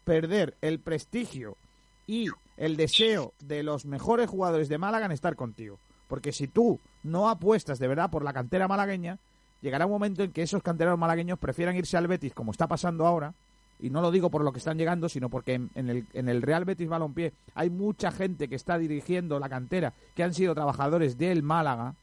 perder 0.09 0.57
el 0.63 0.81
prestigio 0.81 1.59
y 2.07 2.29
el 2.57 2.79
deseo 2.79 3.35
de 3.41 3.63
los 3.63 3.85
mejores 3.85 4.31
jugadores 4.31 4.71
de 4.71 4.79
Málaga 4.79 5.05
en 5.05 5.13
estar 5.13 5.37
contigo. 5.37 5.79
Porque 6.09 6.33
si 6.33 6.49
tú 6.49 6.81
no 7.03 7.29
apuestas 7.29 7.79
de 7.79 7.89
verdad 7.89 8.09
por 8.09 8.25
la 8.25 8.33
cantera 8.33 8.67
malagueña, 8.67 9.19
llegará 9.61 9.85
un 9.85 9.93
momento 9.93 10.23
en 10.23 10.33
que 10.33 10.41
esos 10.41 10.63
canteranos 10.63 10.99
malagueños 10.99 11.39
prefieran 11.39 11.77
irse 11.77 11.99
al 11.99 12.07
Betis, 12.07 12.33
como 12.33 12.53
está 12.53 12.67
pasando 12.67 13.07
ahora, 13.07 13.35
y 13.79 13.91
no 13.91 14.01
lo 14.01 14.11
digo 14.11 14.31
por 14.31 14.43
lo 14.43 14.51
que 14.51 14.61
están 14.61 14.79
llegando, 14.79 15.11
sino 15.11 15.29
porque 15.29 15.61
en, 15.75 15.91
el, 15.91 16.07
en 16.15 16.31
el 16.31 16.41
Real 16.41 16.65
Betis 16.65 16.89
Balompié 16.89 17.35
hay 17.55 17.69
mucha 17.69 18.11
gente 18.11 18.49
que 18.49 18.57
está 18.57 18.79
dirigiendo 18.79 19.39
la 19.39 19.51
cantera, 19.51 19.93
que 20.15 20.23
han 20.23 20.33
sido 20.33 20.55
trabajadores 20.55 21.19
del 21.19 21.43
Málaga, 21.43 21.97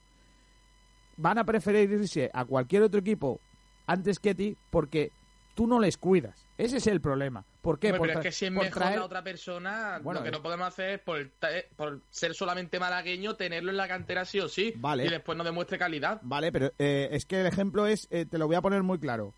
van 1.17 1.39
a 1.39 1.43
preferir 1.43 1.89
irse 1.89 2.29
a 2.31 2.45
cualquier 2.45 2.83
otro 2.83 2.99
equipo 2.99 3.39
antes 3.87 4.19
que 4.19 4.35
ti 4.35 4.55
porque 4.69 5.11
tú 5.55 5.65
no 5.65 5.79
les 5.79 5.97
cuidas. 5.97 6.45
Ese 6.57 6.77
es 6.77 6.87
el 6.87 7.01
problema. 7.01 7.43
¿Por 7.61 7.79
qué? 7.79 7.87
Hombre, 7.87 7.99
Por 7.99 8.07
pero 8.09 8.19
es 8.19 8.25
que 8.25 8.31
si 8.31 8.45
es 8.45 8.51
mejor 8.51 8.69
traer- 8.71 8.99
la 8.99 9.05
otra 9.05 9.23
persona, 9.23 9.99
Bueno, 10.03 10.19
lo 10.19 10.23
que 10.23 10.29
eh. 10.29 10.31
no 10.33 10.41
podemos 10.43 10.67
hacer 10.67 10.89
es 10.91 10.99
por, 10.99 11.19
eh, 11.19 11.69
por 11.75 12.01
ser 12.11 12.35
solamente 12.35 12.79
malagueño, 12.79 13.35
tenerlo 13.35 13.71
en 13.71 13.77
la 13.77 13.87
cantera 13.87 14.25
sí 14.25 14.39
o 14.39 14.47
sí. 14.47 14.73
Vale. 14.75 15.05
Y 15.05 15.09
después 15.09 15.37
no 15.37 15.43
demuestre 15.43 15.77
calidad. 15.79 16.19
Vale, 16.21 16.51
pero 16.51 16.71
eh, 16.77 17.09
es 17.11 17.25
que 17.25 17.41
el 17.41 17.47
ejemplo 17.47 17.87
es, 17.87 18.07
eh, 18.11 18.25
te 18.25 18.37
lo 18.37 18.47
voy 18.47 18.55
a 18.55 18.61
poner 18.61 18.83
muy 18.83 18.99
claro. 18.99 19.33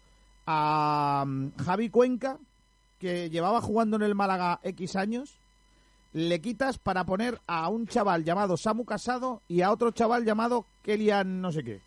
A 0.46 1.24
mm, 1.26 1.56
Javi 1.64 1.90
Cuenca, 1.90 2.38
que 3.00 3.30
llevaba 3.30 3.62
jugando 3.62 3.96
en 3.96 4.02
el 4.04 4.16
Málaga 4.16 4.60
X 4.64 4.96
años, 4.96 5.38
le 6.14 6.42
quitas 6.42 6.80
para 6.80 7.06
poner 7.06 7.40
a 7.48 7.70
un 7.70 7.86
chaval 7.88 8.24
llamado 8.24 8.58
Samu 8.58 8.86
Casado 8.86 9.42
y 9.48 9.62
a 9.62 9.72
otro 9.72 9.92
chaval 9.92 10.26
llamado 10.26 10.66
Kelian 10.84 11.42
no 11.42 11.52
sé 11.52 11.64
qué. 11.64 11.82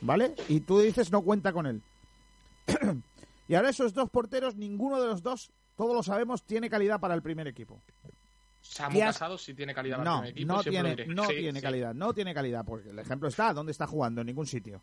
¿Vale? 0.00 0.34
Y 0.48 0.60
tú 0.60 0.80
dices 0.80 1.12
no 1.12 1.22
cuenta 1.22 1.52
con 1.52 1.66
él. 1.66 1.82
y 3.48 3.54
ahora 3.56 3.70
esos 3.70 3.92
dos 3.94 4.08
porteros, 4.10 4.54
ninguno 4.54 5.00
de 5.00 5.08
los 5.08 5.22
dos, 5.22 5.50
todos 5.76 5.94
lo 5.96 6.02
sabemos, 6.04 6.44
tiene 6.44 6.70
calidad 6.70 7.00
para 7.00 7.14
el 7.14 7.22
primer 7.22 7.48
equipo. 7.48 7.82
Samu 8.60 8.96
¿Qué 8.96 9.02
has- 9.02 9.14
Casado 9.16 9.38
sí 9.38 9.54
tiene 9.54 9.74
calidad 9.74 9.96
para 9.98 10.10
No, 10.10 10.16
el 10.24 10.32
primer 10.34 10.36
equipo, 10.38 10.52
no 10.56 10.62
tiene, 10.62 10.90
diré. 10.90 11.06
no 11.06 11.24
Sí, 11.24 11.34
tiene 11.36 11.58
sí. 11.58 11.62
calidad, 11.64 11.94
no 11.94 12.12
tiene 12.12 12.34
calidad, 12.34 12.64
porque 12.64 12.90
el 12.90 12.98
ejemplo 12.98 13.28
está, 13.28 13.52
¿dónde 13.54 13.72
está 13.72 13.86
jugando? 13.86 14.20
En 14.20 14.26
ningún 14.26 14.46
sitio. 14.46 14.82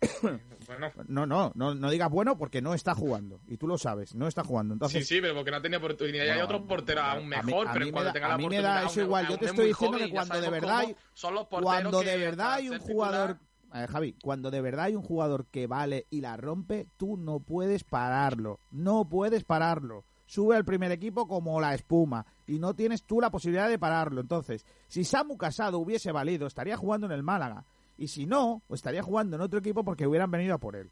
Bueno, 0.66 0.90
No, 1.08 1.26
no, 1.26 1.52
no, 1.54 1.74
no 1.74 1.90
digas 1.90 2.10
bueno 2.10 2.36
porque 2.36 2.60
no 2.60 2.74
está 2.74 2.94
jugando. 2.94 3.40
Y 3.48 3.56
tú 3.56 3.66
lo 3.66 3.78
sabes, 3.78 4.14
no 4.14 4.26
está 4.28 4.42
jugando. 4.44 4.74
Entonces, 4.74 5.06
sí, 5.06 5.14
sí, 5.16 5.20
pero 5.20 5.34
porque 5.34 5.50
no 5.50 5.62
tenía 5.62 5.78
oportunidad. 5.78 6.24
y 6.24 6.28
hay 6.28 6.40
otro 6.40 6.64
portero 6.66 7.00
aún 7.02 7.32
a 7.32 7.42
mí- 7.42 7.46
mejor, 7.52 7.68
a 7.68 7.72
pero 7.72 7.84
mí 7.84 7.90
me 7.90 7.92
cuando 7.92 8.08
da- 8.08 8.12
tenga 8.12 8.26
a 8.26 8.30
la 8.30 8.36
mí 8.38 8.48
me 8.48 8.60
da 8.60 8.82
eso 8.84 9.00
igual. 9.00 9.28
Yo 9.28 9.38
te 9.38 9.44
es 9.46 9.50
estoy 9.52 9.66
diciendo 9.68 9.98
que 9.98 10.10
cuando 10.10 10.40
de 10.40 10.50
verdad 10.50 10.78
hay- 10.78 10.96
son 11.14 11.34
los 11.34 11.46
cuando 11.48 12.02
de 12.02 12.16
verdad 12.18 12.52
hay 12.54 12.68
un 12.68 12.78
jugador, 12.80 13.38
eh, 13.74 13.86
Javi, 13.88 14.14
cuando 14.22 14.50
de 14.50 14.60
verdad 14.60 14.86
hay 14.86 14.96
un 14.96 15.02
jugador 15.02 15.46
que 15.46 15.66
vale 15.66 16.06
y 16.10 16.20
la 16.20 16.36
rompe, 16.36 16.88
tú 16.96 17.16
no 17.16 17.40
puedes 17.40 17.84
pararlo. 17.84 18.60
No 18.70 19.08
puedes 19.08 19.44
pararlo. 19.44 20.04
Sube 20.26 20.56
al 20.56 20.64
primer 20.64 20.90
equipo 20.90 21.28
como 21.28 21.60
la 21.60 21.74
espuma 21.74 22.26
y 22.46 22.58
no 22.58 22.74
tienes 22.74 23.04
tú 23.04 23.20
la 23.20 23.30
posibilidad 23.30 23.68
de 23.68 23.78
pararlo. 23.78 24.20
Entonces, 24.20 24.64
si 24.88 25.04
Samu 25.04 25.36
Casado 25.36 25.78
hubiese 25.78 26.10
valido, 26.10 26.46
estaría 26.46 26.76
jugando 26.76 27.06
en 27.06 27.12
el 27.12 27.22
Málaga. 27.22 27.64
Y 27.96 28.08
si 28.08 28.26
no, 28.26 28.62
estaría 28.70 29.02
jugando 29.02 29.36
en 29.36 29.42
otro 29.42 29.60
equipo 29.60 29.84
porque 29.84 30.06
hubieran 30.06 30.30
venido 30.30 30.54
a 30.54 30.58
por 30.58 30.76
él. 30.76 30.90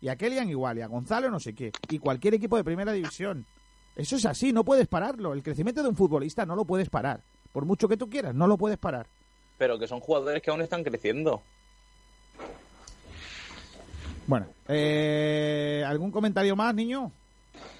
Y 0.00 0.08
a 0.08 0.16
Kelian 0.16 0.48
igual, 0.48 0.78
y 0.78 0.82
a 0.82 0.86
Gonzalo 0.86 1.30
no 1.30 1.40
sé 1.40 1.54
qué. 1.54 1.72
Y 1.90 1.98
cualquier 1.98 2.34
equipo 2.34 2.56
de 2.56 2.64
primera 2.64 2.92
división. 2.92 3.44
Eso 3.96 4.16
es 4.16 4.26
así, 4.26 4.52
no 4.52 4.64
puedes 4.64 4.86
pararlo. 4.86 5.32
El 5.32 5.42
crecimiento 5.42 5.82
de 5.82 5.88
un 5.88 5.96
futbolista 5.96 6.44
no 6.46 6.54
lo 6.54 6.64
puedes 6.64 6.90
parar. 6.90 7.22
Por 7.52 7.64
mucho 7.64 7.88
que 7.88 7.96
tú 7.96 8.08
quieras, 8.08 8.34
no 8.34 8.46
lo 8.46 8.58
puedes 8.58 8.78
parar. 8.78 9.06
Pero 9.58 9.78
que 9.78 9.88
son 9.88 10.00
jugadores 10.00 10.42
que 10.42 10.50
aún 10.50 10.60
están 10.60 10.84
creciendo. 10.84 11.42
Bueno, 14.26 14.46
eh, 14.68 15.84
¿algún 15.86 16.10
comentario 16.10 16.56
más, 16.56 16.74
niño? 16.74 17.12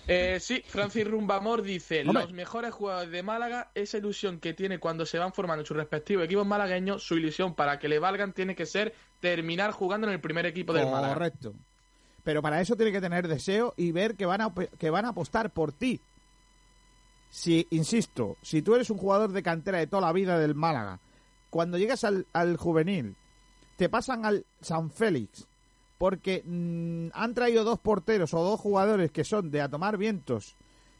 Eh, 0.08 0.38
sí, 0.40 0.62
Francis 0.64 1.06
Rumbamor 1.06 1.62
dice, 1.62 2.02
Hombre. 2.02 2.22
los 2.22 2.32
mejores 2.32 2.72
jugadores 2.72 3.10
de 3.10 3.22
Málaga, 3.24 3.70
esa 3.74 3.98
ilusión 3.98 4.38
que 4.38 4.54
tiene 4.54 4.78
cuando 4.78 5.04
se 5.04 5.18
van 5.18 5.32
formando 5.32 5.62
en 5.62 5.66
sus 5.66 5.76
respectivos 5.76 6.24
equipos 6.24 6.46
malagueños, 6.46 7.02
su 7.02 7.16
ilusión 7.16 7.54
para 7.54 7.78
que 7.78 7.88
le 7.88 7.98
valgan 7.98 8.32
tiene 8.32 8.54
que 8.54 8.66
ser 8.66 8.94
terminar 9.20 9.72
jugando 9.72 10.06
en 10.06 10.12
el 10.12 10.20
primer 10.20 10.46
equipo 10.46 10.72
del 10.72 10.86
Málaga. 10.86 11.14
Correcto. 11.14 11.54
Pero 12.22 12.40
para 12.42 12.60
eso 12.60 12.76
tiene 12.76 12.92
que 12.92 13.00
tener 13.00 13.26
deseo 13.26 13.74
y 13.76 13.90
ver 13.92 14.14
que 14.14 14.26
van 14.26 14.40
a, 14.40 14.52
que 14.78 14.90
van 14.90 15.04
a 15.04 15.08
apostar 15.08 15.50
por 15.50 15.72
ti. 15.72 16.00
Si, 17.30 17.66
insisto, 17.70 18.36
si 18.42 18.62
tú 18.62 18.76
eres 18.76 18.90
un 18.90 18.98
jugador 18.98 19.32
de 19.32 19.42
cantera 19.42 19.78
de 19.78 19.86
toda 19.88 20.02
la 20.02 20.12
vida 20.12 20.38
del 20.38 20.54
Málaga, 20.54 21.00
cuando 21.50 21.78
llegas 21.78 22.04
al, 22.04 22.26
al 22.32 22.56
juvenil, 22.56 23.16
te 23.76 23.88
pasan 23.88 24.24
al 24.24 24.44
San 24.60 24.90
Félix, 24.90 25.46
porque 25.98 26.42
mm, 26.44 27.08
han 27.12 27.34
traído 27.34 27.64
dos 27.64 27.78
porteros 27.78 28.34
o 28.34 28.42
dos 28.42 28.60
jugadores 28.60 29.10
que 29.10 29.24
son 29.24 29.50
de 29.50 29.60
a 29.60 29.68
tomar 29.68 29.96
vientos, 29.96 30.56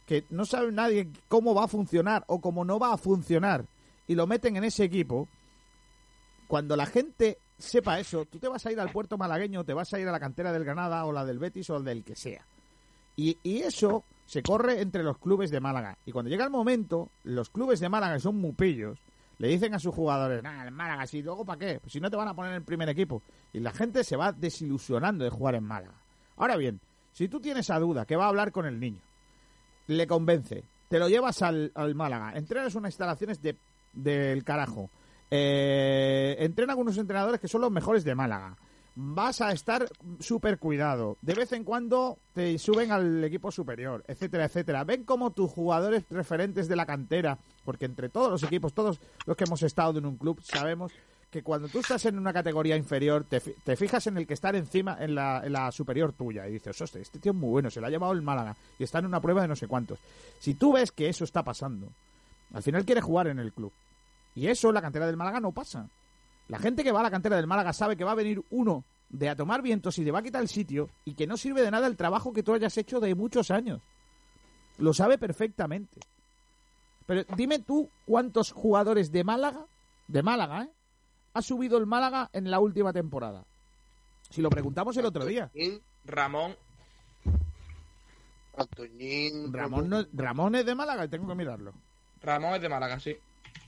que 0.06 0.24
no 0.30 0.44
sabe 0.44 0.72
nadie 0.72 1.08
cómo 1.28 1.54
va 1.54 1.64
a 1.64 1.68
funcionar 1.68 2.24
o 2.28 2.40
cómo 2.40 2.64
no 2.64 2.78
va 2.78 2.92
a 2.92 2.98
funcionar, 2.98 3.66
y 4.06 4.14
lo 4.14 4.26
meten 4.26 4.56
en 4.56 4.64
ese 4.64 4.84
equipo, 4.84 5.28
cuando 6.46 6.76
la 6.76 6.86
gente 6.86 7.38
sepa 7.58 7.98
eso, 7.98 8.24
tú 8.24 8.38
te 8.38 8.48
vas 8.48 8.64
a 8.66 8.72
ir 8.72 8.78
al 8.78 8.92
puerto 8.92 9.18
malagueño, 9.18 9.64
te 9.64 9.74
vas 9.74 9.92
a 9.92 10.00
ir 10.00 10.08
a 10.08 10.12
la 10.12 10.20
cantera 10.20 10.52
del 10.52 10.64
Granada 10.64 11.04
o 11.04 11.12
la 11.12 11.24
del 11.24 11.38
Betis 11.38 11.70
o 11.70 11.80
del 11.80 12.04
que 12.04 12.14
sea. 12.14 12.46
Y, 13.16 13.38
y 13.42 13.58
eso 13.58 14.04
se 14.26 14.42
corre 14.42 14.80
entre 14.80 15.02
los 15.02 15.18
clubes 15.18 15.50
de 15.50 15.60
Málaga. 15.60 15.96
Y 16.04 16.12
cuando 16.12 16.30
llega 16.30 16.44
el 16.44 16.50
momento, 16.50 17.10
los 17.24 17.50
clubes 17.50 17.80
de 17.80 17.88
Málaga, 17.88 18.18
son 18.18 18.36
mupillos, 18.36 18.98
le 19.38 19.48
dicen 19.48 19.74
a 19.74 19.78
sus 19.78 19.94
jugadores, 19.94 20.42
nah, 20.42 20.64
el 20.64 20.72
Málaga, 20.72 21.06
si 21.06 21.22
luego 21.22 21.44
para 21.44 21.58
qué, 21.58 21.80
pues 21.80 21.92
si 21.92 22.00
no 22.00 22.10
te 22.10 22.16
van 22.16 22.28
a 22.28 22.34
poner 22.34 22.52
en 22.52 22.56
el 22.56 22.64
primer 22.64 22.88
equipo. 22.88 23.22
Y 23.52 23.60
la 23.60 23.72
gente 23.72 24.02
se 24.04 24.16
va 24.16 24.32
desilusionando 24.32 25.24
de 25.24 25.30
jugar 25.30 25.54
en 25.54 25.64
Málaga. 25.64 26.00
Ahora 26.36 26.56
bien, 26.56 26.80
si 27.12 27.28
tú 27.28 27.40
tienes 27.40 27.66
esa 27.66 27.78
duda, 27.78 28.06
que 28.06 28.16
va 28.16 28.24
a 28.24 28.28
hablar 28.28 28.52
con 28.52 28.66
el 28.66 28.80
niño, 28.80 29.00
le 29.88 30.06
convence, 30.06 30.64
te 30.88 30.98
lo 30.98 31.08
llevas 31.08 31.42
al, 31.42 31.72
al 31.74 31.94
Málaga, 31.94 32.32
entrenas 32.34 32.74
unas 32.74 32.90
instalaciones 32.90 33.40
de, 33.42 33.56
del 33.92 34.44
carajo, 34.44 34.90
eh, 35.30 36.36
entrena 36.38 36.74
con 36.74 36.82
unos 36.82 36.98
entrenadores 36.98 37.40
que 37.40 37.48
son 37.48 37.60
los 37.60 37.70
mejores 37.70 38.04
de 38.04 38.14
Málaga, 38.14 38.56
vas 38.98 39.42
a 39.42 39.52
estar 39.52 39.86
súper 40.20 40.58
cuidado, 40.58 41.18
de 41.20 41.34
vez 41.34 41.52
en 41.52 41.64
cuando 41.64 42.18
te 42.32 42.58
suben 42.58 42.90
al 42.90 43.22
equipo 43.22 43.52
superior, 43.52 44.02
etcétera, 44.08 44.46
etcétera. 44.46 44.84
Ven 44.84 45.04
como 45.04 45.32
tus 45.32 45.50
jugadores 45.50 46.04
referentes 46.10 46.66
de 46.66 46.76
la 46.76 46.86
cantera, 46.86 47.38
porque 47.64 47.84
entre 47.84 48.08
todos 48.08 48.30
los 48.30 48.42
equipos, 48.42 48.72
todos 48.72 48.98
los 49.26 49.36
que 49.36 49.44
hemos 49.44 49.62
estado 49.62 49.98
en 49.98 50.06
un 50.06 50.16
club, 50.16 50.40
sabemos 50.42 50.92
que 51.30 51.42
cuando 51.42 51.68
tú 51.68 51.80
estás 51.80 52.06
en 52.06 52.18
una 52.18 52.32
categoría 52.32 52.76
inferior, 52.76 53.26
te, 53.28 53.40
te 53.40 53.76
fijas 53.76 54.06
en 54.06 54.16
el 54.16 54.26
que 54.26 54.34
está 54.34 54.48
encima, 54.50 54.96
en 54.98 55.14
la, 55.14 55.42
en 55.44 55.52
la 55.52 55.70
superior 55.72 56.14
tuya, 56.14 56.48
y 56.48 56.52
dices, 56.52 56.80
hostia, 56.80 57.02
este 57.02 57.18
tío 57.18 57.32
es 57.32 57.38
muy 57.38 57.50
bueno, 57.50 57.68
se 57.68 57.80
lo 57.80 57.88
ha 57.88 57.90
llevado 57.90 58.14
el 58.14 58.22
Málaga, 58.22 58.56
y 58.78 58.84
está 58.84 59.00
en 59.00 59.06
una 59.06 59.20
prueba 59.20 59.42
de 59.42 59.48
no 59.48 59.56
sé 59.56 59.66
cuántos. 59.66 59.98
Si 60.38 60.54
tú 60.54 60.72
ves 60.72 60.90
que 60.90 61.10
eso 61.10 61.24
está 61.24 61.42
pasando, 61.42 61.88
al 62.54 62.62
final 62.62 62.86
quiere 62.86 63.02
jugar 63.02 63.26
en 63.26 63.40
el 63.40 63.52
club. 63.52 63.72
Y 64.34 64.46
eso 64.46 64.72
la 64.72 64.80
cantera 64.80 65.06
del 65.06 65.16
Málaga 65.16 65.40
no 65.40 65.52
pasa. 65.52 65.88
La 66.48 66.58
gente 66.58 66.84
que 66.84 66.92
va 66.92 67.00
a 67.00 67.02
la 67.04 67.10
cantera 67.10 67.36
del 67.36 67.46
Málaga 67.46 67.72
sabe 67.72 67.96
que 67.96 68.04
va 68.04 68.12
a 68.12 68.16
venir 68.16 68.42
uno 68.50 68.84
de 69.08 69.28
a 69.28 69.36
tomar 69.36 69.62
vientos 69.62 69.98
y 69.98 70.04
te 70.04 70.10
va 70.10 70.20
a 70.20 70.22
quitar 70.22 70.42
el 70.42 70.48
sitio 70.48 70.88
y 71.04 71.14
que 71.14 71.26
no 71.26 71.36
sirve 71.36 71.62
de 71.62 71.70
nada 71.70 71.86
el 71.86 71.96
trabajo 71.96 72.32
que 72.32 72.42
tú 72.42 72.54
hayas 72.54 72.76
hecho 72.76 73.00
de 73.00 73.14
muchos 73.14 73.50
años. 73.50 73.80
Lo 74.78 74.92
sabe 74.92 75.18
perfectamente. 75.18 76.00
Pero 77.06 77.24
dime 77.36 77.60
tú 77.60 77.88
cuántos 78.04 78.52
jugadores 78.52 79.10
de 79.12 79.22
Málaga, 79.24 79.64
de 80.08 80.22
Málaga, 80.22 80.64
¿eh? 80.64 80.70
ha 81.34 81.42
subido 81.42 81.78
el 81.78 81.86
Málaga 81.86 82.30
en 82.32 82.50
la 82.50 82.58
última 82.60 82.92
temporada. 82.92 83.44
Si 84.30 84.42
lo 84.42 84.50
preguntamos 84.50 84.96
el 84.96 85.06
otro 85.06 85.24
día. 85.24 85.50
Ramón. 86.04 86.56
Antoñín. 88.56 89.52
Ramón, 89.52 89.88
no- 89.88 90.06
Ramón 90.12 90.54
es 90.54 90.66
de 90.66 90.74
Málaga, 90.74 91.06
tengo 91.08 91.28
que 91.28 91.34
mirarlo. 91.34 91.72
Ramón 92.22 92.54
es 92.54 92.62
de 92.62 92.68
Málaga, 92.68 92.98
sí. 92.98 93.16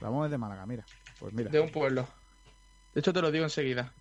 Ramón 0.00 0.24
es 0.26 0.30
de 0.30 0.38
Málaga, 0.38 0.66
mira. 0.66 0.84
Pues 1.20 1.32
mira. 1.34 1.50
De 1.50 1.60
un 1.60 1.70
pueblo. 1.70 2.06
De 2.94 3.00
hecho, 3.00 3.12
te 3.12 3.20
lo 3.22 3.30
digo 3.30 3.44
enseguida. 3.44 3.92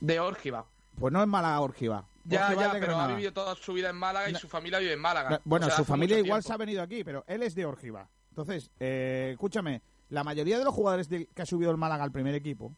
De 0.00 0.20
Órgiva. 0.20 0.66
Pues 0.98 1.12
no 1.12 1.22
es 1.22 1.28
Málaga 1.28 1.60
Orgiva. 1.60 2.04
Ya, 2.24 2.44
Orgiva 2.46 2.62
ya, 2.74 2.80
pero 2.80 2.98
ha 2.98 3.06
vivido 3.08 3.32
toda 3.32 3.54
su 3.54 3.72
vida 3.72 3.90
en 3.90 3.96
Málaga 3.96 4.30
y 4.30 4.34
su 4.34 4.48
familia 4.48 4.78
vive 4.78 4.92
en 4.92 5.00
Málaga. 5.00 5.30
No, 5.30 5.40
Bueno, 5.44 5.66
O 5.66 5.68
sea, 5.68 5.76
su 5.78 5.84
familia 5.84 6.16
igual 6.18 6.40
tiempo. 6.40 6.46
se 6.48 6.52
ha 6.52 6.56
venido 6.56 6.82
aquí, 6.82 7.04
pero 7.04 7.24
él 7.26 7.42
es 7.42 7.54
de 7.54 7.64
Orgiva. 7.66 8.08
Entonces, 8.30 8.70
eh, 8.80 9.30
escúchame, 9.32 9.82
la 10.10 10.24
mayoría 10.24 10.58
de 10.58 10.64
los 10.64 10.74
jugadores 10.74 11.08
de- 11.08 11.26
que 11.26 11.42
ha 11.42 11.46
subido 11.46 11.70
el 11.70 11.76
Málaga 11.76 12.04
al 12.04 12.12
primer 12.12 12.34
equipo 12.34 12.72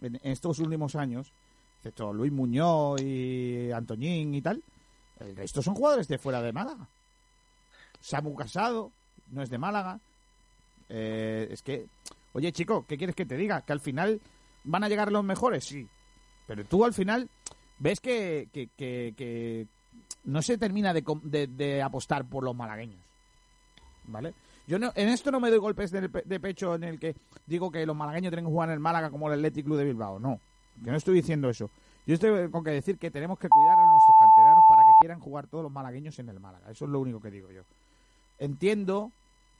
en, 0.00 0.16
en 0.16 0.32
estos 0.32 0.58
últimos 0.58 0.94
años, 0.96 1.32
excepto 1.78 2.12
Luis 2.12 2.32
Muñoz 2.32 3.00
y 3.00 3.70
Antoñín 3.72 4.34
y 4.34 4.42
tal, 4.42 4.62
el 5.20 5.36
resto 5.36 5.62
son 5.62 5.74
jugadores 5.74 6.08
de 6.08 6.18
fuera 6.18 6.42
de 6.42 6.52
Málaga. 6.52 6.88
Samu 8.00 8.34
Casado 8.34 8.92
no 9.30 9.42
es 9.42 9.50
de 9.50 9.58
Málaga. 9.58 10.00
Eh, 10.88 11.48
es 11.50 11.62
que, 11.62 11.86
oye 12.32 12.52
chico, 12.52 12.84
¿qué 12.88 12.96
quieres 12.96 13.16
que 13.16 13.26
te 13.26 13.36
diga? 13.36 13.62
Que 13.62 13.72
al 13.72 13.80
final 13.80 14.20
van 14.64 14.84
a 14.84 14.88
llegar 14.88 15.10
los 15.12 15.24
mejores, 15.24 15.64
sí. 15.64 15.86
Pero 16.46 16.64
tú 16.64 16.84
al 16.84 16.94
final 16.94 17.28
ves 17.78 18.00
que, 18.00 18.48
que, 18.52 18.68
que- 18.76 19.14
que 19.16 19.66
no 20.24 20.42
se 20.42 20.58
termina 20.58 20.92
de, 20.92 21.04
de- 21.22 21.46
de 21.46 21.82
apostar 21.82 22.24
por 22.24 22.44
los 22.44 22.54
malagueños. 22.54 23.00
¿Vale? 24.04 24.34
Yo 24.66 24.78
no, 24.78 24.92
en 24.94 25.08
esto 25.08 25.30
no 25.30 25.40
me 25.40 25.50
doy 25.50 25.58
golpes 25.58 25.90
de, 25.90 26.08
de 26.08 26.40
pecho 26.40 26.74
en 26.74 26.84
el 26.84 26.98
que 26.98 27.14
digo 27.46 27.70
que 27.70 27.84
los 27.86 27.96
malagueños 27.96 28.30
tienen 28.30 28.44
que 28.46 28.50
jugar 28.50 28.68
en 28.68 28.74
el 28.74 28.80
Málaga 28.80 29.10
como 29.10 29.28
el 29.28 29.34
Athletic 29.34 29.64
Club 29.64 29.78
de 29.78 29.84
Bilbao. 29.84 30.18
No, 30.18 30.40
que 30.84 30.90
no 30.90 30.96
estoy 30.96 31.14
diciendo 31.14 31.48
eso. 31.48 31.70
Yo 32.06 32.14
estoy 32.14 32.50
con 32.50 32.64
que 32.64 32.70
decir 32.70 32.96
que 32.98 33.10
tenemos 33.10 33.38
que 33.38 33.48
cuidar 33.48 33.78
a 33.78 33.86
nuestros 33.86 34.16
canteranos 34.18 34.64
para 34.68 34.82
que 34.82 34.92
quieran 35.00 35.20
jugar 35.20 35.46
todos 35.46 35.62
los 35.64 35.72
malagueños 35.72 36.18
en 36.18 36.28
el 36.30 36.40
Málaga. 36.40 36.70
Eso 36.70 36.84
es 36.86 36.90
lo 36.90 37.00
único 37.00 37.20
que 37.20 37.30
digo 37.30 37.50
yo. 37.50 37.62
Entiendo 38.38 39.12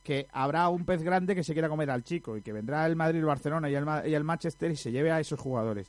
que 0.08 0.26
habrá 0.32 0.70
un 0.70 0.86
pez 0.86 1.02
grande 1.02 1.34
que 1.34 1.44
se 1.44 1.52
quiera 1.52 1.68
comer 1.68 1.90
al 1.90 2.02
chico 2.02 2.34
y 2.34 2.40
que 2.40 2.50
vendrá 2.50 2.86
el 2.86 2.96
Madrid, 2.96 3.18
el 3.18 3.26
Barcelona 3.26 3.68
y 3.68 3.74
el, 3.74 3.84
y 4.06 4.14
el 4.14 4.24
Manchester 4.24 4.70
y 4.70 4.76
se 4.76 4.90
lleve 4.90 5.10
a 5.12 5.20
esos 5.20 5.38
jugadores. 5.38 5.86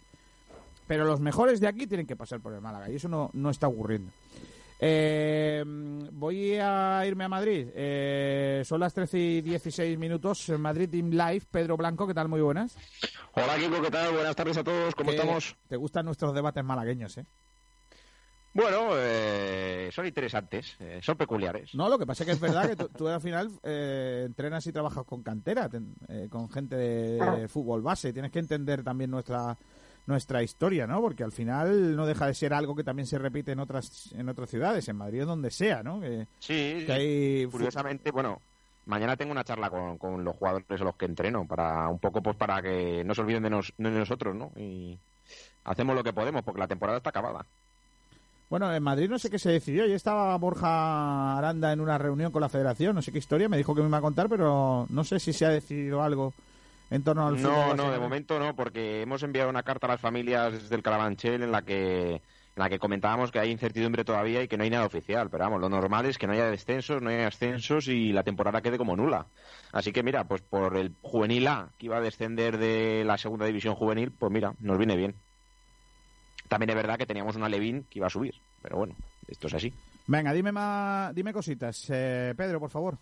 Pero 0.88 1.06
los 1.06 1.22
mejores 1.22 1.62
de 1.62 1.68
aquí 1.70 1.88
tienen 1.88 2.06
que 2.06 2.18
pasar 2.18 2.41
por 2.41 2.54
el 2.54 2.60
Málaga 2.60 2.90
y 2.90 2.96
eso 2.96 3.08
no, 3.08 3.30
no 3.32 3.50
está 3.50 3.70
ocurriendo. 3.70 4.12
Eh, 4.82 5.64
voy 5.66 6.56
a 6.62 7.02
irme 7.06 7.24
a 7.24 7.30
Madrid. 7.30 7.70
Eh, 7.74 8.62
son 8.66 8.82
las 8.82 8.94
13 8.94 9.18
y 9.18 9.41
16 9.41 9.98
minutos. 9.98 10.50
en 10.50 10.60
Madrid 10.60 10.90
Team 10.90 11.12
Live. 11.12 11.44
Pedro 11.50 11.78
Blanco, 11.78 12.06
¿qué 12.06 12.14
tal? 12.14 12.28
Muy 12.28 12.41
buenas. 12.41 12.76
Hola, 13.36 13.56
Kiko, 13.58 13.82
¿qué 13.82 13.90
tal? 13.91 14.14
Buenas 14.14 14.36
tardes 14.36 14.58
a 14.58 14.64
todos. 14.66 14.94
¿Cómo 14.96 15.12
¿Qué- 15.12 15.16
estamos? 15.16 15.56
¿Te 15.70 15.78
gustan 15.78 16.04
nuestros 16.06 16.34
debates 16.34 16.64
malagueños, 16.66 17.18
eh? 17.18 17.26
Bueno, 18.53 18.89
eh, 18.95 19.89
son 19.91 20.05
interesantes, 20.07 20.76
eh, 20.80 20.99
son 21.03 21.15
peculiares. 21.17 21.73
No, 21.76 21.88
lo 21.88 21.99
que 21.99 22.05
pasa 22.07 22.23
es 22.23 22.27
que 22.27 22.34
es 22.34 22.39
verdad 22.39 22.67
que 22.67 22.76
tú, 22.76 22.89
tú 22.97 23.07
al 23.07 23.21
final 23.21 23.51
eh, 23.63 24.23
entrenas 24.26 24.65
y 24.67 24.71
trabajas 24.71 25.05
con 25.05 25.21
cantera, 25.21 25.69
ten- 25.69 25.93
eh, 26.07 26.27
con 26.30 26.49
gente 26.49 26.76
de 26.76 27.47
fútbol 27.47 27.81
base. 27.81 28.11
Tienes 28.11 28.31
que 28.31 28.39
entender 28.39 28.84
también 28.84 29.11
nuestra 29.11 29.57
nuestra 30.07 30.41
historia, 30.41 30.88
¿no? 30.88 30.99
Porque 31.01 31.23
al 31.23 31.31
final 31.31 31.95
no 31.95 32.07
deja 32.07 32.26
de 32.26 32.34
ser 32.34 32.51
algo 32.55 32.76
que 32.76 32.84
también 32.84 33.05
se 33.05 33.19
repite 33.19 33.51
en 33.51 33.59
otras 33.59 34.11
en 34.13 34.27
otras 34.27 34.49
ciudades, 34.49 34.88
en 34.89 34.95
Madrid 34.95 35.21
o 35.23 35.27
donde 35.27 35.51
sea, 35.51 35.84
¿no? 35.84 36.01
Que, 36.01 36.26
Sí, 36.39 36.84
que 36.88 36.91
hay 36.91 37.45
curiosamente, 37.45 38.09
bueno, 38.09 38.41
mañana 38.88 39.15
tengo 39.15 39.31
una 39.31 39.43
charla 39.43 39.69
con, 39.69 39.99
con 39.99 40.23
los 40.23 40.35
jugadores 40.35 40.81
a 40.81 40.84
los 40.84 40.95
que 40.95 41.05
entreno, 41.05 41.45
para 41.45 41.88
un 41.89 41.99
poco 41.99 42.23
pues 42.23 42.35
para 42.35 42.59
que 42.63 43.03
no 43.05 43.13
se 43.13 43.21
olviden 43.21 43.43
de, 43.43 43.51
nos- 43.51 43.73
de 43.77 43.91
nosotros, 43.91 44.35
¿no? 44.35 44.51
Y 44.55 44.97
hacemos 45.65 45.95
lo 45.95 46.03
que 46.03 46.13
podemos, 46.13 46.41
porque 46.41 46.59
la 46.61 46.67
temporada 46.67 46.97
está 46.97 47.11
acabada. 47.11 47.45
Bueno, 48.49 48.73
en 48.73 48.81
Madrid 48.81 49.09
no 49.09 49.19
sé 49.19 49.30
qué 49.30 49.38
se 49.38 49.51
decidió. 49.51 49.85
Yo 49.85 49.95
estaba 49.95 50.35
Borja 50.38 51.38
Aranda 51.38 51.71
en 51.71 51.81
una 51.81 51.97
reunión 51.97 52.31
con 52.31 52.41
la 52.41 52.49
federación, 52.49 52.95
no 52.95 53.01
sé 53.01 53.11
qué 53.11 53.19
historia, 53.19 53.47
me 53.47 53.57
dijo 53.57 53.76
que 53.76 53.81
me 53.81 53.88
iba 53.88 53.99
a 53.99 54.01
contar, 54.01 54.27
pero 54.27 54.88
no 54.89 55.03
sé 55.03 55.19
si 55.19 55.34
se 55.34 55.45
ha 55.45 55.49
decidido 55.49 56.01
algo 56.01 56.34
en 56.89 57.03
torno 57.03 57.27
al 57.27 57.39
No, 57.41 57.76
no, 57.76 57.91
de 57.91 57.99
momento 57.99 58.39
no, 58.39 58.55
porque 58.55 59.03
hemos 59.03 59.21
enviado 59.21 59.49
una 59.49 59.61
carta 59.61 59.85
a 59.85 59.91
las 59.91 60.01
familias 60.01 60.69
del 60.69 60.81
Carabanchel 60.81 61.43
en 61.43 61.51
la 61.51 61.61
que 61.61 62.21
en 62.59 62.63
la 62.63 62.69
que 62.69 62.80
comentábamos 62.80 63.31
que 63.31 63.39
hay 63.39 63.51
incertidumbre 63.51 64.03
todavía 64.03 64.41
y 64.41 64.47
que 64.47 64.57
no 64.57 64.63
hay 64.63 64.69
nada 64.69 64.85
oficial. 64.85 65.30
Pero 65.30 65.45
vamos, 65.45 65.61
lo 65.61 65.69
normal 65.69 66.07
es 66.07 66.17
que 66.17 66.27
no 66.27 66.34
haya 66.34 66.49
descensos, 66.49 67.01
no 67.01 67.09
haya 67.09 67.27
ascensos 67.27 67.88
y 67.88 68.11
la 68.11 68.23
temporada 68.23 68.61
quede 68.61 68.77
como 68.77 68.97
nula. 68.97 69.27
Así 69.71 69.93
que 69.93 70.03
mira, 70.03 70.27
pues 70.27 70.41
por 70.41 70.76
el 70.76 70.93
juvenil 71.01 71.47
A, 71.47 71.69
que 71.77 71.85
iba 71.85 71.97
a 71.97 72.01
descender 72.01 72.57
de 72.57 73.03
la 73.05 73.17
segunda 73.17 73.45
división 73.45 73.76
juvenil, 73.76 74.11
pues 74.11 74.31
mira, 74.31 74.55
nos 74.59 74.77
viene 74.77 74.97
bien. 74.97 75.15
También 76.49 76.71
es 76.71 76.76
verdad 76.76 76.97
que 76.97 77.05
teníamos 77.05 77.35
una 77.35 77.47
Levín 77.47 77.85
que 77.89 77.99
iba 77.99 78.07
a 78.07 78.09
subir, 78.09 78.35
pero 78.61 78.77
bueno, 78.77 78.95
esto 79.27 79.47
es 79.47 79.53
así. 79.53 79.73
Venga, 80.07 80.34
dime 80.34 80.51
más, 80.51 81.13
dime 81.13 81.31
cositas. 81.31 81.85
Eh, 81.89 82.34
Pedro, 82.35 82.59
por 82.59 82.71
favor. 82.71 82.97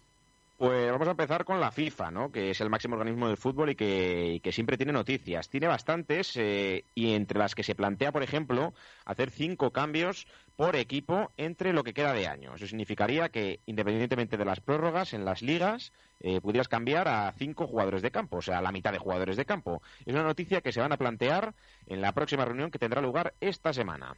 Pues 0.58 0.92
vamos 0.92 1.08
a 1.08 1.12
empezar 1.12 1.46
con 1.46 1.60
la 1.60 1.70
FIFA, 1.70 2.10
¿no? 2.10 2.32
que 2.32 2.50
es 2.50 2.62
el 2.62 2.72
máximo 2.72 2.96
organismo 2.96 3.28
del 3.28 3.38
fútbol 3.38 3.70
y 3.70 3.76
que, 3.76 4.34
y 4.34 4.40
que 4.40 4.52
siempre 4.52 4.76
tiene 4.76 4.92
noticias. 4.92 5.50
Tiene 5.50 5.68
bastantes 5.68 6.36
eh, 6.36 6.84
y 6.96 7.14
entre 7.14 7.38
las 7.38 7.54
que 7.54 7.62
se 7.62 7.76
plantea, 7.76 8.12
por 8.12 8.24
ejemplo, 8.24 8.74
hacer 9.06 9.30
cinco 9.30 9.70
cambios 9.70 10.26
por 10.56 10.76
equipo 10.76 11.32
entre 11.38 11.74
lo 11.74 11.84
que 11.84 11.94
queda 11.94 12.12
de 12.12 12.28
año. 12.28 12.56
Eso 12.56 12.66
significaría 12.66 13.30
que, 13.30 13.60
independientemente 13.68 14.36
de 14.36 14.46
las 14.46 14.60
prórrogas 14.60 15.14
en 15.14 15.26
las 15.26 15.44
ligas, 15.44 15.94
eh, 16.22 16.42
pudieras 16.42 16.68
cambiar 16.68 17.08
a 17.08 17.32
cinco 17.38 17.68
jugadores 17.68 18.02
de 18.02 18.10
campo, 18.10 18.38
o 18.38 18.42
sea, 18.42 18.60
la 18.60 18.72
mitad 18.72 18.92
de 18.92 18.98
jugadores 18.98 19.38
de 19.38 19.46
campo. 19.46 19.84
Es 20.08 20.16
una 20.16 20.24
noticia 20.24 20.62
que 20.62 20.72
se 20.72 20.82
van 20.82 20.92
a 20.92 20.98
plantear 20.98 21.54
en 21.86 22.02
la 22.02 22.14
próxima 22.14 22.46
reunión 22.46 22.72
que 22.72 22.80
tendrá 22.80 23.00
lugar 23.00 23.36
esta 23.42 23.74
semana. 23.74 24.18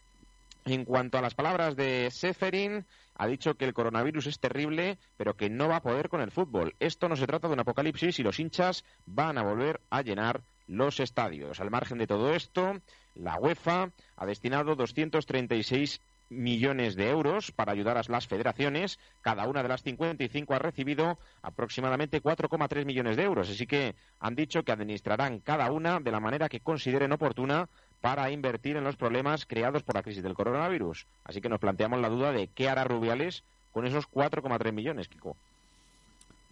En 0.72 0.86
cuanto 0.86 1.18
a 1.18 1.22
las 1.22 1.34
palabras 1.34 1.76
de 1.76 2.12
Seferin, 2.12 2.86
ha 3.16 3.26
dicho 3.26 3.56
que 3.56 3.66
el 3.66 3.74
coronavirus 3.74 4.28
es 4.28 4.40
terrible, 4.40 5.00
pero 5.18 5.36
que 5.36 5.50
no 5.50 5.68
va 5.68 5.78
a 5.78 5.82
poder 5.82 6.10
con 6.10 6.22
el 6.22 6.30
fútbol. 6.30 6.76
Esto 6.80 7.10
no 7.10 7.16
se 7.16 7.26
trata 7.26 7.48
de 7.48 7.56
un 7.56 7.60
apocalipsis 7.62 8.20
y 8.20 8.24
los 8.24 8.40
hinchas 8.40 8.86
van 9.08 9.40
a 9.40 9.44
volver 9.44 9.82
a 9.90 10.04
llenar 10.04 10.44
los 10.68 11.00
estadios. 11.00 11.60
Al 11.60 11.72
margen 11.72 11.98
de 11.98 12.06
todo 12.06 12.36
esto, 12.36 12.80
la 13.16 13.40
UEFA 13.40 13.90
ha 14.16 14.26
destinado 14.28 14.76
236 14.76 16.02
millones 16.30 16.96
de 16.96 17.10
euros 17.10 17.52
para 17.52 17.72
ayudar 17.72 17.98
a 17.98 18.04
las 18.08 18.28
federaciones. 18.28 19.00
Cada 19.22 19.48
una 19.48 19.64
de 19.64 19.70
las 19.70 19.82
55 19.82 20.54
ha 20.54 20.60
recibido 20.60 21.18
aproximadamente 21.41 22.22
4,3 22.22 22.86
millones 22.86 23.18
de 23.18 23.24
euros. 23.24 23.50
Así 23.50 23.66
que 23.66 23.96
han 24.20 24.36
dicho 24.36 24.64
que 24.64 24.72
administrarán 24.72 25.40
cada 25.40 25.72
una 25.72 26.00
de 26.00 26.12
la 26.12 26.20
manera 26.20 26.48
que 26.48 26.60
consideren 26.60 27.12
oportuna 27.12 27.68
para 28.02 28.32
invertir 28.32 28.78
en 28.78 28.84
los 28.84 28.96
problemas 28.96 29.46
creados 29.46 29.84
por 29.84 29.96
la 29.96 30.04
crisis 30.04 30.24
del 30.24 30.34
coronavirus. 30.34 31.06
Así 31.24 31.42
que 31.42 31.50
nos 31.50 31.60
planteamos 31.60 32.00
la 32.00 32.10
duda 32.10 32.32
de 32.32 32.48
qué 32.48 32.70
hará 32.70 32.84
Rubiales 32.84 33.44
con 33.72 33.86
esos 33.86 34.10
4,3 34.10 34.72
millones, 34.72 35.08
Kiko. 35.08 35.36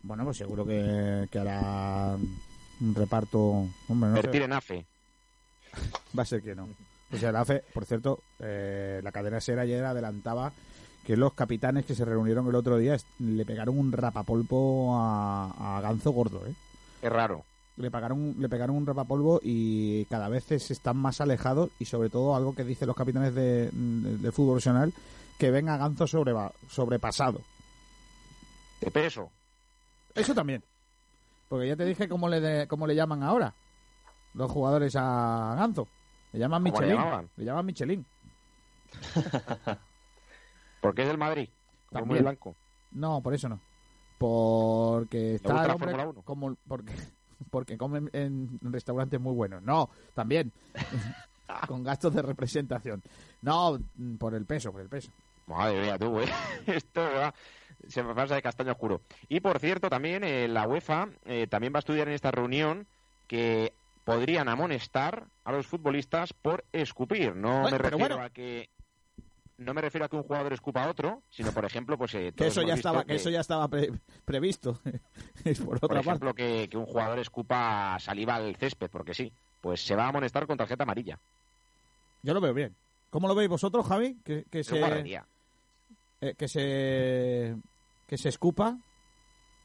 Bueno, 0.03 0.23
pues 0.25 0.37
seguro 0.37 0.65
que, 0.65 1.27
que 1.31 1.39
hará 1.39 2.15
un 2.79 2.95
reparto. 2.95 3.67
Hombre, 3.87 4.09
no 4.09 4.15
sé. 4.15 4.19
Invertir 4.19 4.41
en 4.43 4.53
AFE. 4.53 4.85
Va 6.17 6.23
a 6.23 6.25
ser 6.25 6.41
que 6.41 6.55
no. 6.55 6.67
O 7.11 7.17
sea, 7.17 7.31
la 7.31 7.41
AFE, 7.41 7.63
por 7.73 7.85
cierto, 7.85 8.19
eh, 8.39 8.99
la 9.03 9.11
cadena 9.11 9.39
SER 9.39 9.59
ayer 9.59 9.83
adelantaba 9.83 10.51
que 11.05 11.15
los 11.15 11.33
capitanes 11.33 11.85
que 11.85 11.95
se 11.95 12.03
reunieron 12.03 12.47
el 12.47 12.55
otro 12.55 12.77
día 12.77 12.97
le 13.19 13.45
pegaron 13.45 13.79
un 13.79 13.93
rapapolvo 13.93 14.97
a, 14.97 15.77
a 15.77 15.81
Ganzo 15.81 16.11
Gordo, 16.11 16.45
¿eh? 16.45 16.53
Es 17.01 17.09
raro. 17.09 17.45
Le 17.77 17.91
pegaron, 17.91 18.35
le 18.39 18.49
pegaron 18.49 18.75
un 18.75 18.85
rapapolvo 18.87 19.39
y 19.43 20.05
cada 20.05 20.29
vez 20.29 20.45
se 20.45 20.55
están 20.73 20.97
más 20.97 21.21
alejados 21.21 21.69
y 21.79 21.85
sobre 21.85 22.09
todo 22.09 22.35
algo 22.35 22.55
que 22.55 22.63
dicen 22.63 22.87
los 22.87 22.95
capitanes 22.95 23.35
de, 23.35 23.69
fútbol 24.33 24.55
profesional, 24.55 24.93
que 25.37 25.51
ven 25.51 25.69
a 25.69 25.77
Ganzo 25.77 26.07
sobrepasado. 26.07 27.41
De 28.81 28.89
peso. 28.91 29.29
Eso 30.15 30.33
también. 30.33 30.63
Porque 31.47 31.67
ya 31.67 31.75
te 31.75 31.85
dije 31.85 32.09
cómo 32.09 32.27
le, 32.27 32.41
de- 32.41 32.67
cómo 32.67 32.87
le 32.87 32.95
llaman 32.95 33.21
ahora 33.23 33.53
los 34.33 34.51
jugadores 34.51 34.95
a 34.95 35.53
Ganzo. 35.55 35.87
Le 36.33 36.39
llaman 36.39 36.63
¿Cómo 36.63 36.81
le 36.81 36.87
Michelin. 36.87 36.97
llamaban? 37.03 37.29
Le 37.37 37.45
llaman 37.45 37.65
Michelin. 37.65 38.05
Porque 40.81 41.01
es 41.03 41.07
del 41.07 41.17
Madrid. 41.17 41.49
También. 41.89 42.07
muy 42.07 42.19
blanco. 42.19 42.55
No, 42.91 43.21
por 43.21 43.33
eso 43.33 43.49
no. 43.49 43.59
Porque 44.17 45.35
está 45.35 45.65
el 45.65 45.71
hombre 45.71 45.91
Fórmula 45.91 46.09
1? 46.09 46.21
como 46.23 46.55
porque 46.67 46.93
porque 47.49 47.77
comen 47.77 48.09
en 48.13 48.59
restaurantes 48.61 49.19
muy 49.19 49.33
buenos. 49.33 49.61
No, 49.63 49.89
también 50.13 50.51
con 51.67 51.83
gastos 51.83 52.13
de 52.13 52.21
representación. 52.21 53.01
No, 53.41 53.79
por 54.19 54.33
el 54.35 54.45
peso, 54.45 54.71
por 54.71 54.81
el 54.81 54.89
peso. 54.89 55.11
Madre 55.47 55.81
mía, 55.81 55.97
tú, 55.97 56.19
¿eh? 56.19 56.27
Esto 56.67 57.01
va- 57.01 57.33
se 57.87 58.03
me 58.03 58.13
pasa 58.13 58.35
de 58.35 58.41
castaño 58.41 58.71
oscuro. 58.73 59.01
Y 59.29 59.39
por 59.39 59.59
cierto, 59.59 59.89
también 59.89 60.23
eh, 60.23 60.47
la 60.47 60.67
UEFA 60.67 61.07
eh, 61.25 61.47
también 61.47 61.71
va 61.73 61.77
a 61.77 61.79
estudiar 61.79 62.07
en 62.09 62.15
esta 62.15 62.31
reunión 62.31 62.85
que 63.27 63.73
podrían 64.03 64.49
amonestar 64.49 65.27
a 65.45 65.51
los 65.51 65.67
futbolistas 65.67 66.33
por 66.33 66.65
escupir. 66.73 67.35
No 67.35 67.61
Bueno, 67.61 67.69
me 67.71 67.77
refiero 67.77 67.97
bueno. 68.15 68.23
a 68.23 68.29
que 68.29 68.69
no 69.57 69.73
me 69.73 69.81
refiero 69.81 70.05
a 70.05 70.09
que 70.09 70.15
un 70.15 70.23
jugador 70.23 70.53
escupa 70.53 70.83
a 70.83 70.89
otro, 70.89 71.23
sino 71.29 71.51
por 71.51 71.65
ejemplo, 71.65 71.97
pues 71.97 72.13
eh, 72.15 72.31
Que 72.35 72.47
eso 72.47 72.61
ya 72.61 72.75
estaba, 72.75 73.03
que 73.03 73.15
eso 73.15 73.29
ya 73.29 73.39
estaba 73.41 73.67
pre- 73.67 73.91
previsto. 74.25 74.79
es 75.43 75.59
por 75.59 75.77
otra 75.77 75.87
por 75.87 75.89
parte. 75.97 76.09
ejemplo, 76.09 76.33
que, 76.33 76.67
que 76.69 76.77
un 76.77 76.85
jugador 76.85 77.19
escupa 77.19 77.97
saliva 77.99 78.35
al 78.35 78.55
césped, 78.55 78.89
porque 78.89 79.13
sí, 79.13 79.31
pues 79.61 79.81
se 79.85 79.95
va 79.95 80.05
a 80.05 80.09
amonestar 80.09 80.45
con 80.47 80.57
tarjeta 80.57 80.83
amarilla. 80.83 81.19
Yo 82.23 82.33
lo 82.33 82.41
veo 82.41 82.53
bien. 82.53 82.75
¿Cómo 83.09 83.27
lo 83.27 83.35
veis 83.35 83.49
vosotros, 83.49 83.85
Javi? 83.87 84.17
Que, 84.23 84.43
se 84.63 84.79
eh, 86.21 86.33
que 86.35 86.47
se 86.47 87.55
que 88.07 88.17
se 88.17 88.29
escupa. 88.29 88.77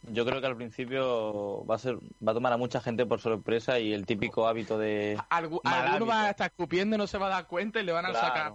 Yo 0.05 0.25
creo 0.25 0.41
que 0.41 0.47
al 0.49 0.57
principio 0.57 1.65
va 1.65 1.77
a 1.77 1.79
ser 1.79 1.97
va 2.27 2.33
a 2.33 2.35
tomar 2.35 2.53
a 2.53 2.57
mucha 2.57 2.81
gente 2.81 3.07
por 3.07 3.21
sorpresa 3.21 3.79
y 3.79 3.93
el 3.93 4.05
típico 4.05 4.47
hábito 4.49 4.77
de 4.79 5.17
Algu- 5.31 5.61
alguno 5.65 6.07
va 6.07 6.25
a 6.25 6.31
estar 6.31 6.51
escupiendo 6.51 6.97
y 6.97 6.99
no 6.99 7.07
se 7.07 7.19
va 7.19 7.27
a 7.27 7.31
dar 7.31 7.47
cuenta 7.47 7.81
y 7.81 7.85
le 7.85 7.93
van 7.93 8.07
a 8.07 8.11
Claro. 8.11 8.27
sacar. 8.27 8.53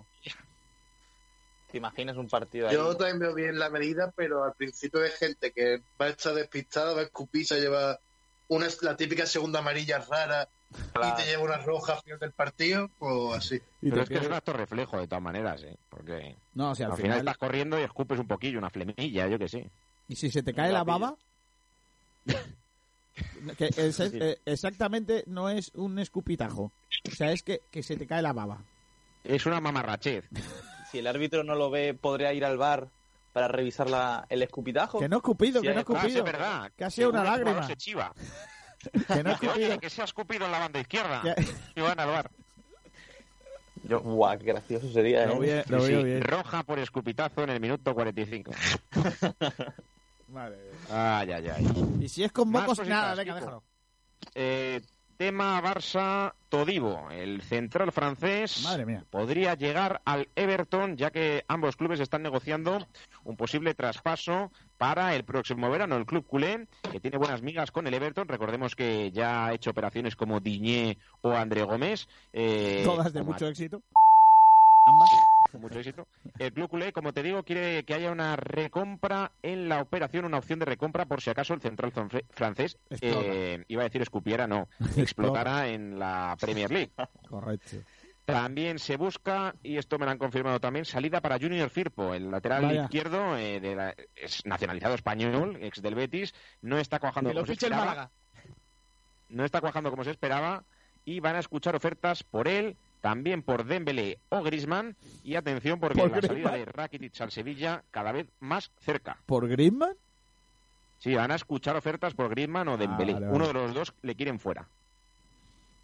¿Te 1.72 1.78
imaginas 1.78 2.16
un 2.18 2.28
partido 2.30 2.68
ahí? 2.70 2.76
Yo 2.76 2.96
también 2.96 3.20
veo 3.20 3.34
bien 3.34 3.60
la 3.60 3.70
medida, 3.70 4.12
pero 4.16 4.44
al 4.44 4.54
principio 4.54 5.02
hay 5.04 5.12
gente 5.12 5.52
que 5.52 5.82
va 6.00 6.06
a 6.06 6.10
estar 6.10 6.34
despistada, 6.34 6.94
va 6.94 7.02
a 7.02 7.04
escupir, 7.04 7.46
se 7.46 7.60
lleva 7.60 8.00
una, 8.48 8.68
la 8.82 8.96
típica 8.96 9.26
segunda 9.26 9.60
amarilla 9.60 10.00
rara 10.00 10.48
Claro. 10.94 11.14
y 11.14 11.22
te 11.24 11.30
lleva 11.30 11.44
una 11.44 11.58
roja 11.60 11.94
al 11.94 12.02
final 12.02 12.20
del 12.20 12.32
partido, 12.34 12.90
o 13.00 13.34
así. 13.34 13.56
Y 13.82 13.90
Pero 13.90 14.02
es 14.02 14.10
que 14.10 14.16
es 14.18 14.28
un 14.28 14.34
acto 14.34 14.52
reflejo 14.52 15.00
de 15.00 15.08
todas 15.08 15.24
maneras, 15.24 15.64
¿eh? 15.64 15.78
Porque 15.90 16.36
No, 16.56 16.72
o 16.72 16.76
sea, 16.76 16.88
al, 16.88 16.92
al, 16.92 16.98
final, 16.98 17.12
final, 17.14 17.20
estás 17.20 17.38
corriendo 17.38 17.80
y 17.80 17.84
escupes 17.84 18.20
un 18.20 18.28
poquillo, 18.28 18.58
una 18.60 18.70
flemilla, 18.70 19.28
yo 19.28 19.40
que 19.40 19.48
sé. 19.48 19.70
y 20.10 20.16
si 20.18 20.30
se 20.30 20.44
te 20.44 20.54
cae 20.54 20.72
la 20.74 20.84
baba 20.84 21.16
que 23.58 23.70
es- 23.78 24.00
eh, 24.00 24.40
exactamente 24.46 25.24
no 25.28 25.50
es 25.50 25.72
un 25.76 26.00
escupitajo. 26.00 26.72
O 27.10 27.16
sea, 27.16 27.32
es 27.32 27.44
que, 27.44 27.62
que 27.72 27.82
se 27.84 27.96
te 27.96 28.06
cae 28.06 28.22
la 28.22 28.34
baba. 28.34 28.62
Es 29.24 29.46
una 29.46 29.60
mamarrachez. 29.62 30.26
Si 30.92 31.00
el 31.00 31.08
árbitro 31.08 31.44
no 31.44 31.56
lo 31.56 31.70
ve, 31.70 31.94
podría 31.94 32.34
ir 32.34 32.46
al 32.46 32.58
bar 32.58 32.90
para 33.34 33.48
revisar 33.48 33.90
la, 33.90 34.26
el 34.30 34.42
escupitajo. 34.42 35.00
Que 35.00 35.10
no 35.10 35.18
escupido, 35.18 35.62
Sí, 35.62 35.68
que 35.68 35.74
no 35.74 35.80
ah, 35.80 35.82
escupido. 35.82 36.20
es 36.20 36.24
verdad. 36.24 36.72
Que 36.76 36.86
ha 36.86 36.90
sido 36.90 37.10
una 37.10 37.24
lágrima. 37.24 37.66
Se 37.68 37.76
chiva. 37.76 38.14
Que 39.08 39.24
no 39.24 39.32
escupido. 39.32 39.54
Oye, 39.56 39.80
que 39.80 39.90
se 39.90 40.02
ha 40.02 40.06
escupido 40.06 40.46
en 40.46 40.52
la 40.52 40.60
banda 40.60 40.80
izquierda. 40.80 41.22
Y 41.76 41.82
van 41.82 42.00
al 42.00 42.08
bar. 42.10 42.32
Yo, 43.84 44.00
guau, 44.02 44.38
qué 44.38 44.46
gracioso 44.46 44.92
sería, 44.92 45.24
¿eh? 45.24 45.28
Lo 45.28 45.40
veo- 45.40 45.64
lo 45.68 45.82
Sí, 45.82 45.96
bien. 45.96 46.22
Roja 46.22 46.64
por 46.64 46.78
escupitazo 46.80 47.44
en 47.44 47.50
el 47.50 47.60
minuto 47.60 47.94
45. 47.94 48.52
Vale. 50.30 50.58
Ay, 50.92 51.32
ay, 51.32 51.48
ay. 51.50 51.68
Y 52.02 52.10
si 52.10 52.24
es 52.24 52.32
con 52.32 52.50
Más 52.52 52.64
mocos, 52.64 52.86
nada, 52.88 53.16
venga, 53.16 53.36
déjalo. 53.36 53.64
Eh, 54.36 54.82
tema 55.18 55.62
Barça 55.62 56.34
Todibo, 56.50 57.10
el 57.12 57.42
central 57.42 57.92
francés, 57.92 58.66
podría 59.10 59.56
llegar 59.56 60.02
al 60.06 60.30
Everton, 60.36 60.96
ya 60.96 61.12
que 61.12 61.44
ambos 61.48 61.76
clubes 61.76 62.00
están 62.00 62.22
negociando 62.22 62.88
un 63.24 63.36
posible 63.36 63.74
traspaso 63.74 64.52
para 64.78 65.16
el 65.16 65.26
próximo 65.26 65.70
verano. 65.70 65.98
El 65.98 66.06
club 66.06 66.26
culé, 66.26 66.68
que 66.92 67.00
tiene 67.00 67.18
buenas 67.18 67.42
migas 67.42 67.72
con 67.72 67.88
el 67.88 67.94
Everton, 67.94 68.28
recordemos 68.28 68.76
que 68.76 69.12
ya 69.12 69.48
ha 69.48 69.54
hecho 69.54 69.72
operaciones 69.72 70.16
como 70.16 70.40
Diñé 70.40 70.98
o 71.22 71.32
André 71.32 71.64
Gómez. 71.64 72.08
eh, 72.32 72.84
Todas 72.86 73.12
de 73.12 73.24
mucho 73.24 73.48
éxito. 73.48 73.82
con 74.86 74.96
mucho 75.60 75.80
éxito. 75.80 76.08
El 76.40 76.54
Club 76.54 76.70
Culé, 76.70 76.92
como 76.94 77.14
te 77.14 77.24
digo, 77.24 77.44
quiere 77.44 77.84
que 77.84 77.94
haya 77.94 78.12
una 78.12 78.36
recompra 78.36 79.32
en 79.42 79.70
la 79.70 79.82
operación, 79.82 80.26
una 80.26 80.38
opción 80.38 80.60
de 80.60 80.66
recompra 80.66 81.06
por 81.06 81.22
si 81.22 81.30
acaso 81.30 81.54
el 81.54 81.62
central 81.62 81.92
fran- 81.94 82.24
francés, 82.30 82.78
eh, 83.02 83.64
iba 83.68 83.82
a 83.82 83.86
decir 83.86 84.02
escupiera, 84.02 84.48
no, 84.48 84.68
explotara 84.98 85.68
en 85.70 85.98
la 86.00 86.36
Premier 86.40 86.72
League. 86.72 86.92
Correcto. 87.30 87.78
También 88.26 88.78
se 88.78 88.98
busca, 88.98 89.56
y 89.64 89.78
esto 89.78 89.98
me 89.98 90.04
lo 90.06 90.12
han 90.12 90.18
confirmado 90.18 90.60
también, 90.60 90.84
salida 90.84 91.22
para 91.22 91.40
Junior 91.40 91.70
Firpo, 91.70 92.14
el 92.14 92.30
lateral 92.30 92.66
Vaya. 92.66 92.84
izquierdo, 92.84 93.38
eh, 93.38 93.62
de 93.62 93.74
la- 93.74 93.96
es 94.18 94.46
nacionalizado 94.46 94.96
español, 94.96 95.58
ex 95.62 95.82
del 95.82 95.96
Betis, 95.96 96.34
no 96.62 96.78
está 96.78 97.00
cuajando 97.00 97.32
como 97.32 97.46
se 97.46 97.54
esperaba 97.54 98.12
no 99.30 99.44
está 99.46 99.60
cuajando 99.62 99.90
como 99.92 100.04
se 100.04 100.12
esperaba 100.12 100.64
y 101.06 101.20
van 101.20 101.36
a 101.36 101.40
escuchar 101.40 101.76
ofertas 101.76 102.24
por 102.24 102.48
él, 102.48 102.76
también 103.02 103.44
por 103.44 103.66
Dembélé 103.66 104.20
o 104.30 104.42
Griezmann 104.44 104.96
y 105.24 105.36
atención 105.36 105.80
porque 105.80 106.00
¿Por 106.00 106.12
la 106.12 106.22
salida 106.22 106.52
de 106.52 106.66
Rakitic 106.66 107.22
al 107.22 107.32
Sevilla 107.32 107.84
cada 107.92 108.12
vez 108.12 108.28
más 108.40 108.72
cerca. 108.80 109.18
¿Por 109.26 109.48
Griezmann? 109.48 109.96
Sí, 111.00 111.14
van 111.14 111.32
a 111.32 111.36
escuchar 111.36 111.76
ofertas 111.76 112.14
por 112.14 112.30
Griezmann 112.30 112.68
o 112.70 112.78
Dembélé. 112.78 113.14
vale, 113.14 113.26
vale. 113.28 113.36
Uno 113.36 113.48
de 113.48 113.54
los 113.54 113.74
dos 113.74 113.94
le 114.02 114.16
quieren 114.16 114.40
fuera. 114.40 114.68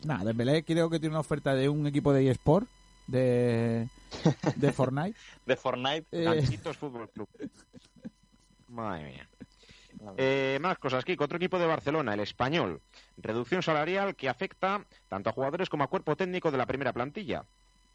Nada, 0.03 0.25
Dembélé 0.25 0.63
creo 0.63 0.89
que 0.89 0.99
tiene 0.99 1.13
una 1.13 1.21
oferta 1.21 1.53
de 1.53 1.69
un 1.69 1.87
equipo 1.87 2.11
de 2.11 2.29
eSport, 2.29 2.67
de, 3.07 3.87
de 4.55 4.71
Fortnite. 4.73 5.17
De 5.45 5.55
Fortnite. 5.55 6.05
Eh, 6.11 6.57
Fútbol 6.79 7.09
Club. 7.09 7.29
Madre 8.69 9.03
mía. 9.11 9.29
Eh, 10.17 10.57
más 10.61 10.77
cosas, 10.77 11.05
Kiko. 11.05 11.25
Otro 11.25 11.37
equipo 11.37 11.59
de 11.59 11.65
Barcelona, 11.65 12.13
el 12.13 12.19
Español. 12.19 12.81
Reducción 13.17 13.63
salarial 13.63 14.15
que 14.15 14.29
afecta 14.29 14.85
tanto 15.07 15.29
a 15.29 15.33
jugadores 15.33 15.69
como 15.69 15.83
a 15.83 15.87
cuerpo 15.87 16.15
técnico 16.15 16.51
de 16.51 16.57
la 16.57 16.65
primera 16.65 16.93
plantilla. 16.93 17.45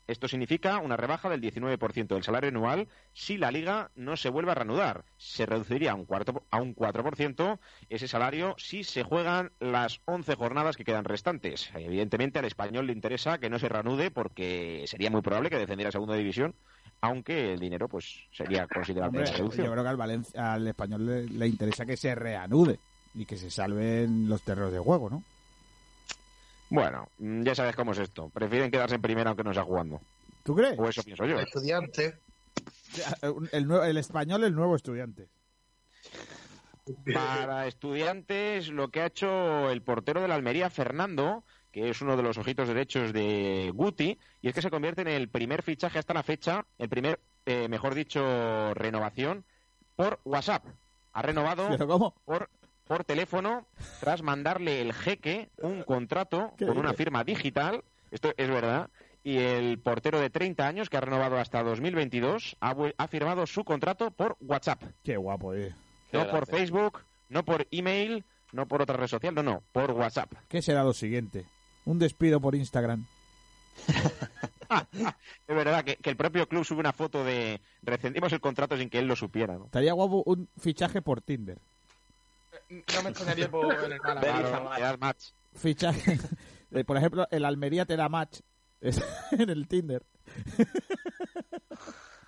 Esto 0.08 0.26
significa 0.26 0.78
una 0.78 0.96
rebaja 0.96 1.28
del 1.28 1.42
19% 1.42 2.06
del 2.06 2.22
salario 2.22 2.48
anual 2.48 2.88
si 3.12 3.36
la 3.36 3.50
liga 3.50 3.90
no 3.94 4.16
se 4.16 4.30
vuelve 4.30 4.52
a 4.52 4.54
reanudar. 4.54 5.04
Se 5.18 5.44
reduciría 5.44 5.92
a 5.92 5.94
un, 5.94 6.06
cuarto, 6.06 6.46
a 6.50 6.62
un 6.62 6.74
4% 6.74 7.58
ese 7.90 8.08
salario 8.08 8.54
si 8.56 8.84
se 8.84 9.02
juegan 9.02 9.52
las 9.60 10.00
11 10.06 10.34
jornadas 10.34 10.78
que 10.78 10.84
quedan 10.84 11.04
restantes. 11.04 11.70
Evidentemente 11.74 12.38
al 12.38 12.46
español 12.46 12.86
le 12.86 12.94
interesa 12.94 13.36
que 13.36 13.50
no 13.50 13.58
se 13.58 13.68
reanude 13.68 14.10
porque 14.10 14.84
sería 14.86 15.10
muy 15.10 15.20
probable 15.20 15.50
que 15.50 15.58
defendiera 15.58 15.92
segunda 15.92 16.14
división, 16.14 16.54
aunque 17.00 17.52
el 17.52 17.60
dinero 17.60 17.88
pues 17.88 18.24
sería 18.32 18.66
considerable 18.66 19.18
Hombre, 19.20 19.32
la 19.32 19.38
yo 19.64 19.72
creo 19.72 19.82
que 19.82 19.88
al, 19.88 19.96
Valencia, 19.96 20.52
al 20.54 20.66
español 20.66 21.06
le, 21.06 21.26
le 21.26 21.46
interesa 21.46 21.86
que 21.86 21.96
se 21.96 22.14
reanude 22.14 22.78
y 23.14 23.24
que 23.24 23.36
se 23.36 23.50
salven 23.50 24.28
los 24.28 24.42
terrenos 24.42 24.72
de 24.72 24.78
juego, 24.78 25.08
¿no? 25.10 25.22
Bueno, 26.70 27.08
mm, 27.18 27.42
ya 27.42 27.54
sabes 27.54 27.74
cómo 27.76 27.92
es 27.92 27.98
esto. 27.98 28.28
Prefieren 28.28 28.70
quedarse 28.70 28.96
en 28.96 29.02
primera 29.02 29.30
aunque 29.30 29.44
no 29.44 29.54
sea 29.54 29.62
jugando. 29.64 30.00
¿Tú 30.44 30.54
crees? 30.54 30.78
O 30.78 30.88
eso 30.88 31.02
pienso 31.02 31.24
yo. 31.24 31.38
Estudiante. 31.38 32.18
El, 33.52 33.66
nuevo- 33.66 33.84
el 33.84 33.96
español, 33.96 34.44
el 34.44 34.54
nuevo 34.54 34.76
estudiante. 34.76 35.28
Para 37.12 37.66
estudiantes, 37.66 38.68
lo 38.68 38.88
que 38.90 39.02
ha 39.02 39.06
hecho 39.06 39.70
el 39.70 39.82
portero 39.82 40.22
de 40.22 40.28
la 40.28 40.34
Almería, 40.36 40.70
Fernando, 40.70 41.44
que 41.78 41.90
es 41.90 42.00
uno 42.00 42.16
de 42.16 42.22
los 42.22 42.36
ojitos 42.38 42.68
derechos 42.68 43.12
de 43.12 43.70
Guti, 43.74 44.18
y 44.42 44.48
es 44.48 44.54
que 44.54 44.62
se 44.62 44.70
convierte 44.70 45.02
en 45.02 45.08
el 45.08 45.28
primer 45.28 45.62
fichaje 45.62 45.98
hasta 45.98 46.14
la 46.14 46.22
fecha, 46.22 46.64
el 46.78 46.88
primer, 46.88 47.20
eh, 47.46 47.68
mejor 47.68 47.94
dicho, 47.94 48.74
renovación 48.74 49.44
por 49.96 50.20
WhatsApp. 50.24 50.64
Ha 51.12 51.22
renovado 51.22 51.68
por 52.24 52.48
por 52.86 53.04
teléfono 53.04 53.66
tras 54.00 54.22
mandarle 54.22 54.80
el 54.80 54.94
jeque 54.94 55.50
un 55.58 55.82
contrato 55.82 56.54
¿Qué 56.56 56.66
con 56.66 56.78
una 56.78 56.94
firma 56.94 57.22
digital, 57.22 57.84
esto 58.10 58.32
es 58.34 58.48
verdad, 58.48 58.88
y 59.22 59.36
el 59.36 59.78
portero 59.78 60.18
de 60.18 60.30
30 60.30 60.66
años 60.66 60.88
que 60.88 60.96
ha 60.96 61.02
renovado 61.02 61.36
hasta 61.36 61.62
2022 61.62 62.56
ha, 62.60 62.74
ha 62.96 63.08
firmado 63.08 63.46
su 63.46 63.62
contrato 63.62 64.10
por 64.10 64.38
WhatsApp. 64.40 64.82
Qué 65.04 65.18
guapo, 65.18 65.52
eh. 65.52 65.74
No 66.14 66.30
por 66.30 66.46
Facebook, 66.46 67.00
no 67.28 67.44
por 67.44 67.66
email, 67.70 68.24
no 68.52 68.66
por 68.66 68.80
otra 68.80 68.96
red 68.96 69.06
social, 69.06 69.34
no, 69.34 69.42
no, 69.42 69.62
por 69.70 69.90
WhatsApp. 69.90 70.32
¿Qué 70.48 70.62
será 70.62 70.82
lo 70.82 70.94
siguiente? 70.94 71.44
Un 71.88 71.98
despido 71.98 72.38
por 72.40 72.54
Instagram. 72.54 73.06
Es 75.48 75.56
verdad 75.56 75.82
que, 75.82 75.96
que 75.96 76.10
el 76.10 76.16
propio 76.18 76.46
club 76.46 76.62
sube 76.62 76.80
una 76.80 76.92
foto 76.92 77.24
de 77.24 77.62
rescindimos 77.82 78.30
el 78.34 78.40
contrato 78.40 78.76
sin 78.76 78.90
que 78.90 78.98
él 78.98 79.06
lo 79.08 79.16
supiera. 79.16 79.56
¿no? 79.56 79.64
Estaría 79.64 79.94
guapo 79.94 80.22
un 80.26 80.46
fichaje 80.58 81.00
por 81.00 81.22
Tinder. 81.22 81.58
No 82.68 83.02
me 83.02 83.08
extrañaría 83.08 83.50
por 83.50 83.72
el 83.72 83.98
Málaga. 84.02 84.76
Claro, 84.76 84.98
match. 84.98 85.30
Fichaje. 85.54 86.18
Eh, 86.70 86.84
por 86.84 86.98
ejemplo, 86.98 87.26
el 87.30 87.46
Almería 87.46 87.86
te 87.86 87.96
da 87.96 88.10
match 88.10 88.40
en 88.82 89.48
el 89.48 89.66
Tinder. 89.66 90.04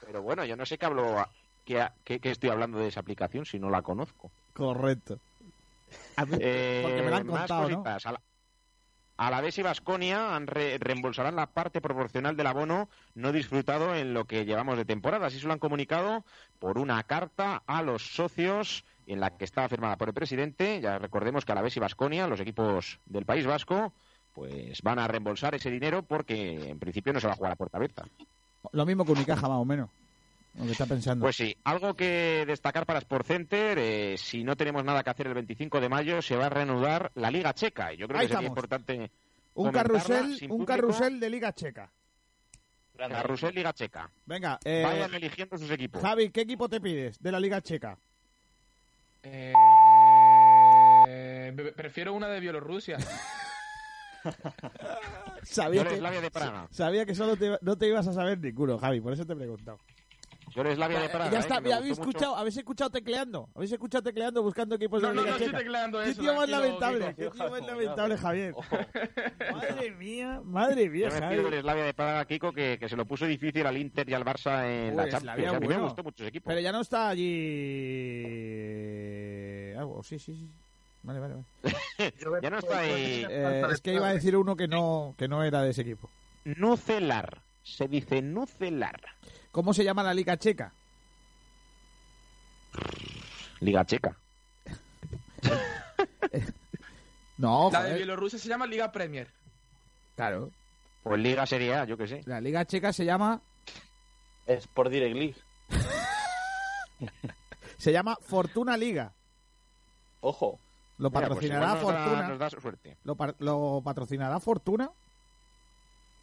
Pero 0.06 0.22
bueno, 0.22 0.46
yo 0.46 0.56
no 0.56 0.64
sé 0.64 0.78
qué 0.78 0.86
hablo, 0.86 1.26
qué, 1.66 1.86
qué- 2.04 2.20
qué 2.20 2.30
estoy 2.30 2.48
hablando 2.48 2.78
de 2.78 2.88
esa 2.88 3.00
aplicación 3.00 3.44
si 3.44 3.58
no 3.58 3.68
la 3.68 3.82
conozco. 3.82 4.30
Correcto. 4.54 5.18
Mí- 6.26 6.38
Eh, 6.40 6.80
porque 6.82 7.02
me 7.02 7.10
lo 7.10 7.16
han 7.16 7.26
más 7.26 7.38
contado, 7.40 7.68
¿no? 7.68 7.82
cositas. 7.82 8.04
La, 8.04 8.10
a 8.10 8.12
la 8.14 8.20
vez 9.42 9.58
y 9.58 9.62
Vasconia 9.62 10.38
reembolsarán 10.38 11.36
la 11.36 11.46
parte 11.46 11.80
proporcional 11.80 12.36
del 12.36 12.46
abono 12.46 12.88
no 13.14 13.32
disfrutado 13.32 13.94
en 13.94 14.14
lo 14.14 14.24
que 14.24 14.46
llevamos 14.46 14.78
de 14.78 14.84
temporada. 14.84 15.26
Así 15.26 15.38
se 15.38 15.46
lo 15.46 15.52
han 15.52 15.58
comunicado 15.58 16.24
por 16.58 16.78
una 16.78 17.02
carta 17.02 17.62
a 17.66 17.82
los 17.82 18.14
socios 18.14 18.84
en 19.06 19.20
la 19.20 19.36
que 19.36 19.44
estaba 19.44 19.68
firmada 19.68 19.96
por 19.96 20.08
el 20.08 20.14
presidente. 20.14 20.80
Ya 20.80 20.98
recordemos 20.98 21.44
que 21.44 21.52
a 21.52 21.54
la 21.54 21.62
vez 21.62 21.76
y 21.76 21.80
Vasconia, 21.80 22.26
los 22.26 22.40
equipos 22.40 22.98
del 23.04 23.26
País 23.26 23.46
Vasco, 23.46 23.92
pues 24.32 24.80
van 24.82 24.98
a 24.98 25.08
reembolsar 25.08 25.54
ese 25.54 25.70
dinero 25.70 26.02
porque 26.02 26.70
en 26.70 26.78
principio 26.78 27.12
no 27.12 27.20
se 27.20 27.26
va 27.26 27.34
a 27.34 27.36
jugar 27.36 27.52
a 27.52 27.56
puerta 27.56 27.76
abierta. 27.76 28.04
Lo 28.72 28.86
mismo 28.86 29.04
que 29.04 29.12
Unicaja, 29.12 29.48
más 29.48 29.58
o 29.58 29.64
menos. 29.64 29.90
Lo 30.58 30.66
que 30.66 30.72
está 30.72 30.86
pensando. 30.86 31.24
Pues 31.24 31.36
sí, 31.36 31.56
algo 31.64 31.94
que 31.94 32.44
destacar 32.46 32.84
para 32.84 33.00
Sportcenter, 33.00 33.78
eh, 33.78 34.16
si 34.18 34.42
no 34.44 34.56
tenemos 34.56 34.84
nada 34.84 35.02
que 35.02 35.10
hacer 35.10 35.26
el 35.28 35.34
25 35.34 35.80
de 35.80 35.88
mayo, 35.88 36.20
se 36.22 36.36
va 36.36 36.46
a 36.46 36.50
reanudar 36.50 37.12
la 37.14 37.30
Liga 37.30 37.54
Checa. 37.54 37.92
Y 37.92 37.98
yo 37.98 38.08
creo 38.08 38.20
Ahí 38.20 38.26
que 38.26 38.34
sería 38.34 38.48
estamos. 38.48 38.64
importante 38.64 39.10
un 39.54 39.70
carrusel, 39.70 40.38
un 40.42 40.48
público. 40.48 40.66
carrusel 40.66 41.20
de 41.20 41.30
Liga 41.30 41.52
Checa. 41.54 41.90
Carrusel 42.96 43.54
Liga 43.54 43.72
Checa. 43.72 44.10
Venga, 44.26 44.58
eh, 44.64 44.82
Vayan 44.84 45.14
eligiendo 45.14 45.56
sus 45.56 45.70
equipos. 45.70 46.02
Javi, 46.02 46.30
¿qué 46.30 46.42
equipo 46.42 46.68
te 46.68 46.80
pides 46.80 47.18
de 47.20 47.32
la 47.32 47.40
Liga 47.40 47.60
Checa? 47.62 47.96
Eh, 49.22 49.52
prefiero 51.76 52.12
una 52.12 52.28
de 52.28 52.40
Bielorrusia. 52.40 52.98
Sabía 55.42 55.82
que, 55.82 55.88
Yugoslavia 55.90 56.20
de 56.20 56.30
Praga. 56.30 56.68
sabía 56.70 57.06
que 57.06 57.14
solo 57.14 57.36
te, 57.36 57.56
no 57.62 57.78
te 57.78 57.88
ibas 57.88 58.06
a 58.06 58.12
saber 58.12 58.38
ninguno, 58.38 58.78
Javi, 58.78 59.00
por 59.00 59.14
eso 59.14 59.24
te 59.24 59.32
he 59.32 59.36
preguntado. 59.36 59.78
Yugoslavia 60.54 61.00
de 61.00 61.08
Praga. 61.08 61.30
ya 61.30 61.36
eh, 61.36 61.40
está, 61.40 61.60
gustó 61.60 61.74
habéis 61.76 61.92
escuchado, 61.98 62.36
habéis 62.36 62.56
escuchado 62.56 62.90
tecleando, 62.90 63.48
habéis 63.54 63.72
escuchado 63.72 64.02
tecleando 64.02 64.42
buscando 64.42 64.74
equipos 64.74 65.00
No, 65.02 65.08
de 65.08 65.14
no, 65.14 65.20
la 65.22 65.26
Liga 65.26 65.30
no 65.30 65.36
estoy 65.36 65.46
Checa. 65.48 65.58
tecleando 65.58 66.00
¿Qué 66.00 66.10
eso, 66.10 66.20
tío 66.22 66.34
más 66.34 66.48
lamentable? 66.48 67.14
¿Qué 67.16 67.30
tío 67.30 67.48
más 67.50 67.62
lamentable, 67.66 68.16
Javier? 68.18 68.54
madre 69.52 69.90
mía, 69.92 70.40
madre 70.44 70.88
mía, 70.90 71.08
Yo 71.08 71.14
me 71.14 71.20
Javi. 71.20 71.36
pido 71.36 71.50
del 71.50 71.60
Slavia 71.62 71.84
de 71.84 71.94
Praga, 71.94 72.24
Kiko, 72.24 72.52
que, 72.52 72.78
que 72.78 72.88
se 72.88 72.96
lo 72.96 73.04
puso 73.04 73.26
difícil 73.26 73.66
al 73.66 73.76
Inter 73.76 74.08
y 74.08 74.14
al 74.14 74.24
Barça 74.24 74.64
en 74.66 74.96
la 74.96 75.02
Pues, 75.04 75.12
Champions. 75.12 75.22
Slavia, 75.38 75.50
A 75.56 75.60
mí 75.60 75.68
me 75.68 75.78
gustó 75.78 76.02
mucho 76.02 76.22
ese 76.24 76.28
equipo. 76.28 76.48
Pero 76.48 76.60
ya 76.60 76.72
no 76.72 76.80
está 76.80 77.08
allí. 78.40 79.74
Ah, 79.78 79.84
oh, 79.86 80.02
sí, 80.02 80.18
sí, 80.18 80.34
sí. 80.34 80.48
Vale, 81.02 81.18
vale, 81.20 81.34
vale. 81.34 81.44
ya 82.42 82.50
no 82.50 82.58
está 82.58 82.78
ahí. 82.80 83.24
Eh, 83.28 83.62
es 83.72 83.80
que 83.80 83.94
iba 83.94 84.08
a 84.08 84.12
decir 84.12 84.36
uno 84.36 84.56
que 84.56 84.68
no, 84.68 85.14
que 85.16 85.28
no 85.28 85.42
era 85.42 85.62
de 85.62 85.70
ese 85.70 85.82
equipo. 85.82 86.10
Nucelar. 86.44 87.38
Se 87.62 87.88
dice 87.88 88.20
Nucelar. 88.22 89.00
¿Cómo 89.52 89.72
se 89.74 89.84
llama 89.84 90.02
la 90.02 90.14
Liga 90.14 90.36
Checa? 90.36 90.72
Liga 93.60 93.84
Checa. 93.84 94.16
No, 97.38 97.70
La 97.72 97.84
de. 97.84 97.94
Bielorrusia 97.96 98.38
se 98.38 98.48
llama 98.50 98.66
Liga 98.66 98.92
Premier. 98.92 99.26
Claro. 100.14 100.50
Pues 101.02 101.18
Liga 101.20 101.46
Serie 101.46 101.74
A, 101.74 101.84
yo 101.86 101.96
qué 101.96 102.06
sé. 102.06 102.20
La 102.26 102.38
Liga 102.38 102.66
Checa 102.66 102.92
se 102.92 103.06
llama. 103.06 103.40
Sport 104.46 104.90
Direct 104.90 105.16
League. 105.16 105.36
Se 107.78 107.92
llama 107.92 108.16
Fortuna 108.20 108.76
Liga. 108.76 109.14
Ojo. 110.20 110.58
Lo 110.98 111.08
Mira, 111.08 111.28
pues 111.28 111.28
patrocinará 111.30 111.78
igual 111.80 111.80
nos 111.80 111.92
da- 111.94 112.04
Fortuna. 112.04 112.28
nos 112.28 112.38
da 112.38 112.50
suerte. 112.50 112.96
Lo, 113.04 113.14
par- 113.14 113.34
lo 113.38 113.80
patrocinará 113.82 114.38
Fortuna. 114.38 114.90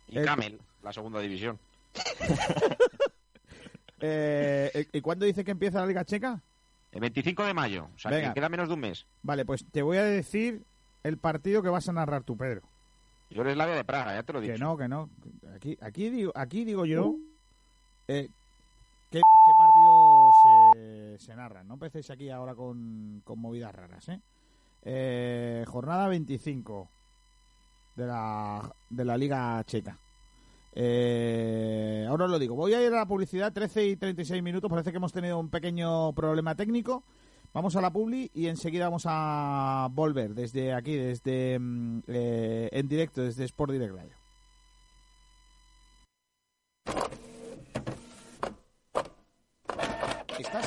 Y 0.10 0.20
El- 0.20 0.26
Camel, 0.26 0.62
la 0.84 0.94
segunda 0.94 1.20
división. 1.20 1.58
Eh, 4.00 4.88
¿Y 4.94 5.02
cuándo 5.02 5.26
dice 5.26 5.44
que 5.44 5.52
empieza 5.52 5.80
la 5.80 5.88
Liga 5.88 6.06
Checa? 6.06 6.42
El 6.92 7.02
25 7.02 7.44
de 7.46 7.54
mayo. 7.54 7.90
O 7.96 8.00
sea, 8.00 8.12
Venga. 8.12 8.30
que 8.30 8.36
queda 8.36 8.50
menos 8.50 8.68
de 8.68 8.74
un 8.76 8.80
mes. 8.80 9.06
Vale, 9.24 9.46
pues 9.46 9.66
te 9.72 9.82
voy 9.82 9.98
a 9.98 10.04
decir 10.04 10.64
el 11.04 11.18
partido 11.18 11.62
que 11.62 11.70
vas 11.70 11.88
a 11.90 11.94
narrar 11.94 12.24
tú, 12.24 12.38
Pedro. 12.38 12.62
Yo 13.30 13.42
eres 13.42 13.58
la 13.58 13.66
de 13.66 13.84
Praga, 13.84 14.14
ya 14.16 14.24
te 14.24 14.34
lo 14.34 14.40
digo. 14.42 14.54
Que 14.54 14.60
no, 14.60 14.78
que 14.78 14.88
no. 14.88 15.10
Aquí, 15.56 15.78
aquí, 15.82 16.10
digo, 16.10 16.32
aquí 16.34 16.64
digo 16.64 16.86
yo 16.86 17.16
eh, 18.08 18.30
¿qué, 19.12 19.20
qué 19.20 19.52
partidos 19.58 21.18
se, 21.20 21.26
se 21.26 21.36
narran. 21.36 21.68
No 21.68 21.74
empecéis 21.74 22.10
aquí 22.10 22.30
ahora 22.30 22.56
con, 22.56 23.22
con 23.26 23.40
movidas 23.40 23.76
raras, 23.76 24.08
¿eh? 24.10 24.22
Eh, 24.84 25.66
jornada 25.68 26.08
25 26.08 26.90
de 27.98 28.08
la, 28.08 28.74
de 28.90 29.06
la 29.06 29.18
Liga 29.18 29.62
Checa. 29.66 29.98
Eh, 30.80 32.06
ahora 32.08 32.26
os 32.26 32.32
lo 32.32 32.38
digo. 32.38 32.54
Voy 32.56 32.72
a 32.76 32.86
ir 32.86 32.94
a 32.94 32.98
la 32.98 33.08
publicidad, 33.08 33.52
13 33.52 33.88
y 33.88 33.96
36 33.96 34.44
minutos. 34.44 34.70
Parece 34.70 34.92
que 34.92 34.98
hemos 34.98 35.12
tenido 35.12 35.40
un 35.40 35.50
pequeño 35.50 36.14
problema 36.14 36.54
técnico. 36.54 37.04
Vamos 37.52 37.76
a 37.76 37.82
la 37.82 37.92
publi 37.92 38.30
y 38.36 38.46
enseguida 38.46 38.86
vamos 38.86 39.06
a 39.08 39.88
volver 39.92 40.36
desde 40.36 40.74
aquí, 40.74 40.96
desde 40.96 41.58
mm, 41.58 42.02
eh, 42.08 42.70
en 42.72 42.88
directo, 42.88 43.24
desde 43.24 43.46
Sport 43.46 43.72
Direct 43.72 43.96
Radio. 43.96 44.14
¿Estás 50.38 50.67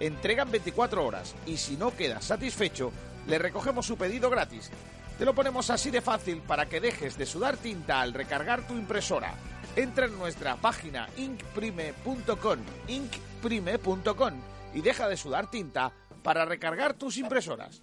Entregan 0.00 0.50
24 0.50 1.04
horas 1.04 1.34
y 1.46 1.58
si 1.58 1.76
no 1.76 1.94
quedas 1.94 2.24
satisfecho, 2.24 2.90
le 3.26 3.38
recogemos 3.38 3.84
su 3.86 3.96
pedido 3.98 4.30
gratis. 4.30 4.70
Te 5.18 5.26
lo 5.26 5.34
ponemos 5.34 5.68
así 5.68 5.90
de 5.90 6.00
fácil 6.00 6.40
para 6.40 6.66
que 6.66 6.80
dejes 6.80 7.18
de 7.18 7.26
sudar 7.26 7.58
tinta 7.58 8.00
al 8.00 8.14
recargar 8.14 8.66
tu 8.66 8.72
impresora. 8.72 9.34
Entra 9.76 10.06
en 10.06 10.18
nuestra 10.18 10.56
página 10.56 11.08
inkprime.com, 11.18 12.58
inkprime.com 12.88 14.34
y 14.74 14.80
deja 14.80 15.06
de 15.06 15.18
sudar 15.18 15.50
tinta 15.50 15.92
para 16.22 16.46
recargar 16.46 16.94
tus 16.94 17.18
impresoras. 17.18 17.82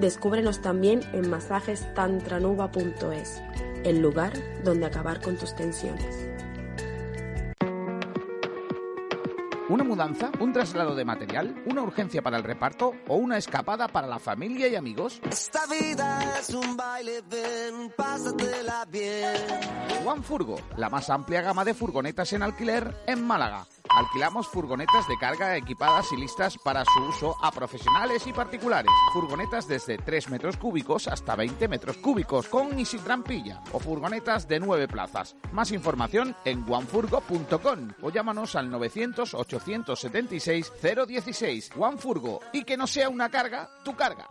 Descúbrenos 0.00 0.60
también 0.60 1.02
en 1.12 1.30
masajestantranuba.es, 1.30 3.40
el 3.84 4.00
lugar 4.00 4.32
donde 4.64 4.86
acabar 4.86 5.20
con 5.20 5.36
tus 5.36 5.54
tensiones. 5.54 6.34
¿Una 9.66 9.82
mudanza? 9.82 10.30
¿Un 10.40 10.52
traslado 10.52 10.94
de 10.94 11.06
material? 11.06 11.62
¿Una 11.66 11.82
urgencia 11.82 12.20
para 12.20 12.36
el 12.36 12.44
reparto? 12.44 12.92
¿O 13.08 13.16
una 13.16 13.38
escapada 13.38 13.88
para 13.88 14.06
la 14.06 14.18
familia 14.18 14.68
y 14.68 14.76
amigos? 14.76 15.20
Esta 15.30 15.66
vida 15.66 16.38
es 16.38 16.50
un 16.50 16.76
baile, 16.76 17.22
ven, 17.22 17.90
pásatela 17.96 18.84
bien. 18.84 19.34
Juan 20.04 20.22
Furgo, 20.22 20.56
la 20.76 20.90
más 20.90 21.08
amplia 21.08 21.40
gama 21.40 21.64
de 21.64 21.72
furgonetas 21.72 22.30
en 22.34 22.42
alquiler 22.42 22.94
en 23.06 23.26
Málaga. 23.26 23.66
Alquilamos 23.88 24.48
furgonetas 24.48 25.06
de 25.06 25.16
carga 25.16 25.56
equipadas 25.56 26.10
y 26.12 26.16
listas 26.16 26.58
para 26.58 26.84
su 26.84 27.00
uso 27.04 27.36
a 27.40 27.52
profesionales 27.52 28.26
y 28.26 28.32
particulares. 28.32 28.90
Furgonetas 29.12 29.68
desde 29.68 29.98
3 29.98 30.30
metros 30.30 30.56
cúbicos 30.56 31.06
hasta 31.06 31.36
20 31.36 31.68
metros 31.68 31.98
cúbicos, 31.98 32.48
con 32.48 32.76
y 32.78 32.84
sin 32.84 33.04
trampilla. 33.04 33.62
O 33.72 33.78
furgonetas 33.78 34.48
de 34.48 34.58
9 34.58 34.88
plazas. 34.88 35.36
Más 35.52 35.70
información 35.70 36.34
en 36.44 36.64
oneFurgo.com 36.68 37.92
o 38.02 38.10
llámanos 38.10 38.56
al 38.56 38.68
900-876-016. 38.72 41.70
OneFurgo. 41.78 42.40
Y 42.52 42.64
que 42.64 42.76
no 42.76 42.88
sea 42.88 43.08
una 43.08 43.30
carga, 43.30 43.70
tu 43.84 43.94
carga. 43.94 44.28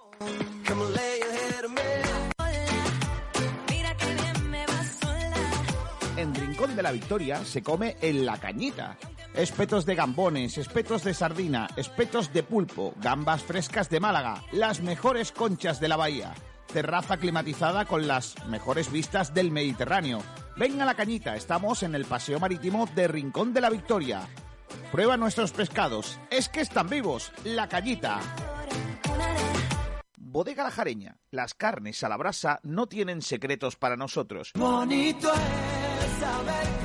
En 6.17 6.35
Rincón 6.35 6.75
de 6.75 6.83
la 6.83 6.91
Victoria 6.91 7.45
se 7.45 7.63
come 7.63 7.95
en 8.01 8.25
la 8.25 8.37
cañita. 8.39 8.97
Espetos 9.35 9.87
de 9.87 9.95
gambones, 9.95 10.59
espetos 10.59 11.03
de 11.03 11.15
sardina, 11.15 11.67
espetos 11.75 12.31
de 12.31 12.43
pulpo, 12.43 12.93
gambas 12.97 13.41
frescas 13.41 13.89
de 13.89 13.99
Málaga, 13.99 14.43
las 14.51 14.81
mejores 14.81 15.31
conchas 15.31 15.79
de 15.79 15.87
la 15.87 15.95
bahía. 15.95 16.35
Terraza 16.71 17.17
climatizada 17.17 17.85
con 17.85 18.07
las 18.07 18.35
mejores 18.47 18.91
vistas 18.91 19.33
del 19.33 19.49
Mediterráneo. 19.49 20.21
Ven 20.55 20.79
a 20.81 20.85
la 20.85 20.93
cañita, 20.93 21.35
estamos 21.35 21.81
en 21.81 21.95
el 21.95 22.05
Paseo 22.05 22.39
Marítimo 22.39 22.87
de 22.93 23.07
Rincón 23.07 23.53
de 23.53 23.61
la 23.61 23.71
Victoria. 23.71 24.27
Prueba 24.91 25.17
nuestros 25.17 25.51
pescados, 25.51 26.19
es 26.29 26.47
que 26.47 26.61
están 26.61 26.87
vivos, 26.87 27.31
la 27.43 27.67
cañita. 27.67 28.19
Bodega 30.15 30.63
La 30.63 30.71
Jareña, 30.71 31.17
las 31.31 31.55
carnes 31.55 32.03
a 32.03 32.09
la 32.09 32.17
brasa 32.17 32.59
no 32.61 32.85
tienen 32.85 33.23
secretos 33.23 33.77
para 33.77 33.97
nosotros. 33.97 34.51
Bonito 34.55 35.31
es 35.33 36.19
saber 36.19 36.82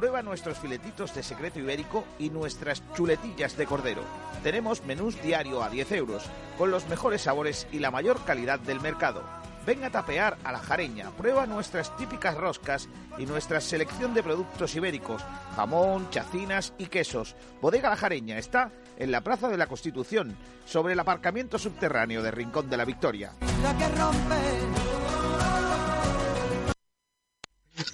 Prueba 0.00 0.22
nuestros 0.22 0.56
filetitos 0.56 1.14
de 1.14 1.22
secreto 1.22 1.58
ibérico 1.58 2.06
y 2.18 2.30
nuestras 2.30 2.82
chuletillas 2.94 3.58
de 3.58 3.66
cordero. 3.66 4.00
Tenemos 4.42 4.82
menús 4.86 5.20
diario 5.20 5.62
a 5.62 5.68
10 5.68 5.92
euros, 5.92 6.24
con 6.56 6.70
los 6.70 6.88
mejores 6.88 7.20
sabores 7.20 7.66
y 7.70 7.80
la 7.80 7.90
mayor 7.90 8.24
calidad 8.24 8.58
del 8.58 8.80
mercado. 8.80 9.22
Ven 9.66 9.84
a 9.84 9.90
tapear 9.90 10.38
a 10.42 10.52
la 10.52 10.58
jareña, 10.58 11.10
prueba 11.10 11.44
nuestras 11.44 11.94
típicas 11.98 12.34
roscas 12.34 12.88
y 13.18 13.26
nuestra 13.26 13.60
selección 13.60 14.14
de 14.14 14.22
productos 14.22 14.74
ibéricos, 14.74 15.22
jamón, 15.54 16.08
chacinas 16.08 16.72
y 16.78 16.86
quesos. 16.86 17.36
Bodega 17.60 17.90
La 17.90 17.96
Jareña 17.96 18.38
está 18.38 18.72
en 18.96 19.12
la 19.12 19.20
Plaza 19.20 19.50
de 19.50 19.58
la 19.58 19.66
Constitución, 19.66 20.34
sobre 20.64 20.94
el 20.94 21.00
aparcamiento 21.00 21.58
subterráneo 21.58 22.22
de 22.22 22.30
Rincón 22.30 22.70
de 22.70 22.78
la 22.78 22.86
Victoria. 22.86 23.34
La 23.62 23.76
que 23.76 23.88
rompe. 24.00 24.36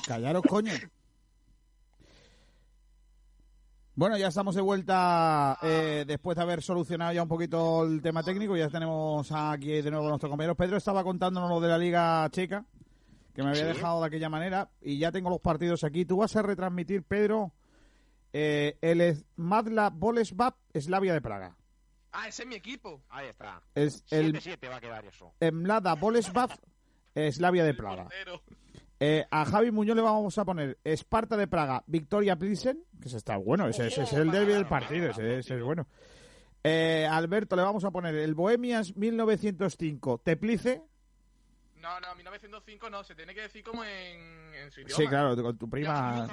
Callaros, 0.06 0.44
coño. 0.48 0.72
Bueno, 3.98 4.18
ya 4.18 4.28
estamos 4.28 4.54
de 4.54 4.60
vuelta 4.60 5.58
eh, 5.62 6.04
después 6.06 6.36
de 6.36 6.42
haber 6.42 6.62
solucionado 6.62 7.12
ya 7.14 7.22
un 7.22 7.28
poquito 7.28 7.82
el 7.84 8.02
tema 8.02 8.22
técnico. 8.22 8.54
Ya 8.54 8.68
tenemos 8.68 9.32
aquí 9.32 9.80
de 9.80 9.90
nuevo 9.90 10.06
a 10.06 10.10
nuestros 10.10 10.28
compañeros. 10.28 10.56
Pedro 10.56 10.76
estaba 10.76 11.02
contándonos 11.02 11.48
lo 11.48 11.60
de 11.60 11.68
la 11.68 11.78
Liga 11.78 12.28
Checa, 12.30 12.66
que 13.34 13.42
me 13.42 13.48
había 13.50 13.62
Sí. 13.62 13.68
dejado 13.68 14.00
de 14.02 14.06
aquella 14.08 14.28
manera. 14.28 14.68
Y 14.82 14.98
ya 14.98 15.12
tengo 15.12 15.30
los 15.30 15.40
partidos 15.40 15.82
aquí. 15.82 16.04
Tú 16.04 16.18
vas 16.18 16.36
a 16.36 16.42
retransmitir, 16.42 17.04
Pedro, 17.04 17.52
eh, 18.34 18.76
el 18.82 19.24
Madla 19.36 19.88
Boleslav 19.88 20.54
Slavia 20.74 21.14
de 21.14 21.22
Praga. 21.22 21.56
Ah, 22.12 22.28
ese 22.28 22.42
es 22.42 22.48
mi 22.48 22.54
equipo. 22.54 23.00
Ahí 23.08 23.28
está. 23.28 23.62
Es 23.74 24.04
el 24.10 24.34
7-7 24.34 24.68
va 24.68 24.76
a 24.76 24.80
quedar 24.80 25.06
eso. 25.06 25.32
Mlada 25.52 25.94
Boleslav 25.94 26.50
Slavia 27.30 27.64
de 27.64 27.72
Praga. 27.72 28.08
Eh, 28.98 29.26
a 29.30 29.44
Javi 29.44 29.70
Muñoz 29.70 29.94
le 29.96 30.02
vamos 30.02 30.38
a 30.38 30.44
poner 30.44 30.78
Esparta 30.82 31.36
de 31.36 31.46
Praga, 31.46 31.84
Victoria 31.86 32.36
Pilsen, 32.36 32.82
que 33.00 33.08
ese 33.08 33.18
está 33.18 33.36
bueno, 33.36 33.68
ese, 33.68 33.88
ese 33.88 34.02
es 34.04 34.12
el 34.14 34.30
derbi 34.30 34.52
del 34.54 34.66
partido, 34.66 35.10
ese, 35.10 35.38
ese 35.38 35.56
es 35.56 35.62
bueno. 35.62 35.86
Eh, 36.64 37.06
Alberto 37.08 37.56
le 37.56 37.62
vamos 37.62 37.84
a 37.84 37.90
poner 37.90 38.14
el 38.14 38.34
Bohemians 38.34 38.96
1905, 38.96 40.18
Teplice, 40.24 40.82
No, 41.80 42.00
no, 42.00 42.14
1905 42.16 42.90
no, 42.90 43.04
se 43.04 43.14
tiene 43.14 43.34
que 43.34 43.42
decir 43.42 43.62
como 43.62 43.84
en, 43.84 44.54
en 44.54 44.70
su 44.70 44.80
idioma. 44.80 44.96
sí, 44.96 45.06
claro, 45.06 45.42
con 45.42 45.58
tu 45.58 45.68
prima. 45.68 46.26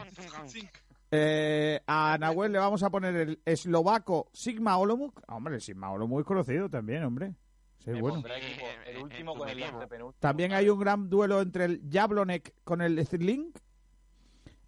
Eh, 1.12 1.80
a 1.86 2.18
Nahuel 2.20 2.52
le 2.54 2.58
vamos 2.58 2.82
a 2.82 2.90
poner 2.90 3.16
el 3.16 3.42
eslovaco 3.46 4.30
Sigma 4.34 4.78
Olomouc. 4.78 5.22
Hombre, 5.28 5.56
el 5.56 5.62
Sigma 5.62 5.92
Olomouc 5.92 6.22
es 6.22 6.26
conocido 6.26 6.70
también, 6.70 7.04
hombre. 7.04 7.36
Ese 7.84 7.92
es 7.92 7.96
Me 7.96 8.02
bueno. 8.02 8.16
pondrá 8.16 8.38
equipo, 8.38 8.66
el 8.88 8.98
último 8.98 9.36
con 9.36 9.50
el 9.50 9.62
antepenúltimo. 9.62 10.16
También 10.20 10.54
hay 10.54 10.70
un 10.70 10.80
gran 10.80 11.10
duelo 11.10 11.42
entre 11.42 11.66
el 11.66 11.82
Jablonek 11.92 12.54
con 12.64 12.82
el 12.82 13.06
Stirling. 13.06 13.52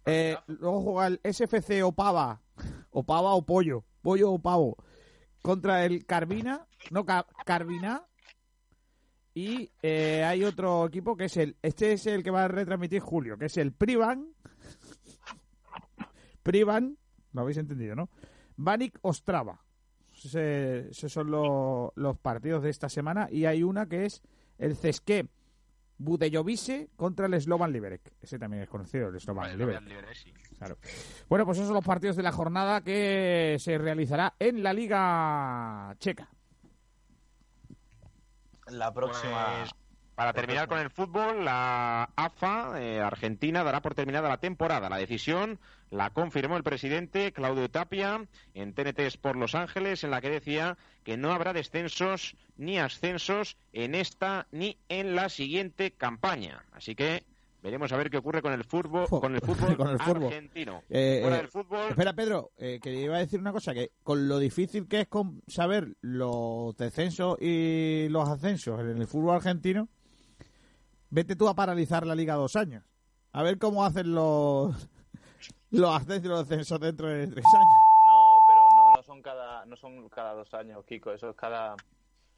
Eh, 0.04 0.36
luego 0.48 0.82
juega 0.82 1.06
el 1.06 1.20
SFC 1.24 1.82
Opava. 1.82 2.42
Opava 2.90 3.32
o 3.34 3.44
Pollo. 3.46 3.84
Pollo 4.02 4.32
o 4.32 4.38
Pavo. 4.38 4.76
Contra 5.40 5.86
el 5.86 6.04
Carvina. 6.04 6.66
No, 6.90 7.06
Ca- 7.06 7.26
Carvina. 7.46 8.04
Y 9.32 9.70
eh, 9.82 10.22
hay 10.24 10.44
otro 10.44 10.86
equipo 10.86 11.16
que 11.16 11.24
es 11.24 11.36
el. 11.38 11.56
Este 11.62 11.92
es 11.92 12.06
el 12.06 12.22
que 12.22 12.30
va 12.30 12.44
a 12.44 12.48
retransmitir 12.48 13.00
Julio, 13.00 13.38
que 13.38 13.46
es 13.46 13.56
el 13.56 13.72
Privan. 13.72 14.28
Privan. 16.42 16.98
Lo 17.32 17.40
habéis 17.42 17.56
entendido, 17.58 17.96
¿no? 17.96 18.08
Vanik 18.56 18.98
Ostrava. 19.02 19.62
Ese- 20.26 20.88
esos 20.90 21.12
son 21.12 21.30
lo- 21.30 21.92
los 21.96 22.18
partidos 22.18 22.62
de 22.62 22.70
esta 22.70 22.88
semana. 22.88 23.28
Y 23.30 23.44
hay 23.46 23.62
una 23.62 23.86
que 23.86 24.04
es 24.06 24.22
el 24.58 24.76
Cesque 24.76 25.26
Budejovice 25.98 26.90
contra 26.96 27.26
el 27.26 27.40
Slovan 27.40 27.72
Liberec. 27.72 28.12
Ese 28.20 28.38
también 28.38 28.62
es 28.64 28.68
conocido, 28.68 29.08
el 29.08 29.18
Slovan 29.20 29.50
Liberec. 29.58 29.82
Claro. 30.58 30.76
Bueno, 31.28 31.44
pues 31.46 31.58
esos 31.58 31.68
son 31.68 31.74
los 31.76 31.84
partidos 31.84 32.16
de 32.16 32.22
la 32.22 32.32
jornada 32.32 32.82
que 32.82 33.56
se 33.58 33.78
realizará 33.78 34.34
en 34.38 34.62
la 34.62 34.72
Liga 34.72 35.94
Checa. 35.98 36.28
La 38.68 38.92
próxima. 38.92 39.58
Pues, 39.60 39.70
para 40.16 40.32
terminar 40.32 40.66
con 40.66 40.78
el 40.78 40.88
fútbol, 40.88 41.44
la 41.44 42.10
AFA 42.16 42.80
eh, 42.80 43.00
Argentina 43.00 43.62
dará 43.62 43.82
por 43.82 43.94
terminada 43.94 44.30
la 44.30 44.38
temporada. 44.38 44.88
La 44.88 44.96
decisión 44.96 45.60
la 45.90 46.08
confirmó 46.08 46.56
el 46.56 46.62
presidente 46.62 47.32
Claudio 47.32 47.70
Tapia 47.70 48.26
en 48.54 48.72
TNT 48.72 49.00
Sport 49.00 49.38
Los 49.38 49.54
Ángeles, 49.54 50.04
en 50.04 50.10
la 50.10 50.22
que 50.22 50.30
decía 50.30 50.78
que 51.04 51.18
no 51.18 51.32
habrá 51.32 51.52
descensos 51.52 52.34
ni 52.56 52.78
ascensos 52.78 53.58
en 53.74 53.94
esta 53.94 54.46
ni 54.52 54.78
en 54.88 55.14
la 55.14 55.28
siguiente 55.28 55.90
campaña. 55.90 56.64
Así 56.72 56.94
que 56.94 57.22
veremos 57.62 57.92
a 57.92 57.98
ver 57.98 58.08
qué 58.08 58.16
ocurre 58.16 58.40
con 58.40 58.54
el 58.54 58.64
fútbol, 58.64 59.06
con 59.08 59.34
el 59.34 59.40
fútbol 59.42 59.76
Con 59.76 59.90
el 59.90 59.98
fútbol. 59.98 60.24
argentino. 60.28 60.82
Eh, 60.88 61.18
Fuera 61.20 61.36
eh, 61.36 61.40
del 61.40 61.48
fútbol, 61.48 61.90
Espera, 61.90 62.14
Pedro, 62.14 62.52
eh, 62.56 62.80
que 62.82 62.90
iba 62.94 63.16
a 63.16 63.18
decir 63.18 63.38
una 63.38 63.52
cosa, 63.52 63.74
que 63.74 63.90
con 64.02 64.28
lo 64.28 64.38
difícil 64.38 64.88
que 64.88 65.02
es 65.02 65.08
con 65.08 65.42
saber 65.46 65.94
los 66.00 66.74
descensos 66.78 67.36
y 67.38 68.08
los 68.08 68.26
ascensos 68.30 68.80
en 68.80 68.96
el 68.96 69.06
fútbol 69.06 69.36
argentino, 69.36 69.90
vete 71.10 71.36
tú 71.36 71.48
a 71.48 71.54
paralizar 71.54 72.06
la 72.06 72.14
liga 72.14 72.34
dos 72.34 72.56
años. 72.56 72.84
A 73.32 73.42
ver 73.42 73.58
cómo 73.58 73.84
hacen 73.84 74.14
los, 74.14 74.74
los 75.70 75.90
ascensos 75.94 76.24
y 76.24 76.28
los 76.28 76.48
descensos 76.48 76.80
dentro 76.80 77.08
de 77.08 77.26
tres 77.26 77.44
años. 77.44 77.66
No, 78.08 78.36
pero 78.48 78.68
no, 78.76 78.92
no 78.96 79.02
son 79.02 79.22
cada, 79.22 79.64
no 79.66 79.76
son 79.76 80.08
cada 80.08 80.34
dos 80.34 80.52
años, 80.54 80.84
Kiko. 80.86 81.12
Eso 81.12 81.30
es 81.30 81.36
cada. 81.36 81.74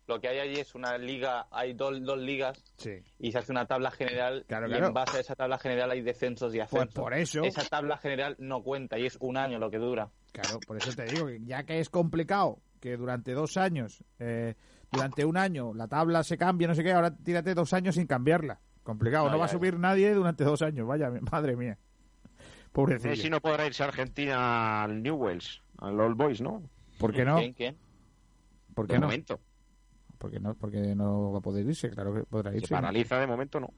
Lo 0.07 0.19
que 0.19 0.29
hay 0.29 0.39
allí 0.39 0.55
es 0.59 0.75
una 0.75 0.97
liga, 0.97 1.49
hay 1.51 1.75
dos, 1.75 2.03
dos 2.03 2.17
ligas 2.19 2.65
Sí. 2.79 2.93
y 3.19 3.31
se 3.31 3.39
hace 3.39 3.53
una 3.53 3.67
tabla 3.67 3.91
general 3.91 4.43
Claro, 4.49 4.67
y 4.67 4.71
claro. 4.71 4.87
en 4.87 4.95
base 4.95 5.19
a 5.19 5.21
esa 5.21 5.37
tabla 5.37 5.59
general 5.59 5.91
hay 5.91 6.01
descensos 6.01 6.55
y 6.55 6.57
Pues 6.59 6.73
ascensos. 6.73 6.95
por 6.95 7.13
eso. 7.13 7.43
Esa 7.43 7.63
tabla 7.69 7.99
general 7.99 8.35
no 8.39 8.63
cuenta 8.63 8.99
y 8.99 9.05
es 9.05 9.19
un 9.21 9.37
año 9.37 9.59
lo 9.59 9.71
que 9.71 9.77
dura. 9.77 10.09
Claro, 10.33 10.61
por 10.67 10.79
eso 10.79 10.93
te 10.97 11.05
digo 11.05 11.27
que 11.27 11.45
ya 11.45 11.65
que 11.65 11.79
es 11.79 11.91
complicado 11.91 12.59
que 12.79 12.97
durante 12.97 13.33
dos 13.33 13.57
años, 13.57 14.03
eh, 14.19 14.55
durante 14.91 15.25
un 15.25 15.37
año 15.37 15.75
la 15.75 15.87
tabla 15.89 16.23
se 16.25 16.37
cambie, 16.39 16.67
no 16.69 16.75
sé 16.75 16.83
qué, 16.83 16.93
ahora 16.93 17.15
tírate 17.15 17.55
dos 17.55 17.73
años 17.73 17.95
sin 17.95 18.07
cambiarla. 18.07 18.61
Complicado, 18.83 19.27
no, 19.27 19.33
Ya, 19.33 19.37
va 19.39 19.45
a 19.45 19.49
subir 19.49 19.79
nadie 19.79 20.15
durante 20.15 20.45
dos 20.45 20.63
años, 20.63 20.87
vaya, 20.87 21.11
madre 21.31 21.57
mía. 21.57 21.77
Pobrecillo. 22.73 23.11
Messi 23.11 23.31
no 23.31 23.41
podrá 23.41 23.67
irse 23.67 23.83
a 23.83 23.87
Argentina 23.87 24.83
al 24.85 25.03
Newells, 25.03 25.63
al 25.79 25.99
Old 26.01 26.17
Boys, 26.17 26.41
¿no? 26.41 26.63
¿Por 26.99 27.13
qué 27.13 27.25
no? 27.25 27.37
¿Quién? 27.37 27.53
¿Quién? 27.53 27.77
¿Por 28.75 28.87
qué 28.87 28.95
De 28.95 28.99
no? 29.01 29.07
momento. 29.07 29.41
Porque 30.19 30.41
no, 30.41 30.55
porque 30.55 30.95
no 30.97 31.33
va 31.33 31.39
a 31.39 31.43
poder 31.43 31.65
irse, 31.67 31.91
claro 31.91 32.13
que 32.15 32.25
podrá 32.25 32.51
Se 32.51 32.59
irse. 32.59 32.75
¿no? 32.75 32.81
paraliza 32.81 33.19
de 33.19 33.27
momento, 33.27 33.61
no. 33.61 33.69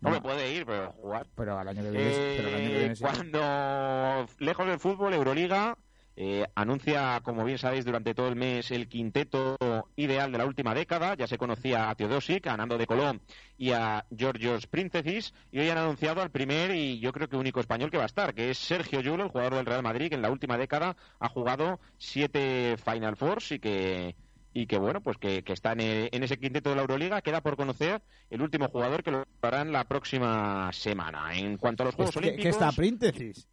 No, 0.00 0.08
No. 0.08 0.14
me 0.16 0.20
puede 0.22 0.52
ir, 0.54 0.64
pero 0.64 0.92
jugar. 0.92 1.26
Pero 1.34 1.58
al 1.58 1.68
año 1.68 1.82
que 1.82 1.90
viene, 1.90 2.06
Eh, 2.10 2.34
pero 2.36 2.48
al 2.48 2.54
año 2.54 2.68
que 2.70 2.78
viene 2.78 2.96
sí. 2.96 3.02
Cuando 3.04 4.26
lejos 4.38 4.66
del 4.66 4.78
fútbol, 4.78 5.14
Euroliga 5.14 5.76
eh, 6.16 6.46
anuncia, 6.54 7.20
como 7.22 7.44
bien 7.44 7.58
sabéis, 7.58 7.84
durante 7.84 8.14
todo 8.14 8.28
el 8.28 8.36
mes 8.36 8.70
el 8.70 8.88
quinteto 8.88 9.56
ideal 9.96 10.32
de 10.32 10.38
la 10.38 10.46
última 10.46 10.74
década. 10.74 11.14
Ya 11.14 11.26
se 11.26 11.38
conocía 11.38 11.88
a 11.88 11.94
Teodosic, 11.94 12.46
a 12.46 12.56
Nando 12.56 12.76
de 12.78 12.86
Colón 12.86 13.20
y 13.56 13.70
a 13.72 14.04
Georgios 14.16 14.66
Príncesis. 14.66 15.32
Y 15.50 15.60
hoy 15.60 15.68
han 15.70 15.78
anunciado 15.78 16.20
al 16.22 16.30
primer 16.30 16.74
y 16.74 16.98
yo 17.00 17.12
creo 17.12 17.28
que 17.28 17.36
único 17.36 17.60
español 17.60 17.90
que 17.90 17.96
va 17.96 18.02
a 18.04 18.06
estar, 18.06 18.34
que 18.34 18.50
es 18.50 18.58
Sergio 18.58 19.00
Llull, 19.00 19.20
el 19.20 19.28
jugador 19.28 19.54
del 19.54 19.66
Real 19.66 19.82
Madrid, 19.82 20.08
que 20.08 20.16
en 20.16 20.22
la 20.22 20.30
última 20.30 20.58
década 20.58 20.96
ha 21.18 21.28
jugado 21.28 21.80
siete 21.98 22.76
Final 22.84 23.16
Fours 23.16 23.52
y 23.52 23.58
que 23.58 24.16
y 24.52 24.66
que 24.66 24.78
bueno, 24.78 25.00
pues 25.00 25.16
que, 25.16 25.44
que 25.44 25.52
está 25.52 25.72
en, 25.72 25.80
e- 25.80 26.08
en 26.10 26.24
ese 26.24 26.36
quinteto 26.36 26.70
de 26.70 26.76
la 26.76 26.82
Euroliga. 26.82 27.22
Queda 27.22 27.40
por 27.40 27.56
conocer 27.56 28.02
el 28.30 28.42
último 28.42 28.68
jugador 28.68 29.04
que 29.04 29.12
lo 29.12 29.24
harán 29.42 29.70
la 29.70 29.84
próxima 29.84 30.72
semana. 30.72 31.38
En 31.38 31.56
cuanto 31.56 31.84
a 31.84 31.86
los 31.86 31.94
Juegos 31.94 32.16
que, 32.16 32.48
está 32.48 32.72
Príntesis. 32.72 33.46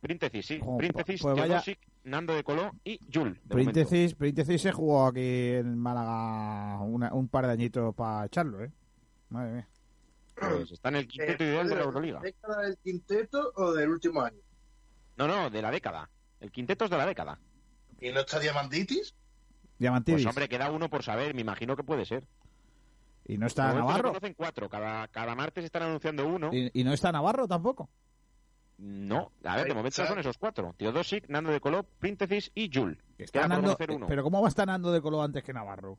Príntesis, 0.00 0.46
sí. 0.46 0.60
Jo, 0.62 0.76
Príntesis, 0.78 1.20
pues 1.22 1.34
Teodosic, 1.34 1.78
Nando 2.04 2.34
de 2.34 2.44
Coló 2.44 2.70
y 2.84 2.98
Jul. 3.12 3.34
de 3.44 3.54
Príntesis, 3.54 4.14
Príntesis 4.14 4.62
se 4.62 4.72
jugó 4.72 5.06
aquí 5.06 5.20
en 5.54 5.76
Málaga 5.78 6.78
una- 6.82 7.12
un 7.12 7.28
par 7.28 7.46
de 7.46 7.52
añitos 7.52 7.94
para 7.94 8.26
echarlo, 8.26 8.62
¿eh? 8.62 8.70
Madre 9.30 9.52
mía. 9.54 9.68
Pues 10.36 10.70
está 10.70 10.88
en 10.90 10.96
el 10.96 11.08
quinteto 11.08 11.42
ideal 11.42 11.68
de 11.68 11.74
la 11.74 11.82
Euroliga. 11.82 12.20
¿Década 12.20 12.62
del 12.62 12.76
quinteto 12.78 13.52
o 13.56 13.72
del 13.72 13.88
último 13.90 14.20
año? 14.22 14.38
No, 15.16 15.26
no, 15.26 15.50
de 15.50 15.60
la 15.62 15.70
década. 15.72 16.08
El 16.40 16.52
quinteto 16.52 16.84
es 16.84 16.90
de 16.92 16.96
la 16.96 17.06
década. 17.06 17.40
¿Y 18.00 18.12
no 18.12 18.20
está 18.20 18.38
Diamantitis? 18.38 19.14
Diamantidis. 19.80 20.22
Pues 20.22 20.26
hombre, 20.26 20.48
queda 20.48 20.70
uno 20.70 20.88
por 20.88 21.02
saber. 21.02 21.34
Me 21.34 21.40
imagino 21.40 21.74
que 21.74 21.82
puede 21.82 22.04
ser. 22.04 22.24
y 23.26 23.36
no 23.36 23.46
está 23.48 23.64
De 23.64 23.80
momento 23.80 23.88
se 23.88 23.92
Navarro. 23.96 24.08
conocen 24.10 24.34
cuatro. 24.34 24.68
Cada, 24.68 25.08
cada 25.08 25.34
martes 25.34 25.64
están 25.64 25.82
anunciando 25.82 26.26
uno. 26.28 26.50
Y, 26.52 26.70
y 26.72 26.84
no 26.84 26.92
está 26.92 27.10
Navarro 27.12 27.46
tampoco. 27.48 27.90
No, 28.78 29.32
a 29.44 29.56
ver, 29.56 29.66
de 29.66 29.74
momento 29.74 30.06
son 30.06 30.18
esos 30.20 30.38
cuatro. 30.38 30.72
Teodosic, 30.78 31.28
Nando 31.28 31.50
de 31.50 31.60
Coló, 31.60 31.82
Príntesis 31.82 32.52
y 32.54 32.70
Jul. 32.72 32.96
Pero 34.06 34.22
¿cómo 34.22 34.40
va 34.40 34.46
a 34.46 34.50
estar 34.50 34.66
Nando 34.66 34.92
de 34.92 35.02
Coló 35.02 35.20
antes 35.22 35.42
que 35.42 35.52
Navarro? 35.52 35.98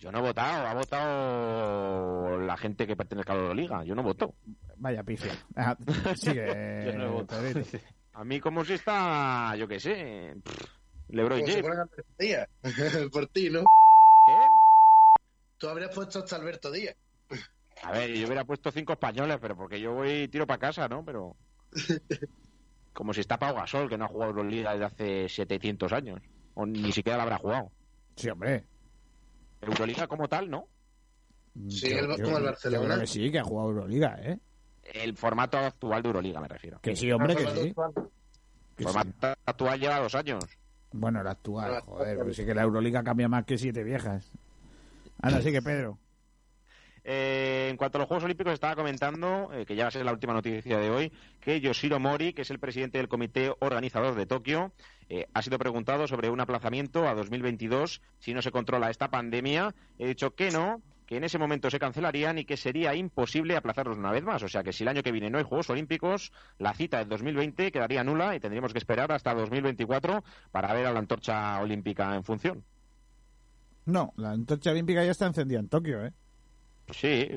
Yo 0.00 0.10
no 0.10 0.18
he 0.18 0.22
votado, 0.22 0.66
ha 0.66 0.72
votado 0.72 2.38
la 2.38 2.56
gente 2.56 2.86
que 2.86 2.96
pertenece 2.96 3.30
a 3.30 3.34
la 3.34 3.40
Euroliga. 3.42 3.84
Yo 3.84 3.94
no 3.94 4.02
voto. 4.02 4.34
Vaya 4.76 5.02
pifia. 5.02 5.32
Ah, 5.56 5.76
Sigue, 6.16 6.84
Yo 6.86 6.92
no 6.98 7.04
he 7.04 7.08
votado. 7.08 7.42
A 8.14 8.24
mí 8.24 8.40
como 8.40 8.64
si 8.64 8.72
está, 8.72 9.54
yo 9.56 9.68
qué 9.68 9.78
sé, 9.78 10.34
LeBron 11.08 11.40
James. 11.40 11.60
fueran 11.60 11.80
Alberto 11.80 12.14
Díaz. 12.18 12.48
Por 13.12 13.26
ti, 13.28 13.50
¿no? 13.50 13.60
¿Qué? 13.60 14.36
Tú 15.58 15.68
habrías 15.68 15.94
puesto 15.94 16.18
hasta 16.20 16.36
Alberto 16.36 16.70
Díaz. 16.70 16.96
A 17.82 17.92
ver, 17.92 18.10
yo 18.14 18.26
hubiera 18.26 18.44
puesto 18.44 18.70
cinco 18.70 18.92
españoles, 18.92 19.38
pero 19.40 19.56
porque 19.56 19.80
yo 19.80 19.94
voy 19.94 20.28
tiro 20.28 20.46
para 20.46 20.58
casa, 20.58 20.86
¿no? 20.88 21.04
Pero 21.04 21.36
como 22.92 23.12
si 23.14 23.20
está 23.20 23.38
Pau 23.38 23.54
Gasol, 23.54 23.88
que 23.88 23.96
no 23.96 24.04
ha 24.04 24.08
jugado 24.08 24.30
Euroliga 24.32 24.72
desde 24.72 24.84
hace 24.84 25.28
700 25.28 25.92
años. 25.92 26.20
O 26.54 26.66
ni 26.66 26.92
siquiera 26.92 27.16
la 27.16 27.22
habrá 27.24 27.38
jugado. 27.38 27.70
Sí, 28.16 28.28
hombre. 28.28 28.64
Euroliga 29.62 30.06
como 30.06 30.28
tal, 30.28 30.50
¿no? 30.50 30.66
Sí, 31.68 31.90
Yo- 31.90 31.98
el- 31.98 32.16
yo- 32.18 32.24
como 32.24 32.38
el 32.38 32.44
Barcelona. 32.44 33.00
que 33.00 33.06
sí, 33.06 33.30
que 33.30 33.38
ha 33.38 33.44
jugado 33.44 33.70
Euroliga, 33.70 34.16
¿eh? 34.22 34.38
El 34.82 35.16
formato 35.16 35.58
actual 35.58 36.02
de 36.02 36.08
Euroliga 36.08 36.40
me 36.40 36.48
refiero. 36.48 36.80
Que 36.80 36.96
sí, 36.96 37.10
hombre, 37.12 37.36
que 37.36 37.46
sí. 37.46 37.58
El 37.58 37.74
sí. 38.76 38.84
formato 38.84 39.34
actual 39.44 39.78
lleva 39.80 40.00
dos 40.00 40.14
años. 40.14 40.44
Bueno, 40.92 41.20
el 41.20 41.26
actual, 41.28 41.80
joder, 41.82 42.18
pero 42.18 42.34
sí 42.34 42.44
que 42.44 42.54
la 42.54 42.62
Euroliga 42.62 43.02
cambia 43.04 43.28
más 43.28 43.44
que 43.44 43.56
siete 43.58 43.84
viejas. 43.84 44.28
Anda, 45.22 45.40
sí 45.42 45.52
que 45.52 45.62
Pedro. 45.62 45.98
Eh, 47.04 47.68
en 47.70 47.76
cuanto 47.76 47.98
a 47.98 48.00
los 48.00 48.08
Juegos 48.08 48.24
Olímpicos, 48.24 48.52
estaba 48.52 48.76
comentando, 48.76 49.50
eh, 49.52 49.64
que 49.64 49.74
ya 49.74 49.84
va 49.84 49.88
a 49.88 49.92
ser 49.92 50.04
la 50.04 50.12
última 50.12 50.34
noticia 50.34 50.78
de 50.78 50.90
hoy, 50.90 51.12
que 51.40 51.60
Yoshiro 51.60 51.98
Mori, 51.98 52.32
que 52.32 52.42
es 52.42 52.50
el 52.50 52.58
presidente 52.58 52.98
del 52.98 53.08
comité 53.08 53.52
organizador 53.60 54.14
de 54.14 54.26
Tokio, 54.26 54.72
eh, 55.08 55.26
ha 55.32 55.42
sido 55.42 55.58
preguntado 55.58 56.06
sobre 56.06 56.30
un 56.30 56.40
aplazamiento 56.40 57.08
a 57.08 57.14
2022 57.14 58.00
si 58.18 58.34
no 58.34 58.42
se 58.42 58.50
controla 58.50 58.90
esta 58.90 59.08
pandemia. 59.08 59.74
He 59.98 60.06
dicho 60.06 60.34
que 60.34 60.50
no, 60.50 60.82
que 61.10 61.16
en 61.16 61.24
ese 61.24 61.38
momento 61.38 61.70
se 61.70 61.80
cancelarían 61.80 62.38
y 62.38 62.44
que 62.44 62.56
sería 62.56 62.94
imposible 62.94 63.56
aplazarlos 63.56 63.98
una 63.98 64.12
vez 64.12 64.22
más. 64.22 64.44
O 64.44 64.48
sea 64.48 64.62
que 64.62 64.72
si 64.72 64.84
el 64.84 64.88
año 64.88 65.02
que 65.02 65.10
viene 65.10 65.28
no 65.28 65.38
hay 65.38 65.44
Juegos 65.44 65.68
Olímpicos, 65.70 66.30
la 66.58 66.72
cita 66.74 66.98
del 66.98 67.08
2020 67.08 67.72
quedaría 67.72 68.04
nula 68.04 68.36
y 68.36 68.40
tendríamos 68.40 68.72
que 68.72 68.78
esperar 68.78 69.10
hasta 69.10 69.34
2024 69.34 70.22
para 70.52 70.72
ver 70.72 70.86
a 70.86 70.92
la 70.92 71.00
antorcha 71.00 71.58
olímpica 71.60 72.14
en 72.14 72.22
función. 72.22 72.64
No, 73.86 74.12
la 74.16 74.30
antorcha 74.30 74.70
olímpica 74.70 75.04
ya 75.04 75.10
está 75.10 75.26
encendida 75.26 75.58
en 75.58 75.68
Tokio, 75.68 76.06
¿eh? 76.06 76.12
Sí, 76.92 77.28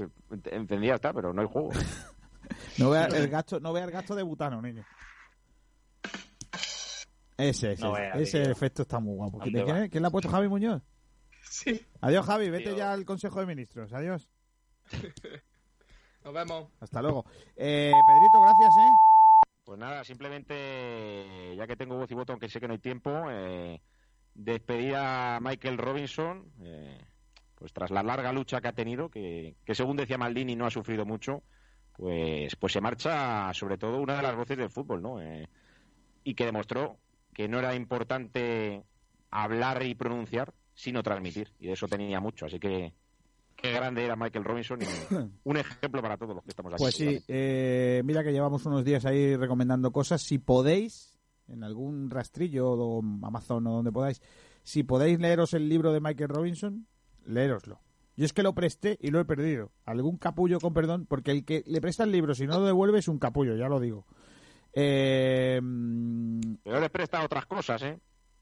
encendida 0.46 0.96
está, 0.96 1.14
pero 1.14 1.34
no 1.34 1.42
hay 1.42 1.48
juego. 1.48 1.70
no 2.78 2.90
vea 2.90 3.06
el 3.06 3.28
gasto, 3.28 3.60
no 3.60 3.74
vea 3.74 3.86
el 3.86 3.92
gasto 3.92 4.16
de 4.16 4.24
butano, 4.24 4.62
niño. 4.62 4.84
Ese, 7.38 7.74
ese, 7.74 7.84
No 7.84 7.94
vea, 7.94 8.12
ese 8.14 8.42
tío. 8.42 8.52
efecto 8.52 8.84
está 8.84 9.00
muy 9.00 9.16
guapo. 9.16 9.40
¿Dónde 9.40 9.64
¿Quién, 9.64 9.76
va? 9.76 9.84
es? 9.86 9.90
¿Quién 9.90 10.04
le 10.04 10.08
ha 10.08 10.12
puesto 10.12 10.30
Javi 10.30 10.48
Muñoz? 10.48 10.82
Sí. 11.50 11.82
Adiós, 12.02 12.26
Javi. 12.26 12.50
Vete 12.50 12.76
ya 12.76 12.94
al 12.94 13.06
Consejo 13.06 13.40
de 13.40 13.46
Ministros. 13.48 13.92
Adiós. 13.94 14.30
Nos 16.24 16.34
vemos. 16.34 16.70
Hasta 16.80 17.02
luego. 17.02 17.26
Eh, 17.56 17.92
Pedrito, 18.08 18.42
gracias, 18.42 18.78
¿eh? 18.78 18.90
Pues 19.66 19.80
nada, 19.80 20.04
simplemente, 20.04 21.56
ya 21.56 21.66
que 21.68 21.76
tengo 21.76 21.98
voz 21.98 22.10
y 22.12 22.16
voto, 22.16 22.34
aunque 22.34 22.50
sé 22.50 22.60
que 22.60 22.68
no 22.68 22.74
hay 22.74 22.80
tiempo, 22.80 23.10
eh, 23.30 23.82
despedir 24.34 24.96
a 24.96 25.40
Michael 25.42 25.78
Robinson, 25.78 26.52
eh, 26.62 26.98
pues 27.64 27.72
tras 27.72 27.92
la 27.92 28.04
larga 28.04 28.34
lucha 28.34 28.60
que 28.60 28.68
ha 28.68 28.74
tenido, 28.74 29.08
que, 29.08 29.56
que 29.64 29.74
según 29.74 29.96
decía 29.96 30.18
Maldini 30.18 30.54
no 30.54 30.66
ha 30.66 30.70
sufrido 30.70 31.06
mucho, 31.06 31.44
pues, 31.94 32.58
pues 32.58 32.74
se 32.74 32.82
marcha 32.82 33.54
sobre 33.54 33.78
todo 33.78 34.02
una 34.02 34.18
de 34.18 34.22
las 34.22 34.36
voces 34.36 34.58
del 34.58 34.70
fútbol, 34.70 35.02
¿no? 35.02 35.22
Eh, 35.22 35.48
y 36.26 36.34
que 36.34 36.44
demostró 36.44 36.98
que 37.34 37.48
no 37.48 37.60
era 37.60 37.74
importante 37.74 38.84
hablar 39.32 39.82
y 39.84 39.96
pronunciar, 39.96 40.54
sino 40.74 41.04
transmitir, 41.04 41.54
y 41.58 41.68
de 41.68 41.72
eso 41.72 41.88
tenía 41.88 42.20
mucho, 42.20 42.48
así 42.48 42.60
que 42.60 42.92
qué 43.56 43.72
grande 43.72 44.04
era 44.04 44.18
Michael 44.18 44.44
Robinson 44.44 44.80
y 44.82 45.16
un 45.46 45.56
ejemplo 45.56 46.02
para 46.02 46.18
todos 46.18 46.36
los 46.36 46.44
que 46.44 46.50
estamos 46.50 46.74
aquí. 46.74 46.84
Pues 46.84 46.96
sí, 46.96 47.24
eh, 47.30 48.02
mira 48.04 48.26
que 48.26 48.34
llevamos 48.34 48.66
unos 48.66 48.84
días 48.84 49.06
ahí 49.06 49.38
recomendando 49.38 49.90
cosas. 49.94 50.22
Si 50.22 50.38
podéis, 50.38 51.18
en 51.48 51.64
algún 51.64 52.10
rastrillo 52.10 52.72
o 52.72 53.02
Amazon 53.22 53.66
o 53.68 53.72
donde 53.72 53.94
podáis, 53.94 54.22
si 54.64 54.84
podéis 54.84 55.18
leeros 55.18 55.54
el 55.54 55.70
libro 55.70 55.94
de 55.94 56.02
Michael 56.02 56.28
Robinson, 56.28 56.88
leeroslo. 57.26 57.80
Yo 58.16 58.26
es 58.26 58.34
que 58.34 58.44
lo 58.44 58.54
presté 58.54 58.98
y 59.02 59.10
lo 59.10 59.20
he 59.20 59.26
perdido. 59.26 59.72
Algún 59.86 60.18
capullo, 60.18 60.60
con 60.60 60.74
perdón, 60.74 61.06
porque 61.08 61.32
el 61.32 61.46
que 61.46 61.64
le 61.66 61.82
presta 61.82 62.04
el 62.04 62.12
libro, 62.12 62.36
si 62.36 62.46
no 62.46 62.60
lo 62.60 62.66
devuelve, 62.66 63.00
es 63.00 63.08
un 63.08 63.18
capullo, 63.20 63.56
ya 63.56 63.68
lo 63.68 63.80
digo. 63.80 64.06
Eh, 64.74 65.60
Pero 66.64 66.80
les 66.80 66.90
presta 66.90 67.24
otras 67.24 67.46
cosas, 67.46 67.82
¿eh? 67.84 68.00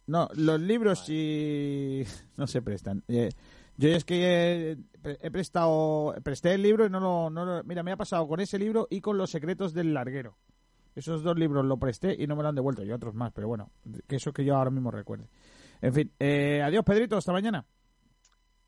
no, 0.07 0.27
los 0.35 0.59
libros 0.59 1.05
sí 1.05 2.03
no 2.37 2.47
se 2.47 2.61
prestan. 2.61 3.03
Eh, 3.07 3.29
yo 3.77 3.89
es 3.89 4.03
que 4.03 4.77
pre- 5.01 5.17
he 5.21 5.31
prestado, 5.31 6.13
presté 6.23 6.53
el 6.53 6.61
libro 6.61 6.85
y 6.85 6.89
no 6.89 6.99
lo, 6.99 7.29
no 7.29 7.45
lo- 7.45 7.63
Mira, 7.63 7.83
me 7.83 7.91
ha 7.91 7.97
pasado 7.97 8.27
con 8.27 8.39
ese 8.39 8.59
libro 8.59 8.87
y 8.89 8.99
con 9.01 9.17
Los 9.17 9.31
secretos 9.31 9.73
del 9.73 9.93
larguero. 9.93 10.37
Esos 10.95 11.23
dos 11.23 11.37
libros 11.39 11.63
lo 11.65 11.77
presté 11.77 12.13
y 12.21 12.27
no 12.27 12.35
me 12.35 12.43
lo 12.43 12.49
han 12.49 12.55
devuelto. 12.55 12.83
Y 12.83 12.91
otros 12.91 13.13
más, 13.15 13.31
pero 13.31 13.47
bueno, 13.47 13.71
que 14.07 14.17
eso 14.17 14.33
que 14.33 14.43
yo 14.43 14.55
ahora 14.57 14.71
mismo 14.71 14.91
recuerde. 14.91 15.29
En 15.81 15.93
fin, 15.93 16.11
eh, 16.19 16.61
adiós 16.61 16.83
Pedrito, 16.83 17.15
hasta 17.15 17.31
mañana. 17.31 17.65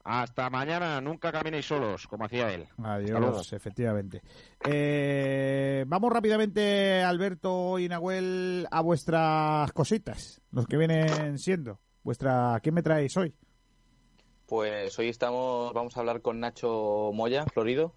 Hasta 0.04 0.50
mañana, 0.50 1.00
nunca 1.00 1.32
caminéis 1.32 1.66
solos, 1.66 2.08
como 2.08 2.26
hacía 2.26 2.54
él. 2.54 2.68
Adiós, 2.84 3.54
efectivamente. 3.54 4.22
Eh, 4.66 5.86
vamos 5.88 6.12
rápidamente, 6.12 7.02
Alberto 7.02 7.80
y 7.80 7.88
Nahuel, 7.88 8.68
a 8.70 8.82
vuestras 8.82 9.72
cositas, 9.72 10.42
los 10.52 10.68
que 10.68 10.78
vienen 10.78 11.40
siendo. 11.40 11.80
Vuestra, 12.04 12.60
¿Quién 12.62 12.76
me 12.76 12.84
traéis 12.84 13.16
hoy? 13.16 13.34
Pues 14.46 15.00
hoy 15.00 15.08
estamos, 15.08 15.72
vamos 15.74 15.96
a 15.96 16.02
hablar 16.02 16.22
con 16.22 16.42
Nacho 16.42 17.12
Moya, 17.14 17.46
Florido, 17.46 17.96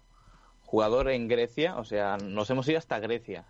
jugador 0.67 1.09
en 1.09 1.29
Grecia, 1.29 1.77
o 1.77 1.85
sea, 1.85 2.17
nos 2.17 2.49
hemos 2.49 2.67
ido 2.67 2.77
hasta 2.77 2.99
Grecia. 2.99 3.45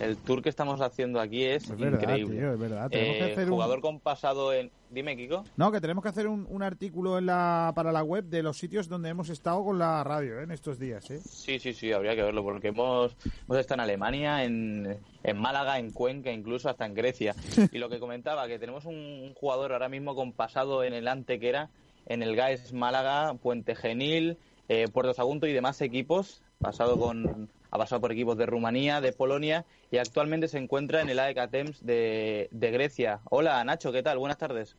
El 0.00 0.16
tour 0.16 0.42
que 0.42 0.48
estamos 0.48 0.80
haciendo 0.80 1.20
aquí 1.20 1.44
es, 1.44 1.68
Mm. 1.70 1.72
Es 1.74 1.78
verdad, 1.78 2.00
increíble. 2.02 2.36
tío, 2.38 2.52
es 2.54 2.58
verdad. 2.58 2.90
Tenemos 2.90 3.16
que 3.16 3.22
Eh, 3.28 3.32
hacer 3.32 3.44
un- 3.44 3.50
jugador 3.52 3.80
con 3.80 4.00
pasado 4.00 4.52
en... 4.52 4.70
Dime, 4.90 5.16
Kiko. 5.16 5.44
No, 5.56 5.70
que 5.70 5.80
tenemos 5.80 6.02
que 6.02 6.08
hacer 6.08 6.26
un, 6.26 6.44
un 6.50 6.64
artículo 6.64 7.16
en 7.18 7.26
la, 7.26 7.72
para 7.76 7.92
la 7.92 8.02
web 8.02 8.24
de 8.24 8.42
los 8.42 8.58
sitios 8.58 8.88
donde 8.88 9.10
hemos 9.10 9.28
estado 9.28 9.62
con 9.64 9.78
la 9.78 10.02
radio 10.02 10.40
¿eh? 10.40 10.42
en 10.42 10.50
estos 10.50 10.80
días. 10.80 11.08
¿eh? 11.12 11.20
Sí, 11.24 11.60
sí, 11.60 11.72
sí, 11.72 11.92
habría 11.92 12.16
que 12.16 12.22
verlo, 12.24 12.42
porque 12.42 12.68
hemos, 12.68 13.16
hemos 13.46 13.58
estado 13.58 13.76
en 13.76 13.80
Alemania, 13.84 14.42
en, 14.42 14.98
en 15.22 15.38
Málaga, 15.38 15.78
en 15.78 15.92
Cuenca, 15.92 16.32
incluso 16.32 16.68
hasta 16.68 16.84
en 16.86 16.94
Grecia. 16.94 17.36
Y 17.72 17.78
lo 17.78 17.88
que 17.88 18.00
comentaba, 18.00 18.48
que 18.48 18.58
tenemos 18.58 18.84
un 18.86 19.32
jugador 19.36 19.72
ahora 19.72 19.88
mismo 19.88 20.16
con 20.16 20.32
pasado 20.32 20.82
en 20.82 20.94
el 20.94 21.06
Antequera, 21.06 21.70
en 22.06 22.24
el 22.24 22.34
GAES 22.34 22.72
Málaga, 22.72 23.34
Puente 23.34 23.76
Genil, 23.76 24.36
eh, 24.70 24.86
Puerto 24.86 25.12
Sagunto 25.12 25.48
y 25.48 25.52
demás 25.52 25.80
equipos, 25.80 26.42
pasado 26.60 26.96
con, 26.96 27.50
ha 27.72 27.76
pasado 27.76 28.00
por 28.00 28.12
equipos 28.12 28.38
de 28.38 28.46
Rumanía, 28.46 29.00
de 29.00 29.12
Polonia, 29.12 29.66
y 29.90 29.96
actualmente 29.96 30.46
se 30.46 30.58
encuentra 30.58 31.00
en 31.00 31.10
el 31.10 31.18
AEK 31.18 31.38
Athens 31.38 31.84
de, 31.84 32.48
de 32.52 32.70
Grecia. 32.70 33.18
Hola, 33.30 33.64
Nacho, 33.64 33.90
¿qué 33.90 34.04
tal? 34.04 34.18
Buenas 34.18 34.38
tardes. 34.38 34.76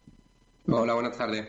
Hola, 0.65 0.93
buenas 0.93 1.18
tardes. 1.18 1.45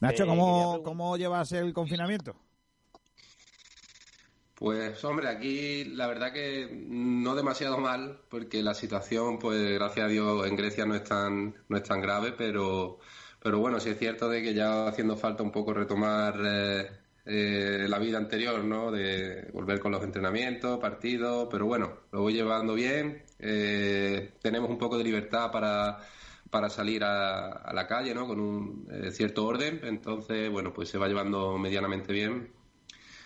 Nacho, 0.00 0.24
Eh, 0.24 0.26
¿cómo, 0.26 0.82
¿cómo 0.82 1.18
llevas 1.18 1.52
el 1.52 1.74
confinamiento? 1.74 2.34
Pues 4.54 5.04
hombre, 5.04 5.28
aquí 5.28 5.84
la 5.84 6.06
verdad 6.06 6.32
que 6.32 6.66
no 6.88 7.34
demasiado 7.34 7.76
mal, 7.76 8.22
porque 8.30 8.62
la 8.62 8.72
situación, 8.72 9.38
pues 9.38 9.74
gracias 9.74 10.06
a 10.06 10.08
Dios, 10.08 10.46
en 10.46 10.56
Grecia 10.56 10.86
no 10.86 10.94
es 10.94 11.04
tan, 11.04 11.54
no 11.68 11.76
es 11.76 11.82
tan 11.82 12.00
grave, 12.00 12.32
pero, 12.32 13.00
pero 13.42 13.58
bueno, 13.58 13.80
sí 13.80 13.90
es 13.90 13.98
cierto 13.98 14.28
de 14.28 14.42
que 14.42 14.54
ya 14.54 14.86
haciendo 14.88 15.16
falta 15.16 15.42
un 15.42 15.50
poco 15.52 15.72
retomar 15.74 16.34
eh, 16.44 16.90
eh, 17.24 17.86
la 17.88 17.98
vida 17.98 18.18
anterior, 18.18 18.62
¿no? 18.64 18.90
De 18.90 19.48
volver 19.52 19.80
con 19.80 19.92
los 19.92 20.02
entrenamientos, 20.04 20.78
partidos, 20.78 21.48
pero 21.50 21.66
bueno, 21.66 22.00
lo 22.12 22.22
voy 22.22 22.34
llevando 22.34 22.74
bien. 22.74 23.24
eh, 23.38 24.34
tenemos 24.42 24.70
un 24.70 24.78
poco 24.78 24.98
de 24.98 25.04
libertad 25.04 25.50
para, 25.50 25.98
para 26.50 26.68
salir 26.70 27.04
a, 27.04 27.48
a 27.52 27.72
la 27.72 27.86
calle, 27.86 28.14
¿no? 28.14 28.26
Con 28.26 28.40
un 28.40 28.88
eh, 28.90 29.10
cierto 29.12 29.46
orden, 29.46 29.80
entonces, 29.84 30.50
bueno, 30.50 30.72
pues 30.72 30.88
se 30.90 30.98
va 30.98 31.08
llevando 31.08 31.56
medianamente 31.58 32.12
bien. 32.12 32.52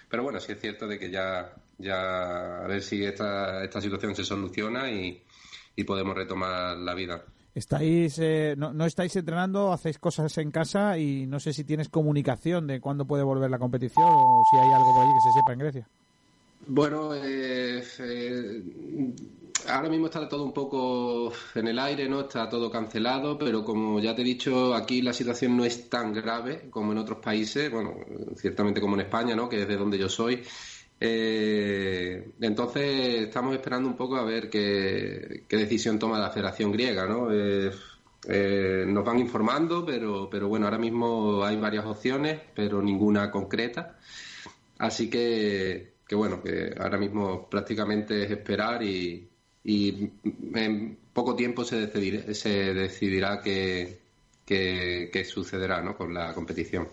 Pero 0.09 0.23
bueno, 0.23 0.41
sí 0.41 0.53
es 0.53 0.61
cierto 0.61 0.86
de 0.86 0.99
que 0.99 1.11
ya, 1.11 1.55
ya 1.78 2.65
a 2.65 2.66
ver 2.69 2.82
si 2.82 3.05
esta, 3.05 3.65
esta 3.65 3.81
situación 3.81 4.15
se 4.15 4.24
soluciona 4.24 4.91
y, 4.91 5.24
y 5.77 5.85
podemos 5.85 6.15
retomar 6.16 6.77
la 6.77 6.95
vida. 6.95 7.24
¿Estáis, 7.55 8.18
eh, 8.18 8.55
no, 8.59 8.72
no 8.72 8.85
estáis 8.85 9.14
entrenando, 9.14 9.72
hacéis 9.72 9.98
cosas 9.98 10.36
en 10.39 10.51
casa 10.51 10.98
y 10.98 11.26
no 11.26 11.39
sé 11.39 11.52
si 11.52 11.62
tienes 11.62 11.89
comunicación 11.89 12.66
de 12.66 12.81
cuándo 12.81 13.05
puede 13.05 13.22
volver 13.22 13.48
la 13.48 13.60
competición 13.60 14.09
o 14.10 14.43
si 14.51 14.56
hay 14.56 14.72
algo 14.72 14.93
por 14.93 15.02
ahí 15.02 15.14
que 15.14 15.20
se 15.20 15.32
sepa 15.32 15.52
en 15.52 15.59
Grecia. 15.60 15.89
Bueno, 16.66 17.14
eh, 17.14 17.85
eh, 18.01 18.62
ahora 19.68 19.89
mismo 19.89 20.06
está 20.06 20.28
todo 20.28 20.44
un 20.44 20.52
poco 20.52 21.32
en 21.55 21.68
el 21.68 21.78
aire, 21.78 22.09
¿no? 22.09 22.22
Está 22.22 22.48
todo 22.48 22.70
cancelado, 22.70 23.39
pero 23.39 23.64
como 23.64 24.01
ya 24.01 24.16
te 24.16 24.22
he 24.22 24.24
dicho, 24.24 24.74
aquí 24.74 25.02
la 25.02 25.12
situación 25.12 25.56
no 25.56 25.64
es 25.64 25.89
tan 25.89 26.12
grave 26.12 26.68
como 26.70 26.90
en 26.93 26.98
otros 26.98 27.18
países, 27.18 27.70
bueno, 27.70 27.94
ciertamente 28.36 28.81
como 28.81 28.94
en 28.94 29.02
España, 29.02 29.36
¿no? 29.36 29.48
Que 29.48 29.62
es 29.62 29.68
de 29.68 29.76
donde 29.76 29.98
yo 29.98 30.09
soy. 30.09 30.43
Eh, 31.01 32.33
entonces 32.41 33.25
estamos 33.25 33.55
esperando 33.55 33.89
un 33.89 33.97
poco 33.97 34.16
a 34.16 34.25
ver 34.25 34.49
qué, 34.49 35.45
decisión 35.49 35.99
toma 35.99 36.19
la 36.19 36.31
Federación 36.31 36.73
griega, 36.73 37.07
¿no? 37.07 37.29
Eh, 37.33 37.71
eh, 38.29 38.85
nos 38.87 39.05
van 39.05 39.19
informando, 39.19 39.85
pero, 39.85 40.29
pero 40.31 40.49
bueno, 40.49 40.66
ahora 40.66 40.79
mismo 40.79 41.45
hay 41.45 41.57
varias 41.57 41.85
opciones, 41.85 42.41
pero 42.55 42.81
ninguna 42.83 43.31
concreta. 43.31 43.99
Así 44.79 45.11
que, 45.11 45.95
que 46.07 46.15
bueno, 46.15 46.43
que 46.43 46.75
ahora 46.79 46.99
mismo 46.99 47.49
prácticamente 47.49 48.25
es 48.25 48.31
esperar 48.31 48.83
y, 48.83 49.29
en 50.55 50.99
poco 51.12 51.35
tiempo 51.37 51.65
se 51.65 51.77
decidirá, 51.87 52.35
se 52.35 52.75
decidirá 52.75 53.41
qué, 53.43 53.99
qué- 54.45 55.11
qué 55.12 55.25
sucederá 55.25 55.81
¿no? 55.83 55.97
con 55.97 56.12
la 56.15 56.35
competición. 56.35 56.89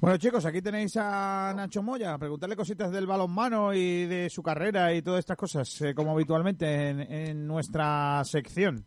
Bueno, 0.00 0.16
chicos, 0.16 0.46
aquí 0.46 0.62
tenéis 0.62 0.96
a 0.96 1.52
Nacho 1.56 1.82
Moya. 1.82 2.16
Preguntarle 2.18 2.54
cositas 2.54 2.92
del 2.92 3.06
balonmano 3.06 3.74
y 3.74 4.06
de 4.06 4.30
su 4.30 4.44
carrera 4.44 4.94
y 4.94 5.02
todas 5.02 5.18
estas 5.18 5.36
cosas, 5.36 5.80
eh, 5.82 5.92
como 5.92 6.12
habitualmente 6.12 6.90
en, 6.90 7.00
en 7.00 7.46
nuestra 7.48 8.22
sección. 8.24 8.86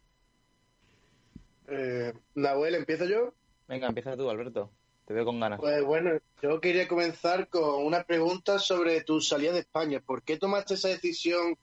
Eh, 1.68 2.14
Nahuel, 2.36 2.76
¿empiezo 2.76 3.04
yo? 3.06 3.34
Venga, 3.68 3.88
empieza 3.88 4.16
tú, 4.16 4.30
Alberto. 4.30 4.72
Te 5.06 5.14
veo 5.14 5.26
con 5.26 5.38
ganas. 5.42 5.60
Pues 5.60 5.84
bueno, 5.84 6.12
yo 6.42 6.62
quería 6.62 6.88
comenzar 6.88 7.50
con 7.50 7.86
una 7.86 8.04
pregunta 8.04 8.58
sobre 8.58 9.02
tu 9.02 9.20
salida 9.20 9.52
de 9.52 9.60
España. 9.60 10.00
¿Por 10.00 10.24
qué 10.24 10.38
tomaste 10.38 10.76
esa 10.76 10.88
decisión 10.88 11.58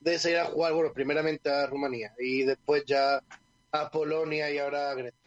de 0.00 0.18
salir 0.18 0.38
a 0.38 0.46
jugar, 0.46 0.72
bueno, 0.72 0.94
primeramente 0.94 1.50
a 1.50 1.66
Rumanía 1.66 2.14
y 2.18 2.44
después 2.44 2.84
ya 2.86 3.22
a 3.70 3.90
Polonia 3.90 4.50
y 4.50 4.56
ahora 4.56 4.90
a 4.90 4.94
Grecia? 4.94 5.23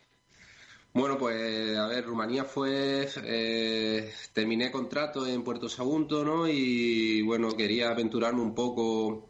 Bueno, 0.97 1.15
pues 1.19 1.77
a 1.77 1.85
ver, 1.85 2.05
Rumanía 2.07 2.43
fue, 2.43 3.07
eh, 3.23 4.11
terminé 4.33 4.71
contrato 4.71 5.27
en 5.27 5.43
Puerto 5.43 5.69
Sagunto, 5.69 6.25
¿no? 6.25 6.47
Y 6.47 7.21
bueno, 7.21 7.51
quería 7.55 7.91
aventurarme 7.91 8.41
un 8.41 8.55
poco 8.55 9.29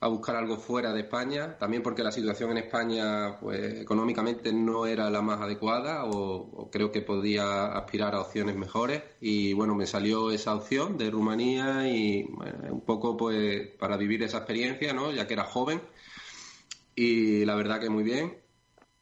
a 0.00 0.08
buscar 0.08 0.36
algo 0.36 0.58
fuera 0.58 0.92
de 0.92 1.00
España, 1.00 1.56
también 1.56 1.82
porque 1.82 2.02
la 2.02 2.12
situación 2.12 2.50
en 2.50 2.58
España, 2.58 3.38
pues 3.40 3.80
económicamente 3.80 4.52
no 4.52 4.84
era 4.84 5.08
la 5.08 5.22
más 5.22 5.40
adecuada 5.40 6.04
o, 6.04 6.68
creo 6.70 6.92
que 6.92 7.00
podía 7.00 7.68
aspirar 7.72 8.14
a 8.14 8.20
opciones 8.20 8.56
mejores 8.56 9.02
y 9.22 9.54
bueno, 9.54 9.74
me 9.74 9.86
salió 9.86 10.30
esa 10.30 10.54
opción 10.54 10.98
de 10.98 11.10
Rumanía 11.10 11.88
y 11.88 12.24
bueno, 12.24 12.70
un 12.70 12.82
poco 12.82 13.16
pues 13.16 13.66
para 13.78 13.96
vivir 13.96 14.22
esa 14.24 14.38
experiencia, 14.38 14.92
¿no? 14.92 15.10
Ya 15.10 15.26
que 15.26 15.32
era 15.34 15.44
joven 15.44 15.80
y 16.94 17.46
la 17.46 17.54
verdad 17.54 17.80
que 17.80 17.88
muy 17.88 18.04
bien. 18.04 18.41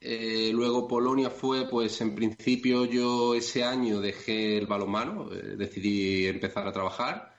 Eh, 0.02 0.50
luego 0.54 0.88
Polonia 0.88 1.28
fue, 1.28 1.68
pues 1.68 2.00
en 2.00 2.14
principio 2.14 2.86
yo 2.86 3.34
ese 3.34 3.64
año 3.64 4.00
dejé 4.00 4.56
el 4.56 4.66
balonmano, 4.66 5.30
eh, 5.32 5.56
decidí 5.56 6.26
empezar 6.26 6.66
a 6.66 6.72
trabajar. 6.72 7.36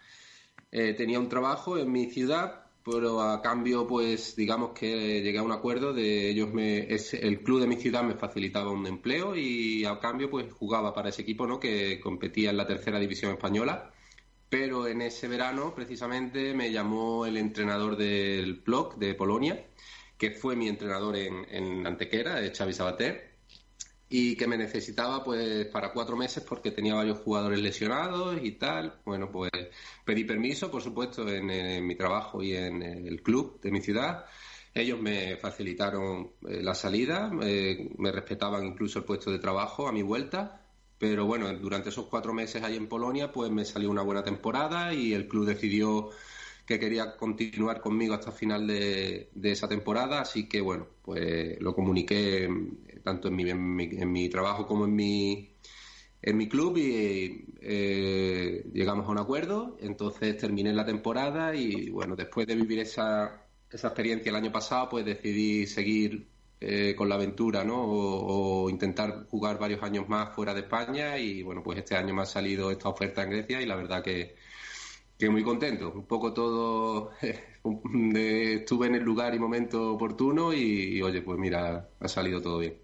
Eh, 0.72 0.94
tenía 0.94 1.20
un 1.20 1.28
trabajo 1.30 1.78
en 1.78 1.92
mi 1.92 2.12
ciudad, 2.12 2.66
pero 2.84 3.22
a 3.22 3.42
cambio, 3.42 3.88
pues 3.88 4.36
digamos 4.36 4.72
que 4.74 5.22
llegué 5.22 5.40
a 5.40 5.44
un 5.44 5.52
acuerdo 5.52 5.94
de 5.94 6.30
ellos 6.30 6.54
me, 6.54 6.88
el 6.88 7.44
club 7.44 7.62
de 7.62 7.68
mi 7.68 7.78
ciudad 7.78 8.04
me 8.04 8.16
facilitaba 8.16 8.72
un 8.72 8.86
empleo 8.88 9.36
y 9.36 9.86
a 9.86 10.00
cambio 10.00 10.30
pues 10.30 10.52
jugaba 10.54 10.94
para 10.94 11.10
ese 11.10 11.24
equipo, 11.24 11.48
¿no? 11.48 11.60
Que 11.60 12.00
competía 12.00 12.52
en 12.52 12.58
la 12.58 12.68
tercera 12.68 13.00
división 13.00 13.32
española. 13.32 13.92
Pero 14.50 14.88
en 14.88 15.02
ese 15.02 15.28
verano, 15.28 15.74
precisamente, 15.76 16.54
me 16.54 16.72
llamó 16.72 17.26
el 17.26 17.38
entrenador 17.38 17.98
del 17.98 18.56
blog 18.56 18.98
de 18.98 19.16
Polonia 19.16 19.66
que 20.22 20.30
fue 20.30 20.56
mi 20.56 20.68
entrenador 20.68 21.15
en, 21.15 21.48
en 21.49 21.88
Antequera, 21.88 22.39
Xavi 22.56 22.73
Sabater, 22.73 23.31
y 24.07 24.35
que 24.35 24.45
me 24.45 24.56
necesitaba 24.56 25.23
pues 25.23 25.65
para 25.65 25.91
cuatro 25.91 26.15
meses 26.15 26.43
porque 26.48 26.69
tenía 26.69 26.93
varios 26.93 27.18
jugadores 27.18 27.60
lesionados 27.60 28.38
y 28.43 28.52
tal. 28.52 28.99
Bueno, 29.03 29.31
pues 29.31 29.49
pedí 30.06 30.23
permiso, 30.23 30.69
por 30.69 30.84
supuesto, 30.84 31.27
en, 31.27 31.88
mi 31.88 31.95
trabajo 31.95 32.43
y 32.43 32.53
en 32.56 32.84
el 32.84 33.23
club 33.23 33.60
de 33.61 33.72
mi 33.72 33.81
ciudad. 33.81 34.26
Ellos 34.76 35.02
me 35.02 35.38
facilitaron 35.38 36.34
eh, 36.48 36.61
la 36.61 36.76
salida, 36.76 37.31
eh, 37.41 37.89
me 37.98 38.11
respetaban 38.11 38.64
incluso 38.64 38.99
el 38.99 39.06
puesto 39.06 39.31
de 39.31 39.39
trabajo 39.39 39.88
a 39.88 39.91
mi 39.91 40.03
vuelta. 40.03 40.68
Pero 40.99 41.26
bueno, 41.26 41.52
durante 41.57 41.89
esos 41.89 42.06
cuatro 42.06 42.31
meses 42.31 42.61
ahí 42.61 42.76
en 42.76 42.88
Polonia, 42.88 43.31
pues 43.31 43.49
me 43.49 43.65
salió 43.65 43.89
una 43.89 44.03
buena 44.03 44.23
temporada 44.23 44.93
y 44.93 45.15
el 45.15 45.27
club 45.27 45.48
decidió 45.48 46.11
que 46.72 46.80
quería 46.80 47.18
continuar 47.18 47.81
conmigo 47.81 48.14
hasta 48.14 48.30
el 48.31 48.35
final 48.35 48.68
de, 48.68 49.30
esa 49.43 49.68
temporada, 49.68 50.22
así 50.22 50.48
que 50.48 50.61
bueno, 50.61 50.88
pues 51.02 51.60
lo 51.60 51.76
comuniqué 51.76 52.48
tanto 53.03 53.27
en 53.27 53.35
mi, 53.35 53.49
en 53.49 53.76
mi, 53.76 53.84
en 53.91 54.11
mi 54.11 54.30
trabajo 54.30 54.65
como 54.65 54.85
en 54.85 54.95
mi, 54.95 55.56
en 56.22 56.38
mi 56.38 56.48
club 56.48 56.77
y 56.77 57.45
eh, 57.61 58.64
llegamos 58.73 59.06
a 59.07 59.11
un 59.11 59.18
acuerdo, 59.18 59.77
entonces 59.81 60.38
terminé 60.38 60.72
la 60.72 60.85
temporada 60.85 61.53
y 61.56 61.89
bueno, 61.89 62.15
después 62.15 62.48
de 62.48 62.56
vivir 62.56 62.80
esa, 62.80 63.45
esa 63.69 63.88
experiencia 63.88 64.30
el 64.30 64.35
año 64.38 64.52
pasado, 64.52 64.88
pues 64.89 65.06
decidí 65.06 65.68
seguir 65.68 66.27
eh, 66.61 66.95
con 66.95 67.10
la 67.10 67.15
aventura, 67.15 67.64
¿no? 67.65 67.76
O, 67.84 68.69
intentar 68.69 69.26
jugar 69.30 69.60
varios 69.60 69.84
años 69.84 70.07
más 70.07 70.34
fuera 70.34 70.53
de 70.53 70.61
España 70.61 71.18
y 71.18 71.41
bueno, 71.43 71.64
pues 71.64 71.80
este 71.80 71.95
año 71.98 72.14
me 72.14 72.22
ha 72.22 72.26
salido 72.26 72.72
esta 72.72 72.88
oferta 72.88 73.23
en 73.23 73.31
Grecia 73.31 73.61
y 73.61 73.65
la 73.65 73.76
verdad 73.76 74.03
que 74.03 74.35
que 75.22 75.30
muy 75.30 75.43
contento. 75.43 75.91
Un 75.93 76.06
poco 76.06 76.34
todo, 76.34 77.11
estuve 77.22 78.88
en 78.88 78.95
el 78.95 79.03
lugar 79.03 79.35
y 79.35 79.39
momento 79.39 79.93
oportuno 79.93 80.52
y, 80.52 80.99
oye, 81.02 81.22
pues 81.22 81.38
mira, 81.38 81.89
ha 81.99 82.07
salido 82.07 82.41
todo 82.41 82.57
bien. 82.57 82.77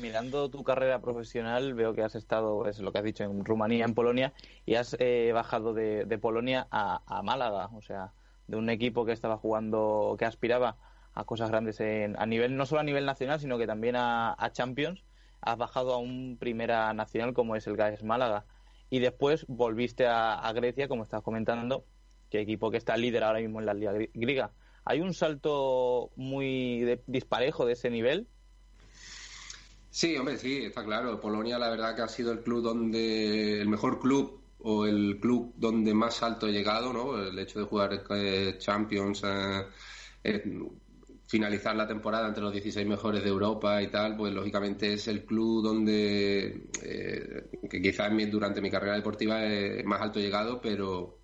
Mirando 0.00 0.50
tu 0.50 0.64
carrera 0.64 1.00
profesional, 1.00 1.72
veo 1.74 1.94
que 1.94 2.02
has 2.02 2.16
estado, 2.16 2.66
es 2.66 2.80
lo 2.80 2.90
que 2.90 2.98
has 2.98 3.04
dicho, 3.04 3.22
en 3.22 3.44
Rumanía, 3.44 3.84
en 3.84 3.94
Polonia, 3.94 4.32
y 4.66 4.74
has 4.74 4.96
eh, 4.98 5.30
bajado 5.32 5.72
de, 5.72 6.04
de 6.04 6.18
Polonia 6.18 6.66
a, 6.72 7.00
a, 7.06 7.22
Málaga, 7.22 7.70
o 7.72 7.80
sea, 7.80 8.12
de 8.48 8.56
un 8.56 8.68
equipo 8.70 9.04
que 9.04 9.12
estaba 9.12 9.36
jugando, 9.36 10.16
que 10.18 10.24
aspiraba 10.24 10.76
a 11.14 11.22
cosas 11.22 11.48
grandes 11.48 11.78
en, 11.78 12.16
a 12.18 12.26
nivel, 12.26 12.56
no 12.56 12.66
solo 12.66 12.80
a 12.80 12.84
nivel 12.84 13.06
nacional, 13.06 13.38
sino 13.38 13.56
que 13.56 13.68
también 13.68 13.94
a, 13.94 14.34
a 14.36 14.50
Champions, 14.50 15.04
has 15.40 15.56
bajado 15.56 15.94
a 15.94 15.98
un 15.98 16.38
primera 16.40 16.92
nacional 16.92 17.34
como 17.34 17.54
es 17.54 17.68
el 17.68 17.76
GAES 17.76 18.02
Málaga 18.02 18.46
y 18.90 19.00
después 19.00 19.44
volviste 19.48 20.06
a, 20.06 20.50
Grecia, 20.54 20.88
como 20.88 21.02
estás 21.02 21.22
comentando, 21.22 21.84
que 22.30 22.40
equipo 22.40 22.70
que 22.70 22.76
está 22.76 22.96
líder 22.96 23.24
ahora 23.24 23.40
mismo 23.40 23.60
en 23.60 23.66
la 23.66 23.74
liga 23.74 23.92
griega. 24.14 24.52
¿Hay 24.84 25.00
un 25.00 25.14
salto 25.14 26.10
muy 26.16 26.80
de, 26.80 27.02
disparejo 27.06 27.64
de 27.64 27.72
ese 27.72 27.90
nivel? 27.90 28.28
Sí, 29.90 30.16
hombre, 30.16 30.36
sí, 30.36 30.64
está 30.64 30.84
claro. 30.84 31.20
Polonia, 31.20 31.58
la 31.58 31.70
verdad 31.70 31.94
que 31.94 32.02
ha 32.02 32.08
sido 32.08 32.32
el 32.32 32.42
club 32.42 32.62
donde 32.62 33.60
el 33.60 33.68
mejor 33.68 34.00
club 34.00 34.42
o 34.58 34.86
el 34.86 35.18
club 35.20 35.54
donde 35.56 35.94
más 35.94 36.22
alto 36.22 36.48
he 36.48 36.52
llegado, 36.52 36.92
¿no? 36.92 37.22
El 37.22 37.38
hecho 37.38 37.60
de 37.60 37.66
jugar 37.66 38.04
eh, 38.10 38.56
Champions, 38.58 39.22
eh, 39.24 39.62
eh, 40.24 40.42
finalizar 41.34 41.74
la 41.74 41.88
temporada 41.88 42.28
entre 42.28 42.44
los 42.44 42.52
16 42.52 42.86
mejores 42.86 43.24
de 43.24 43.28
Europa 43.28 43.82
y 43.82 43.88
tal, 43.88 44.16
pues 44.16 44.32
lógicamente 44.32 44.92
es 44.92 45.08
el 45.08 45.24
club 45.24 45.64
donde, 45.64 46.68
eh, 46.80 47.50
que 47.68 47.82
quizás 47.82 48.12
durante 48.30 48.60
mi 48.60 48.70
carrera 48.70 48.94
deportiva 48.94 49.44
es 49.44 49.84
más 49.84 50.00
alto 50.00 50.20
llegado, 50.20 50.60
pero, 50.60 51.18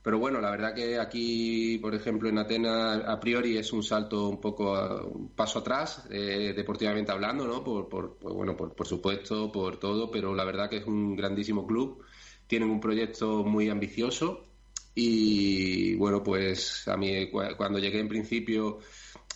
pero 0.00 0.18
bueno, 0.18 0.40
la 0.40 0.50
verdad 0.50 0.74
que 0.74 0.98
aquí, 0.98 1.76
por 1.82 1.94
ejemplo, 1.94 2.30
en 2.30 2.38
Atenas, 2.38 3.02
a 3.06 3.20
priori 3.20 3.58
es 3.58 3.74
un 3.74 3.82
salto 3.82 4.26
un 4.26 4.40
poco, 4.40 4.72
un 5.12 5.34
paso 5.34 5.58
atrás, 5.58 6.08
eh, 6.10 6.54
deportivamente 6.56 7.12
hablando, 7.12 7.46
¿no? 7.46 7.62
Por, 7.62 7.90
por, 7.90 8.16
por 8.16 8.32
bueno, 8.32 8.56
por, 8.56 8.74
por, 8.74 8.86
supuesto, 8.86 9.52
por 9.52 9.76
todo, 9.78 10.10
pero 10.10 10.34
la 10.34 10.44
verdad 10.44 10.70
que 10.70 10.78
es 10.78 10.86
un 10.86 11.14
grandísimo 11.14 11.66
club. 11.66 12.02
Tienen 12.46 12.70
un 12.70 12.80
proyecto 12.80 13.44
muy 13.44 13.68
ambicioso 13.68 14.46
y, 14.94 15.94
bueno, 15.96 16.22
pues 16.22 16.88
a 16.88 16.96
mí 16.96 17.30
cuando 17.30 17.78
llegué 17.78 18.00
en 18.00 18.08
principio 18.08 18.78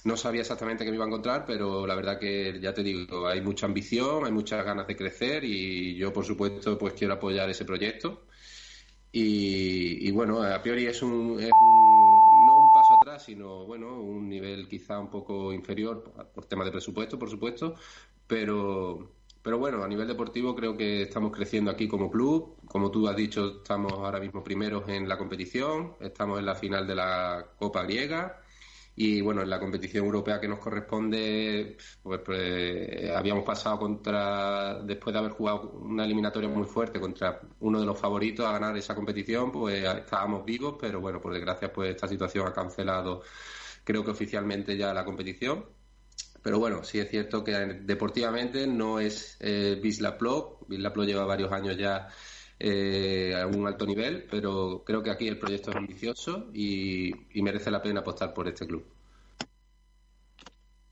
no 0.07 0.17
sabía 0.17 0.43
exactamente 0.43 0.85
qué 0.85 0.91
me 0.91 0.97
iba 0.97 1.05
a 1.05 1.09
encontrar, 1.09 1.45
pero 1.45 1.85
la 1.85 1.97
verdad 1.97 2.19
que 2.19 2.61
ya 2.61 2.73
te 2.73 2.85
digo, 2.85 3.27
hay 3.27 3.41
mucha 3.41 3.67
ambición, 3.67 4.25
hay 4.25 4.31
muchas 4.31 4.65
ganas 4.65 4.87
de 4.87 4.95
crecer 4.95 5.43
y 5.45 5.97
yo, 5.97 6.13
por 6.13 6.25
supuesto, 6.25 6.79
pues 6.79 6.95
quiero 6.95 7.15
apoyar 7.15 7.51
ese 7.51 7.65
proyecto. 7.65 8.23
Y, 9.13 10.11
bueno, 10.13 10.43
a 10.43 10.63
priori 10.63 10.87
es 10.87 11.03
un, 11.03 11.41
es 11.41 11.51
un, 11.51 12.47
no 12.47 12.57
un 12.57 12.73
paso 12.73 12.95
atrás, 12.95 13.25
sino 13.25 13.65
bueno, 13.65 13.99
un 14.01 14.29
nivel 14.29 14.69
quizá 14.69 14.99
un 15.01 15.11
poco 15.11 15.53
inferior 15.53 16.05
por, 16.35 16.45
temas 16.45 16.67
de 16.67 16.73
presupuesto, 16.73 17.19
por 17.19 17.31
supuesto, 17.31 17.75
pero, 18.27 19.11
pero 19.43 19.59
bueno, 19.59 19.83
a 19.83 19.89
nivel 19.89 20.07
deportivo 20.07 20.55
creo 20.55 20.77
que 20.77 21.03
estamos 21.03 21.33
creciendo 21.33 21.71
aquí 21.71 21.89
como 21.89 22.11
club. 22.11 22.57
Como 22.67 22.91
tú 22.91 23.09
has 23.09 23.17
dicho, 23.17 23.59
estamos 23.63 23.93
ahora 23.93 24.21
mismo 24.21 24.45
primeros 24.45 24.89
en 24.89 25.09
la 25.09 25.19
competición, 25.19 25.95
estamos 26.01 26.39
en 26.39 26.47
la 26.47 26.55
final 26.55 26.87
de 26.87 26.95
la 26.95 27.47
Copa 27.59 27.83
Griega 27.85 28.43
y 28.99 29.21
bueno, 29.21 29.43
en 29.43 29.51
la 29.51 29.61
competición 29.61 30.07
europea 30.07 30.41
que 30.41 30.49
nos 30.49 30.59
corresponde, 30.59 31.77
pues, 32.03 32.21
pues, 32.25 33.11
habíamos 33.11 33.45
pasado 33.45 33.79
contra, 33.79 34.83
después 34.83 35.13
de 35.13 35.19
haber 35.19 35.33
jugado 35.33 35.71
una 35.73 36.05
eliminatoria 36.05 36.49
muy 36.49 36.65
fuerte 36.65 36.99
contra 36.99 37.41
uno 37.61 37.79
de 37.79 37.87
los 37.87 37.99
favoritos 37.99 38.47
a 38.47 38.53
ganar 38.53 38.75
esa 38.77 38.95
competición, 38.95 39.53
pues 39.53 39.85
estábamos 39.85 40.47
vivos, 40.47 40.77
pero 40.81 41.01
bueno, 41.01 41.21
por 41.21 41.35
desgracia, 41.35 41.71
pues 41.71 41.91
esta 41.91 42.09
situación 42.09 42.47
ha 42.49 42.55
cancelado, 42.55 43.23
creo 43.85 44.03
que 44.03 44.13
oficialmente 44.13 44.77
ya 44.79 44.95
la 44.95 45.05
competición. 45.05 45.67
Pero 46.43 46.59
bueno, 46.59 46.85
sí 46.85 46.99
es 47.01 47.11
cierto 47.11 47.45
que 47.45 47.53
deportivamente 47.53 48.67
no 48.67 49.01
es 49.01 49.37
eh, 49.41 49.81
Wisla 49.83 50.17
Plo. 50.17 50.61
Wisla 50.69 50.93
Plo 50.93 51.05
lleva 51.05 51.25
varios 51.25 51.53
años 51.53 51.77
ya 51.77 52.09
eh, 52.59 53.35
a 53.35 53.47
un 53.47 53.67
alto 53.67 53.87
nivel, 53.87 54.27
pero 54.31 54.83
creo 54.85 55.03
que 55.03 55.11
aquí 55.11 55.29
el 55.29 55.39
proyecto 55.39 55.71
es 55.71 55.77
ambicioso 55.77 56.51
y, 56.55 57.39
y 57.39 57.43
merece 57.43 57.71
la 57.71 57.83
pena 57.83 58.01
apostar 58.01 58.33
por 58.33 58.49
este 58.49 58.67
club. 58.67 58.87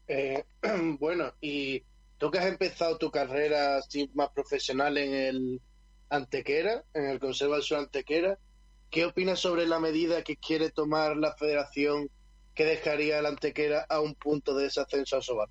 Eh, 0.06 0.44
bueno, 1.00 1.32
y 1.40 1.82
tú 2.18 2.30
que 2.30 2.38
has 2.38 2.46
empezado 2.46 2.98
tu 2.98 3.10
carrera 3.10 3.78
así 3.78 4.10
más 4.14 4.30
profesional 4.30 4.98
en 4.98 5.14
el 5.14 5.62
Antequera, 6.10 6.84
en 6.92 7.06
el 7.06 7.18
Conserva 7.18 7.56
del 7.56 7.64
Sur 7.64 7.78
Antequera, 7.78 8.38
¿qué 8.90 9.06
opinas 9.06 9.40
sobre 9.40 9.66
la 9.66 9.80
medida 9.80 10.22
que 10.22 10.36
quiere 10.36 10.70
tomar 10.70 11.16
la 11.16 11.34
federación 11.34 12.10
que 12.54 12.64
dejaría 12.64 13.18
el 13.18 13.26
Antequera 13.26 13.86
a 13.88 14.00
un 14.00 14.14
punto 14.14 14.54
de 14.54 14.64
desascenso 14.64 15.16
a 15.16 15.22
Sobar? 15.22 15.48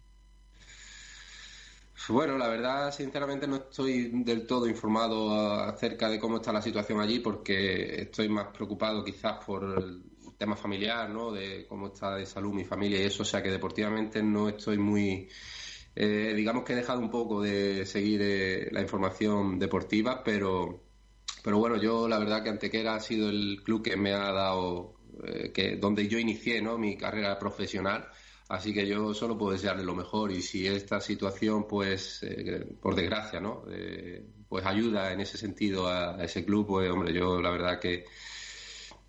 Bueno, 2.09 2.37
la 2.37 2.47
verdad, 2.49 2.91
sinceramente 2.91 3.47
no 3.47 3.55
estoy 3.57 4.09
del 4.23 4.45
todo 4.45 4.67
informado 4.67 5.31
acerca 5.63 6.09
de 6.09 6.19
cómo 6.19 6.37
está 6.37 6.51
la 6.51 6.61
situación 6.61 6.99
allí 6.99 7.19
porque 7.19 8.01
estoy 8.01 8.27
más 8.29 8.47
preocupado 8.47 9.03
quizás 9.05 9.43
por 9.45 9.63
el 9.77 10.03
tema 10.37 10.55
familiar, 10.55 11.09
¿no? 11.09 11.31
De 11.31 11.65
cómo 11.67 11.87
está 11.87 12.15
de 12.15 12.25
salud 12.25 12.51
mi 12.53 12.65
familia 12.65 12.99
y 12.99 13.03
eso, 13.05 13.23
o 13.23 13.25
sea 13.25 13.41
que 13.41 13.51
deportivamente 13.51 14.21
no 14.21 14.49
estoy 14.49 14.77
muy... 14.77 15.29
Eh, 15.95 16.33
digamos 16.35 16.63
que 16.63 16.73
he 16.73 16.75
dejado 16.75 16.99
un 16.99 17.11
poco 17.11 17.41
de 17.41 17.85
seguir 17.85 18.21
eh, 18.23 18.69
la 18.71 18.81
información 18.81 19.59
deportiva, 19.59 20.23
pero, 20.23 20.83
pero 21.43 21.59
bueno, 21.59 21.77
yo 21.77 22.07
la 22.09 22.17
verdad 22.19 22.43
que 22.43 22.49
Antequera 22.49 22.95
ha 22.95 22.99
sido 22.99 23.29
el 23.29 23.61
club 23.63 23.83
que 23.83 23.95
me 23.95 24.13
ha 24.13 24.31
dado, 24.31 24.95
eh, 25.23 25.51
que 25.53 25.77
donde 25.77 26.07
yo 26.07 26.17
inicié 26.17 26.61
¿no? 26.61 26.77
mi 26.77 26.97
carrera 26.97 27.37
profesional 27.39 28.09
Así 28.53 28.71
que 28.71 28.85
yo 28.85 29.15
solo 29.15 29.35
puedo 29.35 29.53
desearle 29.53 29.83
lo 29.83 29.95
mejor 29.95 30.31
y 30.31 30.43
si 30.43 30.67
esta 30.67 31.01
situación, 31.01 31.65
pues, 31.67 32.21
eh, 32.21 32.63
por 32.79 32.93
desgracia, 32.93 33.39
¿no? 33.39 33.63
Eh, 33.67 34.23
pues 34.47 34.63
ayuda 34.63 35.11
en 35.11 35.21
ese 35.21 35.39
sentido 35.39 35.87
a, 35.87 36.23
ese 36.23 36.45
club, 36.45 36.67
pues, 36.67 36.87
hombre, 36.91 37.11
yo 37.13 37.41
la 37.41 37.49
verdad 37.49 37.79
que 37.79 38.05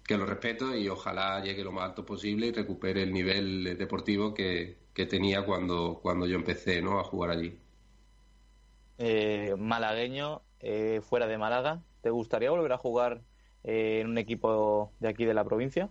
que 0.07 0.17
lo 0.17 0.25
respeto 0.25 0.75
y 0.75 0.89
ojalá 0.89 1.43
llegue 1.43 1.63
lo 1.63 1.73
más 1.73 1.85
alto 1.85 2.07
posible 2.07 2.47
y 2.47 2.53
recupere 2.53 3.03
el 3.03 3.13
nivel 3.13 3.77
deportivo 3.77 4.33
que, 4.33 4.79
que 4.95 5.05
tenía 5.05 5.45
cuando, 5.45 5.99
cuando 6.03 6.27
yo 6.27 6.37
empecé 6.37 6.81
¿no? 6.81 6.99
a 6.99 7.05
jugar 7.05 7.31
allí. 7.31 7.59
Eh, 8.97 9.55
malagueño, 9.59 10.41
fuera 11.03 11.27
de 11.27 11.37
Málaga, 11.37 11.83
¿te 12.01 12.09
gustaría 12.09 12.51
volver 12.51 12.73
a 12.73 12.79
jugar 12.79 13.21
en 13.63 14.09
un 14.09 14.17
equipo 14.17 14.93
de 15.01 15.09
aquí 15.09 15.27
de 15.27 15.35
la 15.35 15.45
provincia? 15.45 15.91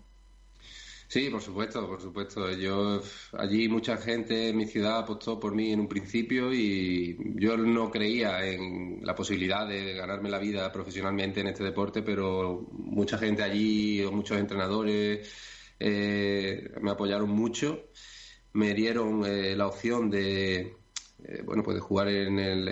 Sí, 1.13 1.29
por 1.29 1.43
supuesto, 1.43 1.87
por 1.87 2.01
supuesto. 2.01 2.51
Yo 2.53 2.99
allí 3.33 3.69
mucha 3.69 3.97
gente 3.97 4.49
en 4.49 4.57
mi 4.57 4.65
ciudad 4.65 4.97
apostó 4.97 5.39
por 5.39 5.53
mí 5.53 5.71
en 5.71 5.81
un 5.81 5.87
principio 5.87 6.51
y 6.51 7.15
yo 7.35 7.55
no 7.55 7.91
creía 7.91 8.43
en 8.43 8.99
la 9.05 9.13
posibilidad 9.13 9.67
de 9.67 9.93
ganarme 9.93 10.31
la 10.31 10.39
vida 10.39 10.71
profesionalmente 10.71 11.41
en 11.41 11.47
este 11.49 11.63
deporte, 11.63 12.01
pero 12.01 12.67
mucha 12.71 13.19
gente 13.19 13.43
allí, 13.43 14.03
muchos 14.11 14.39
entrenadores 14.39 15.29
eh, 15.79 16.71
me 16.81 16.89
apoyaron 16.89 17.29
mucho, 17.29 17.91
me 18.53 18.73
dieron 18.73 19.23
eh, 19.25 19.55
la 19.55 19.67
opción 19.67 20.09
de 20.09 20.77
eh, 21.25 21.41
bueno, 21.45 21.63
pues 21.63 21.75
de 21.75 21.81
jugar 21.81 22.07
en 22.07 22.39
el, 22.39 22.67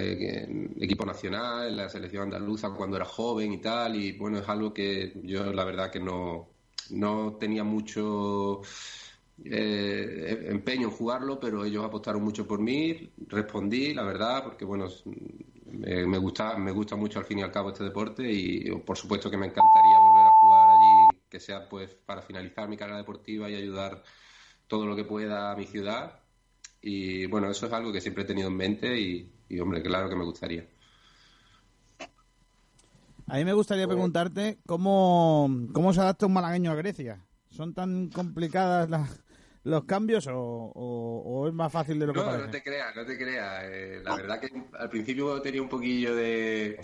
equipo 0.82 1.06
nacional, 1.06 1.70
en 1.70 1.78
la 1.78 1.90
selección 1.90 2.24
andaluza 2.24 2.72
cuando 2.72 2.98
era 2.98 3.06
joven 3.06 3.54
y 3.54 3.62
tal, 3.62 3.96
y 3.96 4.14
bueno, 4.18 4.40
es 4.40 4.50
algo 4.50 4.74
que 4.74 5.14
yo 5.24 5.54
la 5.54 5.64
verdad 5.64 5.92
que 5.92 6.00
no, 6.00 6.51
no 6.90 7.38
tenía 7.40 7.64
mucho 7.64 8.62
eh, 9.44 10.46
empeño 10.50 10.88
en 10.90 10.94
jugarlo, 10.94 11.40
pero 11.40 11.66
ellos 11.66 11.86
apostaron 11.86 12.24
mucho 12.24 12.48
por 12.48 12.60
mí, 12.60 13.12
respondí, 13.28 13.94
la 13.94 14.04
verdad, 14.04 14.44
porque 14.44 14.66
bueno, 14.66 14.88
me, 15.66 16.18
gusta, 16.18 16.58
me 16.58 16.72
gusta 16.72 16.96
mucho 16.96 17.20
al 17.20 17.26
fin 17.26 17.40
y 17.40 17.42
al 17.44 17.52
cabo 17.52 17.70
este 17.70 17.84
deporte 17.84 18.30
y 18.32 18.72
por 18.82 18.98
supuesto 18.98 19.30
que 19.32 19.38
me 19.38 19.48
encantaría 19.48 20.00
volver 20.00 20.28
a 20.28 20.34
jugar 20.34 20.70
allí, 20.70 21.24
que 21.30 21.40
sea 21.40 21.68
pues 21.70 21.94
para 21.96 22.22
finalizar 22.22 22.68
mi 22.68 22.78
carrera 22.78 22.98
deportiva 22.98 23.50
y 23.50 23.56
ayudar 23.56 24.04
todo 24.68 24.86
lo 24.86 24.96
que 24.96 25.06
pueda 25.06 25.52
a 25.52 25.56
mi 25.56 25.66
ciudad. 25.66 26.20
Y 26.82 27.26
bueno, 27.28 27.50
eso 27.52 27.68
es 27.68 27.74
algo 27.74 27.92
que 27.94 28.02
siempre 28.02 28.24
he 28.24 28.28
tenido 28.28 28.50
en 28.50 28.58
mente 28.58 29.00
y 29.00 29.60
hombre, 29.60 29.82
claro 29.84 30.10
que 30.10 30.16
me 30.16 30.26
gustaría. 30.26 30.68
A 33.32 33.38
mí 33.38 33.46
me 33.46 33.54
gustaría 33.54 33.88
preguntarte 33.88 34.58
cómo, 34.66 35.50
cómo 35.72 35.94
se 35.94 36.02
adapta 36.02 36.26
un 36.26 36.34
malagueño 36.34 36.70
a 36.70 36.76
Grecia. 36.76 37.26
¿Son 37.50 37.74
tan 37.74 38.10
complicadas 38.10 38.90
las, 38.90 39.24
los 39.64 39.86
cambios 39.86 40.28
o, 40.28 40.34
o, 40.36 41.22
o, 41.26 41.48
es 41.48 41.54
más 41.54 41.72
fácil 41.72 41.98
de 41.98 42.08
lo 42.08 42.12
que 42.12 42.20
no, 42.20 42.26
parece? 42.26 42.46
No 42.48 42.52
te 42.52 42.62
creas, 42.62 42.94
no 42.94 43.06
te 43.06 43.18
creas. 43.18 43.64
Eh, 43.64 44.02
la 44.04 44.18
verdad 44.18 44.42
que 44.42 44.50
al 44.78 44.90
principio 44.90 45.42
tenía 45.42 45.62
un 45.62 45.70
poquillo 45.70 46.14
de, 46.14 46.78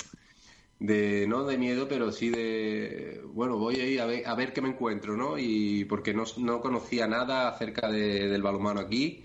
de, 0.80 1.26
no 1.28 1.44
de 1.44 1.57
miedo, 1.57 1.90
pero 1.90 2.14
sí 2.14 2.30
de, 2.30 3.22
bueno, 3.34 3.57
voy 3.57 3.82
a 3.82 3.86
ir 3.86 3.99
a 3.99 4.06
ver, 4.06 4.26
a 4.26 4.34
ver 4.34 4.53
qué 4.53 4.61
me 4.61 4.69
encuentro, 4.69 5.18
¿no? 5.18 5.38
Y 5.38 5.84
porque 5.84 6.14
no, 6.14 6.24
no 6.38 6.61
conocía 6.61 7.07
nada 7.07 7.49
acerca 7.49 7.91
de, 7.91 8.30
del 8.30 8.41
balonmano 8.41 8.80
aquí 8.80 9.22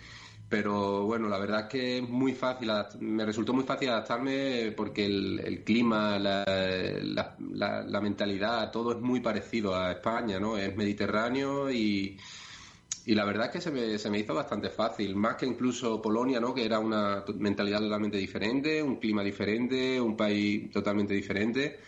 pero 0.52 1.06
bueno, 1.06 1.30
la 1.30 1.38
verdad 1.38 1.60
es 1.60 1.66
que 1.68 1.96
es 1.96 2.06
muy 2.06 2.34
fácil, 2.34 2.70
me 3.00 3.24
resultó 3.24 3.54
muy 3.54 3.64
fácil 3.64 3.88
adaptarme 3.88 4.70
porque 4.76 5.06
el, 5.06 5.62
clima, 5.64 6.18
la, 6.18 8.00
mentalidad, 8.02 8.70
todo 8.70 8.92
es 8.92 9.00
muy 9.00 9.20
parecido 9.20 9.74
a 9.74 9.92
España, 9.92 10.38
¿no? 10.38 10.58
Es 10.58 10.76
mediterráneo 10.76 11.70
y, 11.70 12.18
y 13.06 13.14
la 13.14 13.24
verdad 13.24 13.46
es 13.46 13.52
que 13.52 13.60
se 13.62 13.70
me, 13.70 13.98
se 13.98 14.10
me 14.10 14.18
hizo 14.18 14.34
bastante 14.34 14.68
fácil, 14.68 15.16
más 15.16 15.36
que 15.36 15.46
incluso 15.46 16.02
Polonia, 16.02 16.38
¿no? 16.38 16.52
Que 16.52 16.66
era 16.66 16.78
una 16.80 17.24
mentalidad 17.38 17.78
totalmente 17.78 18.18
diferente, 18.18 18.82
un 18.82 18.96
clima 18.96 19.24
diferente, 19.24 19.98
un 20.02 20.18
país 20.18 20.70
totalmente 20.70 21.14
diferente. 21.14 21.80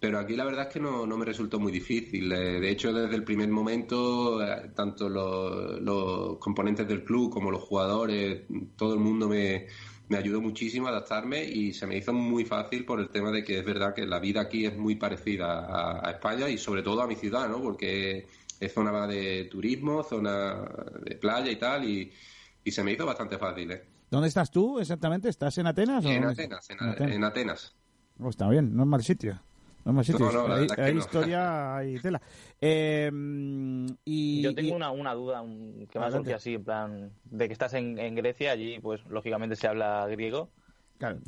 Pero 0.00 0.18
aquí 0.18 0.34
la 0.34 0.46
verdad 0.46 0.68
es 0.68 0.72
que 0.72 0.80
no, 0.80 1.06
no 1.06 1.18
me 1.18 1.26
resultó 1.26 1.60
muy 1.60 1.70
difícil. 1.70 2.32
Eh, 2.32 2.58
de 2.58 2.70
hecho, 2.70 2.90
desde 2.90 3.14
el 3.14 3.22
primer 3.22 3.50
momento, 3.50 4.42
eh, 4.42 4.70
tanto 4.74 5.10
los, 5.10 5.78
los, 5.82 6.38
componentes 6.38 6.88
del 6.88 7.04
club 7.04 7.30
como 7.30 7.50
los 7.50 7.62
jugadores, 7.62 8.44
todo 8.76 8.94
el 8.94 9.00
mundo 9.00 9.28
me, 9.28 9.66
me, 10.08 10.16
ayudó 10.16 10.40
muchísimo 10.40 10.86
a 10.86 10.90
adaptarme 10.90 11.44
y 11.44 11.74
se 11.74 11.86
me 11.86 11.98
hizo 11.98 12.14
muy 12.14 12.46
fácil 12.46 12.86
por 12.86 12.98
el 12.98 13.10
tema 13.10 13.30
de 13.30 13.44
que 13.44 13.58
es 13.58 13.64
verdad 13.64 13.94
que 13.94 14.06
la 14.06 14.20
vida 14.20 14.40
aquí 14.40 14.64
es 14.64 14.74
muy 14.74 14.96
parecida 14.96 15.66
a, 15.66 16.08
a 16.08 16.12
España 16.12 16.48
y 16.48 16.56
sobre 16.56 16.82
todo 16.82 17.02
a 17.02 17.06
mi 17.06 17.16
ciudad, 17.16 17.46
¿no? 17.46 17.60
Porque 17.60 18.26
es 18.58 18.72
zona 18.72 19.06
de 19.06 19.48
turismo, 19.50 20.02
zona 20.02 20.66
de 21.04 21.16
playa 21.16 21.50
y 21.50 21.56
tal, 21.56 21.84
y, 21.84 22.10
y 22.64 22.70
se 22.70 22.82
me 22.82 22.92
hizo 22.92 23.04
bastante 23.04 23.36
fácil. 23.36 23.70
¿eh? 23.72 23.84
¿Dónde 24.10 24.28
estás 24.28 24.50
tú 24.50 24.78
exactamente? 24.80 25.28
¿Estás 25.28 25.58
en 25.58 25.66
Atenas? 25.66 26.04
En, 26.06 26.24
o 26.24 26.30
Atenas, 26.30 26.70
en, 26.70 26.82
Atenas, 26.82 27.14
en 27.14 27.24
Atenas. 27.24 27.74
Oh, 28.18 28.30
está 28.30 28.48
bien, 28.48 28.74
no 28.74 28.82
es 28.82 28.88
mal 28.88 29.02
sitio. 29.02 29.40
No, 29.84 29.92
más 29.92 30.08
no, 30.10 30.18
no, 30.18 30.54
hay, 30.54 30.66
hay 30.76 30.94
no. 30.94 31.00
historia, 31.00 31.76
hay 31.76 31.98
tela. 31.98 32.20
Eh, 32.60 33.10
y, 34.04 34.42
Yo 34.42 34.54
tengo 34.54 34.68
y... 34.68 34.72
una, 34.72 34.90
una 34.90 35.14
duda 35.14 35.40
un, 35.40 35.86
que 35.90 35.98
me 35.98 36.04
ha 36.04 36.10
surgido 36.10 36.36
así, 36.36 36.54
en 36.54 36.64
plan, 36.64 37.12
de 37.24 37.46
que 37.46 37.52
estás 37.52 37.74
en, 37.74 37.98
en, 37.98 38.14
Grecia, 38.14 38.52
allí 38.52 38.78
pues 38.80 39.04
lógicamente 39.06 39.56
se 39.56 39.66
habla 39.66 40.06
griego. 40.08 40.50
Claro, 40.98 41.18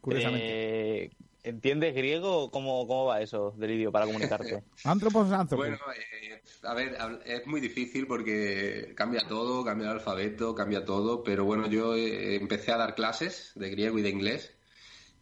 curiosamente. 0.00 1.04
Eh, 1.04 1.10
¿Entiendes 1.46 1.94
griego 1.94 2.42
o 2.42 2.50
cómo, 2.50 2.88
cómo 2.88 3.04
va 3.04 3.20
eso, 3.20 3.54
Delirio, 3.56 3.92
para 3.92 4.04
comunicarte? 4.04 4.64
Antropos, 4.84 5.30
antropos. 5.30 5.68
Bueno, 5.68 5.78
eh, 5.94 6.42
a 6.64 6.74
ver, 6.74 6.96
es 7.24 7.46
muy 7.46 7.60
difícil 7.60 8.08
porque 8.08 8.94
cambia 8.96 9.20
todo, 9.28 9.64
cambia 9.64 9.86
el 9.86 9.92
alfabeto, 9.92 10.56
cambia 10.56 10.84
todo, 10.84 11.22
pero 11.22 11.44
bueno, 11.44 11.68
yo 11.68 11.94
eh, 11.94 12.34
empecé 12.34 12.72
a 12.72 12.78
dar 12.78 12.96
clases 12.96 13.52
de 13.54 13.70
griego 13.70 13.96
y 13.96 14.02
de 14.02 14.10
inglés 14.10 14.55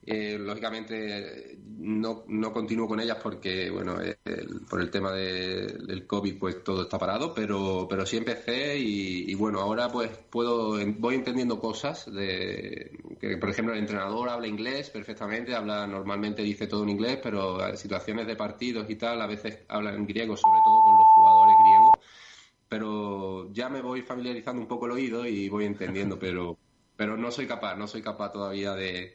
eh, 0.07 0.39
lógicamente 0.39 1.59
no, 1.65 2.25
no 2.29 2.53
continúo 2.53 2.87
con 2.87 3.01
ellas 3.01 3.19
porque, 3.23 3.71
bueno, 3.71 3.99
el, 4.01 4.19
por 4.69 4.81
el 4.81 4.91
tema 4.91 5.13
de, 5.13 5.67
del 5.87 6.07
COVID 6.07 6.39
pues 6.39 6.63
todo 6.65 6.83
está 6.83 6.99
parado, 6.99 7.35
pero, 7.35 7.87
pero 7.89 8.05
sí 8.05 8.17
empecé 8.19 8.79
y, 8.79 9.31
y, 9.31 9.35
bueno, 9.35 9.61
ahora 9.61 9.89
pues 9.91 10.11
puedo, 10.31 10.77
voy 10.99 11.15
entendiendo 11.15 11.59
cosas 11.59 12.13
de 12.13 12.91
que, 13.21 13.37
por 13.39 13.49
ejemplo, 13.51 13.73
el 13.75 13.81
entrenador 13.81 14.29
habla 14.29 14.47
inglés 14.47 14.91
perfectamente, 14.91 15.55
habla 15.55 15.87
normalmente 15.87 16.43
dice 16.43 16.67
todo 16.67 16.83
en 16.83 16.91
inglés, 16.91 17.19
pero 17.23 17.67
en 17.67 17.77
situaciones 17.77 18.27
de 18.27 18.37
partidos 18.37 18.89
y 18.91 18.97
tal 18.97 19.21
a 19.23 19.27
veces 19.27 19.61
habla 19.69 19.95
en 19.95 20.07
griego, 20.07 20.37
sobre 20.37 20.61
todo 20.63 20.85
con 20.85 20.97
los 20.97 21.09
jugadores 21.09 21.59
griegos, 21.59 21.97
pero 22.69 23.53
ya 23.53 23.69
me 23.69 23.83
voy 23.83 24.03
familiarizando 24.03 24.61
un 24.63 24.69
poco 24.69 24.87
el 24.87 24.93
oído 24.93 25.27
y 25.27 25.49
voy 25.49 25.65
entendiendo, 25.65 26.19
pero, 26.19 26.59
pero 26.97 27.17
no 27.17 27.31
soy 27.31 27.47
capaz, 27.47 27.77
no 27.77 27.87
soy 27.87 28.03
capaz 28.03 28.33
todavía 28.33 28.75
de 28.75 29.15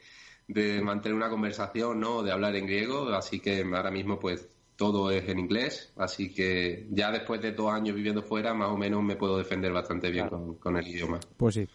de 0.50 0.82
mantener 0.82 1.16
una 1.16 1.30
conversación, 1.30 2.00
¿no? 2.00 2.24
De 2.24 2.32
hablar 2.32 2.56
en 2.56 2.66
griego, 2.66 3.10
así 3.10 3.40
que 3.40 3.62
ahora 3.62 3.92
mismo 3.92 4.20
pues 4.20 4.50
todo 4.76 5.12
es 5.12 5.30
en 5.30 5.40
inglés, 5.40 5.94
así 5.96 6.34
que 6.34 6.88
ya 6.90 7.12
después 7.12 7.40
de 7.42 7.52
dos 7.52 7.72
años 7.72 7.96
viviendo 7.96 8.24
fuera, 8.24 8.54
más 8.54 8.70
o 8.70 8.78
menos 8.78 9.04
me 9.04 9.16
puedo 9.16 9.38
defender 9.38 9.72
bastante 9.72 10.10
bien 10.10 10.28
claro. 10.28 10.44
con, 10.44 10.56
con, 10.56 10.78
el 10.78 10.88
idioma. 10.88 11.20
Pues 11.38 11.54
sí. 11.54 11.70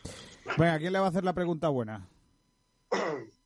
Venga, 0.59 0.79
¿quién 0.79 0.93
le 0.93 0.99
va 0.99 1.07
a 1.07 1.09
hacer 1.11 1.23
la 1.25 1.33
pregunta 1.33 1.69
buena? 1.69 2.09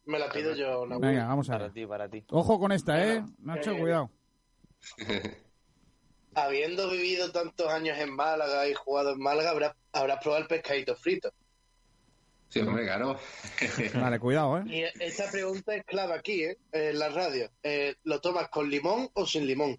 Me 0.07 0.19
la 0.19 0.31
pido 0.31 0.55
yo, 0.55 0.87
Nahuel. 0.87 1.11
Venga, 1.11 1.27
vamos 1.27 1.51
a 1.51 1.53
ver. 1.53 1.61
Para 1.61 1.73
ti, 1.75 1.87
para 1.87 2.09
ti. 2.09 2.25
Ojo 2.31 2.59
con 2.59 2.73
esta, 2.73 3.07
¿eh? 3.07 3.23
Nacho, 3.41 3.73
eh... 3.73 3.79
cuidado. 3.79 4.11
Habiendo 6.35 6.89
vivido 6.89 7.31
tantos 7.33 7.69
años 7.69 7.99
en 7.99 8.15
Málaga 8.15 8.67
y 8.67 8.73
jugado 8.73 9.13
en 9.13 9.19
Málaga, 9.19 9.51
habrás, 9.51 9.77
habrás 9.93 10.23
probado 10.23 10.43
el 10.43 10.49
pescadito 10.49 10.97
frito. 10.97 11.31
Sí, 12.49 12.61
hombre, 12.61 12.85
claro. 12.85 13.19
Vale, 13.95 14.19
cuidado, 14.19 14.59
¿eh? 14.59 14.65
Y 14.67 15.03
esta 15.03 15.31
pregunta 15.31 15.75
es 15.75 15.85
clave 15.85 16.15
aquí, 16.15 16.45
¿eh? 16.45 16.59
En 16.73 16.99
la 16.99 17.11
radio. 17.11 17.51
Eh, 17.63 17.97
¿Lo 18.05 18.21
tomas 18.21 18.49
con 18.49 18.71
limón 18.71 19.11
o 19.13 19.27
sin 19.27 19.47
limón? 19.47 19.79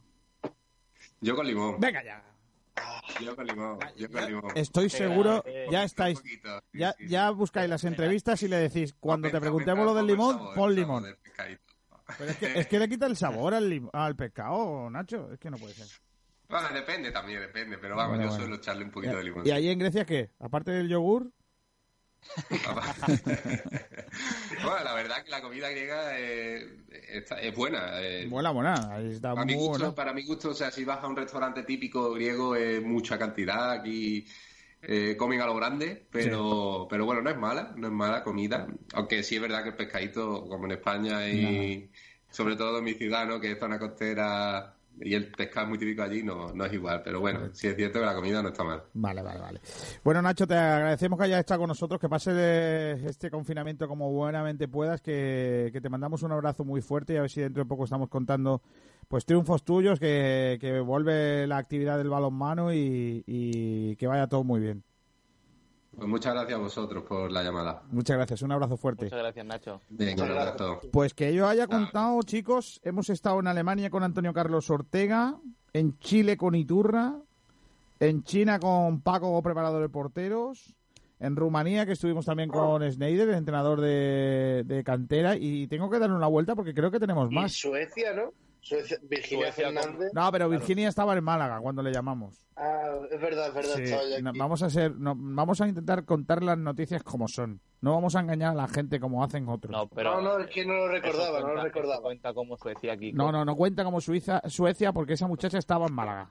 Yo 1.22 1.36
con 1.36 1.48
limón. 1.48 1.80
Venga 1.80 2.04
ya. 2.04 2.24
Yo 3.22 3.36
con 3.36 3.46
limón, 3.46 3.80
yo 3.98 4.10
con 4.10 4.26
limón. 4.26 4.52
Estoy 4.56 4.90
seguro, 4.90 5.44
ya 5.72 5.84
estáis, 5.84 6.22
ya, 6.72 6.96
ya 7.00 7.30
buscáis 7.32 7.70
las 7.70 7.84
entrevistas 7.84 8.42
y 8.44 8.48
le 8.48 8.58
decís, 8.58 8.96
cuando 9.00 9.30
te 9.30 9.40
preguntemos 9.40 9.86
lo 9.86 9.94
del 9.94 10.08
limón, 10.08 10.54
pon 10.54 10.74
limón. 10.74 11.06
Pero 12.18 12.32
es 12.32 12.38
que, 12.38 12.60
es 12.60 12.68
que 12.68 12.80
le 12.80 12.90
quita 12.90 13.06
el 13.06 13.18
sabor 13.18 13.54
al, 13.54 13.70
lim 13.70 13.90
al 13.92 14.16
pescado, 14.16 14.90
Nacho, 14.90 15.32
es 15.32 15.40
que 15.40 15.50
no 15.50 15.58
puede 15.58 15.74
ser. 15.74 15.88
Bueno, 16.48 16.70
depende 16.74 17.12
también, 17.12 17.42
depende, 17.42 17.78
pero 17.78 17.96
vamos, 17.96 18.18
bueno, 18.18 18.24
yo 18.24 18.30
bueno. 18.30 18.44
suelo 18.44 18.56
echarle 18.56 18.86
un 18.86 18.92
poquito 18.92 19.18
de 19.18 19.24
limón. 19.24 19.46
¿Y 19.46 19.52
ahí 19.52 19.70
en 19.70 19.80
Grecia 19.80 20.06
qué? 20.06 20.32
Aparte 20.40 20.72
del 20.72 20.88
yogur, 20.88 21.32
bueno, 24.64 24.84
la 24.84 24.94
verdad 24.94 25.24
que 25.24 25.32
la 25.32 25.42
comida 25.42 25.70
griega 25.70 26.18
es, 26.18 26.66
es, 27.10 27.32
es 27.42 27.56
buena. 27.56 28.02
Eh, 28.02 28.28
buena, 28.28 28.52
buena. 28.52 29.00
Está 29.02 29.34
para, 29.34 29.46
muy 29.46 29.56
mi 29.56 29.60
gusto, 29.60 29.80
buena. 29.80 29.96
para 29.96 30.14
mi 30.14 30.24
gusto, 30.24 30.50
o 30.50 30.54
sea, 30.54 30.72
si 30.72 30.84
vas 30.86 31.04
a 31.04 31.08
un 31.08 31.16
restaurante 31.16 31.64
típico 31.64 32.14
griego 32.14 32.56
es 32.56 32.82
mucha 32.82 33.18
cantidad. 33.18 33.72
Aquí 33.72 34.26
eh, 34.82 35.16
comen 35.18 35.42
a 35.42 35.46
lo 35.46 35.56
grande, 35.56 36.06
pero, 36.12 36.82
sí. 36.82 36.88
pero 36.90 37.06
bueno, 37.06 37.22
no 37.22 37.30
es 37.30 37.38
mala, 37.38 37.74
no 37.76 37.88
es 37.88 37.94
mala 37.94 38.24
comida. 38.24 38.68
Aunque 38.94 39.24
sí 39.24 39.36
es 39.36 39.42
verdad 39.42 39.64
que 39.64 39.70
el 39.70 39.76
pescadito, 39.76 40.48
como 40.48 40.66
en 40.66 40.72
España 40.74 41.28
y 41.28 41.78
no. 41.78 41.88
sobre 42.30 42.56
todo 42.56 42.80
en 42.80 42.84
mi 42.86 42.94
ciudad, 42.94 43.26
¿no? 43.28 43.40
que 43.40 43.52
es 43.52 43.60
zona 43.60 43.80
costera 43.80 44.76
y 45.02 45.14
el 45.14 45.32
pescado 45.32 45.68
muy 45.68 45.78
típico 45.78 46.04
allí 46.04 46.24
no, 46.24 46.52
no 46.54 46.66
es 46.66 46.74
igual. 46.74 47.02
Pero 47.04 47.20
bueno, 47.20 47.50
sí 47.54 47.68
es 47.68 47.76
cierto 47.76 48.00
que 48.00 48.06
la 48.06 48.16
comida 48.16 48.42
no 48.42 48.50
está 48.50 48.64
mal. 48.64 48.84
Vale, 48.94 49.22
vale, 49.22 49.40
vale. 49.40 49.62
Bueno, 50.04 50.22
Nacho, 50.22 50.46
te 50.46 50.56
agradecemos 50.56 51.18
que 51.18 51.26
hayas 51.26 51.40
estado 51.40 51.62
con 51.62 51.68
nosotros, 51.70 52.00
que 52.00 52.10
pases 52.10 52.36
de 52.36 53.10
este 53.10 53.30
confinamiento 53.30 53.88
como 53.88 54.12
buenamente 54.12 54.68
puedas, 54.68 55.02
que, 55.02 55.70
que 55.72 55.82
te 55.82 55.90
mandamos 55.90 56.24
un 56.24 56.32
abrazo 56.32 56.66
muy 56.66 56.82
fuerte 56.82 57.14
y 57.14 57.18
a 57.18 57.22
ver 57.22 57.30
si 57.30 57.42
dentro 57.42 57.64
de 57.64 57.70
poco 57.70 57.86
estamos 57.86 58.10
contando 58.10 58.62
pues 59.08 59.26
triunfos 59.26 59.64
tuyos, 59.64 60.00
que, 60.00 60.58
que 60.62 60.80
vuelve 60.82 61.48
la 61.48 61.58
actividad 61.58 61.98
del 61.98 62.10
balonmano 62.10 62.72
y, 62.74 63.24
y 63.26 63.96
que 63.96 64.06
vaya 64.08 64.28
todo 64.28 64.44
muy 64.44 64.60
bien. 64.60 64.84
Pues 65.96 66.08
muchas 66.08 66.34
gracias 66.34 66.58
a 66.58 66.62
vosotros 66.62 67.04
por 67.04 67.32
la 67.32 67.44
llamada. 67.44 67.82
Muchas 67.92 68.16
gracias, 68.16 68.42
un 68.42 68.52
abrazo 68.52 68.78
fuerte. 68.78 69.06
Muchas 69.06 69.20
gracias, 69.20 69.46
Nacho. 69.46 69.82
Venga, 69.90 70.24
un 70.24 70.32
abrazo. 70.32 70.82
Pues 70.92 71.14
que 71.14 71.34
yo 71.34 71.48
haya 71.48 71.68
contado, 71.68 72.22
chicos, 72.24 72.80
hemos 72.84 73.10
estado 73.10 73.40
en 73.40 73.48
Alemania 73.48 73.90
con 73.90 74.04
Antonio 74.04 74.34
Carlos 74.34 74.70
Ortega, 74.70 75.38
en 75.74 75.98
Chile 76.00 76.38
con 76.38 76.56
Iturra, 76.56 77.16
en 78.00 78.24
China 78.24 78.60
con 78.60 79.02
Paco, 79.02 79.42
preparador 79.42 79.82
de 79.82 79.90
porteros, 79.90 80.74
en 81.20 81.36
Rumanía 81.36 81.86
que 81.86 81.94
estuvimos 81.94 82.26
también 82.26 82.50
con 82.50 82.90
Schneider, 82.90 83.28
el 83.30 83.36
entrenador 83.36 83.82
de, 83.82 84.64
de 84.66 84.84
cantera, 84.84 85.36
y 85.36 85.68
tengo 85.68 85.90
que 85.90 86.00
darle 86.00 86.16
una 86.16 86.28
vuelta 86.28 86.56
porque 86.56 86.74
creo 86.74 86.92
que 86.92 87.00
tenemos 87.00 87.30
Y 87.32 87.36
más. 87.36 87.52
Suecia, 87.54 88.14
¿no? 88.14 88.32
Suecia, 88.62 88.98
Virginia 89.04 89.52
Fernández. 89.54 90.12
No, 90.14 90.32
pero 90.32 90.50
Virginia 90.50 90.90
estaba 90.90 91.16
en 91.18 91.24
Málaga 91.24 91.60
cuando 91.62 91.82
le 91.82 91.92
llamamos. 91.92 92.46
Ah, 92.58 92.92
es 93.10 93.20
verdad, 93.22 93.48
es 93.48 93.54
verdad, 93.54 93.76
Sí, 94.18 94.22
no, 94.22 94.32
vamos 94.38 94.62
a 94.62 94.66
hacer, 94.66 94.94
no, 94.96 95.14
vamos 95.18 95.62
a 95.62 95.68
intentar 95.68 96.04
contar 96.06 96.44
las 96.44 96.58
noticias 96.58 97.02
como 97.04 97.28
son. 97.28 97.62
No 97.82 97.94
vamos 97.94 98.16
a 98.16 98.20
engañar 98.20 98.52
a 98.52 98.56
la 98.56 98.68
gente 98.68 99.00
como 99.00 99.24
hacen 99.24 99.48
otros. 99.48 99.72
No, 99.72 99.88
pero 99.88 100.22
No, 100.22 100.38
no, 100.38 100.44
es 100.44 100.50
que 100.50 100.66
no 100.66 100.74
lo 100.74 100.88
recordaba, 100.90 101.40
no 101.40 101.54
lo 101.54 101.64
recordaba. 101.64 102.02
cuenta 102.02 102.34
como 102.34 102.58
Suecia 102.58 102.94
aquí. 102.94 103.14
No, 103.14 103.32
no, 103.32 103.46
no 103.46 103.56
cuenta 103.56 103.84
como 103.86 104.02
Suiza, 104.02 104.42
Suecia 104.50 104.92
porque 104.92 105.14
esa 105.14 105.28
muchacha 105.28 105.58
estaba 105.58 105.86
en 105.88 105.94
Málaga. 105.94 106.30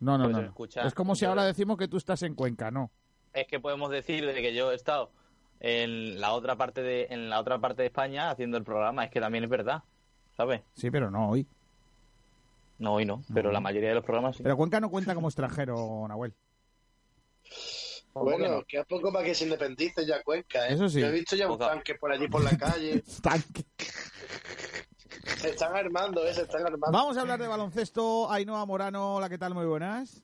No, 0.00 0.18
no, 0.18 0.24
Pues 0.24 0.36
no. 0.36 0.42
escucha, 0.42 0.82
es 0.82 0.94
como 0.94 1.14
si 1.14 1.24
ahora 1.24 1.44
decimos 1.44 1.76
que 1.78 1.88
tú 1.88 1.96
estás 1.96 2.22
en 2.22 2.34
Cuenca, 2.34 2.70
no. 2.70 2.90
Es 3.32 3.46
que 3.46 3.60
podemos 3.60 3.90
decir 3.90 4.24
de 4.26 4.34
que 4.34 4.54
yo 4.54 4.72
he 4.72 4.74
estado 4.74 5.10
en 5.60 6.20
la 6.20 6.32
otra 6.32 6.56
parte 6.56 6.82
de 6.82 7.06
en 7.10 7.30
la 7.30 7.40
otra 7.40 7.58
parte 7.58 7.82
de 7.82 7.88
España 7.88 8.30
haciendo 8.30 8.56
el 8.58 8.64
programa, 8.64 9.04
es 9.04 9.10
que 9.10 9.20
también 9.20 9.44
es 9.44 9.50
verdad, 9.50 9.82
¿sabes? 10.36 10.62
Sí, 10.74 10.90
pero 10.90 11.10
no 11.10 11.30
hoy. 11.30 11.46
No, 12.78 12.94
hoy 12.94 13.06
no, 13.06 13.22
pero 13.32 13.50
la 13.50 13.60
mayoría 13.60 13.88
de 13.88 13.94
los 13.94 14.04
programas 14.04 14.36
sí. 14.36 14.42
Pero 14.42 14.56
Cuenca 14.56 14.80
no 14.80 14.90
cuenta 14.90 15.14
como 15.14 15.28
extranjero, 15.28 16.06
Nahuel. 16.08 16.34
Bueno, 18.12 18.62
que 18.66 18.78
a 18.78 18.84
poco 18.84 19.12
para 19.12 19.24
que 19.24 19.34
se 19.34 19.44
independice 19.44 20.06
ya 20.06 20.22
Cuenca, 20.22 20.68
¿eh? 20.68 20.74
Eso 20.74 20.88
sí. 20.88 21.00
Yo 21.00 21.06
he 21.06 21.12
visto 21.12 21.36
ya 21.36 21.50
un 21.50 21.58
tanque 21.58 21.94
por 21.94 22.12
allí 22.12 22.28
por 22.28 22.42
la 22.44 22.56
calle. 22.56 23.02
Tanque. 23.22 23.64
Se 25.38 25.50
están 25.50 25.74
armando, 25.74 26.24
¿eh? 26.24 26.32
Se 26.32 26.42
están 26.42 26.62
armando. 26.62 26.92
Vamos 26.92 27.16
a 27.16 27.22
hablar 27.22 27.40
de 27.40 27.48
baloncesto. 27.48 28.30
Ainhoa 28.30 28.64
Morano, 28.64 29.16
hola, 29.16 29.28
¿qué 29.28 29.38
tal? 29.38 29.54
Muy 29.54 29.66
buenas. 29.66 30.22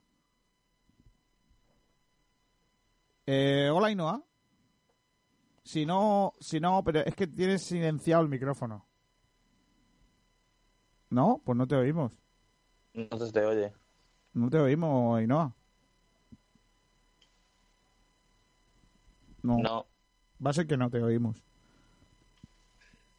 Eh, 3.26 3.70
hola, 3.72 3.88
Ainhoa. 3.88 4.22
Si 5.64 5.86
no, 5.86 6.34
si 6.40 6.60
no, 6.60 6.82
pero 6.84 7.00
es 7.00 7.14
que 7.14 7.26
tienes 7.26 7.62
silenciado 7.62 8.22
el 8.22 8.28
micrófono. 8.28 8.86
¿No? 11.12 11.42
Pues 11.44 11.58
no 11.58 11.66
te 11.66 11.76
oímos. 11.76 12.10
No 12.94 13.18
se 13.18 13.30
te 13.32 13.44
oye. 13.44 13.72
No 14.32 14.48
te 14.48 14.58
oímos, 14.58 15.18
Ainhoa. 15.18 15.54
No. 19.42 19.58
No. 19.58 19.86
Va 20.44 20.50
a 20.50 20.54
ser 20.54 20.66
que 20.66 20.78
no 20.78 20.88
te 20.88 21.02
oímos. 21.02 21.42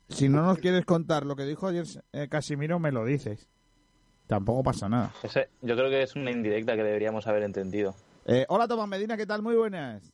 Si 0.10 0.28
no 0.28 0.42
nos 0.44 0.58
quieres 0.58 0.86
contar 0.86 1.26
lo 1.26 1.36
que 1.36 1.44
dijo 1.44 1.68
ayer 1.68 1.86
eh, 2.14 2.28
Casimiro, 2.30 2.80
me 2.80 2.92
lo 2.92 3.06
dices. 3.06 3.48
Tampoco 4.26 4.64
pasa 4.64 4.90
nada. 4.90 5.14
Ese- 5.22 5.50
yo 5.62 5.76
creo 5.76 5.90
que 5.90 6.02
es 6.02 6.16
una 6.16 6.32
indirecta 6.32 6.76
que 6.76 6.84
deberíamos 6.84 7.28
haber 7.28 7.44
entendido. 7.44 7.94
Eh, 8.26 8.46
hola, 8.50 8.68
Tomás 8.68 8.88
Medina, 8.88 9.18
¿qué 9.18 9.26
tal? 9.28 9.42
Muy 9.44 9.56
buenas. 9.56 10.12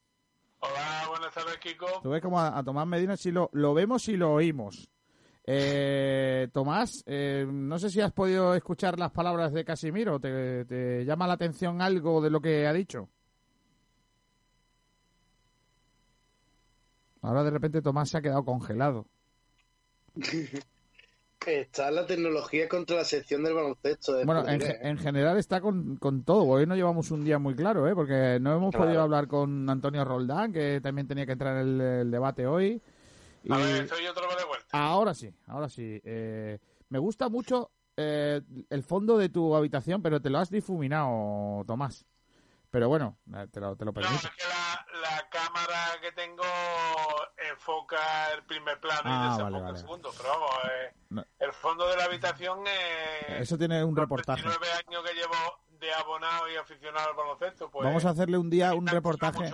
Hola, 0.60 1.06
buenas 1.10 1.34
tardes, 1.34 1.58
Kiko. 1.60 1.88
Tú 2.04 2.10
ves 2.10 2.22
como 2.22 2.40
a, 2.40 2.58
a 2.58 2.64
Tomás 2.64 2.88
Medina 2.88 3.16
si 3.16 3.32
lo, 3.32 3.50
lo 3.54 3.74
vemos 3.74 4.08
y 4.10 4.18
lo 4.18 4.34
oímos. 4.34 4.90
Eh, 5.52 6.48
Tomás, 6.54 7.04
eh, 7.08 7.44
no 7.52 7.80
sé 7.80 7.90
si 7.90 8.00
has 8.02 8.12
podido 8.12 8.54
escuchar 8.54 9.00
las 9.00 9.10
palabras 9.12 9.52
de 9.52 9.66
Casimiro. 9.66 10.20
¿Te, 10.20 10.64
te 10.66 11.04
llama 11.06 11.26
la 11.26 11.34
atención 11.34 11.82
algo 11.82 12.22
de 12.22 12.30
lo 12.30 12.40
que 12.40 12.68
ha 12.68 12.74
dicho? 12.74 13.10
Ahora 17.24 17.44
de 17.44 17.50
repente 17.50 17.82
Tomás 17.82 18.10
se 18.12 18.18
ha 18.18 18.22
quedado 18.22 18.46
congelado. 18.46 19.08
Está 21.48 21.90
la 21.90 22.06
tecnología 22.06 22.70
contra 22.70 22.98
la 22.98 23.04
sección 23.04 23.44
del 23.44 23.56
baloncesto. 23.56 24.14
de 24.14 24.26
Bueno, 24.26 24.44
en, 24.48 24.98
general 25.00 25.38
está 25.38 25.62
con, 25.62 25.96
con 25.96 26.24
todo. 26.24 26.44
Hoy 26.44 26.68
no 26.68 26.76
llevamos 26.76 27.10
un 27.12 27.24
día 27.24 27.40
muy 27.40 27.56
claro, 27.56 27.88
¿eh? 27.88 27.96
porque 27.96 28.38
no 28.40 28.54
hemos 28.54 28.70
Claro. 28.72 28.86
podido 28.86 29.02
hablar 29.02 29.28
con 29.28 29.68
Antonio 29.68 30.04
Roldán, 30.06 30.52
que 30.54 30.80
también 30.84 31.08
tenía 31.08 31.26
que 31.26 31.32
entrar 31.32 31.56
en 31.58 31.68
el, 31.70 31.82
el 31.82 32.12
debate 32.12 32.46
hoy. 32.46 32.80
A 33.50 33.58
ver, 33.58 33.84
estoy 33.84 34.06
otra 34.08 34.28
vez 34.28 34.38
de 34.38 34.46
vuelta. 34.46 34.68
ahora 34.72 35.14
sí, 35.14 35.34
ahora 35.48 35.70
sí. 35.70 36.02
Eh, 36.04 36.60
me 36.90 37.00
gusta 37.00 37.30
mucho 37.30 37.72
eh, 37.98 38.42
el 38.70 38.84
fondo 38.84 39.18
de 39.18 39.30
tu 39.30 39.56
habitación, 39.56 40.02
pero 40.02 40.22
te 40.22 40.30
lo 40.30 40.40
has 40.40 40.50
difuminado, 40.50 41.64
Tomás. 41.66 42.06
Pero 42.72 42.88
bueno, 42.88 43.18
eh, 43.36 43.48
te 43.52 43.60
lo, 43.60 43.76
te 43.76 43.84
lo 43.86 43.94
permito. 43.94 44.16
Es 44.16 44.30
que 44.36 44.44
la, 44.48 44.86
la 45.02 45.30
cámara 45.30 46.00
que 46.02 46.12
tengo 46.12 46.44
enfoca 47.52 48.32
el 48.36 48.44
primer 48.44 48.80
plano 48.80 49.02
Ah, 49.06 49.26
y 49.26 49.30
desenfoca 49.32 49.60
vale, 49.64 49.70
el 49.76 49.78
segundo. 49.78 50.12
Pero 50.16 50.30
vamos, 50.30 50.50
eh, 50.66 50.94
No. 51.10 51.26
el 51.40 51.54
fondo 51.54 51.88
de 51.90 51.98
la 51.98 52.04
habitación 52.06 52.60
es 52.68 53.42
Eso 53.42 53.58
tiene 53.58 53.84
un 53.84 53.96
reportaje. 53.96 54.42
19 54.44 54.68
años 54.88 55.04
que 55.04 55.14
llevo 55.16 55.34
de 55.80 55.94
abonado 55.94 56.50
y 56.52 56.56
aficionado 56.58 57.10
al 57.10 57.16
baloncesto. 57.16 57.70
Pues, 57.70 57.86
Vamos 57.86 58.06
a 58.06 58.10
hacerle 58.10 58.38
un 58.38 58.50
día 58.50 58.74
un 58.74 58.88
reportaje. 58.88 59.52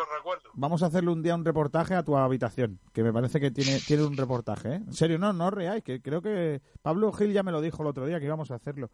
Vamos 0.53 0.83
a 0.83 0.87
hacerle 0.87 1.11
un 1.11 1.21
día 1.21 1.35
un 1.35 1.45
reportaje 1.45 1.95
a 1.95 2.03
tu 2.03 2.17
habitación, 2.17 2.79
que 2.93 3.03
me 3.03 3.13
parece 3.13 3.39
que 3.39 3.51
tiene, 3.51 3.79
tiene 3.79 4.03
un 4.03 4.17
reportaje, 4.17 4.69
¿eh? 4.69 4.75
En 4.75 4.93
serio, 4.93 5.19
no, 5.19 5.33
no 5.33 5.51
reáis, 5.51 5.83
que 5.83 6.01
creo 6.01 6.21
que 6.21 6.61
Pablo 6.81 7.11
Gil 7.11 7.33
ya 7.33 7.43
me 7.43 7.51
lo 7.51 7.61
dijo 7.61 7.83
el 7.83 7.89
otro 7.89 8.05
día 8.05 8.19
que 8.19 8.25
íbamos 8.25 8.51
a 8.51 8.55
hacerlo. 8.55 8.89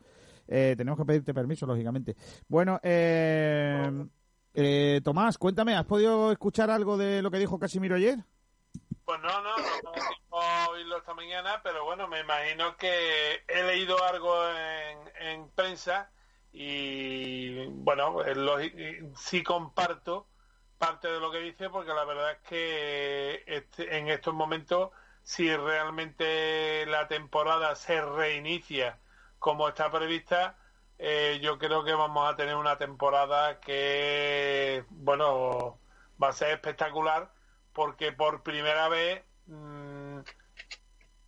Eh, 0.48 0.76
tenemos 0.78 1.00
que 1.00 1.06
pedirte 1.06 1.34
permiso, 1.34 1.66
lógicamente. 1.66 2.16
Bueno, 2.48 2.80
eh, 2.84 4.06
eh, 4.54 5.02
Tomás, 5.04 5.38
cuéntame, 5.38 5.76
¿has 5.76 5.86
podido 5.86 6.32
escuchar 6.32 6.70
algo 6.70 6.98
de 6.98 7.22
lo 7.22 7.32
que 7.32 7.40
dijo 7.40 7.60
Casimiro 7.60 7.96
ayer? 7.96 8.20
Pues 9.06 9.20
no, 9.22 9.42
no, 9.42 9.58
no 9.58 9.94
hemos 9.96 10.70
oírlo 10.70 10.98
esta 10.98 11.14
mañana, 11.14 11.62
pero 11.64 11.86
bueno, 11.86 12.08
me 12.08 12.20
imagino 12.20 12.76
que 12.78 13.42
he 13.48 13.64
leído 13.64 14.02
algo 14.04 14.34
en, 14.50 15.28
en 15.28 15.50
prensa 15.50 16.10
y 16.54 17.66
bueno, 17.68 18.24
lógi- 18.24 19.12
sí 19.16 19.44
comparto 19.44 20.28
parte 20.78 21.08
de 21.12 21.20
lo 21.20 21.32
que 21.32 21.40
dice 21.40 21.70
porque 21.70 21.94
la 21.94 22.06
verdad 22.06 22.32
es 22.32 22.38
que 22.40 23.44
este- 23.48 23.98
en 23.98 24.10
estos 24.10 24.34
momentos 24.34 24.92
si 25.24 25.56
realmente 25.56 26.86
la 26.88 27.08
temporada 27.08 27.76
se 27.76 28.02
reinicia 28.02 29.00
como 29.40 29.68
está 29.70 29.92
prevista, 29.92 30.58
eh, 30.98 31.40
yo 31.42 31.58
creo 31.58 31.84
que 31.84 31.94
vamos 31.94 32.28
a 32.32 32.36
tener 32.36 32.56
una 32.56 32.78
temporada 32.78 33.60
que, 33.60 34.84
bueno, 34.90 35.80
va 36.22 36.30
a 36.30 36.34
ser 36.34 36.52
espectacular 36.52 37.32
porque 37.74 38.12
por 38.12 38.44
primera 38.44 38.88
vez 38.90 39.24
mm, 39.48 40.20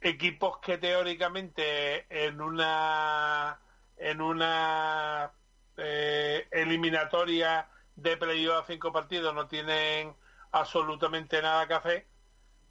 equipos 0.01 0.57
que 0.59 0.77
teóricamente 0.77 2.05
en 2.25 2.41
una 2.41 3.59
en 3.97 4.21
una 4.21 5.31
eh, 5.77 6.47
eliminatoria 6.51 7.67
de 7.95 8.17
playoff 8.17 8.63
a 8.63 8.67
cinco 8.67 8.91
partidos 8.91 9.33
no 9.33 9.47
tienen 9.47 10.15
absolutamente 10.51 11.41
nada 11.41 11.67
que 11.67 11.73
hacer 11.73 12.07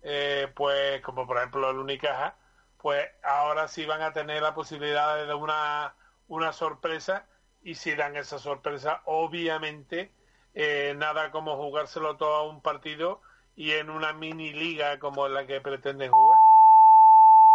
eh, 0.02 0.48
pues 0.54 1.00
como 1.02 1.26
por 1.26 1.38
ejemplo 1.38 1.70
el 1.70 1.78
Unicaja 1.78 2.36
pues 2.80 3.06
ahora 3.22 3.68
sí 3.68 3.86
van 3.86 4.02
a 4.02 4.12
tener 4.12 4.42
la 4.42 4.54
posibilidad 4.54 5.26
de 5.26 5.34
una 5.34 5.94
una 6.28 6.52
sorpresa 6.52 7.26
y 7.62 7.76
si 7.76 7.94
dan 7.94 8.16
esa 8.16 8.38
sorpresa 8.38 9.02
obviamente 9.04 10.12
eh, 10.54 10.94
nada 10.96 11.30
como 11.30 11.56
jugárselo 11.56 12.16
todo 12.16 12.34
a 12.34 12.48
un 12.48 12.60
partido 12.60 13.20
y 13.54 13.72
en 13.72 13.90
una 13.90 14.12
mini 14.12 14.52
liga 14.52 14.98
como 14.98 15.28
la 15.28 15.46
que 15.46 15.60
pretenden 15.60 16.10
jugar 16.10 16.38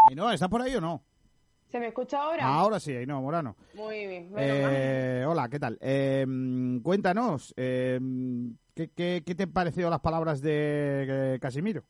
Ainhoa, 0.10 0.34
¿estás 0.34 0.50
por 0.50 0.62
ahí 0.62 0.76
o 0.76 0.82
no? 0.82 1.02
¿Se 1.68 1.80
me 1.80 1.88
escucha 1.88 2.24
ahora? 2.24 2.46
Ahora 2.46 2.80
sí, 2.80 2.96
Ainhoa 2.96 3.20
Morano. 3.20 3.56
Muy 3.74 4.08
bien. 4.08 4.34
Eh, 4.38 5.26
hola, 5.28 5.50
¿qué 5.50 5.60
tal? 5.60 5.78
Eh, 5.82 6.26
cuéntanos, 6.82 7.54
eh, 7.58 8.00
¿qué, 8.74 8.90
qué, 8.90 9.24
qué 9.26 9.36
te 9.36 9.44
han 9.44 9.52
parecido 9.52 9.90
las 9.90 10.00
palabras 10.00 10.42
de 10.42 11.34
eh, 11.36 11.40
Casimiro? 11.42 11.84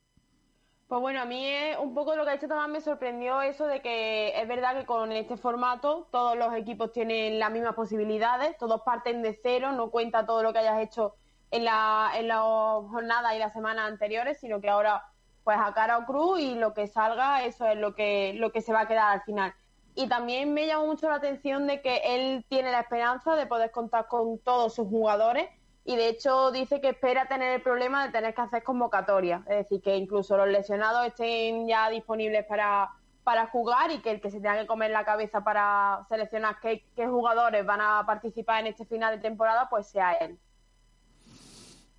Pues 0.87 1.01
bueno, 1.01 1.21
a 1.21 1.25
mí 1.25 1.45
es 1.45 1.77
un 1.77 1.93
poco 1.93 2.15
lo 2.15 2.23
que 2.23 2.31
ha 2.31 2.33
dicho 2.33 2.47
Tomás 2.47 2.69
me 2.69 2.79
sorprendió 2.79 3.41
eso 3.41 3.67
de 3.67 3.81
que 3.81 4.29
es 4.41 4.47
verdad 4.47 4.79
que 4.79 4.85
con 4.85 5.11
este 5.11 5.35
formato 5.35 6.07
todos 6.11 6.37
los 6.37 6.55
equipos 6.55 6.93
tienen 6.93 7.39
las 7.39 7.51
mismas 7.51 7.75
posibilidades, 7.75 8.57
todos 8.57 8.81
parten 8.83 9.21
de 9.21 9.37
cero, 9.43 9.73
no 9.73 9.91
cuenta 9.91 10.25
todo 10.25 10.41
lo 10.43 10.53
que 10.53 10.59
hayas 10.59 10.79
hecho 10.81 11.15
en 11.51 11.65
la, 11.65 12.11
en 12.15 12.29
las 12.29 12.39
jornadas 12.39 13.35
y 13.35 13.39
las 13.39 13.53
semanas 13.53 13.91
anteriores, 13.91 14.39
sino 14.39 14.61
que 14.61 14.69
ahora 14.69 15.03
pues 15.43 15.57
a 15.61 15.73
cara 15.73 15.97
o 15.97 16.05
cruz 16.05 16.39
y 16.39 16.55
lo 16.55 16.73
que 16.73 16.87
salga, 16.87 17.43
eso 17.43 17.67
es 17.67 17.77
lo 17.77 17.93
que, 17.93 18.33
lo 18.35 18.51
que 18.51 18.61
se 18.61 18.73
va 18.73 18.81
a 18.81 18.87
quedar 18.87 19.13
al 19.13 19.21
final. 19.21 19.53
Y 19.97 20.07
también 20.07 20.53
me 20.53 20.67
llamó 20.67 20.85
mucho 20.85 21.09
la 21.09 21.15
atención 21.15 21.65
de 21.65 21.81
que 21.81 22.01
él 22.05 22.45
tiene 22.47 22.71
la 22.71 22.81
esperanza 22.81 23.33
de 23.33 23.47
poder 23.47 23.71
contar 23.71 24.05
con 24.07 24.37
todos 24.37 24.75
sus 24.75 24.87
jugadores 24.87 25.49
y 25.85 25.95
de 25.95 26.09
hecho 26.09 26.51
dice 26.51 26.79
que 26.79 26.89
espera 26.89 27.27
tener 27.27 27.53
el 27.53 27.63
problema 27.63 28.05
de 28.05 28.11
tener 28.11 28.35
que 28.35 28.41
hacer 28.41 28.61
convocatoria, 28.61 29.43
es 29.47 29.57
decir, 29.57 29.81
que 29.81 29.97
incluso 29.97 30.37
los 30.37 30.49
lesionados 30.49 31.07
estén 31.07 31.67
ya 31.67 31.89
disponibles 31.89 32.45
para, 32.45 32.91
para 33.23 33.47
jugar 33.47 33.89
y 33.89 33.97
que 33.97 34.11
el 34.11 34.21
que 34.21 34.29
se 34.29 34.39
tenga 34.39 34.59
que 34.59 34.67
comer 34.67 34.91
la 34.91 35.03
cabeza 35.03 35.43
para 35.43 36.05
seleccionar 36.09 36.57
qué, 36.61 36.85
qué 36.95 37.07
jugadores 37.07 37.65
van 37.65 37.81
a 37.81 38.03
participar 38.05 38.59
en 38.59 38.67
este 38.67 38.85
final 38.85 39.15
de 39.15 39.21
temporada, 39.21 39.67
pues 39.67 39.87
sea 39.87 40.11
él. 40.13 40.37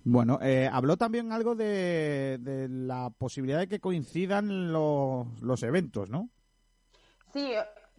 Bueno, 0.05 0.39
eh, 0.41 0.69
habló 0.71 0.95
también 0.95 1.33
algo 1.33 1.53
de, 1.53 2.37
de 2.39 2.69
la 2.69 3.09
posibilidad 3.09 3.59
de 3.59 3.67
que 3.67 3.81
coincidan 3.81 4.71
los, 4.71 5.27
los 5.41 5.63
eventos, 5.63 6.09
¿no? 6.09 6.29
Sí, 7.33 7.53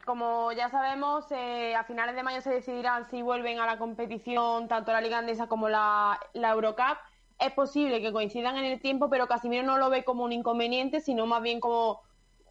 como 0.04 0.52
ya 0.52 0.68
sabemos, 0.70 1.24
eh, 1.30 1.74
a 1.74 1.84
finales 1.84 2.14
de 2.14 2.22
mayo 2.22 2.40
se 2.40 2.50
decidirán 2.50 3.08
si 3.08 3.22
vuelven 3.22 3.58
a 3.60 3.66
la 3.66 3.78
competición 3.78 4.68
tanto 4.68 4.92
la 4.92 5.00
Liga 5.00 5.18
Andesa 5.18 5.46
como 5.46 5.68
la, 5.68 6.18
Eurocup. 6.34 6.98
Es 7.38 7.52
posible 7.52 8.02
que 8.02 8.12
coincidan 8.12 8.56
en 8.56 8.64
el 8.64 8.80
tiempo, 8.80 9.08
pero 9.08 9.26
Casimiro 9.26 9.62
no 9.62 9.78
lo 9.78 9.90
ve 9.90 10.04
como 10.04 10.24
un 10.24 10.32
inconveniente, 10.32 11.00
sino 11.00 11.26
más 11.26 11.42
bien 11.42 11.60
como 11.60 12.00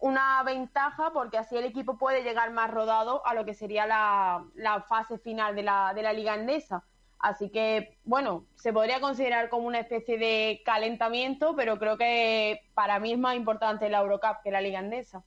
una 0.00 0.42
ventaja, 0.42 1.12
porque 1.12 1.38
así 1.38 1.56
el 1.56 1.64
equipo 1.64 1.98
puede 1.98 2.22
llegar 2.22 2.50
más 2.52 2.70
rodado 2.70 3.24
a 3.26 3.34
lo 3.34 3.44
que 3.44 3.54
sería 3.54 3.86
la, 3.86 4.44
la 4.54 4.82
fase 4.82 5.18
final 5.18 5.54
de 5.54 5.62
la, 5.62 5.92
de 5.94 6.02
la 6.02 6.12
Liga 6.12 6.32
Andesa. 6.32 6.84
Así 7.18 7.50
que, 7.50 7.98
bueno, 8.04 8.46
se 8.54 8.72
podría 8.72 9.00
considerar 9.00 9.50
como 9.50 9.66
una 9.66 9.80
especie 9.80 10.16
de 10.16 10.62
calentamiento, 10.64 11.54
pero 11.54 11.78
creo 11.78 11.98
que 11.98 12.62
para 12.74 12.98
mí 12.98 13.12
es 13.12 13.18
más 13.18 13.36
importante 13.36 13.90
la 13.90 13.98
Eurocup 13.98 14.42
que 14.42 14.50
la 14.50 14.62
Liga 14.62 14.78
Andesa. 14.78 15.22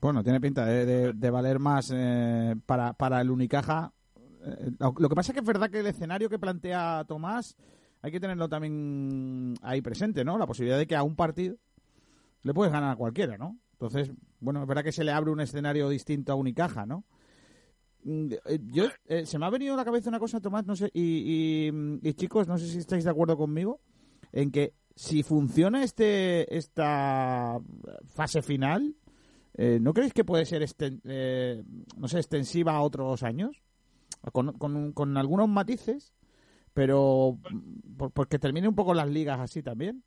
Bueno, 0.00 0.22
tiene 0.22 0.40
pinta 0.40 0.64
de, 0.64 1.12
de- 1.12 1.30
valer 1.30 1.58
más 1.58 1.90
eh, 1.94 2.54
para, 2.66 2.92
para 2.92 3.20
el 3.20 3.30
Unicaja. 3.30 3.92
Eh, 4.44 4.70
lo, 4.78 4.94
que 5.08 5.14
pasa 5.14 5.32
es 5.32 5.34
que 5.34 5.40
es 5.40 5.46
verdad 5.46 5.70
que 5.70 5.80
el 5.80 5.86
escenario 5.86 6.28
que 6.28 6.38
plantea 6.38 7.04
Tomás 7.06 7.56
hay 8.00 8.12
que 8.12 8.20
tenerlo 8.20 8.48
también 8.48 9.54
ahí 9.60 9.82
presente, 9.82 10.24
¿no? 10.24 10.38
La 10.38 10.46
posibilidad 10.46 10.78
de 10.78 10.86
que 10.86 10.94
a 10.94 11.02
un 11.02 11.16
partido 11.16 11.56
le 12.44 12.54
puedes 12.54 12.72
ganar 12.72 12.92
a 12.92 12.96
cualquiera, 12.96 13.36
¿no? 13.36 13.58
Entonces, 13.72 14.12
bueno, 14.38 14.62
es 14.62 14.68
verdad 14.68 14.84
que 14.84 14.92
se 14.92 15.02
le 15.02 15.10
abre 15.10 15.32
un 15.32 15.40
escenario 15.40 15.88
distinto 15.88 16.32
a 16.32 16.36
Unicaja, 16.36 16.86
¿no? 16.86 17.04
Mm, 18.04 18.32
eh, 18.44 18.60
Yo, 18.72 18.84
eh, 19.06 19.26
se 19.26 19.38
me 19.38 19.46
ha 19.46 19.50
venido 19.50 19.74
a 19.74 19.76
la 19.76 19.84
cabeza 19.84 20.08
una 20.10 20.20
cosa, 20.20 20.40
Tomás, 20.40 20.64
no 20.64 20.76
sé, 20.76 20.90
y, 20.94 21.68
y- 21.68 22.08
y 22.08 22.14
chicos, 22.14 22.46
no 22.46 22.56
sé 22.56 22.68
si 22.68 22.78
estáis 22.78 23.02
de 23.02 23.10
acuerdo 23.10 23.36
conmigo, 23.36 23.80
en 24.30 24.52
que 24.52 24.74
si 24.94 25.24
funciona 25.24 25.82
este 25.82 26.56
esta 26.56 27.58
fase 28.06 28.42
final, 28.42 28.94
eh, 29.58 29.78
¿no 29.80 29.92
creéis 29.92 30.14
que 30.14 30.24
puede 30.24 30.46
ser, 30.46 30.64
eh, 31.04 31.62
no 31.96 32.08
sé, 32.08 32.18
extensiva 32.18 32.72
a 32.72 32.80
otros 32.80 33.22
años? 33.22 33.62
Con, 34.32 34.52
con, 34.92 35.16
algunos 35.16 35.48
matices, 35.48 36.14
pero 36.72 37.38
por- 37.96 38.12
porque 38.12 38.38
termine 38.38 38.68
un 38.68 38.74
poco 38.74 38.94
las 38.94 39.08
ligas 39.08 39.38
así 39.40 39.62
también. 39.62 40.04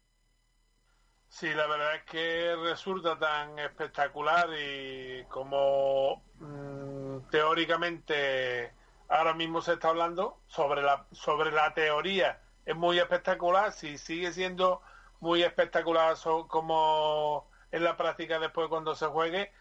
Sí, 1.30 1.48
la 1.54 1.68
verdad 1.68 1.96
es 1.96 2.04
que 2.04 2.56
resulta 2.64 3.20
tan 3.20 3.60
espectacular 3.60 4.50
y 4.58 5.24
como 5.26 6.24
mm, 6.40 7.30
teóricamente 7.30 8.72
ahora 9.08 9.34
mismo 9.34 9.62
se 9.62 9.74
está 9.74 9.90
hablando 9.90 10.42
sobre 10.48 10.82
la 10.82 11.06
sobre 11.12 11.52
la 11.52 11.74
teoría 11.74 12.42
es 12.66 12.76
muy 12.76 13.00
espectacular, 13.00 13.72
si 13.72 13.98
sigue 13.98 14.32
siendo 14.32 14.82
muy 15.20 15.44
espectacular 15.44 16.16
como 16.48 17.51
en 17.72 17.84
la 17.84 17.98
práctica 17.98 18.40
después 18.40 18.68
cuando 18.70 18.96
se 18.96 19.08
juegue, 19.08 19.52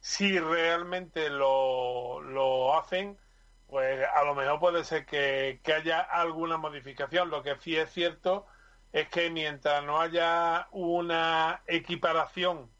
si 0.00 0.38
realmente 0.38 1.30
lo, 1.30 2.20
lo 2.20 2.76
hacen, 2.78 3.18
pues 3.66 4.06
a 4.14 4.24
lo 4.24 4.34
mejor 4.34 4.60
puede 4.60 4.84
ser 4.84 5.06
que, 5.06 5.60
que 5.64 5.72
haya 5.72 6.00
alguna 6.00 6.56
modificación. 6.58 7.30
Lo 7.30 7.42
que 7.42 7.56
sí 7.56 7.76
es 7.76 7.90
cierto 7.92 8.46
es 8.92 9.08
que 9.08 9.30
mientras 9.30 9.84
no 9.84 10.00
haya 10.00 10.68
una 10.70 11.62
equiparación 11.66 12.70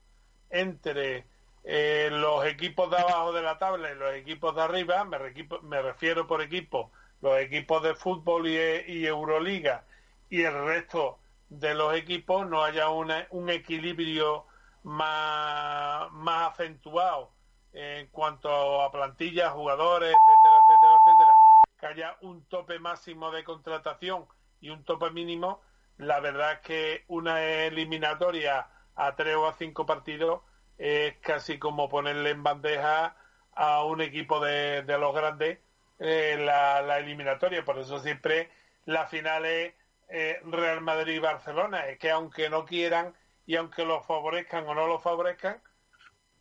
entre 0.50 1.26
eh, 1.64 2.08
los 2.12 2.44
equipos 2.46 2.90
de 2.90 2.98
abajo 2.98 3.32
de 3.32 3.42
la 3.42 3.58
tabla 3.58 3.90
y 3.90 3.96
los 3.96 4.14
equipos 4.14 4.54
de 4.54 4.62
arriba, 4.62 5.04
me, 5.04 5.18
me 5.62 5.82
refiero 5.82 6.26
por 6.26 6.40
equipo, 6.42 6.92
los 7.20 7.38
equipos 7.40 7.82
de 7.82 7.94
fútbol 7.96 8.46
y, 8.46 8.56
y 8.86 9.06
Euroliga 9.06 9.84
y 10.30 10.42
el 10.42 10.54
resto 10.64 11.18
de 11.48 11.74
los 11.74 11.94
equipos, 11.94 12.46
no 12.48 12.62
haya 12.64 12.88
una- 12.90 13.26
un 13.30 13.50
equilibrio 13.50 14.45
más, 14.86 16.10
más 16.12 16.52
acentuado 16.52 17.32
en 17.72 18.06
cuanto 18.06 18.82
a 18.82 18.90
plantillas, 18.92 19.52
jugadores, 19.52 20.14
etcétera, 20.14 20.56
etcétera, 20.60 20.96
etcétera, 21.04 21.34
que 21.78 21.86
haya 21.86 22.16
un 22.22 22.44
tope 22.46 22.78
máximo 22.78 23.32
de 23.32 23.42
contratación 23.42 24.26
y 24.60 24.70
un 24.70 24.84
tope 24.84 25.10
mínimo, 25.10 25.60
la 25.98 26.20
verdad 26.20 26.52
es 26.52 26.60
que 26.60 27.04
una 27.08 27.42
eliminatoria 27.42 28.68
a 28.94 29.16
tres 29.16 29.34
o 29.36 29.48
a 29.48 29.54
cinco 29.54 29.84
partidos 29.86 30.40
es 30.78 31.16
casi 31.18 31.58
como 31.58 31.88
ponerle 31.88 32.30
en 32.30 32.42
bandeja 32.42 33.16
a 33.54 33.84
un 33.84 34.00
equipo 34.00 34.40
de, 34.40 34.82
de 34.82 34.98
los 34.98 35.14
grandes 35.14 35.58
eh, 35.98 36.36
la, 36.38 36.80
la 36.82 36.98
eliminatoria. 36.98 37.64
Por 37.64 37.78
eso 37.78 37.98
siempre 37.98 38.50
la 38.84 39.06
final 39.06 39.46
es 39.46 39.74
eh, 40.08 40.40
Real 40.44 40.80
Madrid 40.80 41.14
y 41.14 41.18
Barcelona. 41.18 41.86
Es 41.86 41.98
que 41.98 42.10
aunque 42.10 42.48
no 42.50 42.64
quieran 42.64 43.14
y 43.46 43.56
aunque 43.56 43.84
los 43.84 44.04
favorezcan 44.06 44.66
o 44.68 44.74
no 44.74 44.86
los 44.86 45.02
favorezcan, 45.02 45.62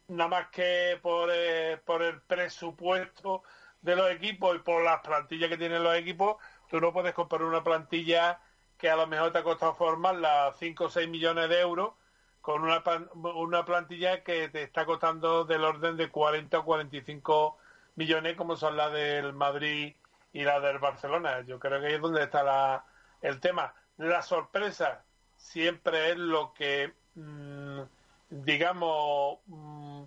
nada 0.08 0.30
más 0.30 0.50
que 0.50 1.00
por, 1.02 1.30
eh, 1.32 1.78
por 1.86 2.02
el 2.02 2.22
presupuesto 2.22 3.44
de 3.82 3.96
los 3.96 4.10
equipos 4.12 4.56
y 4.56 4.60
por 4.60 4.84
las 4.84 5.02
plantillas 5.02 5.50
que 5.50 5.58
tienen 5.58 5.84
los 5.84 5.96
equipos, 5.96 6.38
tú 6.70 6.82
no 6.82 6.92
puedes 6.92 7.14
comprar 7.14 7.44
una 7.44 7.64
plantilla 7.64 8.42
que 8.78 8.90
a 8.90 8.96
lo 8.96 9.08
mejor 9.08 9.32
te 9.32 9.40
ha 9.40 9.44
costado 9.44 9.76
formarla 9.76 10.54
5 10.58 10.86
o 10.86 10.90
6 10.90 11.08
millones 11.08 11.50
de 11.50 11.62
euros 11.62 11.94
con 12.42 12.64
una, 12.64 12.84
una 13.14 13.66
plantilla 13.66 14.24
que 14.24 14.50
te 14.50 14.64
está 14.64 14.86
costando 14.86 15.46
del 15.46 15.64
orden 15.64 15.98
de 15.98 16.10
40 16.10 16.60
o 16.60 16.66
45 16.66 17.58
millones 17.96 18.36
como 18.36 18.56
son 18.56 18.78
las 18.78 18.92
del 18.92 19.34
Madrid 19.34 19.96
y 20.34 20.44
la 20.44 20.60
del 20.60 20.80
Barcelona. 20.80 21.42
Yo 21.42 21.60
creo 21.60 21.80
que 21.80 21.88
ahí 21.88 21.94
es 21.94 22.02
donde 22.02 22.24
está 22.24 22.44
la, 22.44 22.86
el 23.22 23.40
tema. 23.40 23.74
La 23.98 24.22
sorpresa 24.22 25.05
siempre 25.46 26.12
es 26.12 26.18
lo 26.18 26.54
que, 26.54 26.94
mm, 27.16 27.82
digamos, 28.30 29.40
mm, 29.48 30.04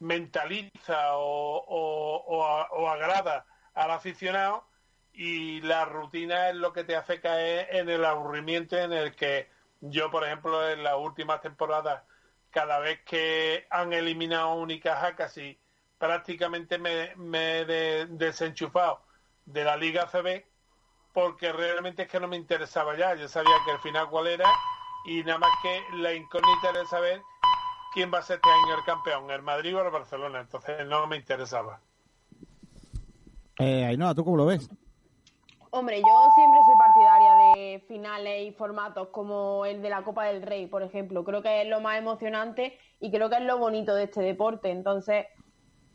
mentaliza 0.00 1.16
o, 1.18 1.64
o- 2.26 2.88
agrada 2.88 3.46
al 3.74 3.90
aficionado 3.90 4.68
y 5.12 5.60
la 5.62 5.84
rutina 5.84 6.50
es 6.50 6.56
lo 6.56 6.72
que 6.72 6.84
te 6.84 6.96
hace 6.96 7.20
caer 7.20 7.68
en 7.76 7.88
el 7.88 8.04
aburrimiento 8.04 8.76
en 8.76 8.92
el 8.92 9.14
que 9.16 9.48
yo, 9.80 10.10
por 10.10 10.24
ejemplo, 10.24 10.68
en 10.70 10.82
las 10.82 10.96
últimas 10.98 11.40
temporadas, 11.40 12.04
cada 12.50 12.78
vez 12.80 13.00
que 13.04 13.66
han 13.70 13.92
eliminado 13.92 14.50
a 14.50 14.54
Unicaja, 14.54 15.14
casi 15.16 15.58
prácticamente 15.98 16.78
me, 16.78 17.14
me 17.16 17.60
he 17.60 17.64
de- 17.64 18.06
desenchufado 18.06 19.04
de 19.44 19.64
la 19.64 19.76
Liga 19.76 20.06
CB 20.08 20.46
porque 21.14 21.52
realmente 21.52 22.02
es 22.02 22.08
que 22.08 22.20
no 22.20 22.28
me 22.28 22.36
interesaba 22.36 22.96
ya. 22.98 23.14
Yo 23.14 23.28
sabía 23.28 23.54
que 23.64 23.70
el 23.70 23.78
final 23.78 24.10
cuál 24.10 24.26
era 24.26 24.52
y 25.06 25.22
nada 25.22 25.38
más 25.38 25.50
que 25.62 25.80
la 25.96 26.12
incógnita 26.12 26.70
era 26.70 26.84
saber 26.84 27.22
quién 27.94 28.12
va 28.12 28.18
a 28.18 28.22
ser 28.22 28.36
este 28.36 28.50
año 28.50 28.74
el 28.76 28.84
campeón, 28.84 29.30
el 29.30 29.42
Madrid 29.42 29.76
o 29.76 29.82
el 29.82 29.90
Barcelona. 29.90 30.40
Entonces 30.40 30.86
no 30.86 31.06
me 31.06 31.16
interesaba. 31.16 31.80
Eh, 33.60 33.84
Ainhoa, 33.84 34.14
¿tú 34.14 34.24
cómo 34.24 34.36
lo 34.36 34.46
ves? 34.46 34.68
Hombre, 35.70 36.00
yo 36.00 36.30
siempre 36.36 36.60
soy 36.64 36.74
partidaria 36.76 37.34
de 37.56 37.84
finales 37.88 38.48
y 38.48 38.52
formatos 38.52 39.08
como 39.08 39.66
el 39.66 39.82
de 39.82 39.90
la 39.90 40.02
Copa 40.02 40.24
del 40.24 40.42
Rey, 40.42 40.66
por 40.66 40.82
ejemplo. 40.82 41.24
Creo 41.24 41.42
que 41.42 41.62
es 41.62 41.68
lo 41.68 41.80
más 41.80 41.98
emocionante 41.98 42.78
y 43.00 43.10
creo 43.10 43.30
que 43.30 43.36
es 43.36 43.42
lo 43.42 43.58
bonito 43.58 43.94
de 43.94 44.04
este 44.04 44.22
deporte. 44.22 44.70
Entonces, 44.70 45.26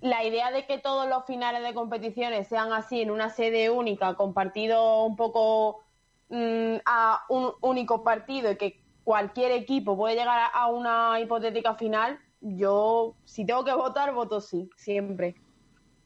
la 0.02 0.24
idea 0.24 0.52
de 0.52 0.66
que 0.66 0.78
todos 0.78 1.08
los 1.10 1.26
finales 1.26 1.62
de 1.64 1.74
competiciones 1.74 2.48
sean 2.48 2.72
así 2.74 3.02
en 3.02 3.12
una 3.12 3.30
sede 3.30 3.70
única, 3.70 4.16
con 4.16 4.34
partidos 4.34 5.08
un 5.08 5.16
poco 5.16 5.82
mm, 6.30 6.76
a 6.86 7.24
un 7.30 7.52
único 7.62 8.04
partido 8.04 8.52
y 8.52 8.56
que 8.58 8.84
cualquier 9.04 9.52
equipo 9.52 9.98
puede 9.98 10.16
llegar 10.16 10.40
a- 10.40 10.46
a 10.48 10.68
una 10.68 11.20
hipotética 11.20 11.74
final, 11.76 12.20
yo, 12.40 13.16
si 13.26 13.46
tengo 13.46 13.66
que 13.66 13.74
votar, 13.74 14.14
voto 14.14 14.40
sí, 14.40 14.70
siempre. 14.78 15.36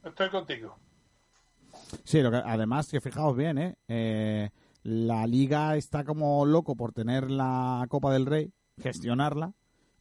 Estoy 0.04 0.30
contigo. 0.30 0.78
Sí, 2.04 2.22
lo 2.22 2.32
que, 2.32 2.38
además, 2.38 2.90
que 2.90 3.02
fijaos 3.02 3.36
bien, 3.36 3.58
¿eh? 3.58 3.76
Eh, 3.88 4.50
La 4.84 5.26
liga 5.28 5.76
está 5.78 6.04
como 6.04 6.46
loco 6.46 6.76
por 6.76 6.92
tener 6.92 7.30
la 7.32 7.86
Copa 7.90 8.12
del 8.12 8.26
Rey, 8.26 8.52
gestionarla, 8.82 9.54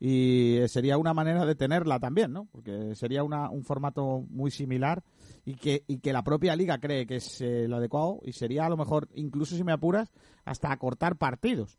y 0.05 0.59
sería 0.67 0.99
una 0.99 1.15
manera 1.15 1.47
de 1.47 1.55
tenerla 1.55 2.01
también, 2.01 2.33
¿no? 2.33 2.49
Porque 2.51 2.97
sería 2.97 3.23
una, 3.23 3.49
un 3.51 3.63
formato 3.63 4.25
muy 4.31 4.51
similar 4.51 5.05
y 5.45 5.55
que, 5.55 5.85
y 5.87 6.01
que 6.01 6.13
la 6.13 6.25
propia 6.25 6.57
liga 6.57 6.79
cree 6.79 7.07
que 7.07 7.17
es 7.17 7.41
eh, 7.41 7.69
lo 7.69 7.77
adecuado 7.77 8.19
y 8.25 8.33
sería 8.33 8.67
a 8.67 8.69
lo 8.69 8.77
mejor, 8.77 9.09
incluso 9.15 9.55
si 9.55 9.63
me 9.63 9.71
apuras, 9.71 10.11
hasta 10.45 10.73
acortar 10.73 11.19
partidos. 11.19 11.79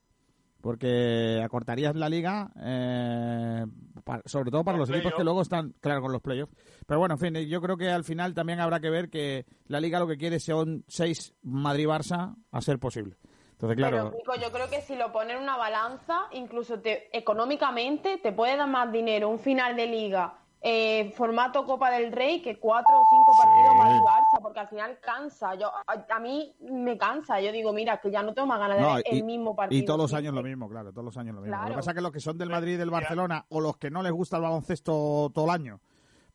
porque 0.63 1.41
acortarías 1.43 1.93
la 1.97 2.07
liga, 2.07 2.49
eh, 2.63 3.65
sobre 4.23 4.49
todo 4.49 4.63
para 4.63 4.77
los 4.77 4.89
equipos 4.89 5.13
que 5.17 5.25
luego 5.25 5.41
están, 5.41 5.75
claro, 5.81 6.01
con 6.01 6.13
los 6.13 6.21
playoffs. 6.21 6.55
Pero 6.87 7.01
bueno, 7.01 7.15
en 7.15 7.19
fin, 7.19 7.49
yo 7.49 7.59
creo 7.59 7.75
que 7.75 7.89
al 7.89 8.05
final 8.05 8.33
también 8.33 8.61
habrá 8.61 8.79
que 8.79 8.89
ver 8.89 9.09
que 9.09 9.45
la 9.67 9.81
liga 9.81 9.99
lo 9.99 10.07
que 10.07 10.15
quiere 10.15 10.39
son 10.39 10.85
seis 10.87 11.33
Madrid-Barça 11.43 12.37
a 12.49 12.61
ser 12.61 12.79
posible. 12.79 13.17
Entonces, 13.63 13.77
claro, 13.77 14.11
Pero, 14.11 14.17
Kiko, 14.17 14.35
yo 14.35 14.51
creo 14.51 14.69
que 14.69 14.81
si 14.81 14.95
lo 14.97 15.13
pones 15.13 15.37
en 15.37 15.43
una 15.43 15.55
balanza, 15.55 16.27
incluso 16.31 16.81
te, 16.81 17.15
económicamente, 17.17 18.17
te 18.17 18.33
puede 18.33 18.57
dar 18.57 18.67
más 18.67 18.91
dinero 18.91 19.29
un 19.29 19.39
final 19.39 19.77
de 19.77 19.87
liga 19.87 20.33
eh, 20.65 21.11
formato 21.15 21.65
Copa 21.65 21.91
del 21.91 22.11
Rey 22.11 22.41
que 22.41 22.57
cuatro 22.57 22.93
o 22.93 23.03
cinco 23.09 23.31
partidos 23.37 23.75
más 23.75 24.01
Barça, 24.01 24.41
porque 24.41 24.59
al 24.59 24.67
final 24.67 24.97
cansa. 24.99 25.55
Yo 25.55 25.67
a, 25.67 26.05
a 26.09 26.19
mí 26.19 26.55
me 26.61 26.97
cansa. 26.97 27.39
Yo 27.39 27.53
digo, 27.53 27.71
mira, 27.71 28.01
que 28.01 28.11
ya 28.11 28.21
no 28.21 28.33
tengo 28.33 28.47
más 28.47 28.59
ganas 28.59 28.77
de 28.77 28.83
ver 28.83 29.03
el 29.05 29.23
mismo 29.23 29.55
partido. 29.55 29.81
y 29.81 29.85
todos 29.85 29.99
los 29.99 30.13
años 30.13 30.33
lo 30.33 30.43
mismo, 30.43 30.67
claro, 30.69 30.91
todos 30.91 31.05
los 31.05 31.17
años 31.17 31.35
lo 31.35 31.41
mismo. 31.41 31.57
Lo 31.57 31.67
que 31.67 31.73
pasa 31.73 31.91
es 31.91 31.95
que 31.95 32.01
los 32.01 32.11
que 32.11 32.19
son 32.19 32.37
del 32.37 32.49
Madrid 32.49 32.73
y 32.73 32.77
del 32.77 32.89
Barcelona 32.89 33.45
o 33.49 33.61
los 33.61 33.77
que 33.77 33.91
no 33.91 34.03
les 34.03 34.11
gusta 34.11 34.37
el 34.37 34.43
baloncesto 34.43 35.31
todo 35.33 35.45
el 35.45 35.51
año 35.51 35.79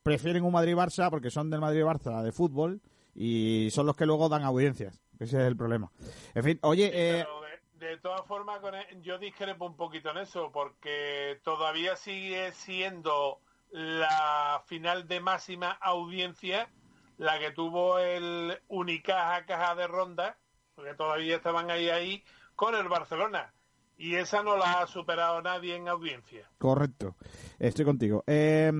prefieren 0.02 0.44
un 0.44 0.52
Madrid-Barça 0.52 1.10
porque 1.10 1.30
son 1.30 1.50
del 1.50 1.60
Madrid-Barça 1.60 2.22
de 2.22 2.32
fútbol 2.32 2.80
y 3.14 3.68
son 3.70 3.84
los 3.86 3.96
que 3.96 4.06
luego 4.06 4.28
dan 4.28 4.44
audiencias. 4.44 5.02
Ese 5.18 5.36
es 5.38 5.46
el 5.46 5.56
problema. 5.56 5.90
En 6.34 6.44
fin, 6.44 6.58
oye, 6.62 6.90
eh, 6.92 7.24
Pero 7.24 7.40
de, 7.42 7.86
de 7.86 7.96
todas 7.98 8.24
formas, 8.26 8.60
con 8.60 8.74
e- 8.74 8.86
yo 9.02 9.18
discrepo 9.18 9.66
un 9.66 9.76
poquito 9.76 10.10
en 10.10 10.18
eso, 10.18 10.50
porque 10.52 11.40
todavía 11.42 11.96
sigue 11.96 12.52
siendo 12.52 13.40
la 13.70 14.62
final 14.66 15.06
de 15.08 15.20
máxima 15.20 15.70
audiencia 15.70 16.70
la 17.18 17.38
que 17.38 17.50
tuvo 17.50 17.98
el 17.98 18.58
Unicaja 18.68 19.44
Caja 19.44 19.74
de 19.74 19.86
Ronda, 19.88 20.38
porque 20.74 20.94
todavía 20.94 21.36
estaban 21.36 21.70
ahí 21.70 21.90
ahí 21.90 22.24
con 22.54 22.74
el 22.74 22.88
Barcelona. 22.88 23.52
Y 23.96 24.14
esa 24.14 24.44
no 24.44 24.56
la 24.56 24.80
ha 24.80 24.86
superado 24.86 25.42
nadie 25.42 25.74
en 25.74 25.88
audiencia. 25.88 26.48
correcto, 26.56 27.16
estoy 27.58 27.84
contigo. 27.84 28.22
Eh, 28.28 28.70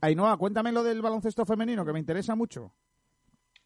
Ainhoa, 0.00 0.38
cuéntame 0.38 0.72
lo 0.72 0.82
del 0.82 1.02
baloncesto 1.02 1.44
femenino, 1.44 1.84
que 1.84 1.92
me 1.92 1.98
interesa 1.98 2.34
mucho. 2.34 2.72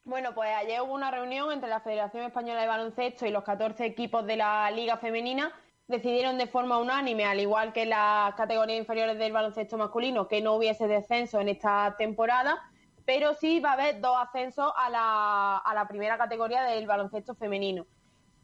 Bueno, 0.09 0.33
pues 0.35 0.49
ayer 0.57 0.81
hubo 0.81 0.95
una 0.95 1.11
reunión 1.11 1.53
entre 1.53 1.69
la 1.69 1.81
Federación 1.81 2.25
Española 2.25 2.63
de 2.63 2.67
Baloncesto 2.67 3.27
y 3.27 3.31
los 3.31 3.45
14 3.45 3.85
equipos 3.85 4.25
de 4.25 4.37
la 4.37 4.71
Liga 4.71 4.97
Femenina. 4.97 5.53
Decidieron 5.87 6.39
de 6.39 6.47
forma 6.47 6.79
unánime, 6.79 7.27
al 7.27 7.39
igual 7.41 7.75
que 7.75 7.85
las 7.85 8.35
categorías 8.35 8.79
inferiores 8.79 9.19
del 9.19 9.33
baloncesto 9.33 9.77
masculino, 9.77 10.27
que 10.27 10.41
no 10.41 10.55
hubiese 10.55 10.89
descenso 10.89 11.43
en 11.43 11.51
esta 11.51 11.95
temporada, 11.99 12.59
pero 13.05 13.35
sí 13.35 13.61
va 13.61 13.73
a 13.73 13.73
haber 13.75 14.01
dos 14.01 14.17
ascensos 14.19 14.73
a 14.77 14.89
la, 14.89 15.87
primera 15.91 16.17
categoría 16.17 16.63
del 16.63 16.87
baloncesto 16.87 17.35
femenino. 17.35 17.87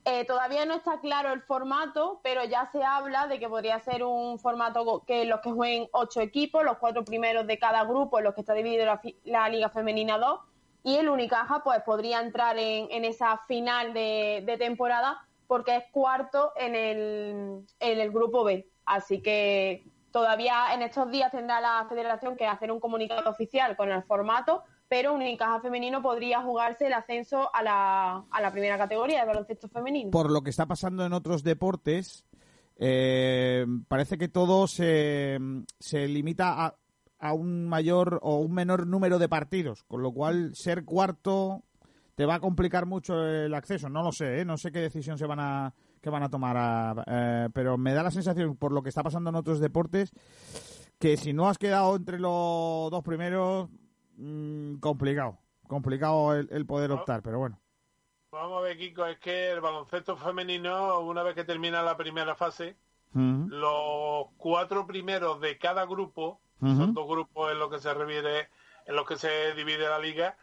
Eh, 0.04 0.26
todavía 0.26 0.66
no 0.66 0.74
está 0.74 1.00
claro 1.00 1.32
el 1.32 1.40
formato, 1.40 2.20
pero 2.22 2.44
ya 2.44 2.66
se 2.72 2.84
habla 2.84 3.26
de 3.26 3.38
que 3.38 3.48
podría 3.48 3.80
ser 3.80 4.04
un 4.04 4.38
formato 4.38 5.02
que 5.06 5.24
los 5.24 5.40
que 5.40 5.50
jueguen 5.50 5.88
ocho 5.92 6.20
equipos, 6.20 6.62
los 6.62 6.76
cuatro 6.76 7.06
primeros 7.06 7.46
de 7.46 7.58
cada 7.58 7.84
grupo, 7.84 8.18
en 8.18 8.24
los 8.24 8.34
que 8.34 8.42
está 8.42 8.52
dividida 8.52 8.84
la, 8.84 9.00
la 9.24 9.48
Liga 9.48 9.70
Femenina 9.70 10.18
2, 10.18 10.40
y 10.84 10.96
el 10.96 11.08
Unicaja 11.08 11.64
pues 11.64 11.82
podría 11.82 12.20
entrar 12.20 12.58
en, 12.58 12.88
en 12.90 13.04
esa 13.04 13.38
final 13.48 13.92
de, 13.94 14.44
de 14.46 14.56
temporada 14.58 15.18
porque 15.48 15.76
es 15.76 15.84
cuarto 15.90 16.52
en 16.56 16.74
el, 16.74 17.66
en 17.80 18.00
el 18.00 18.10
grupo 18.12 18.44
B. 18.44 18.68
Así 18.84 19.22
que 19.22 19.86
todavía 20.12 20.74
en 20.74 20.82
estos 20.82 21.10
días 21.10 21.32
tendrá 21.32 21.60
la 21.60 21.86
federación 21.88 22.36
que 22.36 22.46
hacer 22.46 22.70
un 22.70 22.80
comunicado 22.80 23.28
oficial 23.30 23.76
con 23.76 23.90
el 23.90 24.02
formato, 24.04 24.62
pero 24.86 25.14
Unicaja 25.14 25.60
Femenino 25.60 26.02
podría 26.02 26.42
jugarse 26.42 26.86
el 26.86 26.92
ascenso 26.92 27.50
a 27.54 27.62
la, 27.62 28.24
a 28.30 28.40
la 28.42 28.52
primera 28.52 28.76
categoría 28.76 29.20
de 29.20 29.26
baloncesto 29.26 29.68
femenino. 29.68 30.10
Por 30.10 30.30
lo 30.30 30.42
que 30.42 30.50
está 30.50 30.66
pasando 30.66 31.06
en 31.06 31.14
otros 31.14 31.42
deportes, 31.42 32.26
eh, 32.76 33.64
parece 33.88 34.18
que 34.18 34.28
todo 34.28 34.66
se, 34.66 35.38
se 35.80 36.08
limita 36.08 36.66
a, 36.66 36.74
a 37.24 37.32
un 37.32 37.66
mayor 37.66 38.18
o 38.22 38.36
un 38.40 38.52
menor 38.52 38.86
número 38.86 39.18
de 39.18 39.28
partidos, 39.30 39.82
con 39.84 40.02
lo 40.02 40.12
cual 40.12 40.54
ser 40.54 40.84
cuarto 40.84 41.62
te 42.14 42.26
va 42.26 42.34
a 42.34 42.40
complicar 42.40 42.84
mucho 42.84 43.26
el 43.26 43.54
acceso. 43.54 43.88
No 43.88 44.02
lo 44.02 44.12
sé, 44.12 44.40
¿eh? 44.40 44.44
no 44.44 44.58
sé 44.58 44.70
qué 44.70 44.80
decisión 44.80 45.16
se 45.16 45.26
van 45.26 45.40
a 45.40 45.72
que 46.02 46.10
van 46.10 46.22
a 46.22 46.28
tomar, 46.28 46.54
a- 46.58 47.02
eh, 47.06 47.48
pero 47.54 47.78
me 47.78 47.94
da 47.94 48.02
la 48.02 48.10
sensación 48.10 48.56
por 48.56 48.72
lo 48.72 48.82
que 48.82 48.90
está 48.90 49.02
pasando 49.02 49.30
en 49.30 49.36
otros 49.36 49.58
deportes 49.58 50.12
que 50.98 51.16
si 51.16 51.32
no 51.32 51.48
has 51.48 51.56
quedado 51.56 51.96
entre 51.96 52.18
los 52.18 52.90
dos 52.90 53.02
primeros, 53.02 53.70
mm, 54.18 54.74
complicado, 54.80 55.38
complicado 55.66 56.34
el, 56.34 56.46
el 56.52 56.66
poder 56.66 56.92
optar, 56.92 57.22
pero 57.22 57.38
bueno. 57.38 57.58
Vamos 58.32 58.58
a 58.58 58.60
ver, 58.62 58.76
Kiko, 58.76 59.06
es 59.06 59.18
que 59.18 59.50
el 59.52 59.62
baloncesto 59.62 60.14
femenino, 60.18 61.00
una 61.00 61.22
vez 61.22 61.34
que 61.34 61.44
termina 61.44 61.82
la 61.82 61.96
primera 61.96 62.34
fase, 62.34 62.76
los 63.48 64.26
cuatro 64.36 64.86
primeros 64.86 65.40
de 65.40 65.56
cada 65.56 65.86
grupo, 65.86 66.40
Son 66.76 66.94
dos 66.94 67.06
grupos 67.08 67.52
en 67.52 67.58
los 67.58 67.70
que 67.70 67.78
se 67.78 67.92
reviere, 67.94 68.48
en 68.86 68.96
los 68.96 69.06
que 69.06 69.16
se 69.16 69.54
divide 69.54 69.88
la 69.88 69.98
liga, 69.98 70.36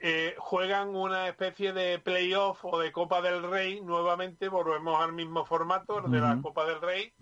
eh, 0.00 0.34
juegan 0.38 0.96
una 0.96 1.28
especie 1.28 1.72
de 1.72 1.98
playoff 2.00 2.64
o 2.64 2.78
de 2.78 2.90
Copa 2.90 3.20
del 3.22 3.42
Rey. 3.48 3.80
Nuevamente, 3.80 4.48
volvemos 4.48 5.00
al 5.00 5.12
mismo 5.12 5.44
formato, 5.44 5.98
el 5.98 6.10
de 6.10 6.20
la. 6.20 6.40
Copa 6.42 6.64
del 6.64 6.80
Rey, 6.80 7.12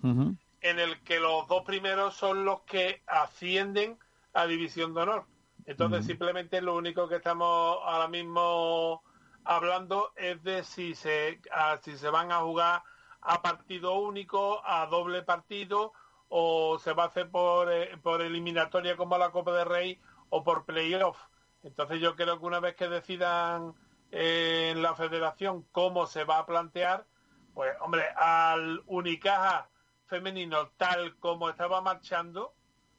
en 0.63 0.79
el 0.79 1.03
que 1.03 1.21
los 1.21 1.47
dos 1.49 1.63
primeros 1.65 2.15
son 2.15 2.45
los 2.45 2.63
que 2.63 3.03
ascienden 3.07 3.99
a 4.33 4.47
División 4.47 4.95
de 4.95 5.03
Honor. 5.03 5.27
Entonces, 5.67 6.01
simplemente 6.07 6.61
lo 6.63 6.75
único 6.77 7.07
que 7.09 7.17
estamos 7.17 7.79
ahora 7.85 8.09
mismo 8.09 9.03
hablando 9.45 10.13
es 10.17 10.43
de 10.43 10.65
si 10.65 10.95
se, 10.95 11.41
a- 11.53 11.79
si 11.79 11.97
se 11.97 12.09
van 12.11 12.33
a 12.33 12.39
jugar 12.41 12.83
a 13.23 13.43
partido 13.43 13.95
único, 13.99 14.63
a 14.65 14.87
doble 14.87 15.23
partido, 15.23 15.93
o 16.31 16.79
se 16.79 16.93
va 16.95 17.05
a 17.05 17.07
hacer 17.09 17.31
por, 17.31 17.71
eh, 17.73 17.99
por 18.03 18.23
eliminatoria 18.23 18.97
como 18.97 19.19
la 19.19 19.31
Copa 19.33 19.53
del 19.53 19.67
Rey 19.69 20.01
o 20.31 20.45
por 20.45 20.65
playoff. 20.65 21.19
Entonces, 21.63 22.01
yo 22.01 22.17
creo 22.17 22.39
que 22.41 22.47
una 22.47 22.61
vez 22.61 22.77
que 22.77 22.89
decidan 22.89 23.75
eh, 24.13 24.71
en 24.73 24.83
la 24.83 24.95
federación 24.95 25.65
cómo 25.73 26.07
se 26.07 26.25
va 26.25 26.39
a 26.39 26.47
plantear, 26.47 27.07
pues, 27.55 27.73
hombre, 27.81 28.05
al 28.17 28.83
Unicaja 28.87 29.71
femenino 30.07 30.71
tal 30.77 31.19
como 31.19 31.49
estaba 31.51 31.81
marchando, 31.81 32.55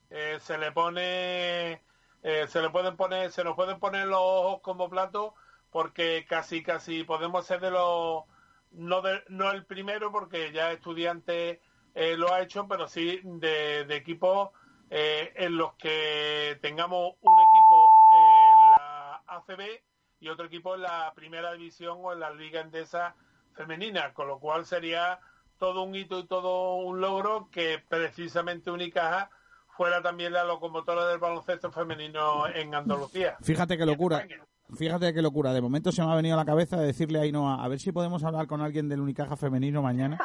eh, 0.10 0.38
se 0.42 0.58
le 0.58 0.72
pone, 0.74 1.84
eh, 2.24 2.48
se 2.48 2.62
le 2.62 2.70
pueden 2.70 2.98
poner, 2.98 3.32
se 3.32 3.44
nos 3.44 3.56
pueden 3.56 3.80
poner 3.80 4.08
los 4.08 4.20
ojos 4.22 4.62
como 4.62 4.90
plato, 4.90 5.36
porque 5.70 6.26
casi, 6.28 6.64
casi 6.64 7.04
podemos 7.04 7.46
ser 7.46 7.62
de 7.62 7.72
los, 7.72 8.24
no, 8.72 9.02
de- 9.02 9.24
no 9.30 9.52
el 9.52 9.66
primero, 9.66 10.12
porque 10.12 10.52
ya 10.52 10.72
estudiante 10.72 11.62
eh, 11.96 12.16
lo 12.18 12.34
ha 12.34 12.42
hecho, 12.42 12.68
pero 12.68 12.88
sí 12.88 13.22
de, 13.24 13.86
de 13.86 13.96
equipos 13.96 14.50
eh, 14.90 15.34
en 15.36 15.58
los 15.58 15.74
que 15.76 16.58
tengamos 16.62 17.14
un 17.22 17.40
equipo 17.40 17.90
en 18.14 18.72
la 18.72 19.24
ACB 19.28 19.82
y 20.20 20.30
otro 20.30 20.46
equipo 20.46 20.76
en 20.76 20.82
la 20.82 21.14
primera 21.16 21.54
división 21.54 21.98
o 22.02 22.14
en 22.14 22.20
la 22.20 22.32
liga 22.32 22.62
endesa 22.62 23.16
femenina, 23.54 24.14
con 24.14 24.28
lo 24.28 24.40
cual 24.40 24.66
sería 24.66 25.20
todo 25.58 25.84
un 25.84 25.96
hito 25.96 26.20
y 26.20 26.28
todo 26.28 26.76
un 26.76 27.02
logro 27.02 27.50
que 27.52 27.84
precisamente 27.88 28.72
Unicaja 28.72 29.30
fuera 29.78 30.02
también 30.02 30.34
la 30.34 30.44
locomotora 30.44 31.08
del 31.08 31.20
baloncesto 31.20 31.72
femenino 31.72 32.48
en 32.48 32.76
Andalucía. 32.76 33.38
Fíjate 33.42 33.78
qué 33.78 33.86
locura. 33.86 34.28
Fíjate 34.76 35.14
qué 35.14 35.22
locura. 35.22 35.54
De 35.54 35.62
momento 35.62 35.92
se 35.92 36.04
me 36.04 36.12
ha 36.12 36.16
venido 36.16 36.36
a 36.36 36.38
la 36.38 36.46
cabeza 36.46 36.78
decirle 36.78 37.20
a 37.20 37.24
Ainhoa, 37.24 37.64
a 37.64 37.68
ver 37.68 37.80
si 37.80 37.92
podemos 37.92 38.24
hablar 38.24 38.48
con 38.48 38.62
alguien 38.62 38.88
del 38.90 39.02
Unicaja 39.02 39.36
femenino 39.36 39.82
mañana. 39.82 40.18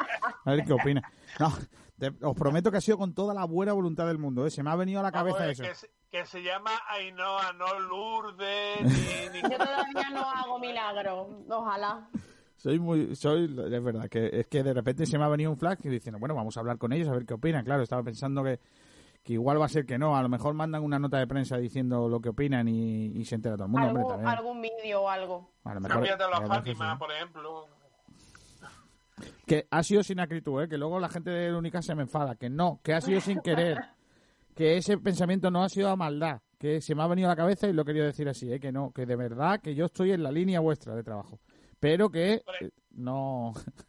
A 0.45 0.51
ver 0.51 0.63
qué 0.65 0.73
opina. 0.73 1.01
No, 1.39 1.53
te- 1.99 2.13
os 2.25 2.35
prometo 2.35 2.71
que 2.71 2.77
ha 2.77 2.81
sido 2.81 2.97
con 2.97 3.13
toda 3.13 3.33
la 3.33 3.45
buena 3.45 3.73
voluntad 3.73 4.07
del 4.07 4.17
mundo. 4.17 4.45
¿eh? 4.45 4.49
Se 4.51 4.63
me 4.63 4.69
ha 4.69 4.75
venido 4.75 4.99
a 5.01 5.03
la 5.03 5.11
cabeza 5.11 5.45
es 5.49 5.59
eso. 5.59 5.63
que, 5.63 5.75
se, 5.75 5.89
que 6.09 6.25
se 6.25 6.41
llama 6.43 6.71
Ainhoa, 6.89 7.53
no 7.53 7.79
Lourdes, 7.79 8.81
ni, 8.83 8.89
ni- 9.33 9.41
Yo 9.41 9.57
todavía 9.57 10.09
no 10.13 10.21
hago 10.21 10.59
milagros, 10.59 11.27
ojalá. 11.49 12.07
Soy 12.55 12.79
muy, 12.79 13.15
soy, 13.15 13.43
es 13.45 13.83
verdad, 13.83 14.09
que 14.09 14.29
es 14.33 14.47
que 14.47 14.63
de 14.63 14.73
repente 14.73 15.05
se 15.05 15.17
me 15.19 15.25
ha 15.25 15.27
venido 15.27 15.51
un 15.51 15.57
flash 15.57 15.77
y 15.83 15.89
diciendo, 15.89 16.17
bueno, 16.19 16.33
vamos 16.33 16.57
a 16.57 16.61
hablar 16.61 16.77
con 16.79 16.91
ellos 16.91 17.07
a 17.07 17.11
ver 17.11 17.25
qué 17.25 17.35
opinan. 17.35 17.63
Claro, 17.63 17.83
estaba 17.83 18.01
pensando 18.01 18.43
que, 18.43 18.59
que 19.27 19.33
igual 19.33 19.59
va 19.59 19.65
a 19.65 19.69
ser 19.69 19.85
que 19.85 19.97
no. 19.97 20.15
A 20.15 20.23
lo 20.23 20.29
mejor 20.29 20.53
mandan 20.53 20.81
una 20.83 20.97
nota 20.99 21.17
de 21.17 21.27
prensa 21.27 21.57
diciendo 21.57 22.07
lo 22.07 22.21
que 22.21 22.29
opinan 22.29 22.65
y, 22.69 23.07
y 23.07 23.25
se 23.25 23.35
entera 23.35 23.57
todo 23.57 23.65
el 23.65 23.71
mundo. 23.73 23.89
hombre, 24.07 24.25
Algún, 24.25 24.61
vídeo 24.61 25.01
o 25.01 25.09
algo. 25.09 25.51
A 25.65 25.73
lo 25.73 25.81
mejor- 25.81 25.97
Cámbiatelo 25.97 26.29
a 26.33 26.37
a 26.37 26.39
lo 26.39 26.41
mejor 26.47 26.57
Fátima, 26.59 26.93
sí. 26.93 26.97
por 26.97 27.11
ejemplo. 27.11 27.65
Que 29.45 29.67
ha 29.69 29.83
sido 29.83 30.01
sin 30.01 30.21
acritud, 30.21 30.63
¿eh? 30.63 30.69
que 30.69 30.77
luego 30.77 30.97
la 30.97 31.09
gente 31.09 31.29
de 31.29 31.53
Única 31.53 31.81
se 31.81 31.93
me 31.93 32.03
enfada. 32.03 32.35
Que 32.35 32.49
no, 32.49 32.79
que 32.81 32.93
ha 32.93 33.01
sido 33.01 33.19
sin 33.19 33.41
querer. 33.41 33.77
Que 34.55 34.77
ese 34.77 34.97
pensamiento 34.97 35.51
no 35.51 35.61
ha 35.63 35.69
sido 35.69 35.87
a 35.89 35.95
maldad. 35.95 36.41
Que 36.57 36.81
se 36.81 36.95
me 36.95 37.03
ha 37.03 37.07
venido 37.07 37.27
a 37.27 37.33
la 37.33 37.35
cabeza 37.35 37.67
y 37.67 37.73
lo 37.73 37.83
he 37.83 37.85
querido 37.85 38.05
decir 38.07 38.27
así, 38.27 38.51
¿eh? 38.51 38.59
que 38.59 38.71
no, 38.71 38.91
que 38.91 39.05
de 39.05 39.15
verdad 39.15 39.59
que 39.61 39.75
yo 39.75 39.85
estoy 39.85 40.13
en 40.13 40.23
la 40.23 40.31
línea 40.31 40.61
vuestra 40.61 40.95
de 40.95 41.03
trabajo. 41.03 41.39
Pero 41.79 42.09
que 42.09 42.41
eh, 42.61 42.71
no, 42.93 43.53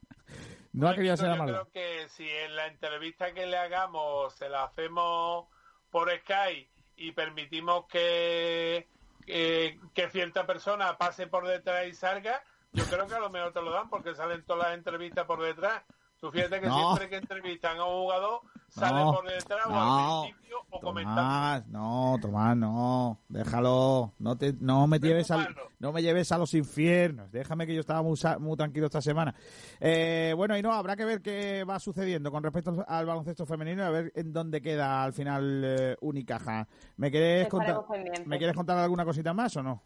no 0.73 0.89
ha 0.89 0.95
querido 0.95 1.17
ser 1.17 1.31
a 1.31 1.37
Yo 1.37 1.45
creo 1.45 1.69
que 1.73 2.09
si 2.09 2.29
en 2.29 2.55
la 2.57 2.67
entrevista 2.67 3.33
que 3.33 3.47
le 3.47 3.57
hagamos 3.57 4.35
se 4.35 4.49
la 4.49 4.65
hacemos 4.65 5.47
por 5.91 6.11
Skype 6.11 6.69
y 6.97 7.13
permitimos 7.13 7.87
que, 7.87 8.89
que, 9.27 9.79
que 9.95 10.11
cierta 10.11 10.47
persona 10.47 10.97
pase 10.99 11.27
por 11.27 11.47
detrás 11.47 11.87
y 11.87 11.95
salga, 11.95 12.43
yo 12.73 12.85
creo 12.85 13.07
que 13.07 13.15
a 13.15 13.21
lo 13.21 13.31
mejor 13.31 13.53
te 13.53 13.63
lo 13.63 13.71
dan 13.71 13.89
porque 13.89 14.15
salen 14.15 14.45
todas 14.45 14.69
las 14.69 14.75
entrevistas 14.79 15.25
por 15.27 15.43
detrás. 15.43 15.83
Tú 16.21 16.31
fíjate 16.33 16.61
que 16.61 16.67
No. 16.67 16.77
siempre 16.77 17.09
que 17.09 17.17
entrevistan 17.17 17.79
a 17.79 17.85
un 17.85 18.03
jugador, 18.03 18.41
sale 18.69 19.01
No, 19.05 19.15
por 19.15 19.29
detrás 19.31 19.67
o 19.67 19.75
al 19.75 20.23
principio 20.25 20.48
comentando. 20.81 21.21
Tomás, 21.21 21.67
no, 21.69 22.17
Tomás, 22.21 22.57
no, 22.57 23.21
déjalo, 23.29 24.13
no 24.19 24.37
te, 24.37 24.55
no 24.61 24.87
me 24.87 24.99
lleves 24.99 25.31
al, 25.31 25.49
no 25.79 25.93
me 25.93 26.03
lleves 26.03 26.31
a 26.33 26.39
los 26.39 26.53
infiernos, 26.55 27.31
déjame 27.31 27.67
que 27.67 27.75
yo 27.75 27.81
estaba 27.81 28.03
muy, 28.03 28.17
tranquilo 28.57 28.87
esta 28.87 29.01
semana. 29.01 29.35
Eh, 29.81 30.33
bueno, 30.37 30.57
y 30.57 30.63
no, 30.63 30.73
habrá 30.73 30.97
que 30.97 31.05
ver 31.05 31.21
qué 31.23 31.65
va 31.65 31.79
sucediendo 31.79 32.31
con 32.31 32.43
respecto 32.43 32.71
al, 32.71 32.85
al 32.87 33.07
baloncesto 33.07 33.47
femenino 33.47 33.83
y 33.83 33.87
a 33.87 33.91
ver 33.91 34.13
en 34.15 34.33
dónde 34.33 34.61
queda 34.61 35.03
al 35.05 35.13
final 35.13 35.63
eh, 35.65 35.97
Unicaja. 36.01 36.67
¿Me 36.97 37.11
quieres 37.11 37.49
contar, 37.49 37.81
me 38.27 38.39
quieres 38.39 38.57
contar 38.57 38.79
alguna 38.79 39.05
cosita 39.05 39.33
más 39.33 39.57
o 39.57 39.63
no? 39.63 39.83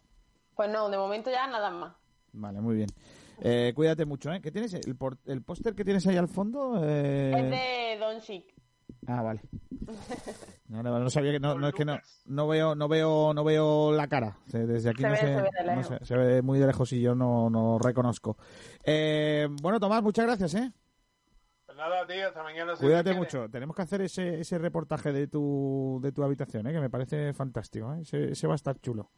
Pues 0.55 0.71
no, 0.71 0.89
de 0.91 0.99
momento 0.99 1.31
ya 1.31 1.47
nada 1.47 1.71
más. 1.71 1.93
Vale, 2.35 2.61
muy 2.61 2.77
bien. 2.77 2.89
Eh, 3.45 3.73
cuídate 3.75 4.05
mucho, 4.05 4.33
¿eh? 4.33 4.41
¿Qué 4.41 4.53
tienes? 4.53 4.73
¿El, 4.75 4.97
por- 4.97 5.19
el 5.27 5.43
póster 5.43 5.75
que 5.75 5.85
tienes 5.85 6.07
ahí 6.07 6.17
al 6.17 6.29
fondo? 6.29 6.81
Eh, 6.85 7.33
Es 7.37 7.51
de 7.51 7.99
Don 7.99 8.21
Chic. 8.21 8.55
Ah, 9.07 9.23
vale. 9.23 9.41
No, 10.69 10.83
no, 10.83 10.99
no 10.99 11.11
sabía 11.11 11.33
que 11.33 11.39
no, 11.41 11.59
no 11.59 11.69
es 11.69 11.75
que 11.75 11.85
no, 11.85 11.99
no 12.25 12.49
veo 12.49 12.75
no 12.75 12.89
veo 12.89 13.35
no 13.35 13.45
veo 13.45 13.93
la 13.93 14.07
cara. 14.09 14.39
Desde 14.47 14.89
aquí 14.89 15.03
Se 15.03 15.07
no 15.09 15.11
ve- 15.13 15.19
sé, 15.19 15.27
se 15.27 15.35
ve 15.43 15.51
de 15.67 15.77
no 15.77 15.83
sé, 15.85 15.99
se 16.03 16.17
ve 16.17 16.41
muy 16.41 16.59
de 16.59 16.67
lejos 16.67 16.91
y 16.95 17.01
yo 17.03 17.15
no, 17.15 17.51
no 17.51 17.79
reconozco. 17.79 18.39
Eh, 18.85 19.49
bueno, 19.61 19.79
Tomás, 19.79 20.03
muchas 20.03 20.25
gracias, 20.25 20.55
¿eh? 20.55 20.73
Pues 21.67 21.77
nada, 21.77 22.07
tío, 22.07 22.27
hasta 22.27 22.43
mañana. 22.43 22.75
Cuídate 22.77 23.13
mucho. 23.13 23.51
Tenemos 23.51 23.77
que 23.77 23.83
hacer 23.83 24.01
ese, 24.01 24.41
ese 24.41 24.57
reportaje 24.57 25.13
de 25.13 25.27
tu 25.27 25.99
de 26.03 26.11
tu 26.13 26.23
habitación, 26.23 26.67
¿eh? 26.69 26.73
Que 26.73 26.81
me 26.81 26.89
parece 26.89 27.35
fantástico, 27.35 27.93
¿eh? 27.93 28.01
Ese, 28.01 28.33
ese 28.33 28.47
va 28.47 28.55
a 28.55 28.57
estar 28.57 28.81
chulo. 28.81 29.11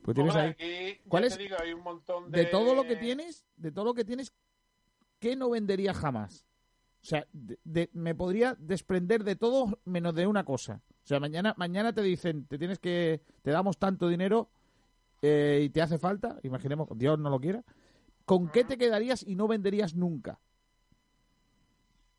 Porque 0.00 0.14
tienes 0.22 0.34
Hombre, 0.34 0.56
ahí 0.58 0.90
aquí, 0.92 1.00
¿Cuál 1.06 1.24
es? 1.24 1.36
digo, 1.36 1.56
hay 1.60 1.74
un 1.74 1.82
montón 1.82 2.30
de... 2.30 2.40
de 2.40 2.46
todo 2.46 2.74
lo 2.74 2.84
que 2.84 2.96
tienes, 2.96 3.44
de 3.56 3.72
todo 3.72 3.84
lo 3.84 3.92
que 3.94 4.04
tienes, 4.06 4.32
¿qué 5.18 5.36
no 5.36 5.50
vendería 5.50 5.92
jamás? 5.92 6.46
O 7.04 7.06
sea, 7.06 7.26
de- 7.32 7.90
me 7.92 8.14
podría 8.14 8.56
desprender 8.58 9.24
de 9.24 9.36
todo 9.36 9.78
menos 9.84 10.14
de 10.14 10.26
una 10.26 10.42
cosa. 10.44 10.80
O 11.04 11.06
sea, 11.06 11.20
mañana, 11.20 11.52
mañana 11.58 11.92
te 11.92 12.00
dicen, 12.00 12.46
te 12.46 12.56
tienes 12.56 12.78
que, 12.78 13.20
te 13.42 13.50
damos 13.50 13.76
tanto 13.76 14.08
dinero 14.08 14.48
eh, 15.20 15.60
y 15.64 15.68
te 15.68 15.82
hace 15.82 15.98
falta, 15.98 16.38
imaginemos, 16.44 16.88
Dios 16.96 17.18
no 17.18 17.28
lo 17.28 17.38
quiera. 17.40 17.62
¿Con 18.24 18.48
qué 18.48 18.64
te 18.64 18.78
quedarías 18.78 19.22
y 19.22 19.34
no 19.36 19.46
venderías 19.46 19.94
nunca? 19.94 20.38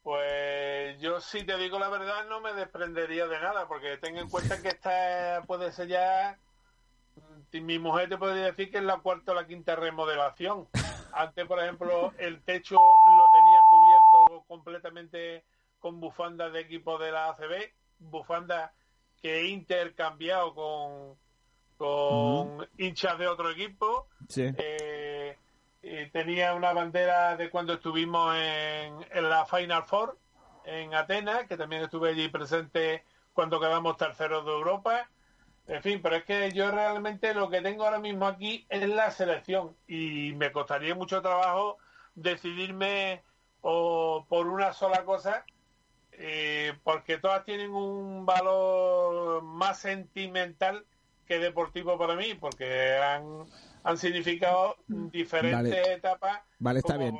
Pues 0.03 0.99
yo 1.01 1.19
si 1.19 1.43
te 1.43 1.57
digo 1.57 1.79
la 1.79 1.89
verdad 1.89 2.27
no 2.29 2.39
me 2.39 2.53
desprendería 2.53 3.25
de 3.27 3.39
nada, 3.39 3.67
porque 3.67 3.97
ten 3.97 4.17
en 4.17 4.29
cuenta 4.29 4.61
que 4.61 4.67
esta 4.67 5.41
puede 5.47 5.71
ser 5.71 5.87
ya... 5.87 6.37
mm, 7.15 7.65
Mi 7.65 7.79
mujer 7.79 8.07
te 8.09 8.17
podría 8.19 8.43
decir 8.45 8.69
que 8.69 8.77
es 8.77 8.83
la 8.83 8.99
cuarta 8.99 9.31
o 9.31 9.35
la 9.35 9.47
quinta 9.47 9.75
remodelación. 9.75 10.67
Antes, 11.11 11.47
por 11.47 11.59
ejemplo, 11.59 12.13
el 12.19 12.41
techo 12.43 12.75
completamente 14.43 15.45
con 15.79 15.99
bufandas 15.99 16.51
de 16.53 16.61
equipo 16.61 16.97
de 16.97 17.11
la 17.11 17.29
ACB, 17.29 17.71
bufandas 17.99 18.71
que 19.21 19.41
he 19.41 19.47
intercambiado 19.47 20.53
con, 20.53 21.17
con 21.77 22.67
hinchas 22.77 23.17
de 23.17 23.27
otro 23.27 23.51
equipo. 23.51 24.07
Sí. 24.27 24.51
Eh, 24.57 25.37
y 25.81 26.09
tenía 26.09 26.55
una 26.55 26.73
bandera 26.73 27.37
de 27.37 27.49
cuando 27.49 27.73
estuvimos 27.73 28.35
en, 28.35 29.05
en 29.11 29.29
la 29.29 29.45
Final 29.45 29.83
Four 29.83 30.17
en 30.65 30.93
Atenas, 30.95 31.45
que 31.47 31.57
también 31.57 31.83
estuve 31.83 32.09
allí 32.09 32.27
presente 32.29 33.03
cuando 33.33 33.59
quedamos 33.59 33.97
terceros 33.97 34.45
de 34.45 34.51
Europa. 34.51 35.09
En 35.67 35.81
fin, 35.81 35.99
pero 36.01 36.15
es 36.15 36.23
que 36.23 36.51
yo 36.51 36.71
realmente 36.71 37.33
lo 37.33 37.49
que 37.49 37.61
tengo 37.61 37.85
ahora 37.85 37.99
mismo 37.99 38.27
aquí 38.27 38.65
es 38.69 38.87
la 38.87 39.09
selección 39.11 39.75
y 39.87 40.33
me 40.35 40.51
costaría 40.51 40.93
mucho 40.93 41.21
trabajo 41.21 41.77
decidirme 42.13 43.23
o 43.67 44.25
por 44.29 44.45
una 44.47 44.73
sola 44.73 45.03
cosa, 45.05 45.43
eh, 46.11 46.73
porque 46.83 47.17
todas 47.17 47.43
tienen 47.45 47.71
un 47.71 48.23
valor 48.23 49.41
más 49.41 49.79
sentimental 49.79 50.85
que 51.25 51.39
deportivo 51.39 51.97
para 51.97 52.15
mí, 52.15 52.35
porque 52.35 52.95
han, 52.97 53.39
han 53.83 53.97
significado 53.97 54.75
diferentes 54.87 55.71
Vale. 55.81 55.93
etapas. 55.93 56.41
Vale, 56.59 56.79
está 56.79 56.95
bien. 56.97 57.19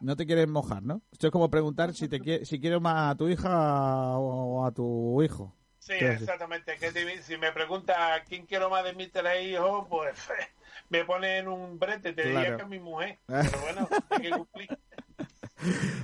No 0.00 0.16
te 0.16 0.26
quieres 0.26 0.48
mojar, 0.48 0.82
¿no? 0.82 1.02
Esto 1.12 1.28
es 1.28 1.32
como 1.32 1.48
preguntar 1.50 1.94
si 1.94 2.08
te 2.08 2.18
quie- 2.18 2.44
si 2.44 2.60
quieres 2.60 2.80
más 2.80 3.12
a 3.12 3.16
tu 3.16 3.28
hija 3.28 4.18
o 4.18 4.66
a 4.66 4.72
tu 4.72 5.22
hijo. 5.22 5.54
Sí, 5.78 5.92
exactamente. 5.94 6.76
Que 6.78 6.90
te- 6.90 7.22
si 7.22 7.36
me 7.38 7.52
pregunta 7.52 8.22
quién 8.28 8.44
quiero 8.46 8.68
más 8.70 8.82
de 8.82 8.92
mis 8.94 9.12
tres 9.12 9.44
hijos, 9.46 9.86
pues 9.88 10.14
me 10.88 11.04
pone 11.04 11.38
en 11.38 11.46
un 11.46 11.78
brete. 11.78 12.12
Te 12.12 12.24
diría 12.24 12.56
que 12.56 12.62
es 12.62 12.68
mi 12.68 12.80
mujer. 12.80 13.18
Pero 13.26 13.60
bueno, 13.60 13.88
hay 14.10 14.20
que 14.22 14.30
cumplir. 14.30 14.78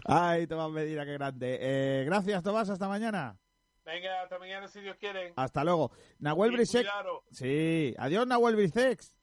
Ay, 0.05 0.47
Tomás 0.47 0.71
Medina, 0.71 1.05
qué 1.05 1.13
grande. 1.13 1.59
Eh, 1.61 2.05
gracias, 2.05 2.43
Tomás, 2.43 2.69
hasta 2.71 2.89
mañana. 2.89 3.37
Venga, 3.85 4.23
hasta 4.23 4.39
mañana 4.39 4.67
si 4.67 4.81
Dios 4.81 4.97
quiere. 4.99 5.33
Hasta 5.37 5.63
luego. 5.63 5.93
Nahuel 6.19 6.57
cuidaros. 6.57 7.23
Sí, 7.31 7.95
adiós, 7.99 8.27
Nahuel 8.27 8.57
Brisex. 8.57 9.15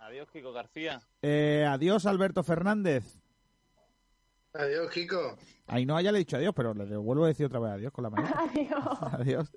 Adiós, 0.00 0.28
Kiko 0.30 0.52
García. 0.52 1.00
Eh, 1.22 1.66
adiós, 1.68 2.06
Alberto 2.06 2.42
Fernández. 2.42 3.20
Adiós, 4.54 4.90
Kiko. 4.90 5.36
Ahí 5.66 5.84
no, 5.84 6.00
ya 6.00 6.10
le 6.10 6.18
he 6.18 6.20
dicho 6.20 6.36
adiós, 6.38 6.54
pero 6.56 6.72
le 6.72 6.96
vuelvo 6.96 7.24
a 7.24 7.28
decir 7.28 7.44
otra 7.44 7.60
vez 7.60 7.72
adiós 7.72 7.92
con 7.92 8.02
la 8.02 8.10
mano. 8.10 8.26
Adiós. 8.34 8.98
Adiós. 9.12 9.52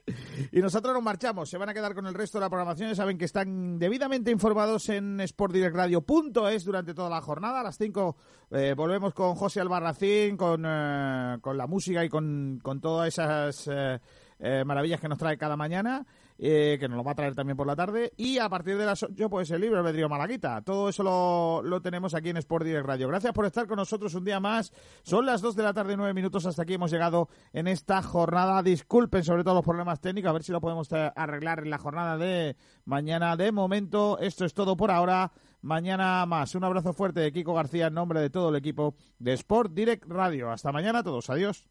Y 0.52 0.60
nosotros 0.60 0.94
nos 0.94 1.02
marchamos. 1.02 1.50
Se 1.50 1.58
van 1.58 1.70
a 1.70 1.74
quedar 1.74 1.96
con 1.96 2.06
el 2.06 2.14
resto 2.14 2.38
de 2.38 2.46
la 2.46 2.50
programación. 2.50 2.90
Ya 2.90 2.96
saben 2.96 3.18
que 3.18 3.26
están 3.26 3.80
debidamente 3.80 4.30
informados 4.30 4.90
en 4.90 5.26
sportdirectradio.es 5.26 6.66
durante 6.66 6.94
toda 6.94 7.10
la 7.10 7.22
jornada. 7.22 7.62
A 7.62 7.64
las 7.64 7.78
5 7.78 8.18
eh, 8.52 8.74
volvemos 8.76 9.14
con 9.14 9.36
José 9.36 9.62
Albarracín, 9.62 10.36
con, 10.36 10.66
eh, 10.68 11.38
con 11.40 11.58
la 11.58 11.68
música 11.68 12.04
y 12.04 12.10
con, 12.10 12.60
con 12.62 12.82
todas 12.82 13.08
esas 13.08 13.70
eh, 13.72 14.02
eh, 14.44 14.64
maravillas 14.66 15.00
que 15.00 15.08
nos 15.08 15.20
trae 15.20 15.38
cada 15.38 15.56
mañana, 15.56 16.04
eh, 16.44 16.78
que 16.80 16.90
nos 16.90 16.98
lo 16.98 17.04
va 17.04 17.12
a 17.12 17.16
traer 17.16 17.36
también 17.36 17.56
por 17.56 17.68
la 17.68 17.76
tarde. 17.76 18.14
Y 18.18 18.40
a 18.40 18.50
partir 18.50 18.76
de 18.76 18.84
las 18.84 19.04
8, 19.04 19.30
pues 19.30 19.52
el 19.52 19.62
libro 19.62 19.78
Albedrío 19.78 20.10
Malaguita. 20.10 20.64
Todo 20.64 20.90
eso 20.90 21.04
lo, 21.04 21.62
lo 21.62 21.82
tenemos 21.84 22.16
aquí 22.16 22.30
en 22.30 22.38
Sport 22.38 22.66
Direct 22.66 22.88
Radio. 22.88 23.08
Gracias 23.08 23.32
por 23.32 23.46
estar 23.46 23.68
con 23.68 23.78
nosotros 23.78 24.16
un 24.16 24.26
día 24.26 24.40
más. 24.40 24.74
Son 25.04 25.24
las 25.24 25.42
2 25.42 25.56
de 25.56 25.62
la 25.62 25.72
tarde, 25.72 25.96
9 25.96 26.16
minutos. 26.16 26.48
Hasta 26.48 26.64
aquí 26.64 26.74
hemos 26.74 26.90
llegado 26.90 27.30
en 27.54 27.68
esta 27.68 28.02
jornada. 28.02 28.64
Disculpen 28.64 29.24
sobre 29.24 29.44
todo 29.44 29.54
los 29.54 29.64
problemas 29.64 30.02
técnicos. 30.02 30.32
A 30.32 30.34
ver 30.34 30.44
si 30.44 30.52
lo 30.52 30.62
podemos 30.62 30.92
eh, 30.92 31.12
arreglar 31.16 31.60
en 31.60 31.70
la 31.70 31.78
jornada 31.78 32.18
de 32.18 32.56
mañana. 32.86 33.38
De 33.38 33.52
momento, 33.52 34.18
esto 34.18 34.44
es 34.44 34.56
todo 34.56 34.76
por 34.76 34.90
ahora. 34.90 35.32
Mañana 35.62 36.26
más. 36.26 36.56
Un 36.56 36.64
abrazo 36.64 36.92
fuerte 36.94 37.20
de 37.20 37.32
Kiko 37.32 37.54
García 37.54 37.86
en 37.86 37.94
nombre 37.94 38.20
de 38.20 38.32
todo 38.32 38.50
el 38.50 38.56
equipo 38.56 38.96
de 39.20 39.34
Sport 39.34 39.74
Direct 39.74 40.06
Radio. 40.08 40.50
Hasta 40.50 40.72
mañana 40.72 41.00
a 41.00 41.04
todos. 41.04 41.30
Adiós. 41.30 41.71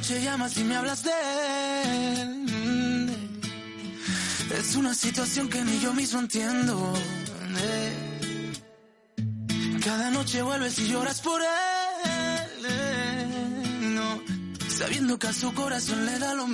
Noche 0.00 0.22
llamas 0.22 0.56
y 0.56 0.64
me 0.64 0.76
hablas 0.76 1.02
de 1.02 1.10
él. 2.22 3.10
Es 4.58 4.74
una 4.74 4.94
situación 4.94 5.50
que 5.50 5.62
ni 5.62 5.78
yo 5.80 5.92
mismo 5.92 6.20
entiendo. 6.20 6.94
Eh. 7.58 8.52
Cada 9.84 10.10
noche 10.10 10.40
vuelves 10.40 10.78
y 10.78 10.88
lloras 10.88 11.20
por 11.20 11.42
él. 11.42 11.48
No, 13.94 14.22
sabiendo 14.70 15.18
que 15.18 15.26
a 15.26 15.34
su 15.34 15.52
corazón 15.52 16.06
le 16.06 16.18
da 16.18 16.32
lo 16.32 16.46
mismo. 16.46 16.48